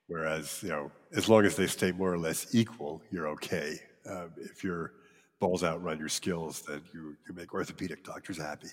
Whereas, 0.06 0.60
you 0.62 0.70
know, 0.70 0.90
as 1.14 1.28
long 1.28 1.44
as 1.44 1.56
they 1.56 1.66
stay 1.66 1.92
more 1.92 2.12
or 2.12 2.18
less 2.18 2.54
equal, 2.54 3.02
you're 3.10 3.28
okay. 3.28 3.78
Um, 4.08 4.32
if 4.36 4.64
your 4.64 4.92
balls 5.40 5.64
outrun 5.64 5.98
your 5.98 6.08
skills, 6.08 6.62
then 6.62 6.82
you, 6.92 7.16
you 7.26 7.34
make 7.34 7.52
orthopedic 7.54 8.04
doctors 8.04 8.38
happy. 8.38 8.68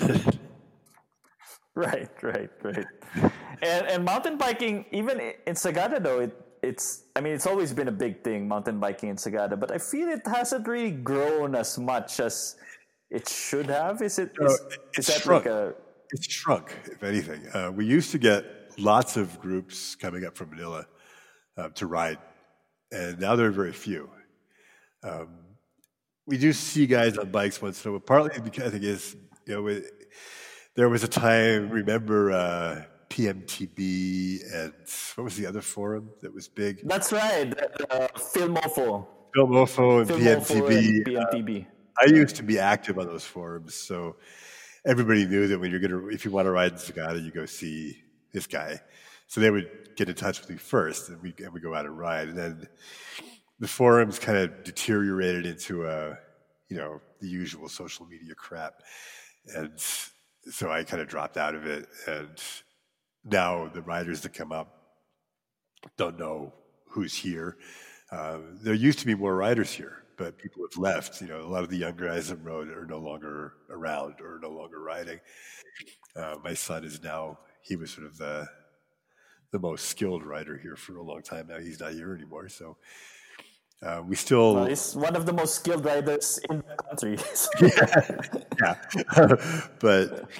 right, 1.74 2.10
right, 2.22 2.50
right. 2.62 2.86
And, 3.62 3.86
and 3.86 4.04
mountain 4.04 4.36
biking, 4.36 4.86
even 4.90 5.20
in 5.46 5.54
Sagada, 5.54 6.02
though, 6.02 6.20
it, 6.20 6.40
it's 6.62 7.04
I 7.14 7.20
mean 7.20 7.34
it's 7.34 7.46
always 7.46 7.74
been 7.74 7.88
a 7.88 7.92
big 7.92 8.24
thing 8.24 8.48
mountain 8.48 8.80
biking 8.80 9.10
in 9.10 9.16
Sagada, 9.16 9.58
but 9.58 9.70
I 9.70 9.76
feel 9.76 10.08
it 10.08 10.26
hasn't 10.26 10.66
really 10.66 10.92
grown 10.92 11.54
as 11.54 11.78
much 11.78 12.20
as 12.20 12.56
it 13.10 13.28
should 13.28 13.66
have. 13.66 14.02
Is 14.02 14.18
it? 14.18 14.32
Is, 14.40 14.60
uh, 14.60 14.76
is 14.98 15.06
shrunk. 15.06 15.44
Like 15.46 15.54
a... 15.54 15.74
It's 16.10 16.32
shrunk, 16.32 16.74
if 16.86 17.02
anything. 17.02 17.46
Uh, 17.52 17.70
we 17.72 17.86
used 17.86 18.10
to 18.12 18.18
get 18.18 18.44
lots 18.78 19.16
of 19.16 19.40
groups 19.40 19.94
coming 19.94 20.24
up 20.24 20.36
from 20.36 20.50
Manila 20.50 20.86
uh, 21.56 21.68
to 21.70 21.86
ride, 21.86 22.18
and 22.92 23.18
now 23.18 23.36
there 23.36 23.46
are 23.46 23.52
very 23.52 23.72
few. 23.72 24.10
Um, 25.02 25.28
we 26.26 26.38
do 26.38 26.52
see 26.52 26.86
guys 26.86 27.18
on 27.18 27.30
bikes 27.30 27.60
once 27.60 27.84
in 27.84 27.88
a 27.88 27.92
while, 27.92 28.00
partly 28.00 28.40
because 28.40 28.64
I 28.64 28.70
think 28.70 28.84
is 28.84 29.16
you 29.46 29.54
know 29.54 29.66
it, 29.66 29.84
there 30.74 30.88
was 30.88 31.04
a 31.04 31.08
time. 31.08 31.70
Remember 31.70 32.32
uh, 32.32 32.84
PMTB 33.10 34.40
and 34.52 34.72
what 35.14 35.24
was 35.24 35.36
the 35.36 35.46
other 35.46 35.60
forum 35.60 36.10
that 36.20 36.34
was 36.34 36.48
big? 36.48 36.80
That's 36.84 37.12
right, 37.12 37.52
uh, 37.90 38.08
Filmofo. 38.16 39.06
Filmofo 39.36 40.00
and 40.00 40.10
Filmofo 40.10 40.68
PMTB. 40.68 40.96
And 40.96 41.06
PMTB. 41.06 41.66
Uh, 41.66 41.68
I 42.00 42.06
used 42.06 42.36
to 42.36 42.42
be 42.42 42.58
active 42.58 42.98
on 42.98 43.06
those 43.06 43.24
forums, 43.24 43.74
so 43.74 44.16
everybody 44.84 45.26
knew 45.26 45.46
that 45.48 45.58
when 45.58 45.70
you're 45.70 45.80
gonna, 45.80 46.06
if 46.08 46.24
you 46.24 46.30
want 46.30 46.46
to 46.46 46.50
ride 46.50 46.72
in 46.72 46.78
Sagada, 46.78 47.22
you 47.22 47.30
go 47.30 47.46
see 47.46 48.02
this 48.32 48.46
guy. 48.46 48.80
So 49.26 49.40
they 49.40 49.50
would 49.50 49.90
get 49.96 50.08
in 50.08 50.14
touch 50.14 50.40
with 50.40 50.50
me 50.50 50.56
first, 50.56 51.08
and 51.08 51.22
we 51.22 51.34
and 51.38 51.52
we 51.52 51.60
go 51.60 51.74
out 51.74 51.86
and 51.86 51.98
ride, 51.98 52.28
and 52.28 52.38
then 52.38 52.68
the 53.58 53.68
forums 53.68 54.18
kind 54.18 54.38
of 54.38 54.64
deteriorated 54.64 55.46
into 55.46 55.86
a, 55.86 56.18
you 56.68 56.76
know, 56.76 57.00
the 57.20 57.28
usual 57.28 57.68
social 57.68 58.06
media 58.06 58.34
crap, 58.34 58.82
and 59.54 59.72
so 59.76 60.70
I 60.70 60.84
kind 60.84 61.00
of 61.00 61.08
dropped 61.08 61.36
out 61.36 61.54
of 61.54 61.66
it, 61.66 61.88
and 62.06 62.42
now 63.24 63.68
the 63.68 63.82
riders 63.82 64.20
that 64.22 64.34
come 64.34 64.52
up 64.52 64.98
don't 65.96 66.18
know 66.18 66.52
who's 66.88 67.14
here. 67.14 67.56
Uh, 68.10 68.38
there 68.62 68.74
used 68.74 68.98
to 69.00 69.06
be 69.06 69.14
more 69.14 69.34
riders 69.34 69.72
here, 69.72 70.03
but 70.16 70.38
people 70.38 70.62
have 70.68 70.78
left. 70.78 71.20
You 71.20 71.28
know, 71.28 71.40
a 71.40 71.48
lot 71.48 71.62
of 71.62 71.70
the 71.70 71.76
young 71.76 71.96
guys 71.96 72.28
that 72.28 72.36
rode 72.36 72.68
are 72.68 72.86
no 72.86 72.98
longer 72.98 73.54
around 73.70 74.20
or 74.20 74.38
no 74.42 74.50
longer 74.50 74.80
riding. 74.80 75.20
Uh, 76.16 76.36
my 76.42 76.54
son 76.54 76.84
is 76.84 77.02
now, 77.02 77.38
he 77.62 77.76
was 77.76 77.90
sort 77.90 78.06
of 78.06 78.16
the, 78.16 78.46
the 79.50 79.58
most 79.58 79.86
skilled 79.86 80.24
rider 80.24 80.58
here 80.58 80.76
for 80.76 80.96
a 80.96 81.02
long 81.02 81.22
time 81.22 81.46
now. 81.48 81.58
He's 81.58 81.80
not 81.80 81.92
here 81.92 82.14
anymore. 82.14 82.48
So 82.48 82.76
uh, 83.82 84.02
we 84.06 84.16
still. 84.16 84.54
Well, 84.54 84.66
he's 84.66 84.94
one 84.96 85.16
of 85.16 85.26
the 85.26 85.32
most 85.32 85.56
skilled 85.56 85.84
riders 85.84 86.40
in 86.48 86.62
the 86.66 86.76
country. 86.76 87.18
yeah. 88.60 88.76
yeah. 89.16 89.66
but 89.80 90.30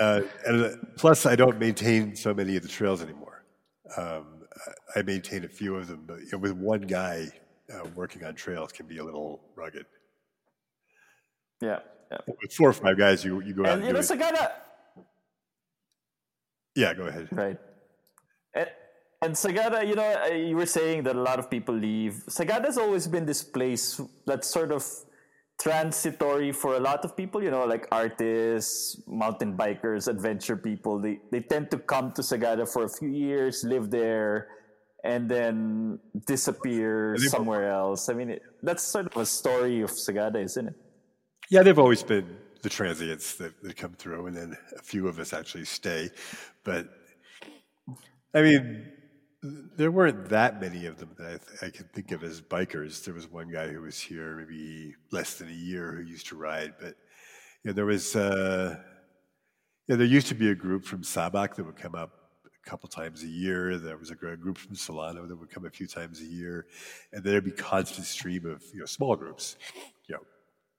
uh, 0.00 0.22
and 0.46 0.64
uh, 0.64 0.70
plus, 0.96 1.26
I 1.26 1.36
don't 1.36 1.58
maintain 1.58 2.16
so 2.16 2.32
many 2.32 2.56
of 2.56 2.62
the 2.62 2.68
trails 2.68 3.02
anymore. 3.02 3.44
Um, 3.96 4.44
I 4.94 5.02
maintain 5.02 5.44
a 5.44 5.48
few 5.48 5.76
of 5.76 5.86
them, 5.86 6.04
but 6.06 6.18
with 6.40 6.52
one 6.52 6.82
guy 6.82 7.28
uh, 7.72 7.86
working 7.94 8.24
on 8.24 8.34
trails 8.34 8.72
can 8.72 8.86
be 8.86 8.98
a 8.98 9.04
little 9.04 9.40
rugged. 9.56 9.86
Yeah, 11.60 11.80
yeah. 12.10 12.18
With 12.26 12.52
four 12.52 12.70
or 12.70 12.72
five 12.72 12.96
guys, 12.98 13.24
you 13.24 13.40
you 13.42 13.54
go 13.54 13.64
out. 13.66 13.78
And, 13.78 13.84
and 13.84 13.96
it's 13.98 14.10
a 14.10 14.16
guy 14.16 14.32
that. 14.32 14.64
Yeah, 16.74 16.94
go 16.94 17.06
ahead. 17.06 17.28
Right. 17.32 17.58
And, 18.54 18.70
and 19.20 19.34
Sagada, 19.34 19.86
you 19.86 19.96
know, 19.96 20.22
uh, 20.22 20.32
you 20.32 20.54
were 20.54 20.66
saying 20.66 21.02
that 21.04 21.16
a 21.16 21.20
lot 21.20 21.40
of 21.40 21.50
people 21.50 21.74
leave. 21.74 22.22
Sagada's 22.28 22.78
always 22.78 23.08
been 23.08 23.26
this 23.26 23.42
place 23.42 24.00
that's 24.26 24.48
sort 24.48 24.70
of 24.70 24.86
transitory 25.60 26.52
for 26.52 26.76
a 26.76 26.78
lot 26.78 27.04
of 27.04 27.16
people, 27.16 27.42
you 27.42 27.50
know, 27.50 27.64
like 27.64 27.88
artists, 27.90 29.02
mountain 29.08 29.56
bikers, 29.56 30.06
adventure 30.06 30.56
people. 30.56 31.00
They, 31.00 31.18
they 31.32 31.40
tend 31.40 31.68
to 31.72 31.78
come 31.78 32.12
to 32.12 32.22
Sagada 32.22 32.72
for 32.72 32.84
a 32.84 32.88
few 32.88 33.08
years, 33.08 33.64
live 33.64 33.90
there, 33.90 34.46
and 35.04 35.28
then 35.28 35.98
disappear 36.26 37.16
somewhere 37.18 37.70
else. 37.70 38.08
I 38.08 38.14
mean, 38.14 38.30
it, 38.30 38.42
that's 38.62 38.82
sort 38.82 39.06
of 39.06 39.16
a 39.16 39.26
story 39.26 39.80
of 39.82 39.90
Sagada, 39.90 40.42
isn't 40.42 40.68
it? 40.68 40.74
Yeah, 41.50 41.62
they've 41.62 41.78
always 41.78 42.02
been 42.02 42.36
the 42.62 42.68
transients 42.68 43.36
that, 43.36 43.62
that 43.62 43.76
come 43.76 43.92
through, 43.92 44.26
and 44.26 44.36
then 44.36 44.56
a 44.76 44.82
few 44.82 45.08
of 45.08 45.18
us 45.18 45.32
actually 45.32 45.64
stay. 45.64 46.10
But 46.64 46.88
I 48.34 48.42
mean, 48.42 48.92
there 49.76 49.90
weren't 49.90 50.28
that 50.30 50.60
many 50.60 50.86
of 50.86 50.98
them 50.98 51.10
that 51.18 51.26
I, 51.26 51.30
th- 51.30 51.62
I, 51.62 51.70
can 51.70 51.86
think 51.94 52.10
of 52.10 52.24
as 52.24 52.40
bikers. 52.40 53.04
There 53.04 53.14
was 53.14 53.30
one 53.30 53.50
guy 53.50 53.68
who 53.68 53.82
was 53.82 53.98
here 53.98 54.36
maybe 54.36 54.94
less 55.12 55.34
than 55.34 55.48
a 55.48 55.52
year 55.52 55.92
who 55.92 56.02
used 56.02 56.26
to 56.28 56.36
ride, 56.36 56.74
but 56.80 56.96
you 57.62 57.70
know, 57.70 57.72
there 57.72 57.86
was 57.86 58.16
uh, 58.16 58.76
yeah, 59.86 59.96
there 59.96 60.06
used 60.06 60.26
to 60.28 60.34
be 60.34 60.50
a 60.50 60.54
group 60.54 60.84
from 60.84 61.02
Sabak 61.02 61.54
that 61.54 61.64
would 61.64 61.76
come 61.76 61.94
up 61.94 62.17
couple 62.68 62.88
times 62.88 63.22
a 63.22 63.26
year. 63.26 63.78
There 63.78 63.96
was 63.96 64.10
a 64.10 64.14
group 64.14 64.58
from 64.58 64.74
Solano 64.74 65.26
that 65.26 65.36
would 65.36 65.50
come 65.50 65.64
a 65.64 65.70
few 65.70 65.86
times 65.86 66.20
a 66.20 66.24
year, 66.24 66.66
and 67.12 67.24
there'd 67.24 67.44
be 67.44 67.50
constant 67.50 68.06
stream 68.06 68.44
of 68.44 68.62
you 68.72 68.80
know 68.80 68.86
small 68.86 69.16
groups, 69.16 69.56
you 70.06 70.14
know, 70.14 70.22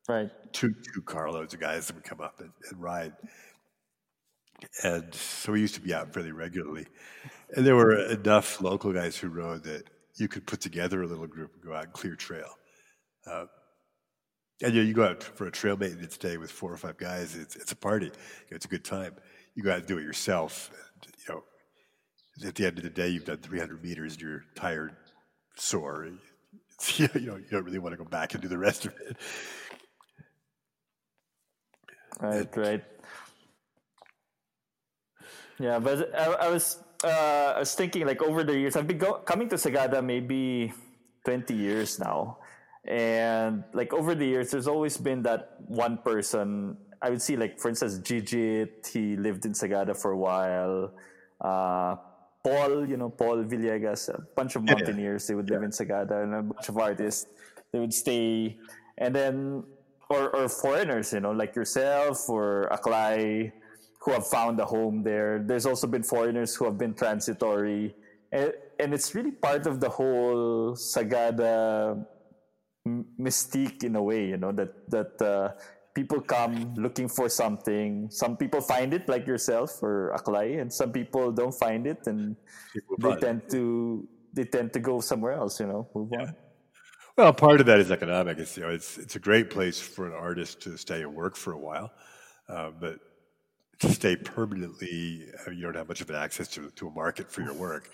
right, 0.08 0.30
two 0.54 0.74
two 0.94 1.02
carloads 1.02 1.54
of 1.54 1.60
guys 1.60 1.88
that 1.88 1.96
would 1.96 2.04
come 2.04 2.22
up 2.22 2.40
and, 2.40 2.52
and 2.70 2.82
ride. 2.82 3.14
And 4.84 5.14
so 5.16 5.54
we 5.54 5.62
used 5.62 5.76
to 5.76 5.82
be 5.82 5.94
out 5.94 6.14
fairly 6.14 6.34
regularly. 6.34 6.86
And 7.56 7.66
there 7.66 7.78
were 7.78 7.98
enough 8.12 8.62
local 8.62 8.92
guys 8.92 9.18
who 9.18 9.30
rode 9.30 9.64
that 9.64 9.84
you 10.18 10.28
could 10.28 10.46
put 10.46 10.60
together 10.60 11.02
a 11.02 11.08
little 11.08 11.28
group 11.28 11.54
and 11.54 11.64
go 11.64 11.74
out 11.74 11.86
and 11.86 11.94
clear 11.94 12.16
trail. 12.16 12.50
Uh, 13.26 13.46
and 14.62 14.74
you, 14.74 14.82
know, 14.82 14.88
you 14.88 14.94
go 14.94 15.06
out 15.06 15.24
for 15.24 15.48
a 15.48 15.52
trail 15.52 15.78
maintenance 15.78 16.18
day 16.18 16.36
with 16.36 16.52
four 16.52 16.74
or 16.74 16.78
five 16.78 16.98
guys. 16.98 17.38
It's, 17.38 17.56
it's 17.56 17.72
a 17.72 17.76
party. 17.76 18.08
You 18.08 18.12
know, 18.52 18.56
it's 18.56 18.66
a 18.66 18.70
good 18.70 18.84
time. 18.84 19.16
You 19.56 19.64
go 19.64 19.72
out 19.72 19.80
and 19.80 19.88
do 19.88 19.98
it 19.98 20.04
yourself. 20.04 20.72
And, 22.40 22.44
you 22.44 22.46
know, 22.46 22.50
at 22.50 22.56
the 22.56 22.66
end 22.68 22.78
of 22.78 22.84
the 22.84 22.90
day, 22.90 23.10
you've 23.10 23.26
done 23.26 23.38
300 23.38 23.84
meters 23.84 24.14
and 24.14 24.22
you're 24.22 24.44
tired, 24.56 24.96
sore. 25.56 26.08
you, 26.96 27.10
know, 27.14 27.36
you 27.36 27.46
don't 27.52 27.66
really 27.66 27.80
want 27.80 27.94
to 27.94 27.98
go 27.98 28.06
back 28.10 28.34
and 28.34 28.42
do 28.42 28.48
the 28.48 28.58
rest 28.58 28.86
of 28.86 28.94
it. 29.08 29.18
Right, 32.22 32.56
and, 32.56 32.58
right. 32.58 32.84
Yeah, 35.60 35.80
but 35.80 36.16
I, 36.16 36.26
I 36.26 36.50
was 36.50 36.82
uh, 37.04 37.54
I 37.56 37.60
was 37.60 37.76
thinking 37.76 38.06
like 38.06 38.22
over 38.22 38.44
the 38.44 38.58
years, 38.58 38.76
I've 38.76 38.88
been 38.88 38.98
go- 38.98 39.20
coming 39.20 39.50
to 39.50 39.56
Sagada 39.56 40.04
maybe 40.04 40.74
20 41.26 41.54
years 41.54 42.00
now. 42.00 42.40
And 42.86 43.64
like 43.74 43.94
over 43.94 44.16
the 44.16 44.26
years, 44.26 44.52
there's 44.52 44.68
always 44.68 44.98
been 44.98 45.24
that 45.24 45.56
one 45.68 45.98
person. 45.98 46.78
I 47.02 47.10
would 47.10 47.22
see 47.22 47.36
like, 47.36 47.60
for 47.60 47.70
instance, 47.70 48.00
Gigit, 48.00 48.88
he 48.88 49.16
lived 49.16 49.46
in 49.46 49.54
Sagada 49.54 49.96
for 49.96 50.12
a 50.12 50.18
while. 50.18 50.92
Uh, 51.40 51.96
Paul, 52.44 52.88
you 52.88 52.98
know, 52.98 53.10
Paul 53.10 53.44
Villegas, 53.44 54.10
a 54.10 54.22
bunch 54.36 54.56
of 54.56 54.64
mountaineers, 54.64 55.28
they 55.28 55.36
would 55.36 55.50
live 55.50 55.64
in 55.64 55.72
Sagada, 55.72 56.24
and 56.24 56.34
a 56.34 56.42
bunch 56.42 56.70
of 56.70 56.78
artists, 56.78 57.28
they 57.72 57.80
would 57.80 57.94
stay. 57.94 58.58
And 58.98 59.14
then, 59.14 59.64
or, 60.10 60.36
or 60.36 60.50
foreigners, 60.50 61.14
you 61.14 61.20
know, 61.20 61.32
like 61.32 61.56
yourself 61.56 62.30
or 62.30 62.70
Aklay, 62.72 63.52
who 64.02 64.12
have 64.12 64.28
found 64.28 64.60
a 64.60 64.66
home 64.66 65.04
there. 65.04 65.44
There's 65.46 65.66
also 65.66 65.88
been 65.88 66.04
foreigners 66.04 66.56
who 66.56 66.66
have 66.66 66.78
been 66.78 66.94
transitory. 66.94 67.94
And, 68.32 68.54
and 68.80 68.94
it's 68.94 69.14
really 69.14 69.32
part 69.32 69.68
of 69.68 69.80
the 69.80 69.90
whole 69.90 70.74
Sagada 70.76 72.06
mystique 72.88 73.84
in 73.84 73.96
a 73.96 74.02
way, 74.02 74.28
you 74.28 74.38
know, 74.38 74.54
that, 74.54 74.90
that 74.90 75.22
uh, 75.22 75.52
people 75.94 76.22
come 76.22 76.74
looking 76.76 77.08
for 77.08 77.30
something. 77.30 78.10
Some 78.10 78.38
people 78.38 78.62
find 78.62 78.94
it, 78.94 79.08
like 79.08 79.28
yourself 79.28 79.82
or 79.82 80.16
Aklay, 80.18 80.62
and 80.62 80.72
some 80.72 80.92
people 80.92 81.32
don't 81.32 81.54
find 81.54 81.88
it, 81.88 82.08
and 82.08 82.36
they 83.00 83.16
tend 83.16 83.44
it. 83.44 83.50
to 83.52 84.08
they 84.34 84.44
tend 84.46 84.74
to 84.74 84.80
go 84.80 85.00
somewhere 85.00 85.34
else. 85.34 85.60
You 85.60 85.68
know, 85.68 85.88
move 85.96 86.10
yeah. 86.12 86.22
on. 86.22 86.36
Well, 87.18 87.34
part 87.34 87.60
of 87.60 87.66
that 87.66 87.80
is 87.80 87.92
economic. 87.92 88.38
It's 88.38 88.56
you 88.58 88.64
know, 88.64 88.70
it's 88.70 88.98
it's 88.98 89.16
a 89.16 89.20
great 89.20 89.50
place 89.50 89.80
for 89.80 90.08
an 90.08 90.14
artist 90.14 90.62
to 90.62 90.78
stay 90.78 91.02
and 91.02 91.14
work 91.14 91.36
for 91.36 91.54
a 91.54 91.60
while, 91.60 91.92
uh, 92.48 92.72
but 92.80 93.00
to 93.80 93.90
stay 93.90 94.16
permanently, 94.16 95.26
uh, 95.48 95.52
you 95.52 95.64
don't 95.64 95.76
have 95.76 95.88
much 95.88 96.02
of 96.02 96.10
an 96.10 96.16
access 96.18 96.48
to, 96.50 96.70
to 96.72 96.88
a 96.88 96.92
market 96.92 97.32
for 97.32 97.42
your 97.42 97.54
work. 97.54 97.92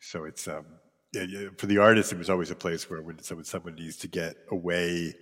So 0.00 0.24
it's 0.24 0.46
um, 0.48 0.64
yeah, 1.12 1.22
yeah, 1.28 1.48
for 1.58 1.66
the 1.66 1.78
artist, 1.78 2.12
it 2.12 2.18
was 2.18 2.30
always 2.30 2.50
a 2.50 2.54
place 2.54 2.88
where 2.88 3.02
when 3.02 3.20
someone, 3.22 3.44
someone 3.44 3.74
needs 3.74 3.96
to 3.98 4.08
get 4.08 4.36
away 4.50 5.14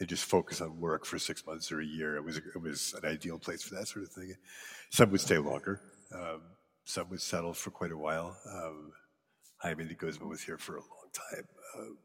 and 0.00 0.08
just 0.08 0.24
focus 0.24 0.60
on 0.60 0.80
work 0.80 1.04
for 1.04 1.18
six 1.18 1.46
months 1.46 1.70
or 1.70 1.80
a 1.80 1.86
year. 1.86 2.16
It 2.16 2.24
was 2.24 2.38
it 2.38 2.60
was 2.60 2.94
an 3.02 3.08
ideal 3.08 3.38
place 3.38 3.62
for 3.62 3.74
that 3.76 3.88
sort 3.88 4.04
of 4.04 4.10
thing. 4.10 4.34
Some 4.90 5.10
would 5.10 5.20
stay 5.20 5.38
longer. 5.38 5.80
Um, 6.14 6.42
some 6.84 7.08
would 7.10 7.22
settle 7.22 7.54
for 7.54 7.70
quite 7.70 7.92
a 7.92 7.96
while. 7.96 8.36
Um, 8.50 8.92
Jaime 9.58 9.84
de 9.84 9.94
Guzman 9.94 10.28
was 10.28 10.42
here 10.42 10.58
for 10.58 10.76
a 10.76 10.80
long 10.80 11.10
time. 11.12 11.44
Um, 11.78 11.98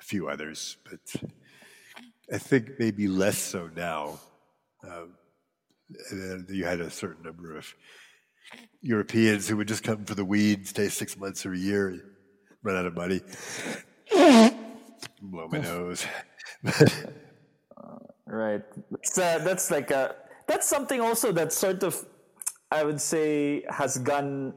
a 0.00 0.02
few 0.02 0.28
others, 0.28 0.78
but 0.88 1.22
I 2.32 2.38
think 2.38 2.70
maybe 2.78 3.06
less 3.06 3.38
so 3.38 3.70
now. 3.76 4.18
Um, 4.82 5.14
you 6.48 6.64
had 6.64 6.80
a 6.80 6.90
certain 6.90 7.22
number 7.22 7.56
of 7.56 7.74
Europeans 8.80 9.48
who 9.48 9.56
would 9.56 9.68
just 9.68 9.82
come 9.82 10.04
for 10.04 10.14
the 10.14 10.24
weed, 10.24 10.66
stay 10.66 10.88
six 10.88 11.16
months 11.16 11.44
or 11.44 11.52
a 11.52 11.58
year, 11.58 12.02
run 12.62 12.76
out 12.76 12.86
of 12.86 12.94
money, 12.94 13.20
blow 15.20 15.48
my 15.48 15.58
nose. 15.58 16.06
right. 18.26 18.62
So 19.02 19.22
uh, 19.22 19.38
that's 19.38 19.70
like 19.70 19.90
a 19.90 20.14
that's 20.46 20.68
something 20.68 21.00
also 21.00 21.32
that 21.32 21.52
sort 21.52 21.82
of 21.82 22.04
I 22.70 22.84
would 22.84 23.00
say 23.00 23.64
has 23.68 23.98
gone 23.98 24.54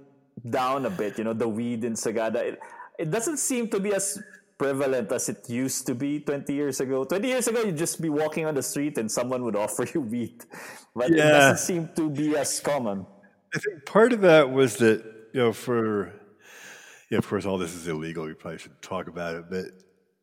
down 0.50 0.86
a 0.86 0.90
bit. 0.90 1.18
You 1.18 1.24
know, 1.26 1.34
the 1.34 1.48
weed 1.48 1.84
in 1.84 1.94
Sagada. 1.94 2.36
It, 2.36 2.60
it 3.00 3.12
doesn't 3.12 3.38
seem 3.38 3.70
to 3.70 3.80
be 3.80 3.94
as 3.94 4.20
prevalent 4.58 5.12
as 5.12 5.30
it 5.30 5.50
used 5.50 5.86
to 5.88 5.96
be 5.96 6.20
20 6.20 6.54
years 6.54 6.80
ago. 6.80 7.04
20 7.04 7.28
years 7.28 7.48
ago, 7.48 7.62
you'd 7.64 7.78
just 7.78 8.02
be 8.02 8.10
walking 8.10 8.46
on 8.46 8.56
the 8.56 8.64
street 8.64 8.98
and 8.98 9.12
someone 9.12 9.44
would 9.44 9.56
offer 9.66 9.86
you 9.94 10.02
weed. 10.02 10.46
But 10.96 11.12
yeah. 11.12 11.16
it 11.16 11.32
doesn't 11.32 11.58
seem 11.58 11.90
to 11.96 12.10
be 12.10 12.38
as 12.38 12.60
common. 12.60 13.06
I 13.54 13.60
think 13.60 13.86
part 13.86 14.14
of 14.14 14.22
that 14.22 14.52
was 14.52 14.78
that, 14.78 15.04
you 15.34 15.42
know, 15.42 15.54
for, 15.54 16.14
yeah, 17.10 17.18
of 17.18 17.28
course, 17.28 17.46
all 17.46 17.58
this 17.58 17.74
is 17.74 17.88
illegal. 17.88 18.26
We 18.26 18.34
probably 18.34 18.60
should 18.60 18.82
talk 18.82 19.08
about 19.08 19.36
it, 19.36 19.46
but 19.50 19.66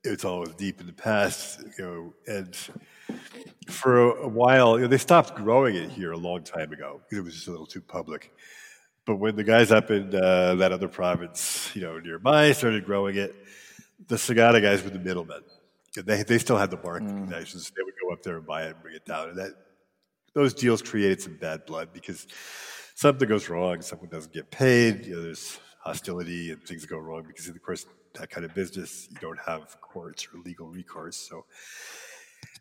it's 0.05 0.25
all 0.25 0.45
deep 0.47 0.81
in 0.81 0.87
the 0.87 0.93
past, 0.93 1.63
you 1.79 1.85
know, 1.85 2.15
and 2.27 2.57
for 3.69 4.11
a, 4.19 4.29
while, 4.29 4.77
you 4.77 4.83
know, 4.83 4.89
they 4.89 4.99
stopped 4.99 5.35
growing 5.35 5.77
it 5.77 5.91
here 5.91 6.13
a 6.13 6.17
long 6.17 6.43
time 6.43 6.73
ago 6.73 7.01
because 7.03 7.19
it 7.19 7.25
was 7.25 7.35
just 7.35 7.49
a 7.49 7.51
little 7.51 7.67
too 7.67 7.81
public. 7.81 8.33
But 9.05 9.17
when 9.17 9.37
the 9.37 9.45
guys 9.45 9.71
up 9.71 9.91
in 9.91 10.15
uh, 10.15 10.55
that 10.57 10.73
other 10.73 10.89
province, 10.89 11.71
you 11.75 11.83
know, 11.83 11.99
nearby 11.99 12.53
started 12.53 12.85
growing 12.85 13.17
it, 13.17 13.35
the 14.09 14.17
Sagada 14.17 14.63
guys 14.63 14.83
were 14.83 14.91
the 14.91 14.99
middlemen. 14.99 15.43
And 15.97 16.07
They, 16.07 16.23
they 16.23 16.39
still 16.39 16.57
had 16.57 16.71
the 16.71 16.77
market 16.77 17.09
mm. 17.09 17.25
connections. 17.25 17.71
They 17.77 17.83
would 17.83 17.95
go 18.01 18.13
up 18.13 18.23
there 18.23 18.37
and 18.37 18.47
buy 18.47 18.65
it 18.65 18.71
and 18.71 18.83
bring 18.83 18.95
it 18.95 19.05
down. 19.05 19.31
And 19.31 19.39
that 19.39 19.53
those 20.35 20.55
deals 20.55 20.81
created 20.81 21.21
some 21.21 21.37
bad 21.37 21.67
blood 21.67 21.93
because 21.93 22.27
something 22.95 23.29
goes 23.29 23.49
wrong, 23.49 23.83
someone 23.83 24.09
doesn't 24.09 24.33
get 24.33 24.51
paid, 24.51 25.07
you 25.07 25.17
know, 25.17 25.23
there's 25.23 25.59
hostility 25.81 26.53
and 26.53 26.63
things 26.63 26.87
go 26.87 26.99
wrong 26.99 27.25
because, 27.27 27.49
of 27.49 27.61
course, 27.63 27.87
that 28.15 28.31
kind 28.31 28.45
of 28.45 28.55
business, 28.55 29.09
you 29.11 29.19
don't 29.21 29.39
have 29.47 29.81
courts 29.81 30.27
or 30.33 30.41
legal 30.41 30.69
recourse. 30.69 31.17
So 31.17 31.45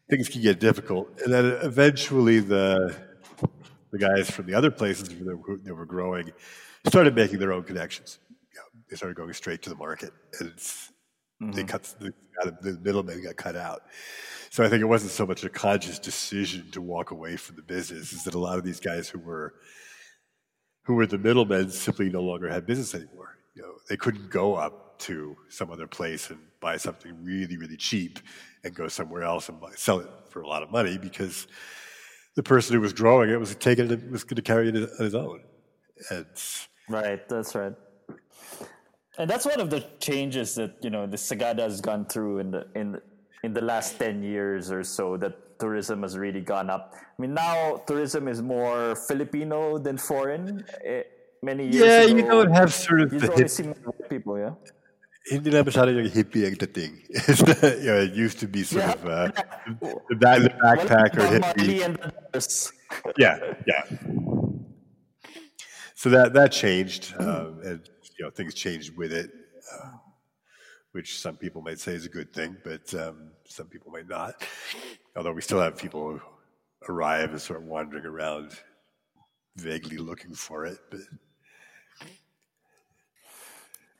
things 0.09 0.29
can 0.29 0.41
get 0.41 0.59
difficult. 0.59 1.09
And 1.23 1.33
then 1.33 1.45
eventually 1.61 2.39
the 2.39 2.95
the 3.91 3.97
guys 3.97 4.29
from 4.29 4.45
the 4.45 4.53
other 4.53 4.71
places 4.71 5.09
that 5.09 5.75
were 5.75 5.85
growing 5.85 6.31
started 6.87 7.15
making 7.15 7.39
their 7.39 7.51
own 7.51 7.63
connections. 7.63 8.19
They 8.89 8.95
started 8.95 9.15
going 9.15 9.33
straight 9.33 9.61
to 9.63 9.69
the 9.69 9.75
market, 9.75 10.11
and 10.39 10.49
mm-hmm. 10.51 11.51
they 11.51 11.63
cut 11.63 11.83
the, 11.99 12.11
the 12.61 12.79
middlemen 12.81 13.23
got 13.23 13.35
cut 13.35 13.55
out. 13.55 13.83
So 14.49 14.63
I 14.63 14.69
think 14.69 14.81
it 14.81 14.85
wasn't 14.85 15.11
so 15.11 15.27
much 15.27 15.43
a 15.43 15.49
conscious 15.49 15.99
decision 15.99 16.71
to 16.71 16.81
walk 16.81 17.11
away 17.11 17.35
from 17.35 17.55
the 17.55 17.61
business; 17.61 18.13
is 18.13 18.23
that 18.23 18.33
a 18.33 18.39
lot 18.39 18.57
of 18.57 18.63
these 18.63 18.79
guys 18.79 19.07
who 19.07 19.19
were 19.19 19.53
who 20.83 20.95
were 20.95 21.05
the 21.05 21.19
middlemen 21.19 21.69
simply 21.69 22.09
no 22.09 22.21
longer 22.21 22.49
had 22.49 22.65
business 22.65 22.95
anymore. 22.95 23.37
You 23.55 23.61
know, 23.61 23.73
they 23.87 23.97
couldn't 23.97 24.31
go 24.31 24.55
up 24.55 24.88
to 24.99 25.35
some 25.49 25.71
other 25.71 25.87
place 25.87 26.29
and 26.29 26.39
buy 26.59 26.77
something 26.77 27.13
really, 27.23 27.57
really 27.57 27.77
cheap 27.77 28.19
and 28.63 28.73
go 28.73 28.87
somewhere 28.87 29.23
else 29.23 29.49
and 29.49 29.59
buy, 29.59 29.71
sell 29.75 29.99
it 29.99 30.09
for 30.29 30.41
a 30.41 30.47
lot 30.47 30.63
of 30.63 30.71
money 30.71 30.97
because 30.97 31.47
the 32.35 32.43
person 32.43 32.75
who 32.75 32.81
was 32.81 32.93
growing 32.93 33.29
it 33.29 33.39
was 33.39 33.55
taking 33.55 33.89
it 33.91 34.11
was 34.11 34.23
going 34.23 34.35
to 34.35 34.41
carry 34.41 34.69
it 34.69 34.75
on 34.75 35.03
his 35.03 35.15
own. 35.15 35.41
And 36.09 36.25
right, 36.87 37.27
that's 37.27 37.55
right. 37.55 37.73
And 39.17 39.29
that's 39.29 39.45
one 39.45 39.59
of 39.59 39.69
the 39.69 39.83
changes 39.99 40.55
that 40.55 40.77
you 40.81 40.89
know 40.89 41.05
the 41.05 41.17
Sagada 41.17 41.59
has 41.59 41.81
gone 41.81 42.05
through 42.05 42.39
in 42.39 42.51
the 42.51 42.67
in 42.75 43.01
in 43.43 43.53
the 43.53 43.61
last 43.61 43.99
ten 43.99 44.23
years 44.23 44.71
or 44.71 44.83
so. 44.83 45.17
That 45.17 45.59
tourism 45.59 46.03
has 46.03 46.17
really 46.17 46.39
gone 46.39 46.69
up. 46.69 46.93
I 46.95 47.21
mean, 47.21 47.33
now 47.33 47.83
tourism 47.85 48.29
is 48.29 48.41
more 48.41 48.95
Filipino 48.95 49.77
than 49.77 49.97
foreign. 49.97 50.63
It, 50.83 50.85
eh, 50.85 51.03
many 51.41 51.63
years 51.65 51.75
yeah, 51.75 52.01
ago, 52.01 52.15
you 52.15 52.21
don't 52.23 52.51
have 52.51 52.73
sort 52.73 53.01
of 53.01 53.13
you 53.13 53.19
the 53.19 53.31
only 53.31 53.47
see 53.47 53.73
people, 54.09 54.37
yeah. 54.37 54.53
Hindi 55.29 55.49
na 55.53 55.63
masyado 55.63 55.93
yung 55.93 56.09
hippie 56.09 56.45
ang 56.49 56.57
dating. 56.57 57.05
you 57.79 57.89
know, 57.89 58.01
it 58.01 58.13
used 58.13 58.39
to 58.41 58.47
be 58.47 58.63
sort 58.63 58.83
yeah. 58.83 58.93
of 58.93 59.05
uh, 59.05 59.31
the, 59.79 60.01
the 60.09 60.53
backpacker 60.57 61.25
hippie. 61.29 61.85
yeah, 63.17 63.37
yeah. 63.67 63.83
So 65.93 66.09
that 66.09 66.33
that 66.33 66.51
changed, 66.51 67.13
um, 67.19 67.61
and 67.65 67.79
you 68.17 68.25
know 68.25 68.31
things 68.31 68.53
changed 68.53 68.97
with 68.97 69.13
it, 69.13 69.29
uh, 69.73 69.91
which 70.93 71.19
some 71.19 71.37
people 71.37 71.61
might 71.61 71.79
say 71.79 71.93
is 71.93 72.05
a 72.05 72.09
good 72.09 72.33
thing, 72.33 72.57
but 72.63 72.91
um, 72.95 73.31
some 73.45 73.67
people 73.67 73.91
might 73.91 74.09
not. 74.09 74.41
Although 75.15 75.33
we 75.33 75.41
still 75.41 75.61
have 75.61 75.77
people 75.77 76.17
who 76.17 76.21
arrive 76.89 77.31
and 77.31 77.41
sort 77.41 77.61
of 77.61 77.65
wandering 77.65 78.05
around, 78.05 78.57
vaguely 79.55 79.97
looking 79.97 80.33
for 80.33 80.65
it, 80.65 80.79
but. 80.89 81.01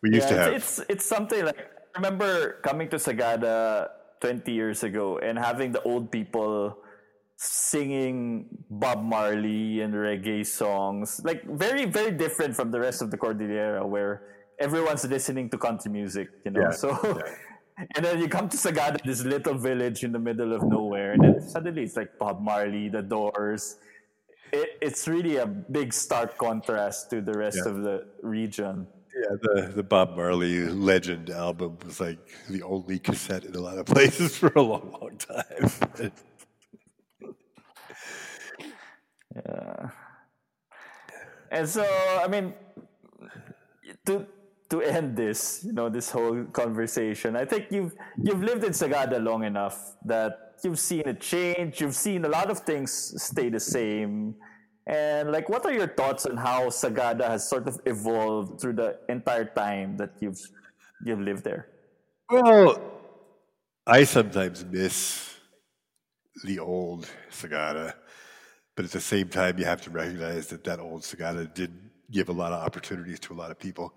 We 0.02 0.16
used 0.16 0.30
yeah, 0.30 0.36
to 0.36 0.42
have. 0.42 0.54
It's, 0.54 0.80
it's, 0.80 0.90
it's 0.90 1.06
something 1.06 1.46
like 1.46 1.58
I 1.58 1.98
remember 2.00 2.60
coming 2.64 2.90
to 2.90 2.98
Sagada 2.98 3.90
20 4.22 4.52
years 4.52 4.84
ago 4.84 5.18
and 5.20 5.38
having 5.38 5.72
the 5.72 5.82
old 5.84 6.12
people 6.12 6.78
singing 7.38 8.48
Bob 8.70 9.02
Marley 9.02 9.82
and 9.82 9.94
reggae 9.94 10.46
songs, 10.46 11.22
like 11.24 11.44
very 11.46 11.86
very 11.86 12.12
different 12.12 12.56
from 12.56 12.72
the 12.72 12.80
rest 12.80 13.02
of 13.02 13.12
the 13.12 13.18
Cordillera, 13.18 13.86
where 13.86 14.22
everyone's 14.60 15.06
listening 15.06 15.50
to 15.50 15.58
country 15.58 15.92
music, 15.92 16.30
you 16.46 16.52
know. 16.52 16.62
Yeah, 16.62 16.72
so. 16.72 16.98
Yeah. 17.04 17.36
And 17.96 18.04
then 18.04 18.20
you 18.20 18.28
come 18.28 18.50
to 18.50 18.58
Sagada, 18.58 19.02
this 19.06 19.24
little 19.24 19.58
village 19.58 20.04
in 20.04 20.12
the 20.12 20.20
middle 20.20 20.52
of 20.52 20.64
nowhere, 20.64 21.14
and 21.14 21.24
then 21.24 21.40
suddenly 21.40 21.84
it's 21.84 21.96
like 21.96 22.20
Bob 22.20 22.42
Marley, 22.42 22.90
The 22.90 23.02
Doors. 23.02 23.78
It, 24.52 24.78
it's 24.82 25.08
really 25.08 25.38
a 25.38 25.46
big 25.46 25.94
stark 25.94 26.38
contrast 26.38 27.10
to 27.12 27.22
the 27.22 27.32
rest 27.32 27.62
yeah. 27.64 27.72
of 27.72 27.84
the 27.84 28.06
region. 28.22 28.86
Yeah, 29.16 29.36
the, 29.42 29.72
the 29.76 29.84
Bob 29.84 30.16
Marley 30.16 30.66
Legend 30.66 31.30
album 31.30 31.78
was 31.84 32.00
like 32.00 32.20
the 32.50 32.62
only 32.64 33.00
cassette 33.00 33.44
in 33.44 33.56
a 33.56 33.60
lot 33.60 33.78
of 33.78 33.86
places 33.86 34.38
for 34.42 34.52
a 34.56 34.62
long, 34.62 34.92
long 35.02 35.18
time. 35.18 36.12
yeah. 39.36 39.90
And 41.52 41.68
so, 41.68 41.84
I 42.24 42.28
mean, 42.28 42.54
to 44.06 44.28
to 44.70 44.82
end 44.82 45.18
this, 45.18 45.64
you 45.66 45.74
know, 45.74 45.90
this 45.90 46.12
whole 46.12 46.44
conversation, 46.46 47.36
I 47.36 47.46
think 47.46 47.72
you've 47.72 47.96
you've 48.22 48.44
lived 48.44 48.64
in 48.64 48.72
Sagada 48.72 49.24
long 49.24 49.44
enough 49.44 49.96
that 50.06 50.56
you've 50.64 50.80
seen 50.80 51.08
it 51.08 51.20
change. 51.20 51.82
You've 51.82 51.96
seen 51.96 52.26
a 52.26 52.30
lot 52.30 52.52
of 52.52 52.60
things 52.60 53.14
stay 53.22 53.50
the 53.50 53.60
same 53.60 54.36
and 54.90 55.32
like, 55.32 55.48
what 55.50 55.64
are 55.68 55.72
your 55.72 55.88
thoughts 55.88 56.26
on 56.26 56.36
how 56.36 56.70
Sagada 56.70 57.28
has 57.28 57.48
sort 57.48 57.68
of 57.68 57.80
evolved 57.86 58.60
through 58.60 58.74
the 58.74 58.98
entire 59.08 59.46
time 59.46 59.98
that 59.98 60.14
you've 60.20 60.42
you've 61.06 61.22
lived 61.22 61.44
there? 61.44 61.68
Well, 62.28 62.82
I 63.86 64.04
sometimes 64.04 64.66
miss 64.66 65.36
the 66.44 66.58
old 66.58 67.08
Sagada, 67.30 67.94
but 68.76 68.86
at 68.86 68.92
the 68.92 69.00
same 69.00 69.30
time, 69.30 69.60
you 69.60 69.66
have 69.66 69.82
to 69.84 69.92
recognize 69.92 70.48
that 70.48 70.64
that 70.64 70.80
old 70.80 71.04
Sagada 71.04 71.54
did 71.54 71.72
give 72.10 72.30
a 72.30 72.34
lot 72.34 72.52
of 72.52 72.66
opportunities 72.66 73.20
to 73.20 73.34
a 73.34 73.38
lot 73.38 73.52
of 73.52 73.60
people, 73.60 73.94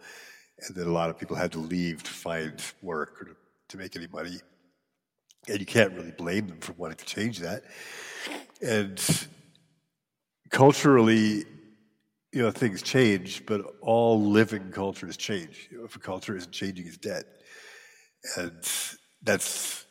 and 0.58 0.76
that 0.76 0.86
a 0.86 0.92
lot 0.92 1.08
of 1.08 1.18
people 1.18 1.36
had 1.36 1.52
to 1.52 1.58
leave 1.58 2.02
to 2.02 2.10
find 2.10 2.60
work 2.82 3.18
or 3.18 3.24
to, 3.24 3.36
to 3.70 3.78
make 3.78 3.96
any 3.96 4.08
money. 4.08 4.40
And 5.48 5.58
you 5.58 5.66
can't 5.66 5.94
really 5.94 6.12
blame 6.12 6.48
them 6.48 6.60
for 6.60 6.74
wanting 6.74 6.98
to 6.98 7.06
change 7.06 7.38
that. 7.38 7.64
And 8.60 9.00
culturally, 10.52 11.44
you 12.32 12.42
know, 12.42 12.50
things 12.52 12.82
change, 12.82 13.44
but 13.46 13.62
all 13.80 14.22
living 14.22 14.70
cultures 14.70 15.16
change. 15.16 15.68
You 15.70 15.78
know, 15.78 15.84
if 15.84 15.96
a 15.96 15.98
culture 15.98 16.36
isn't 16.36 16.52
changing, 16.52 16.86
it's 16.86 16.98
dead. 16.98 17.24
And 18.36 18.62
that's 19.22 19.84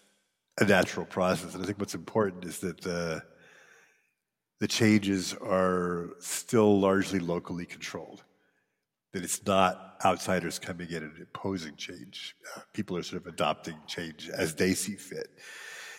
a 0.60 0.66
natural 0.66 1.06
process. 1.06 1.54
And 1.56 1.64
I 1.64 1.66
think 1.66 1.80
what's 1.80 1.96
important 1.96 2.46
is 2.46 2.60
that 2.60 2.82
the, 2.82 3.24
the 4.60 4.68
changes 4.68 5.34
are 5.34 6.12
still 6.20 6.80
largely 6.80 7.20
locally 7.20 7.66
controlled. 7.66 8.24
That 9.14 9.24
it's 9.24 9.46
not 9.46 9.98
outsiders 10.06 10.58
coming 10.58 10.90
in 10.90 11.04
and 11.04 11.18
imposing 11.18 11.76
change. 11.76 12.36
Uh, 12.56 12.62
people 12.72 12.96
are 12.96 13.04
sort 13.04 13.22
of 13.22 13.28
adopting 13.28 13.76
change 13.88 14.30
as 14.30 14.56
they 14.56 14.74
see 14.74 14.96
fit. 14.96 15.28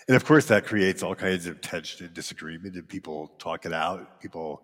And 0.09 0.17
of 0.17 0.25
course, 0.25 0.47
that 0.47 0.67
creates 0.67 1.03
all 1.03 1.15
kinds 1.15 1.47
of 1.47 1.61
tension 1.61 2.07
and 2.07 2.15
disagreement, 2.15 2.75
and 2.75 2.89
people 2.89 3.29
talk 3.39 3.67
it 3.67 3.73
out. 3.73 4.21
People 4.21 4.63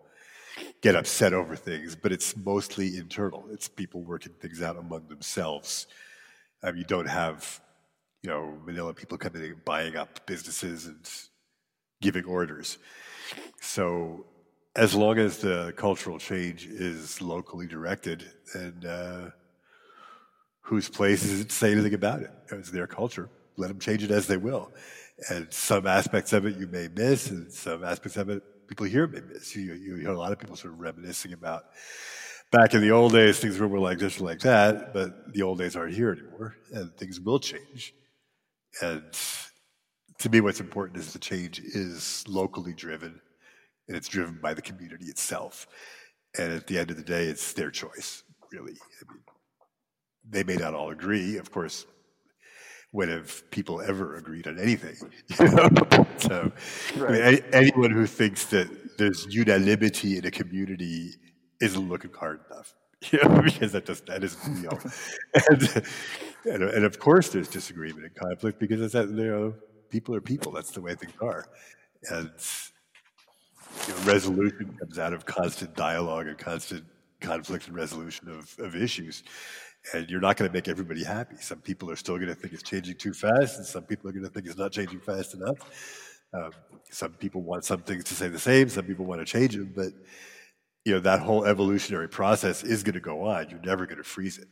get 0.81 0.97
upset 0.97 1.33
over 1.33 1.55
things, 1.55 1.95
but 1.95 2.11
it's 2.11 2.37
mostly 2.37 2.97
internal. 2.97 3.45
It's 3.51 3.69
people 3.69 4.03
working 4.03 4.33
things 4.41 4.63
out 4.63 4.77
among 4.77 5.07
themselves. 5.09 5.87
Um, 6.63 6.77
you 6.77 6.85
don't 6.85 7.09
have 7.09 7.61
you 8.23 8.31
know, 8.31 8.59
Manila 8.65 8.93
people 8.93 9.17
coming 9.17 9.43
in 9.43 9.53
and 9.53 9.65
buying 9.65 9.97
up 9.97 10.27
businesses 10.27 10.87
and 10.87 11.09
giving 12.01 12.25
orders. 12.25 12.79
So 13.61 14.27
as 14.75 14.95
long 14.95 15.19
as 15.19 15.39
the 15.39 15.73
cultural 15.77 16.19
change 16.19 16.67
is 16.67 17.21
locally 17.23 17.67
directed, 17.67 18.31
and 18.55 18.85
uh, 18.85 19.31
whose 20.61 20.89
place 20.89 21.25
is 21.25 21.41
it 21.41 21.49
to 21.49 21.55
say 21.55 21.73
anything 21.73 21.95
about 21.95 22.23
it? 22.23 22.31
It's 22.51 22.71
their 22.71 22.87
culture. 22.87 23.29
Let 23.57 23.69
them 23.69 23.79
change 23.79 24.03
it 24.03 24.11
as 24.11 24.27
they 24.27 24.37
will. 24.37 24.73
And 25.31 25.53
some 25.53 25.87
aspects 25.87 26.33
of 26.33 26.47
it 26.47 26.57
you 26.57 26.67
may 26.69 26.89
miss, 26.89 27.31
and 27.31 27.53
some 27.53 27.85
aspects 27.85 28.17
of 28.17 28.29
it 28.29 28.43
people 28.69 28.87
here 28.87 29.07
may 29.07 29.21
miss. 29.21 29.57
You, 29.57 29.75
you 29.75 29.97
hear 29.97 30.11
a 30.11 30.19
lot 30.19 30.33
of 30.33 30.39
people 30.39 30.57
sort 30.57 30.75
of 30.75 30.81
reminiscing 30.81 31.33
about 31.33 31.65
back 32.51 32.75
in 32.75 32.81
the 32.81 32.91
old 32.91 33.13
days, 33.13 33.39
things 33.39 33.59
were 33.59 33.69
more 33.69 33.79
like 33.79 33.99
this 33.99 34.21
or 34.21 34.25
like 34.25 34.41
that, 34.41 34.93
but 34.93 35.33
the 35.33 35.43
old 35.43 35.59
days 35.59 35.77
aren't 35.77 35.95
here 35.95 36.13
anymore, 36.13 36.57
and 36.73 36.95
things 36.97 37.21
will 37.21 37.39
change. 37.39 37.95
And 38.81 39.03
to 40.19 40.29
me, 40.29 40.41
what's 40.41 40.61
important 40.61 40.99
is 40.99 41.13
the 41.13 41.19
change 41.19 41.61
is 41.61 42.25
locally 42.29 42.73
driven, 42.73 43.21
and 43.87 43.97
it's 43.97 44.09
driven 44.09 44.39
by 44.41 44.55
the 44.55 44.63
community 44.63 45.07
itself. 45.07 45.67
And 46.39 46.53
at 46.53 46.67
the 46.67 46.79
end 46.79 46.91
of 46.91 46.97
the 46.97 47.03
day, 47.03 47.25
it's 47.25 47.53
their 47.53 47.71
choice, 47.71 48.23
really. 48.53 48.75
I 48.75 49.13
mean, 49.13 49.23
they 50.29 50.45
may 50.45 50.57
not 50.57 50.75
all 50.75 50.91
agree, 50.91 51.39
of 51.39 51.51
course. 51.51 51.87
When 52.91 53.11
have 53.11 53.49
people 53.51 53.83
ever 53.83 54.17
agreed 54.17 54.47
on 54.47 54.59
anything? 54.59 54.97
You 55.41 55.49
know? 55.55 55.69
so, 56.17 56.53
right. 56.97 57.11
I 57.11 57.13
mean, 57.13 57.23
any, 57.23 57.41
anyone 57.53 57.91
who 57.91 58.07
thinks 58.07 58.47
that 58.47 58.97
there's 58.99 59.27
unanimity 59.29 60.19
in 60.19 60.25
a 60.27 60.31
community 60.31 61.13
isn't 61.61 61.89
looking 61.89 62.13
hard 62.13 62.41
enough. 62.51 62.75
You 63.13 63.21
know, 63.23 63.43
because 63.43 63.71
that 63.73 63.87
just 63.87 64.07
that 64.07 64.25
isn't 64.25 64.61
real. 64.61 64.77
and, 65.51 65.85
and, 66.45 66.63
and 66.65 66.85
of 66.85 66.99
course 66.99 67.29
there's 67.29 67.47
disagreement 67.47 68.05
and 68.07 68.15
conflict 68.17 68.59
because 68.59 68.81
it's 68.81 68.93
that 68.95 69.09
you 69.09 69.25
know 69.25 69.55
people 69.89 70.17
are 70.17 70.21
people. 70.21 70.51
That's 70.51 70.73
the 70.73 70.81
way 70.81 70.97
things 70.97 71.13
are. 71.23 71.47
And 72.11 72.33
you 73.87 73.95
know, 73.95 74.01
resolution 74.13 74.77
comes 74.79 74.99
out 74.99 75.13
of 75.13 75.25
constant 75.27 75.75
dialogue 75.77 76.27
and 76.27 76.39
constant 76.39 76.85
conflict 77.21 77.67
and 77.69 77.77
resolution 77.77 78.29
of, 78.29 78.55
of 78.59 78.77
issues. 78.77 79.23
And 79.95 80.09
you're 80.11 80.21
not 80.21 80.37
going 80.37 80.51
to 80.51 80.53
make 80.53 80.69
everybody 80.69 81.05
happy. 81.05 81.37
Some 81.41 81.61
people 81.61 81.91
are 81.91 81.97
still 81.97 82.17
going 82.17 82.29
to 82.29 82.35
think 82.35 82.53
it's 82.53 82.63
changing 82.63 82.97
too 82.97 83.13
fast, 83.13 83.57
and 83.57 83.67
some 83.67 83.85
people 83.85 84.09
are 84.09 84.13
going 84.13 84.25
to 84.25 84.31
think 84.31 84.47
it's 84.47 84.59
not 84.59 84.73
changing 84.73 85.01
fast 85.01 85.35
enough. 85.35 85.57
Um, 86.33 86.51
some 86.91 87.13
people 87.13 87.43
want 87.43 87.65
some 87.65 87.81
things 87.81 88.05
to 88.05 88.15
stay 88.15 88.29
the 88.29 88.39
same, 88.39 88.69
some 88.69 88.85
people 88.85 89.07
want 89.07 89.21
to 89.21 89.25
change 89.25 89.55
them, 89.55 89.73
but 89.75 89.93
you 90.85 90.95
know, 90.95 91.01
that 91.01 91.21
whole 91.21 91.45
evolutionary 91.45 92.09
process 92.09 92.63
is 92.63 92.83
going 92.83 92.95
to 92.95 93.01
go 93.01 93.27
on. 93.27 93.49
You're 93.51 93.61
never 93.61 93.87
going 93.87 93.99
to 93.99 94.05
freeze 94.05 94.39
it. 94.39 94.49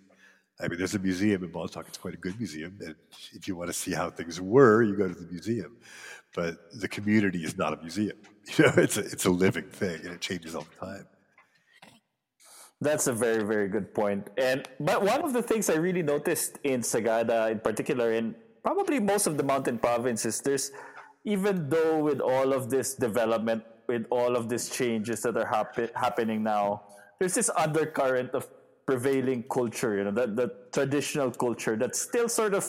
I 0.61 0.69
mean, 0.69 0.79
there's 0.79 0.95
a 0.95 0.99
museum 0.99 1.45
in 1.45 1.51
Bontoc. 1.51 1.87
It's 1.89 1.99
quite 1.99 2.15
a 2.15 2.19
good 2.19 2.39
museum. 2.39 2.79
And 2.81 2.95
if 3.33 3.47
you 3.47 3.57
want 3.57 3.69
to 3.69 3.75
see 3.75 3.93
how 3.93 4.11
things 4.11 4.41
were, 4.41 4.83
you 4.83 4.97
go 4.97 5.09
to 5.09 5.15
the 5.15 5.27
museum. 5.27 5.77
But 6.35 6.57
the 6.79 6.89
community 6.89 7.45
is 7.45 7.57
not 7.57 7.73
a 7.73 7.77
museum. 7.77 8.17
You 8.57 8.65
know, 8.65 8.75
it's 8.77 8.97
a, 8.97 9.01
it's 9.01 9.25
a 9.25 9.31
living 9.31 9.69
thing 9.69 10.03
and 10.05 10.15
it 10.15 10.21
changes 10.21 10.55
all 10.55 10.65
the 10.79 10.87
time. 10.87 11.07
That's 12.81 13.07
a 13.07 13.13
very, 13.13 13.43
very 13.43 13.69
good 13.69 13.95
point. 13.95 14.29
And 14.37 14.69
but 14.81 15.03
one 15.03 15.23
of 15.23 15.33
the 15.33 15.43
things 15.43 15.71
I 15.71 15.77
really 15.77 16.03
noticed 16.03 16.59
in 16.63 16.81
Sagada 16.81 17.51
in 17.51 17.61
particular, 17.61 18.13
and 18.13 18.35
probably 18.63 19.01
most 19.01 19.27
of 19.27 19.37
the 19.39 19.43
mountain 19.43 19.79
provinces, 19.79 20.41
there's 20.41 20.71
even 21.25 21.69
though 21.69 21.99
with 21.99 22.21
all 22.21 22.53
of 22.53 22.71
this 22.71 22.95
development 22.95 23.65
with 23.89 24.07
all 24.11 24.37
of 24.37 24.49
these 24.49 24.69
changes 24.69 25.23
that 25.23 25.37
are 25.37 25.47
happen- 25.47 25.91
happening 25.95 26.43
now, 26.43 26.83
there's 27.19 27.35
this 27.35 27.51
undercurrent 27.57 28.31
of 28.35 28.49
prevailing 28.85 29.45
culture, 29.45 29.97
you 29.97 30.05
know, 30.05 30.11
that 30.11 30.37
the 30.37 30.53
traditional 30.73 31.31
culture 31.31 31.77
that 31.77 31.97
still 31.97 32.29
sort 32.29 32.55
of 32.55 32.65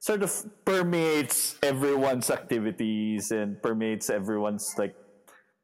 sort 0.00 0.22
of 0.22 0.30
permeates 0.64 1.56
everyone's 1.62 2.30
activities 2.30 3.32
and 3.32 3.60
permeates 3.62 4.10
everyone's 4.10 4.74
like 4.78 4.94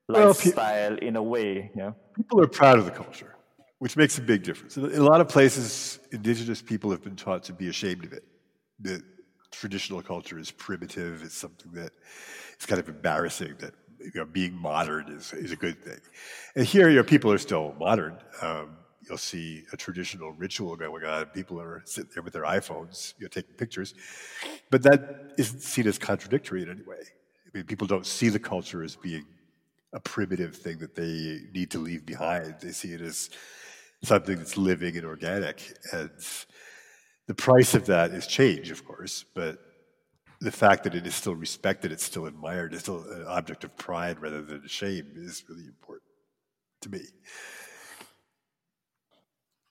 lifestyle 0.09 0.91
well, 0.91 0.99
pe- 0.99 1.07
in 1.07 1.17
a 1.17 1.23
way. 1.23 1.71
Yeah, 1.77 1.93
people 2.17 2.41
are 2.41 2.49
proud 2.49 2.79
of 2.79 2.85
the 2.85 2.91
culture, 2.91 3.34
which 3.85 3.99
makes 3.99 4.17
a 4.17 4.23
big 4.23 4.43
difference. 4.43 4.79
In 4.79 4.95
a 4.95 5.03
lot 5.03 5.21
of 5.21 5.29
places, 5.29 5.99
indigenous 6.11 6.63
people 6.63 6.91
have 6.91 7.05
been 7.05 7.17
taught 7.17 7.43
to 7.45 7.53
be 7.53 7.69
ashamed 7.69 8.03
of 8.07 8.15
it. 8.15 8.25
That 8.81 9.03
traditional 9.51 10.01
culture 10.01 10.39
is 10.39 10.51
primitive. 10.51 11.23
It's 11.23 11.37
something 11.37 11.71
that 11.73 11.93
it's 12.55 12.65
kind 12.65 12.81
of 12.81 12.89
embarrassing 12.89 13.57
that 13.59 13.75
you 14.01 14.11
know, 14.15 14.25
being 14.25 14.55
modern 14.55 15.13
is, 15.13 15.35
is 15.35 15.53
a 15.53 15.57
good 15.57 15.85
thing. 15.85 15.99
And 16.57 16.65
here, 16.65 16.89
you 16.89 16.97
know, 16.97 17.03
people 17.03 17.31
are 17.31 17.37
still 17.37 17.75
modern. 17.79 18.17
Um, 18.41 18.79
you'll 19.07 19.19
see 19.19 19.65
a 19.71 19.77
traditional 19.77 20.33
ritual 20.33 20.77
going 20.77 21.05
on. 21.05 21.27
People 21.27 21.61
are 21.61 21.83
sitting 21.85 22.11
there 22.15 22.23
with 22.23 22.33
their 22.33 22.45
iPhones, 22.45 23.13
you 23.19 23.27
know, 23.27 23.29
taking 23.29 23.55
pictures. 23.55 23.93
But 24.71 24.83
that 24.85 25.35
isn't 25.37 25.61
seen 25.61 25.87
as 25.87 25.99
contradictory 25.99 26.63
in 26.63 26.71
any 26.71 26.85
way. 26.85 27.03
I 27.47 27.51
mean, 27.53 27.65
people 27.65 27.87
don't 27.87 28.07
see 28.07 28.31
the 28.31 28.39
culture 28.39 28.83
as 28.83 28.97
being 28.97 29.27
a 29.93 30.01
primitive 30.01 30.57
thing 30.57 30.79
that 30.79 30.95
they 30.95 31.43
need 31.53 31.71
to 31.73 31.79
leave 31.79 32.07
behind. 32.07 32.55
They 32.63 32.73
see 32.73 32.95
it 32.95 33.03
as 33.03 33.29
something 34.05 34.37
that's 34.37 34.57
living 34.57 34.97
and 34.97 35.07
organic. 35.07 35.77
And 35.93 36.11
the 37.27 37.35
price 37.35 37.75
of 37.75 37.87
that 37.87 38.11
is 38.11 38.27
change, 38.27 38.71
of 38.71 38.85
course, 38.85 39.25
but 39.35 39.59
the 40.41 40.53
fact 40.53 40.85
that 40.85 40.95
it 40.95 41.07
is 41.07 41.15
still 41.15 41.35
respected, 41.35 41.91
it's 41.91 42.05
still 42.05 42.27
admired, 42.27 42.75
it's 42.75 42.83
still 42.83 43.03
an 43.11 43.25
object 43.27 43.65
of 43.65 43.77
pride 43.77 44.21
rather 44.21 44.43
than 44.43 44.67
shame 44.67 45.13
is 45.17 45.45
really 45.49 45.67
important 45.67 46.11
to 46.83 46.91
me. 46.91 47.01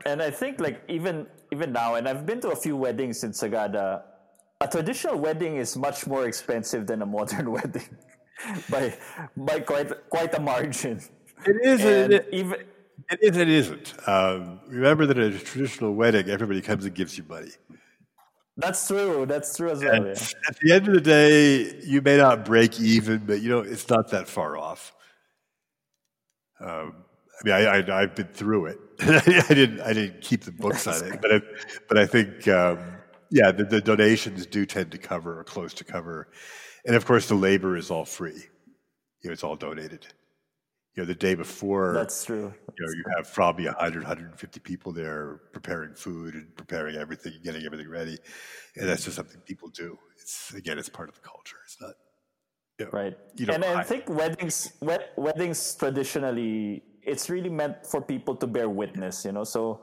And 0.06 0.22
I 0.22 0.32
think 0.32 0.60
like 0.60 0.84
even 0.90 1.28
even 1.52 1.72
now, 1.72 1.96
and 1.96 2.10
I've 2.10 2.26
been 2.26 2.42
to 2.42 2.50
a 2.50 2.56
few 2.56 2.76
weddings 2.76 3.24
in 3.24 3.32
Sagada. 3.32 4.04
A 4.60 4.68
traditional 4.68 5.18
wedding 5.18 5.58
is 5.58 5.76
much 5.78 6.08
more 6.08 6.26
expensive 6.26 6.88
than 6.88 7.02
a 7.02 7.06
modern 7.06 7.52
wedding 7.58 7.98
by 8.70 8.94
by 9.38 9.60
quite 9.60 10.10
quite 10.10 10.34
a 10.34 10.42
margin. 10.42 11.00
It 11.46 11.58
is, 11.64 11.86
and 11.86 12.14
it, 12.14 12.28
even 12.32 12.64
it 13.12 13.20
is, 13.22 13.38
it 13.38 13.50
isn't. 13.50 13.94
Um, 14.08 14.60
remember 14.68 15.06
that 15.06 15.18
at 15.18 15.34
a 15.34 15.40
traditional 15.40 15.94
wedding, 15.94 16.30
everybody 16.30 16.62
comes 16.62 16.86
and 16.86 16.94
gives 16.94 17.18
you 17.18 17.24
money. 17.28 17.52
That's 18.58 18.88
true. 18.88 19.26
That's 19.26 19.56
true 19.58 19.72
as 19.72 19.84
well. 19.84 20.06
Yeah. 20.06 20.12
At 20.48 20.60
the 20.62 20.72
end 20.74 20.88
of 20.88 20.94
the 20.94 21.02
day, 21.02 21.76
you 21.84 22.02
may 22.02 22.18
not 22.18 22.46
break 22.46 22.80
even, 22.80 23.20
but 23.26 23.42
you 23.42 23.50
know 23.50 23.60
it's 23.60 23.90
not 23.90 24.12
that 24.12 24.28
far 24.28 24.58
off. 24.58 24.94
Um, 26.60 26.96
I 27.42 27.44
mean, 27.44 27.90
I, 27.90 28.02
have 28.02 28.16
been 28.16 28.28
through 28.28 28.68
it. 28.68 28.80
I 29.02 29.54
didn't. 29.54 29.82
I 29.82 29.94
didn't 29.94 30.22
keep 30.22 30.44
the 30.44 30.52
books 30.52 30.86
on 30.86 31.04
it, 31.04 31.20
but 31.22 31.34
I, 31.34 31.42
but 31.90 31.98
I 31.98 32.06
think, 32.06 32.48
um, 32.48 32.80
yeah, 33.32 33.52
the, 33.52 33.64
the, 33.64 33.82
donations 33.82 34.46
do 34.46 34.66
tend 34.68 34.92
to 34.92 35.00
cover 35.00 35.40
or 35.40 35.44
close 35.44 35.74
to 35.74 35.84
cover, 35.84 36.30
and 36.86 36.96
of 36.96 37.06
course, 37.06 37.28
the 37.28 37.36
labor 37.36 37.76
is 37.76 37.90
all 37.90 38.06
free. 38.06 38.44
You 39.22 39.30
know, 39.30 39.32
it's 39.32 39.44
all 39.44 39.56
donated 39.56 40.06
you 40.96 41.02
know, 41.02 41.08
the 41.08 41.16
day 41.16 41.34
before. 41.34 41.94
That's 41.94 42.24
true. 42.24 42.54
You 42.78 42.86
know, 42.86 42.92
you 42.94 43.04
have 43.18 43.34
probably 43.34 43.66
100, 43.66 44.04
150 44.04 44.60
people 44.60 44.92
there 44.92 45.42
preparing 45.52 45.94
food 45.94 46.36
and 46.36 46.56
preparing 46.56 46.96
everything, 46.96 47.34
getting 47.44 47.66
everything 47.66 47.90
ready, 47.90 48.18
and 48.76 48.88
that's 48.88 49.04
just 49.04 49.16
something 49.16 49.42
people 49.42 49.70
do. 49.70 49.98
It's 50.20 50.54
again, 50.54 50.78
it's 50.78 50.90
part 50.90 51.10
of 51.10 51.16
the 51.16 51.22
culture. 51.22 51.58
It's 51.66 51.82
not. 51.82 51.94
You 52.80 52.86
know, 52.86 52.92
right. 52.92 53.18
You 53.36 53.48
and 53.52 53.64
I 53.64 53.84
think 53.84 54.10
weddings, 54.10 54.74
wed- 54.82 55.10
weddings 55.16 55.76
traditionally, 55.76 56.84
it's 57.04 57.30
really 57.30 57.50
meant 57.50 57.86
for 57.86 58.02
people 58.02 58.36
to 58.38 58.48
bear 58.48 58.70
witness. 58.70 59.26
You 59.26 59.32
know, 59.32 59.44
so 59.44 59.82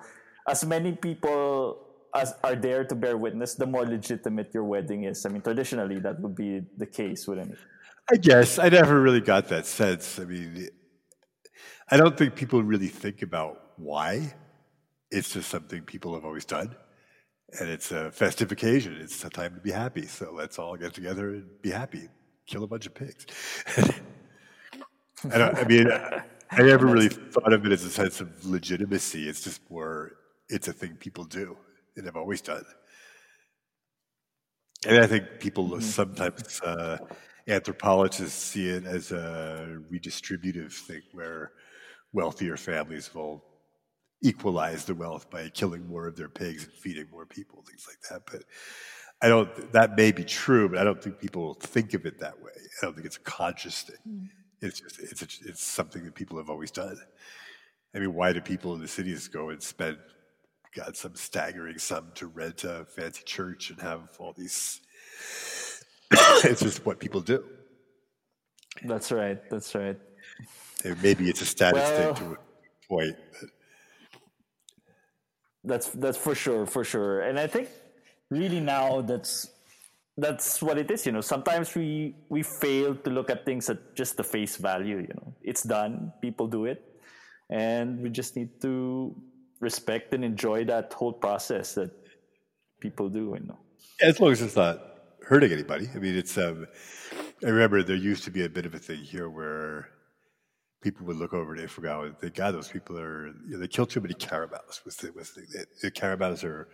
as 0.48 0.64
many 0.64 0.92
people 0.92 1.86
as 2.14 2.34
are 2.42 2.56
there 2.56 2.84
to 2.84 2.94
bear 2.94 3.16
witness, 3.16 3.54
the 3.54 3.66
more 3.66 3.86
legitimate 3.86 4.52
your 4.52 4.64
wedding 4.64 5.04
is. 5.04 5.24
I 5.24 5.28
mean, 5.28 5.42
traditionally, 5.42 6.00
that 6.00 6.18
would 6.20 6.34
be 6.34 6.62
the 6.76 6.86
case, 6.86 7.28
wouldn't 7.28 7.52
it? 7.52 7.58
I 8.10 8.16
guess 8.16 8.58
I 8.58 8.68
never 8.68 9.00
really 9.00 9.20
got 9.20 9.48
that 9.48 9.66
sense. 9.66 10.18
I 10.18 10.24
mean, 10.24 10.68
I 11.90 11.96
don't 11.96 12.16
think 12.16 12.36
people 12.36 12.62
really 12.62 12.86
think 12.86 13.22
about 13.22 13.72
why. 13.76 14.34
It's 15.10 15.32
just 15.32 15.50
something 15.50 15.82
people 15.82 16.14
have 16.14 16.24
always 16.24 16.44
done. 16.44 16.76
And 17.58 17.68
it's 17.68 17.90
a 17.90 18.12
festive 18.12 18.52
occasion. 18.52 18.96
It's 19.00 19.24
a 19.24 19.30
time 19.30 19.54
to 19.56 19.60
be 19.60 19.72
happy. 19.72 20.06
So 20.06 20.32
let's 20.32 20.58
all 20.58 20.76
get 20.76 20.94
together 20.94 21.30
and 21.30 21.62
be 21.62 21.70
happy. 21.70 22.08
Kill 22.46 22.62
a 22.62 22.68
bunch 22.68 22.86
of 22.86 22.94
pigs. 22.94 23.26
I, 25.32 25.42
I 25.42 25.64
mean, 25.64 25.90
I 25.90 26.62
never 26.62 26.86
really 26.86 27.08
thought 27.08 27.52
of 27.52 27.66
it 27.66 27.72
as 27.72 27.84
a 27.84 27.90
sense 27.90 28.20
of 28.20 28.46
legitimacy. 28.46 29.28
It's 29.28 29.42
just 29.42 29.68
more, 29.68 30.12
it's 30.48 30.68
a 30.68 30.72
thing 30.72 30.94
people 30.94 31.24
do 31.24 31.56
and 31.96 32.06
have 32.06 32.16
always 32.16 32.40
done. 32.40 32.64
And 34.86 34.98
I 34.98 35.08
think 35.08 35.24
people 35.40 35.68
mm-hmm. 35.68 35.80
sometimes, 35.80 36.60
uh, 36.60 36.98
anthropologists 37.48 38.40
see 38.40 38.68
it 38.68 38.84
as 38.84 39.10
a 39.10 39.80
redistributive 39.92 40.72
thing 40.72 41.02
where 41.12 41.52
wealthier 42.12 42.56
families 42.56 43.14
will 43.14 43.44
equalize 44.22 44.84
the 44.84 44.94
wealth 44.94 45.30
by 45.30 45.48
killing 45.48 45.86
more 45.86 46.06
of 46.06 46.16
their 46.16 46.28
pigs 46.28 46.64
and 46.64 46.72
feeding 46.72 47.06
more 47.10 47.26
people, 47.26 47.62
things 47.66 47.86
like 47.88 48.00
that. 48.10 48.30
But 48.30 48.44
I 49.22 49.28
don't. 49.28 49.72
That 49.72 49.96
may 49.96 50.12
be 50.12 50.24
true, 50.24 50.68
but 50.68 50.78
I 50.78 50.84
don't 50.84 51.02
think 51.02 51.18
people 51.18 51.54
think 51.54 51.94
of 51.94 52.06
it 52.06 52.18
that 52.20 52.40
way. 52.40 52.52
I 52.56 52.86
don't 52.86 52.94
think 52.94 53.06
it's 53.06 53.16
a 53.16 53.20
conscious 53.20 53.82
thing. 53.82 53.96
Mm. 54.08 54.28
It's 54.62 54.80
just 54.80 54.98
it's 55.00 55.22
a, 55.22 55.48
it's 55.48 55.64
something 55.64 56.04
that 56.04 56.14
people 56.14 56.38
have 56.38 56.50
always 56.50 56.70
done. 56.70 56.98
I 57.94 57.98
mean, 57.98 58.14
why 58.14 58.32
do 58.32 58.40
people 58.40 58.74
in 58.74 58.80
the 58.80 58.88
cities 58.88 59.28
go 59.28 59.50
and 59.50 59.62
spend 59.62 59.98
got 60.74 60.96
some 60.96 61.16
staggering 61.16 61.78
sum 61.78 62.12
to 62.14 62.28
rent 62.28 62.62
a 62.64 62.84
fancy 62.84 63.22
church 63.24 63.70
and 63.70 63.80
have 63.80 64.08
all 64.20 64.32
these 64.36 64.80
it's 66.44 66.60
just 66.60 66.84
what 66.84 66.98
people 66.98 67.20
do. 67.20 67.44
That's 68.84 69.12
right. 69.12 69.38
That's 69.50 69.74
right. 69.74 69.96
Maybe 71.02 71.28
it's 71.28 71.42
a 71.42 71.46
status 71.46 71.82
Well- 71.82 72.14
thing 72.14 72.26
to 72.26 72.32
a 72.34 72.88
point. 72.88 73.16
But 73.40 73.48
That's 75.64 75.88
that's 75.90 76.16
for 76.16 76.34
sure, 76.34 76.64
for 76.66 76.84
sure. 76.84 77.20
And 77.20 77.38
I 77.38 77.46
think 77.46 77.68
really 78.30 78.60
now 78.60 79.02
that's 79.02 79.48
that's 80.16 80.62
what 80.62 80.78
it 80.78 80.90
is. 80.90 81.04
You 81.06 81.12
know, 81.12 81.20
sometimes 81.20 81.74
we 81.74 82.16
we 82.28 82.42
fail 82.42 82.94
to 82.94 83.10
look 83.10 83.28
at 83.30 83.44
things 83.44 83.68
at 83.68 83.94
just 83.94 84.16
the 84.16 84.24
face 84.24 84.56
value. 84.56 84.98
You 84.98 85.12
know, 85.14 85.34
it's 85.42 85.62
done. 85.62 86.12
People 86.22 86.46
do 86.46 86.64
it, 86.64 86.80
and 87.50 88.00
we 88.00 88.08
just 88.08 88.36
need 88.36 88.60
to 88.62 89.14
respect 89.60 90.14
and 90.14 90.24
enjoy 90.24 90.64
that 90.64 90.92
whole 90.94 91.12
process 91.12 91.74
that 91.74 91.90
people 92.80 93.08
do. 93.10 93.36
You 93.36 93.46
know. 93.46 93.58
as 94.00 94.18
long 94.18 94.32
as 94.32 94.40
it's 94.40 94.56
not 94.56 94.80
hurting 95.28 95.52
anybody. 95.52 95.88
I 95.94 95.98
mean, 95.98 96.16
it's. 96.16 96.38
Um, 96.38 96.66
I 97.44 97.48
remember 97.48 97.82
there 97.82 97.96
used 97.96 98.24
to 98.24 98.30
be 98.30 98.44
a 98.44 98.48
bit 98.48 98.64
of 98.64 98.74
a 98.74 98.78
thing 98.78 99.00
here 99.04 99.28
where 99.28 99.88
people 100.80 101.06
would 101.06 101.16
look 101.16 101.34
over 101.34 101.56
they 101.56 101.66
forgot. 101.66 102.20
They 102.20 102.30
God, 102.30 102.54
those 102.54 102.68
people 102.68 102.98
are. 102.98 103.28
You 103.28 103.52
know, 103.52 103.58
they 103.58 103.68
kill 103.68 103.86
too 103.86 104.00
many 104.00 104.14
carabaos. 104.14 104.82
The, 104.84 105.12
was 105.12 105.32
the, 105.32 105.66
the 105.82 105.90
carabaos 105.90 106.44
are 106.44 106.68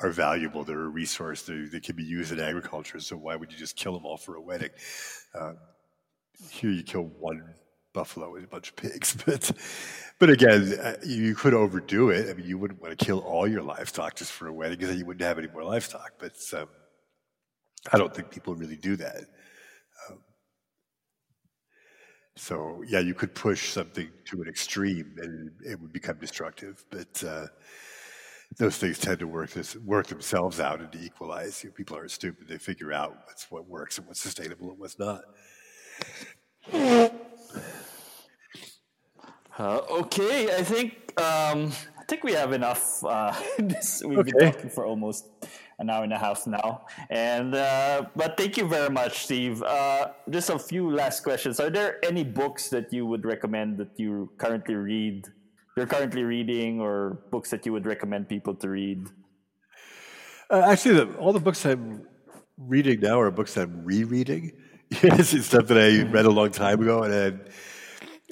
are 0.00 0.10
valuable. 0.10 0.64
They're 0.64 0.84
a 0.84 0.88
resource. 0.88 1.42
They, 1.42 1.64
they 1.72 1.80
can 1.80 1.96
be 1.96 2.04
used 2.04 2.32
in 2.32 2.40
agriculture. 2.40 3.00
So 3.00 3.16
why 3.16 3.36
would 3.36 3.50
you 3.50 3.58
just 3.58 3.76
kill 3.76 3.94
them 3.94 4.04
all 4.04 4.16
for 4.16 4.36
a 4.36 4.40
wedding? 4.40 4.70
Uh, 5.34 5.54
here 6.50 6.70
you 6.70 6.82
kill 6.82 7.04
one 7.18 7.42
buffalo 7.94 8.34
and 8.36 8.44
a 8.44 8.48
bunch 8.48 8.68
of 8.70 8.76
pigs, 8.76 9.16
but 9.26 9.50
but 10.18 10.30
again, 10.30 10.78
uh, 10.82 10.96
you 11.04 11.34
could 11.34 11.54
overdo 11.54 12.10
it. 12.10 12.30
I 12.30 12.34
mean, 12.34 12.46
you 12.46 12.58
wouldn't 12.58 12.80
want 12.80 12.98
to 12.98 13.04
kill 13.04 13.20
all 13.20 13.46
your 13.48 13.62
livestock 13.62 14.16
just 14.16 14.32
for 14.32 14.48
a 14.48 14.52
wedding 14.52 14.76
because 14.76 14.90
then 14.90 14.98
you 14.98 15.06
wouldn't 15.06 15.26
have 15.26 15.38
any 15.38 15.48
more 15.48 15.64
livestock. 15.64 16.12
But 16.18 16.36
um, 16.54 16.68
I 17.92 17.98
don't 17.98 18.14
think 18.14 18.30
people 18.30 18.54
really 18.54 18.76
do 18.76 18.96
that. 18.96 19.16
Um, 20.10 20.18
so 22.36 22.84
yeah, 22.86 23.00
you 23.00 23.14
could 23.14 23.34
push 23.34 23.70
something 23.70 24.10
to 24.26 24.42
an 24.42 24.48
extreme 24.48 25.16
and 25.18 25.50
it 25.64 25.80
would 25.80 25.92
become 25.92 26.18
destructive. 26.18 26.84
But 26.90 27.24
uh, 27.24 27.46
those 28.58 28.76
things 28.76 28.98
tend 28.98 29.18
to 29.20 29.26
work 29.26 29.50
this, 29.50 29.74
work 29.76 30.06
themselves 30.06 30.60
out 30.60 30.80
and 30.80 30.92
to 30.92 31.02
equalize. 31.02 31.64
You 31.64 31.70
know, 31.70 31.74
people 31.74 31.96
aren't 31.96 32.10
stupid; 32.10 32.46
they 32.46 32.58
figure 32.58 32.92
out 32.92 33.16
what's 33.26 33.50
what 33.50 33.66
works 33.68 33.98
and 33.98 34.06
what's 34.06 34.20
sustainable 34.20 34.70
and 34.70 34.78
what's 34.78 34.98
not. 34.98 35.22
Uh, 39.58 39.80
okay, 39.90 40.54
I 40.54 40.62
think 40.62 41.18
um, 41.18 41.72
I 41.98 42.04
think 42.06 42.22
we 42.22 42.32
have 42.32 42.52
enough. 42.52 43.02
Uh, 43.02 43.32
this, 43.58 44.02
we've 44.04 44.22
been 44.24 44.38
talking 44.38 44.68
for 44.68 44.84
almost 44.84 45.26
an 45.78 45.90
hour 45.90 46.04
and 46.04 46.12
a 46.12 46.18
half 46.18 46.46
now, 46.46 46.86
and 47.10 47.54
uh, 47.54 48.06
but 48.16 48.36
thank 48.36 48.56
you 48.56 48.66
very 48.66 48.88
much, 48.90 49.24
Steve. 49.24 49.62
Uh, 49.62 50.08
just 50.30 50.50
a 50.50 50.58
few 50.58 50.90
last 50.90 51.22
questions. 51.22 51.60
Are 51.60 51.70
there 51.70 52.04
any 52.04 52.24
books 52.24 52.68
that 52.70 52.92
you 52.92 53.04
would 53.06 53.24
recommend 53.24 53.76
that 53.78 53.90
you 53.96 54.30
currently 54.38 54.74
read? 54.74 55.26
You're 55.76 55.86
currently 55.86 56.24
reading, 56.24 56.80
or 56.80 57.20
books 57.30 57.50
that 57.50 57.66
you 57.66 57.72
would 57.72 57.84
recommend 57.84 58.28
people 58.28 58.54
to 58.54 58.68
read? 58.68 59.08
Uh, 60.48 60.62
actually, 60.64 60.94
the, 60.94 61.14
all 61.16 61.32
the 61.32 61.40
books 61.40 61.66
I'm 61.66 62.06
reading 62.56 63.00
now 63.00 63.20
are 63.20 63.30
books 63.30 63.56
I'm 63.56 63.84
rereading. 63.84 64.52
It's 64.90 65.46
stuff 65.46 65.66
that 65.66 65.78
I 65.78 66.08
read 66.10 66.26
a 66.26 66.30
long 66.30 66.50
time 66.52 66.80
ago, 66.80 67.02
and 67.02 67.12
then 67.12 67.40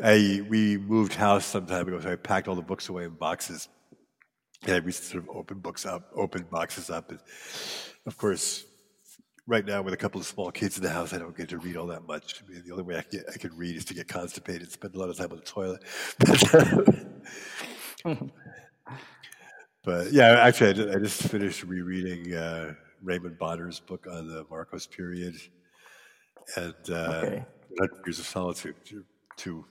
I 0.02 0.44
we 0.48 0.78
moved 0.78 1.14
house 1.14 1.44
some 1.44 1.66
time 1.66 1.88
ago, 1.88 2.00
so 2.00 2.12
I 2.12 2.16
packed 2.16 2.48
all 2.48 2.54
the 2.54 2.62
books 2.62 2.88
away 2.88 3.04
in 3.04 3.10
boxes. 3.10 3.68
And 4.66 4.86
I 4.86 4.91
sort 4.91 5.23
of 5.23 5.31
open 5.31 5.59
books 5.59 5.85
up, 5.86 6.11
opened 6.15 6.51
boxes 6.51 6.91
up, 6.91 7.11
and 7.11 7.20
of 8.07 8.16
course, 8.16 8.65
right 9.47 9.65
now 9.65 9.82
with 9.82 9.95
a 9.95 9.97
couple 9.97 10.20
of 10.20 10.27
small 10.27 10.51
kids 10.51 10.77
in 10.78 10.82
the 10.82 10.91
house, 10.91 11.12
I 11.12 11.19
don't 11.19 11.36
get 11.36 11.51
to 11.51 11.59
read 11.59 11.77
all 11.77 11.86
that 11.89 12.07
much. 12.07 12.43
I 12.43 12.51
mean, 12.51 12.62
the 12.65 12.73
only 12.73 12.85
way 12.85 12.97
I 12.97 13.03
can, 13.03 13.20
get, 13.20 13.28
I 13.35 13.39
can 13.39 13.57
read 13.57 13.77
is 13.77 13.85
to 13.86 13.95
get 13.95 14.09
constipated, 14.09 14.70
spend 14.73 14.95
a 14.95 14.99
lot 14.99 15.11
of 15.11 15.16
time 15.16 15.32
on 15.32 15.39
the 15.39 15.43
toilet. 15.43 15.82
But 19.85 20.12
yeah, 20.12 20.41
actually, 20.41 20.70
I 20.70 20.73
just, 20.73 20.97
I 20.97 20.99
just 20.99 21.23
finished 21.24 21.62
rereading 21.65 22.35
uh, 22.35 22.74
Raymond 23.03 23.39
Bonner's 23.39 23.81
book 23.81 24.07
on 24.11 24.28
the 24.28 24.47
Marcos 24.51 24.86
period 24.86 25.35
and 26.57 26.74
uh, 26.91 27.23
Okay. 27.24 27.45
100 27.77 28.07
Years 28.07 28.19
of 28.19 28.27
Solitude. 28.27 28.77
Two, 28.85 29.05
two, 29.36 29.65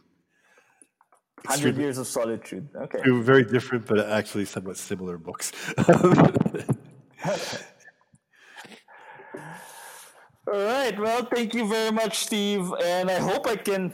Hundred 1.45 1.77
Years 1.77 1.97
of 1.97 2.07
Solitude. 2.07 2.67
Okay. 2.75 2.99
two 3.03 3.21
very 3.21 3.43
different 3.43 3.85
but 3.85 3.99
actually 4.09 4.45
somewhat 4.45 4.77
similar 4.77 5.17
books. 5.17 5.51
All 10.51 10.59
right. 10.65 10.97
Well, 10.99 11.25
thank 11.25 11.53
you 11.53 11.67
very 11.67 11.91
much, 11.91 12.19
Steve. 12.19 12.71
And 12.83 13.09
I 13.09 13.19
hope 13.19 13.47
I 13.47 13.55
can 13.55 13.93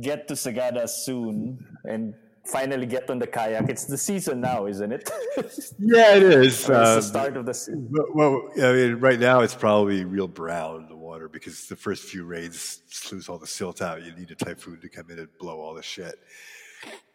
get 0.00 0.28
to 0.28 0.34
Sagada 0.34 0.88
soon 0.88 1.64
and 1.84 2.14
finally 2.46 2.86
get 2.86 3.10
on 3.10 3.18
the 3.18 3.26
kayak. 3.26 3.68
It's 3.68 3.84
the 3.84 3.98
season 3.98 4.40
now, 4.40 4.66
isn't 4.66 4.92
it? 4.92 5.10
it's 5.36 5.74
yeah, 5.78 6.14
it 6.16 6.22
is. 6.22 6.64
the 6.66 6.96
Um, 6.96 7.02
start 7.02 7.36
of 7.36 7.44
the 7.46 7.54
season. 7.54 7.88
Well, 7.90 8.06
well, 8.14 8.68
I 8.68 8.72
mean, 8.72 8.94
right 8.96 9.18
now 9.18 9.40
it's 9.40 9.54
probably 9.54 10.04
real 10.04 10.28
brown 10.28 10.86
the 10.88 10.96
water 10.96 11.28
because 11.28 11.66
the 11.66 11.76
first 11.76 12.04
few 12.04 12.24
rains 12.24 12.82
sluice 12.88 13.28
all 13.28 13.38
the 13.38 13.46
silt 13.46 13.82
out. 13.82 14.02
You 14.02 14.12
need 14.14 14.30
a 14.30 14.36
typhoon 14.36 14.80
to 14.80 14.88
come 14.88 15.10
in 15.10 15.18
and 15.18 15.28
blow 15.38 15.58
all 15.60 15.74
the 15.74 15.82
shit. 15.82 16.14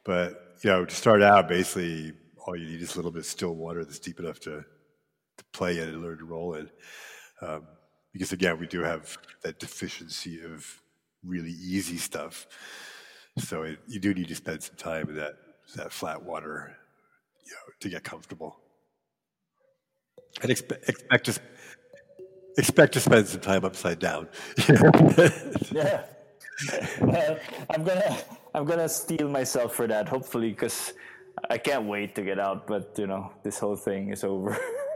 But 0.04 0.58
you 0.64 0.70
know, 0.70 0.86
to 0.86 0.96
start 0.96 1.22
out, 1.22 1.48
basically, 1.48 2.14
all 2.46 2.56
you 2.56 2.68
need 2.68 2.82
is 2.82 2.94
a 2.94 2.98
little 2.98 3.12
bit 3.12 3.20
of 3.20 3.26
still 3.26 3.56
water 3.56 3.84
that's 3.84 4.00
deep 4.00 4.20
enough 4.20 4.40
to 4.42 4.64
to 5.38 5.44
play 5.52 5.80
in 5.80 5.90
and 5.90 6.02
learn 6.02 6.18
to 6.20 6.26
roll 6.26 6.56
in. 6.56 6.70
Um, 7.42 7.68
because 8.14 8.32
again, 8.32 8.60
we 8.60 8.68
do 8.68 8.82
have 8.82 9.18
that 9.44 9.60
deficiency 9.60 10.42
of 10.44 10.82
really 11.24 11.52
easy 11.52 11.98
stuff. 11.98 12.48
So 13.38 13.64
it, 13.64 13.80
you 13.88 14.00
do 14.00 14.14
need 14.14 14.30
to 14.30 14.36
spend 14.36 14.64
some 14.64 14.76
time 14.78 15.10
in 15.10 15.16
that 15.16 15.34
that 15.76 15.92
flat 15.92 16.24
water, 16.24 16.78
you 17.46 17.52
know, 17.52 17.74
to 17.82 17.90
get 17.90 18.04
comfortable 18.04 18.58
and 20.42 20.52
expect, 20.52 20.90
expect 20.90 21.26
to 21.26 21.42
expect 22.58 22.94
to 22.94 23.00
spend 23.00 23.28
some 23.28 23.42
time 23.42 23.66
upside 23.66 24.00
down. 24.00 24.28
Yeah. 25.72 26.06
Well, 27.02 27.38
I'm 27.70 27.84
gonna 27.84 28.18
I'm 28.54 28.66
gonna 28.66 28.90
steel 28.90 29.28
myself 29.30 29.76
for 29.76 29.88
that. 29.88 30.08
Hopefully, 30.08 30.50
because 30.50 30.94
I 31.50 31.58
can't 31.58 31.86
wait 31.86 32.16
to 32.16 32.22
get 32.24 32.40
out. 32.40 32.68
But 32.68 32.96
you 32.98 33.08
know, 33.08 33.32
this 33.44 33.60
whole 33.60 33.76
thing 33.76 34.12
is 34.12 34.24
over. 34.24 34.58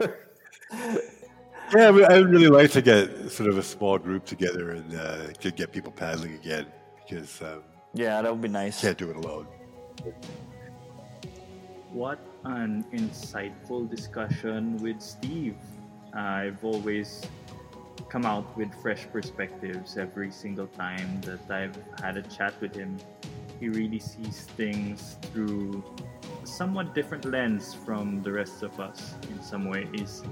yeah, 0.72 0.96
I 1.88 1.90
would- 1.90 2.04
I 2.10 2.18
would 2.18 2.30
really 2.30 2.48
like 2.48 2.70
to 2.72 2.82
get 2.82 3.30
sort 3.30 3.48
of 3.50 3.58
a 3.58 3.62
small 3.62 3.98
group 3.98 4.24
together 4.24 4.70
and 4.70 4.94
uh, 4.94 5.26
to 5.40 5.50
get 5.50 5.72
people 5.72 5.92
paddling 5.92 6.34
again 6.34 6.66
because 7.08 7.42
um, 7.42 7.62
yeah, 7.94 8.22
that 8.22 8.30
would 8.32 8.40
be 8.42 8.48
nice. 8.48 8.80
can't 8.80 8.96
do 8.98 9.10
it 9.10 9.16
alone. 9.16 9.46
What 11.92 12.20
an 12.44 12.84
insightful 12.92 13.90
discussion 13.90 14.76
with 14.78 15.00
Steve. 15.02 15.56
I've 16.14 16.64
always 16.64 17.22
come 18.10 18.26
out 18.26 18.56
with 18.56 18.74
fresh 18.82 19.06
perspectives 19.12 19.96
every 19.96 20.30
single 20.32 20.66
time 20.66 21.20
that 21.20 21.48
I've 21.48 21.78
had 22.02 22.16
a 22.16 22.22
chat 22.22 22.60
with 22.60 22.74
him. 22.74 22.98
He 23.60 23.68
really 23.68 24.00
sees 24.00 24.46
things 24.56 25.16
through 25.32 25.84
a 26.42 26.46
somewhat 26.46 26.92
different 26.94 27.24
lens 27.24 27.72
from 27.72 28.20
the 28.22 28.32
rest 28.32 28.62
of 28.64 28.80
us 28.80 29.14
in 29.30 29.40
some 29.40 29.70
ways. 29.70 30.24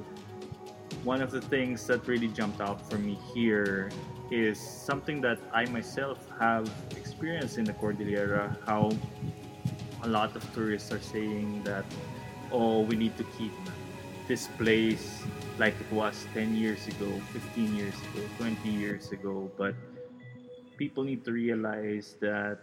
One 1.05 1.23
of 1.23 1.31
the 1.31 1.41
things 1.41 1.87
that 1.87 2.09
really 2.09 2.29
jumped 2.29 2.61
out 2.61 2.91
for 2.91 2.99
me 2.99 3.17
here 3.33 3.91
is 4.31 4.59
something 4.59 5.21
that 5.21 5.39
I 5.53 5.65
myself 5.67 6.19
have 6.41 6.69
experienced 6.97 7.59
in 7.59 7.65
the 7.65 7.75
Cordillera 7.75 8.59
how 8.67 8.91
a 10.03 10.09
lot 10.09 10.35
of 10.35 10.43
tourists 10.53 10.93
are 10.93 11.01
saying 11.01 11.63
that 11.63 11.85
oh 12.53 12.81
we 12.81 12.97
need 12.97 13.17
to 13.17 13.25
keep 13.39 13.53
this 14.29 14.47
place 14.59 15.25
like 15.59 15.73
it 15.81 15.91
was 15.91 16.27
10 16.35 16.55
years 16.55 16.87
ago 16.87 17.09
15 17.33 17.75
years 17.75 17.95
ago 17.95 18.23
20 18.37 18.69
years 18.69 19.11
ago. 19.11 19.51
But 19.57 19.75
people 20.77 21.03
need 21.03 21.25
to 21.25 21.33
realize 21.33 22.15
that 22.21 22.59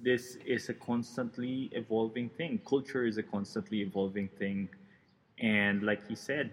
this 0.00 0.38
is 0.46 0.68
a 0.68 0.74
constantly 0.74 1.70
evolving 1.72 2.30
thing. 2.38 2.60
Culture 2.64 3.04
is 3.04 3.18
a 3.18 3.22
constantly 3.22 3.82
evolving 3.82 4.28
thing. 4.38 4.68
And 5.40 5.82
like 5.82 6.06
he 6.06 6.14
said 6.14 6.52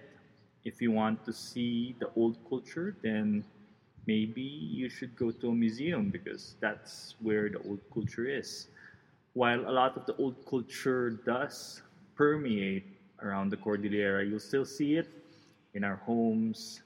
if 0.64 0.82
you 0.82 0.92
want 0.92 1.24
to 1.26 1.32
see 1.32 1.96
the 2.00 2.10
old 2.16 2.38
culture 2.50 2.98
then 3.04 3.46
maybe 4.08 4.42
you 4.42 4.90
should 4.90 5.16
go 5.16 5.30
to 5.30 5.50
a 5.50 5.56
museum 5.56 6.10
because 6.10 6.56
that's 6.60 7.14
where 7.22 7.50
the 7.50 7.60
old 7.70 7.82
culture 7.94 8.26
is. 8.26 8.68
While 9.34 9.70
a 9.70 9.74
lot 9.74 9.96
of 9.96 10.08
the 10.08 10.16
old 10.16 10.38
culture 10.50 11.22
does 11.24 11.84
permeate 12.16 12.95
around 13.22 13.50
the 13.50 13.58
Cordillera, 13.58 14.26
you'll 14.26 14.40
still 14.40 14.66
see 14.66 14.96
it 14.96 15.08
in 15.74 15.84
our 15.84 15.98
homes, 15.98 16.82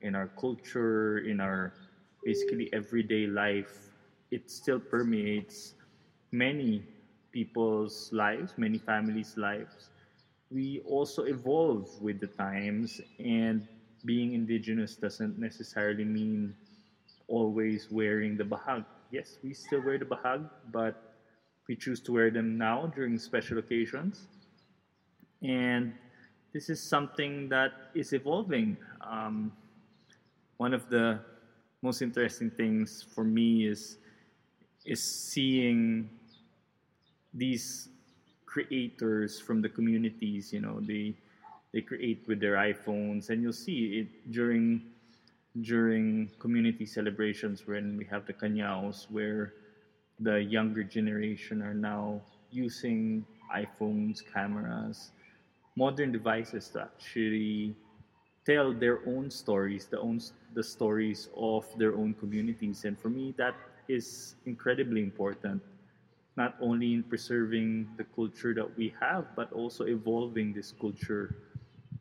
in 0.00 0.14
our 0.14 0.28
culture, 0.38 1.18
in 1.18 1.40
our 1.40 1.72
basically 2.24 2.68
everyday 2.72 3.26
life. 3.26 3.90
It 4.30 4.50
still 4.50 4.80
permeates 4.80 5.74
many 6.32 6.86
people's 7.32 8.08
lives, 8.12 8.54
many 8.56 8.78
families' 8.78 9.34
lives. 9.36 9.90
We 10.50 10.80
also 10.84 11.24
evolve 11.24 11.88
with 12.00 12.20
the 12.20 12.28
times, 12.28 13.00
and 13.18 13.66
being 14.04 14.34
indigenous 14.34 14.96
doesn't 14.96 15.38
necessarily 15.38 16.04
mean 16.04 16.54
always 17.28 17.88
wearing 17.90 18.36
the 18.36 18.44
bahag. 18.44 18.84
Yes, 19.10 19.38
we 19.42 19.54
still 19.54 19.80
wear 19.82 19.98
the 19.98 20.04
bahag, 20.06 20.48
but 20.70 20.96
we 21.68 21.76
choose 21.76 22.00
to 22.02 22.12
wear 22.12 22.30
them 22.30 22.58
now 22.58 22.86
during 22.86 23.18
special 23.18 23.58
occasions. 23.58 24.28
And 25.42 25.94
this 26.52 26.68
is 26.68 26.82
something 26.82 27.48
that 27.48 27.72
is 27.94 28.12
evolving. 28.12 28.76
Um, 29.00 29.52
one 30.58 30.74
of 30.74 30.88
the 30.88 31.20
most 31.82 32.02
interesting 32.02 32.50
things 32.50 33.04
for 33.14 33.24
me 33.24 33.66
is 33.66 33.98
is 34.84 35.02
seeing 35.02 36.10
these 37.34 37.88
creators 38.46 39.40
from 39.40 39.62
the 39.62 39.68
communities. 39.68 40.52
You 40.52 40.60
know, 40.60 40.80
they 40.80 41.14
they 41.72 41.80
create 41.80 42.24
with 42.28 42.40
their 42.40 42.56
iPhones, 42.56 43.30
and 43.30 43.42
you'll 43.42 43.52
see 43.52 44.00
it 44.00 44.30
during 44.30 44.82
during 45.60 46.30
community 46.38 46.86
celebrations 46.86 47.66
when 47.66 47.96
we 47.96 48.04
have 48.04 48.26
the 48.26 48.32
kanyaos 48.32 49.10
where 49.10 49.54
the 50.20 50.42
younger 50.42 50.82
generation 50.84 51.62
are 51.62 51.74
now 51.74 52.20
using 52.50 53.24
iPhones, 53.54 54.20
cameras, 54.32 55.10
modern 55.76 56.12
devices 56.12 56.68
to 56.70 56.82
actually 56.82 57.74
tell 58.46 58.72
their 58.72 59.00
own 59.06 59.30
stories, 59.30 59.86
the 59.86 59.98
own 60.00 60.20
the 60.54 60.62
stories 60.62 61.28
of 61.36 61.64
their 61.76 61.94
own 61.94 62.14
communities. 62.14 62.84
And 62.84 62.98
for 62.98 63.10
me, 63.10 63.34
that 63.38 63.54
is 63.88 64.36
incredibly 64.46 65.02
important, 65.02 65.62
not 66.36 66.54
only 66.60 66.92
in 66.94 67.02
preserving 67.04 67.88
the 67.96 68.04
culture 68.14 68.54
that 68.54 68.76
we 68.76 68.94
have, 69.00 69.26
but 69.36 69.52
also 69.52 69.84
evolving 69.84 70.52
this 70.52 70.72
culture. 70.80 71.34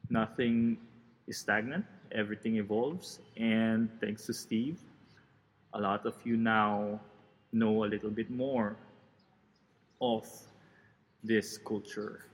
Nothing 0.10 0.77
is 1.27 1.38
stagnant, 1.39 1.85
everything 2.11 2.57
evolves. 2.57 3.19
And 3.38 3.89
thanks 4.02 4.26
to 4.27 4.34
Steve, 4.34 4.77
a 5.73 5.80
lot 5.81 6.06
of 6.06 6.15
you 6.23 6.38
now 6.38 7.02
know 7.53 7.84
a 7.85 7.88
little 7.88 8.11
bit 8.11 8.30
more 8.30 8.77
of 10.02 10.26
this 11.23 11.57
culture. 11.57 12.30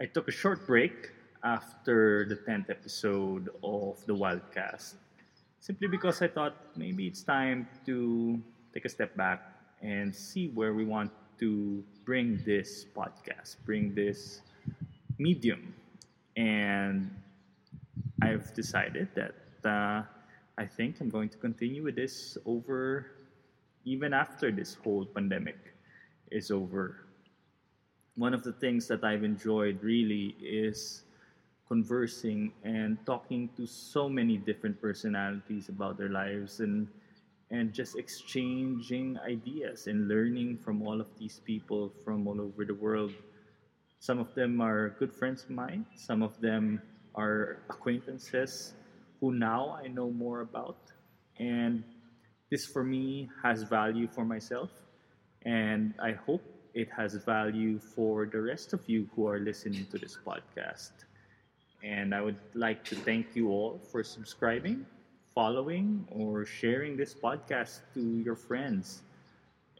I 0.00 0.06
took 0.06 0.28
a 0.28 0.30
short 0.30 0.64
break 0.64 1.10
after 1.42 2.24
the 2.24 2.36
10th 2.36 2.70
episode 2.70 3.50
of 3.64 3.98
the 4.06 4.14
Wildcast 4.14 4.94
simply 5.58 5.88
because 5.88 6.22
I 6.22 6.28
thought 6.28 6.54
maybe 6.76 7.08
it's 7.08 7.22
time 7.22 7.66
to 7.86 8.40
take 8.72 8.84
a 8.84 8.88
step 8.88 9.16
back 9.16 9.42
and 9.82 10.14
see 10.14 10.50
where 10.54 10.72
we 10.72 10.84
want 10.84 11.10
to 11.40 11.82
bring 12.04 12.40
this 12.46 12.86
podcast, 12.94 13.56
bring 13.66 13.92
this 13.92 14.42
medium. 15.18 15.74
And 16.36 17.10
I've 18.22 18.54
decided 18.54 19.08
that 19.16 19.34
uh, 19.66 20.06
I 20.56 20.66
think 20.66 21.00
I'm 21.00 21.10
going 21.10 21.28
to 21.30 21.38
continue 21.38 21.82
with 21.82 21.96
this 21.96 22.38
over 22.46 23.06
even 23.84 24.14
after 24.14 24.52
this 24.52 24.74
whole 24.74 25.06
pandemic 25.06 25.58
is 26.30 26.52
over. 26.52 27.07
One 28.18 28.34
of 28.34 28.42
the 28.42 28.52
things 28.52 28.88
that 28.88 29.04
I've 29.04 29.22
enjoyed 29.22 29.78
really 29.80 30.34
is 30.42 31.04
conversing 31.68 32.52
and 32.64 32.98
talking 33.06 33.48
to 33.56 33.64
so 33.64 34.08
many 34.08 34.36
different 34.36 34.80
personalities 34.82 35.68
about 35.68 35.98
their 35.98 36.08
lives 36.08 36.58
and 36.58 36.88
and 37.50 37.72
just 37.72 37.96
exchanging 37.96 39.18
ideas 39.20 39.86
and 39.86 40.08
learning 40.08 40.58
from 40.58 40.82
all 40.82 41.00
of 41.00 41.06
these 41.16 41.40
people 41.46 41.92
from 42.04 42.26
all 42.26 42.40
over 42.40 42.64
the 42.64 42.74
world. 42.74 43.14
Some 44.00 44.18
of 44.18 44.34
them 44.34 44.60
are 44.60 44.90
good 44.98 45.14
friends 45.14 45.44
of 45.44 45.50
mine, 45.50 45.86
some 45.94 46.20
of 46.22 46.38
them 46.40 46.82
are 47.14 47.62
acquaintances 47.70 48.74
who 49.20 49.32
now 49.32 49.78
I 49.80 49.86
know 49.86 50.10
more 50.10 50.40
about. 50.40 50.76
And 51.38 51.84
this 52.50 52.66
for 52.66 52.82
me 52.82 53.30
has 53.44 53.62
value 53.62 54.08
for 54.08 54.24
myself, 54.24 54.70
and 55.46 55.94
I 56.02 56.12
hope 56.12 56.42
it 56.78 56.90
has 56.96 57.14
value 57.14 57.78
for 57.80 58.26
the 58.26 58.40
rest 58.40 58.72
of 58.74 58.88
you 58.88 59.08
who 59.16 59.26
are 59.28 59.40
listening 59.40 59.86
to 59.90 59.98
this 59.98 60.18
podcast. 60.26 60.92
And 61.82 62.14
I 62.14 62.22
would 62.22 62.38
like 62.54 62.84
to 62.86 62.96
thank 62.96 63.34
you 63.36 63.50
all 63.50 63.80
for 63.90 64.02
subscribing, 64.04 64.86
following, 65.34 66.06
or 66.10 66.44
sharing 66.46 66.96
this 66.96 67.14
podcast 67.14 67.80
to 67.94 68.00
your 68.00 68.36
friends. 68.36 69.02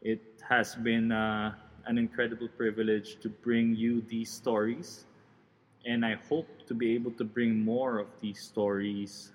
It 0.01 0.21
has 0.49 0.75
been 0.75 1.11
uh, 1.11 1.55
an 1.85 1.97
incredible 1.97 2.49
privilege 2.49 3.19
to 3.21 3.29
bring 3.29 3.75
you 3.75 4.01
these 4.01 4.31
stories. 4.31 5.05
And 5.85 6.05
I 6.05 6.15
hope 6.29 6.49
to 6.67 6.75
be 6.75 6.93
able 6.95 7.11
to 7.13 7.25
bring 7.25 7.63
more 7.63 7.99
of 7.99 8.07
these 8.21 8.41
stories 8.41 9.31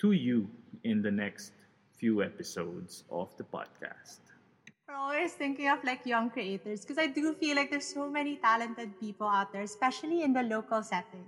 to 0.00 0.12
you 0.12 0.48
in 0.84 1.02
the 1.02 1.12
next 1.12 1.52
few 1.98 2.22
episodes 2.22 3.04
of 3.10 3.36
the 3.38 3.44
podcast. 3.44 4.31
We're 4.88 4.96
always 4.96 5.32
thinking 5.32 5.68
of 5.68 5.84
like 5.84 6.04
young 6.04 6.30
creators 6.30 6.80
because 6.80 6.98
I 6.98 7.06
do 7.06 7.34
feel 7.34 7.56
like 7.56 7.70
there's 7.70 7.86
so 7.86 8.10
many 8.10 8.36
talented 8.36 8.98
people 8.98 9.28
out 9.28 9.52
there, 9.52 9.62
especially 9.62 10.22
in 10.22 10.32
the 10.32 10.42
local 10.42 10.82
setting. 10.82 11.24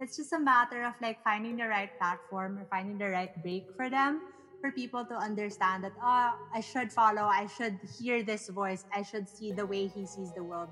It's 0.00 0.16
just 0.16 0.32
a 0.32 0.38
matter 0.38 0.84
of 0.84 0.92
like 1.00 1.22
finding 1.24 1.56
the 1.56 1.66
right 1.68 1.90
platform 1.98 2.58
or 2.58 2.66
finding 2.70 2.98
the 2.98 3.08
right 3.08 3.32
break 3.42 3.66
for 3.76 3.88
them 3.88 4.20
for 4.60 4.72
people 4.72 5.04
to 5.04 5.14
understand 5.14 5.84
that 5.84 5.92
oh 6.02 6.34
i 6.52 6.60
should 6.60 6.92
follow 6.92 7.22
i 7.22 7.46
should 7.46 7.78
hear 7.98 8.24
this 8.24 8.48
voice 8.48 8.84
i 8.92 9.02
should 9.02 9.28
see 9.28 9.52
the 9.52 9.64
way 9.64 9.86
he 9.86 10.04
sees 10.04 10.32
the 10.34 10.42
world. 10.42 10.68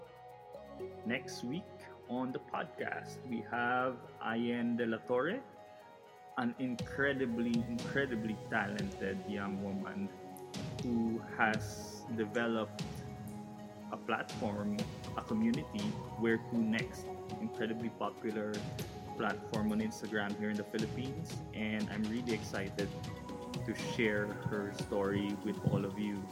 Next 1.07 1.45
week 1.45 1.63
on 2.09 2.33
the 2.33 2.41
podcast 2.53 3.19
we 3.31 3.45
have 3.51 3.97
ayen 4.23 4.77
de 4.77 4.87
la 4.87 4.99
torre 5.09 5.41
an 6.39 6.55
incredibly 6.59 7.55
incredibly 7.71 8.37
talented 8.51 9.19
young 9.29 9.63
woman 9.63 10.09
who 10.83 11.21
has 11.39 11.96
developed 12.15 12.83
a 13.93 13.97
platform 13.97 14.77
a 15.17 15.23
community 15.23 15.81
where 16.19 16.37
who 16.37 16.59
next 16.59 17.07
incredibly 17.41 17.89
popular 17.91 18.53
platform 19.17 19.73
on 19.73 19.81
Instagram 19.81 20.39
here 20.39 20.51
in 20.51 20.57
the 20.57 20.65
Philippines, 20.65 21.35
and 21.55 21.89
I'm 21.91 22.03
really 22.05 22.35
excited 22.35 22.89
to 23.65 23.75
share 23.97 24.27
her 24.51 24.73
story 24.87 25.35
with 25.45 25.57
all 25.73 25.85
of 25.85 25.99
you. 25.99 26.23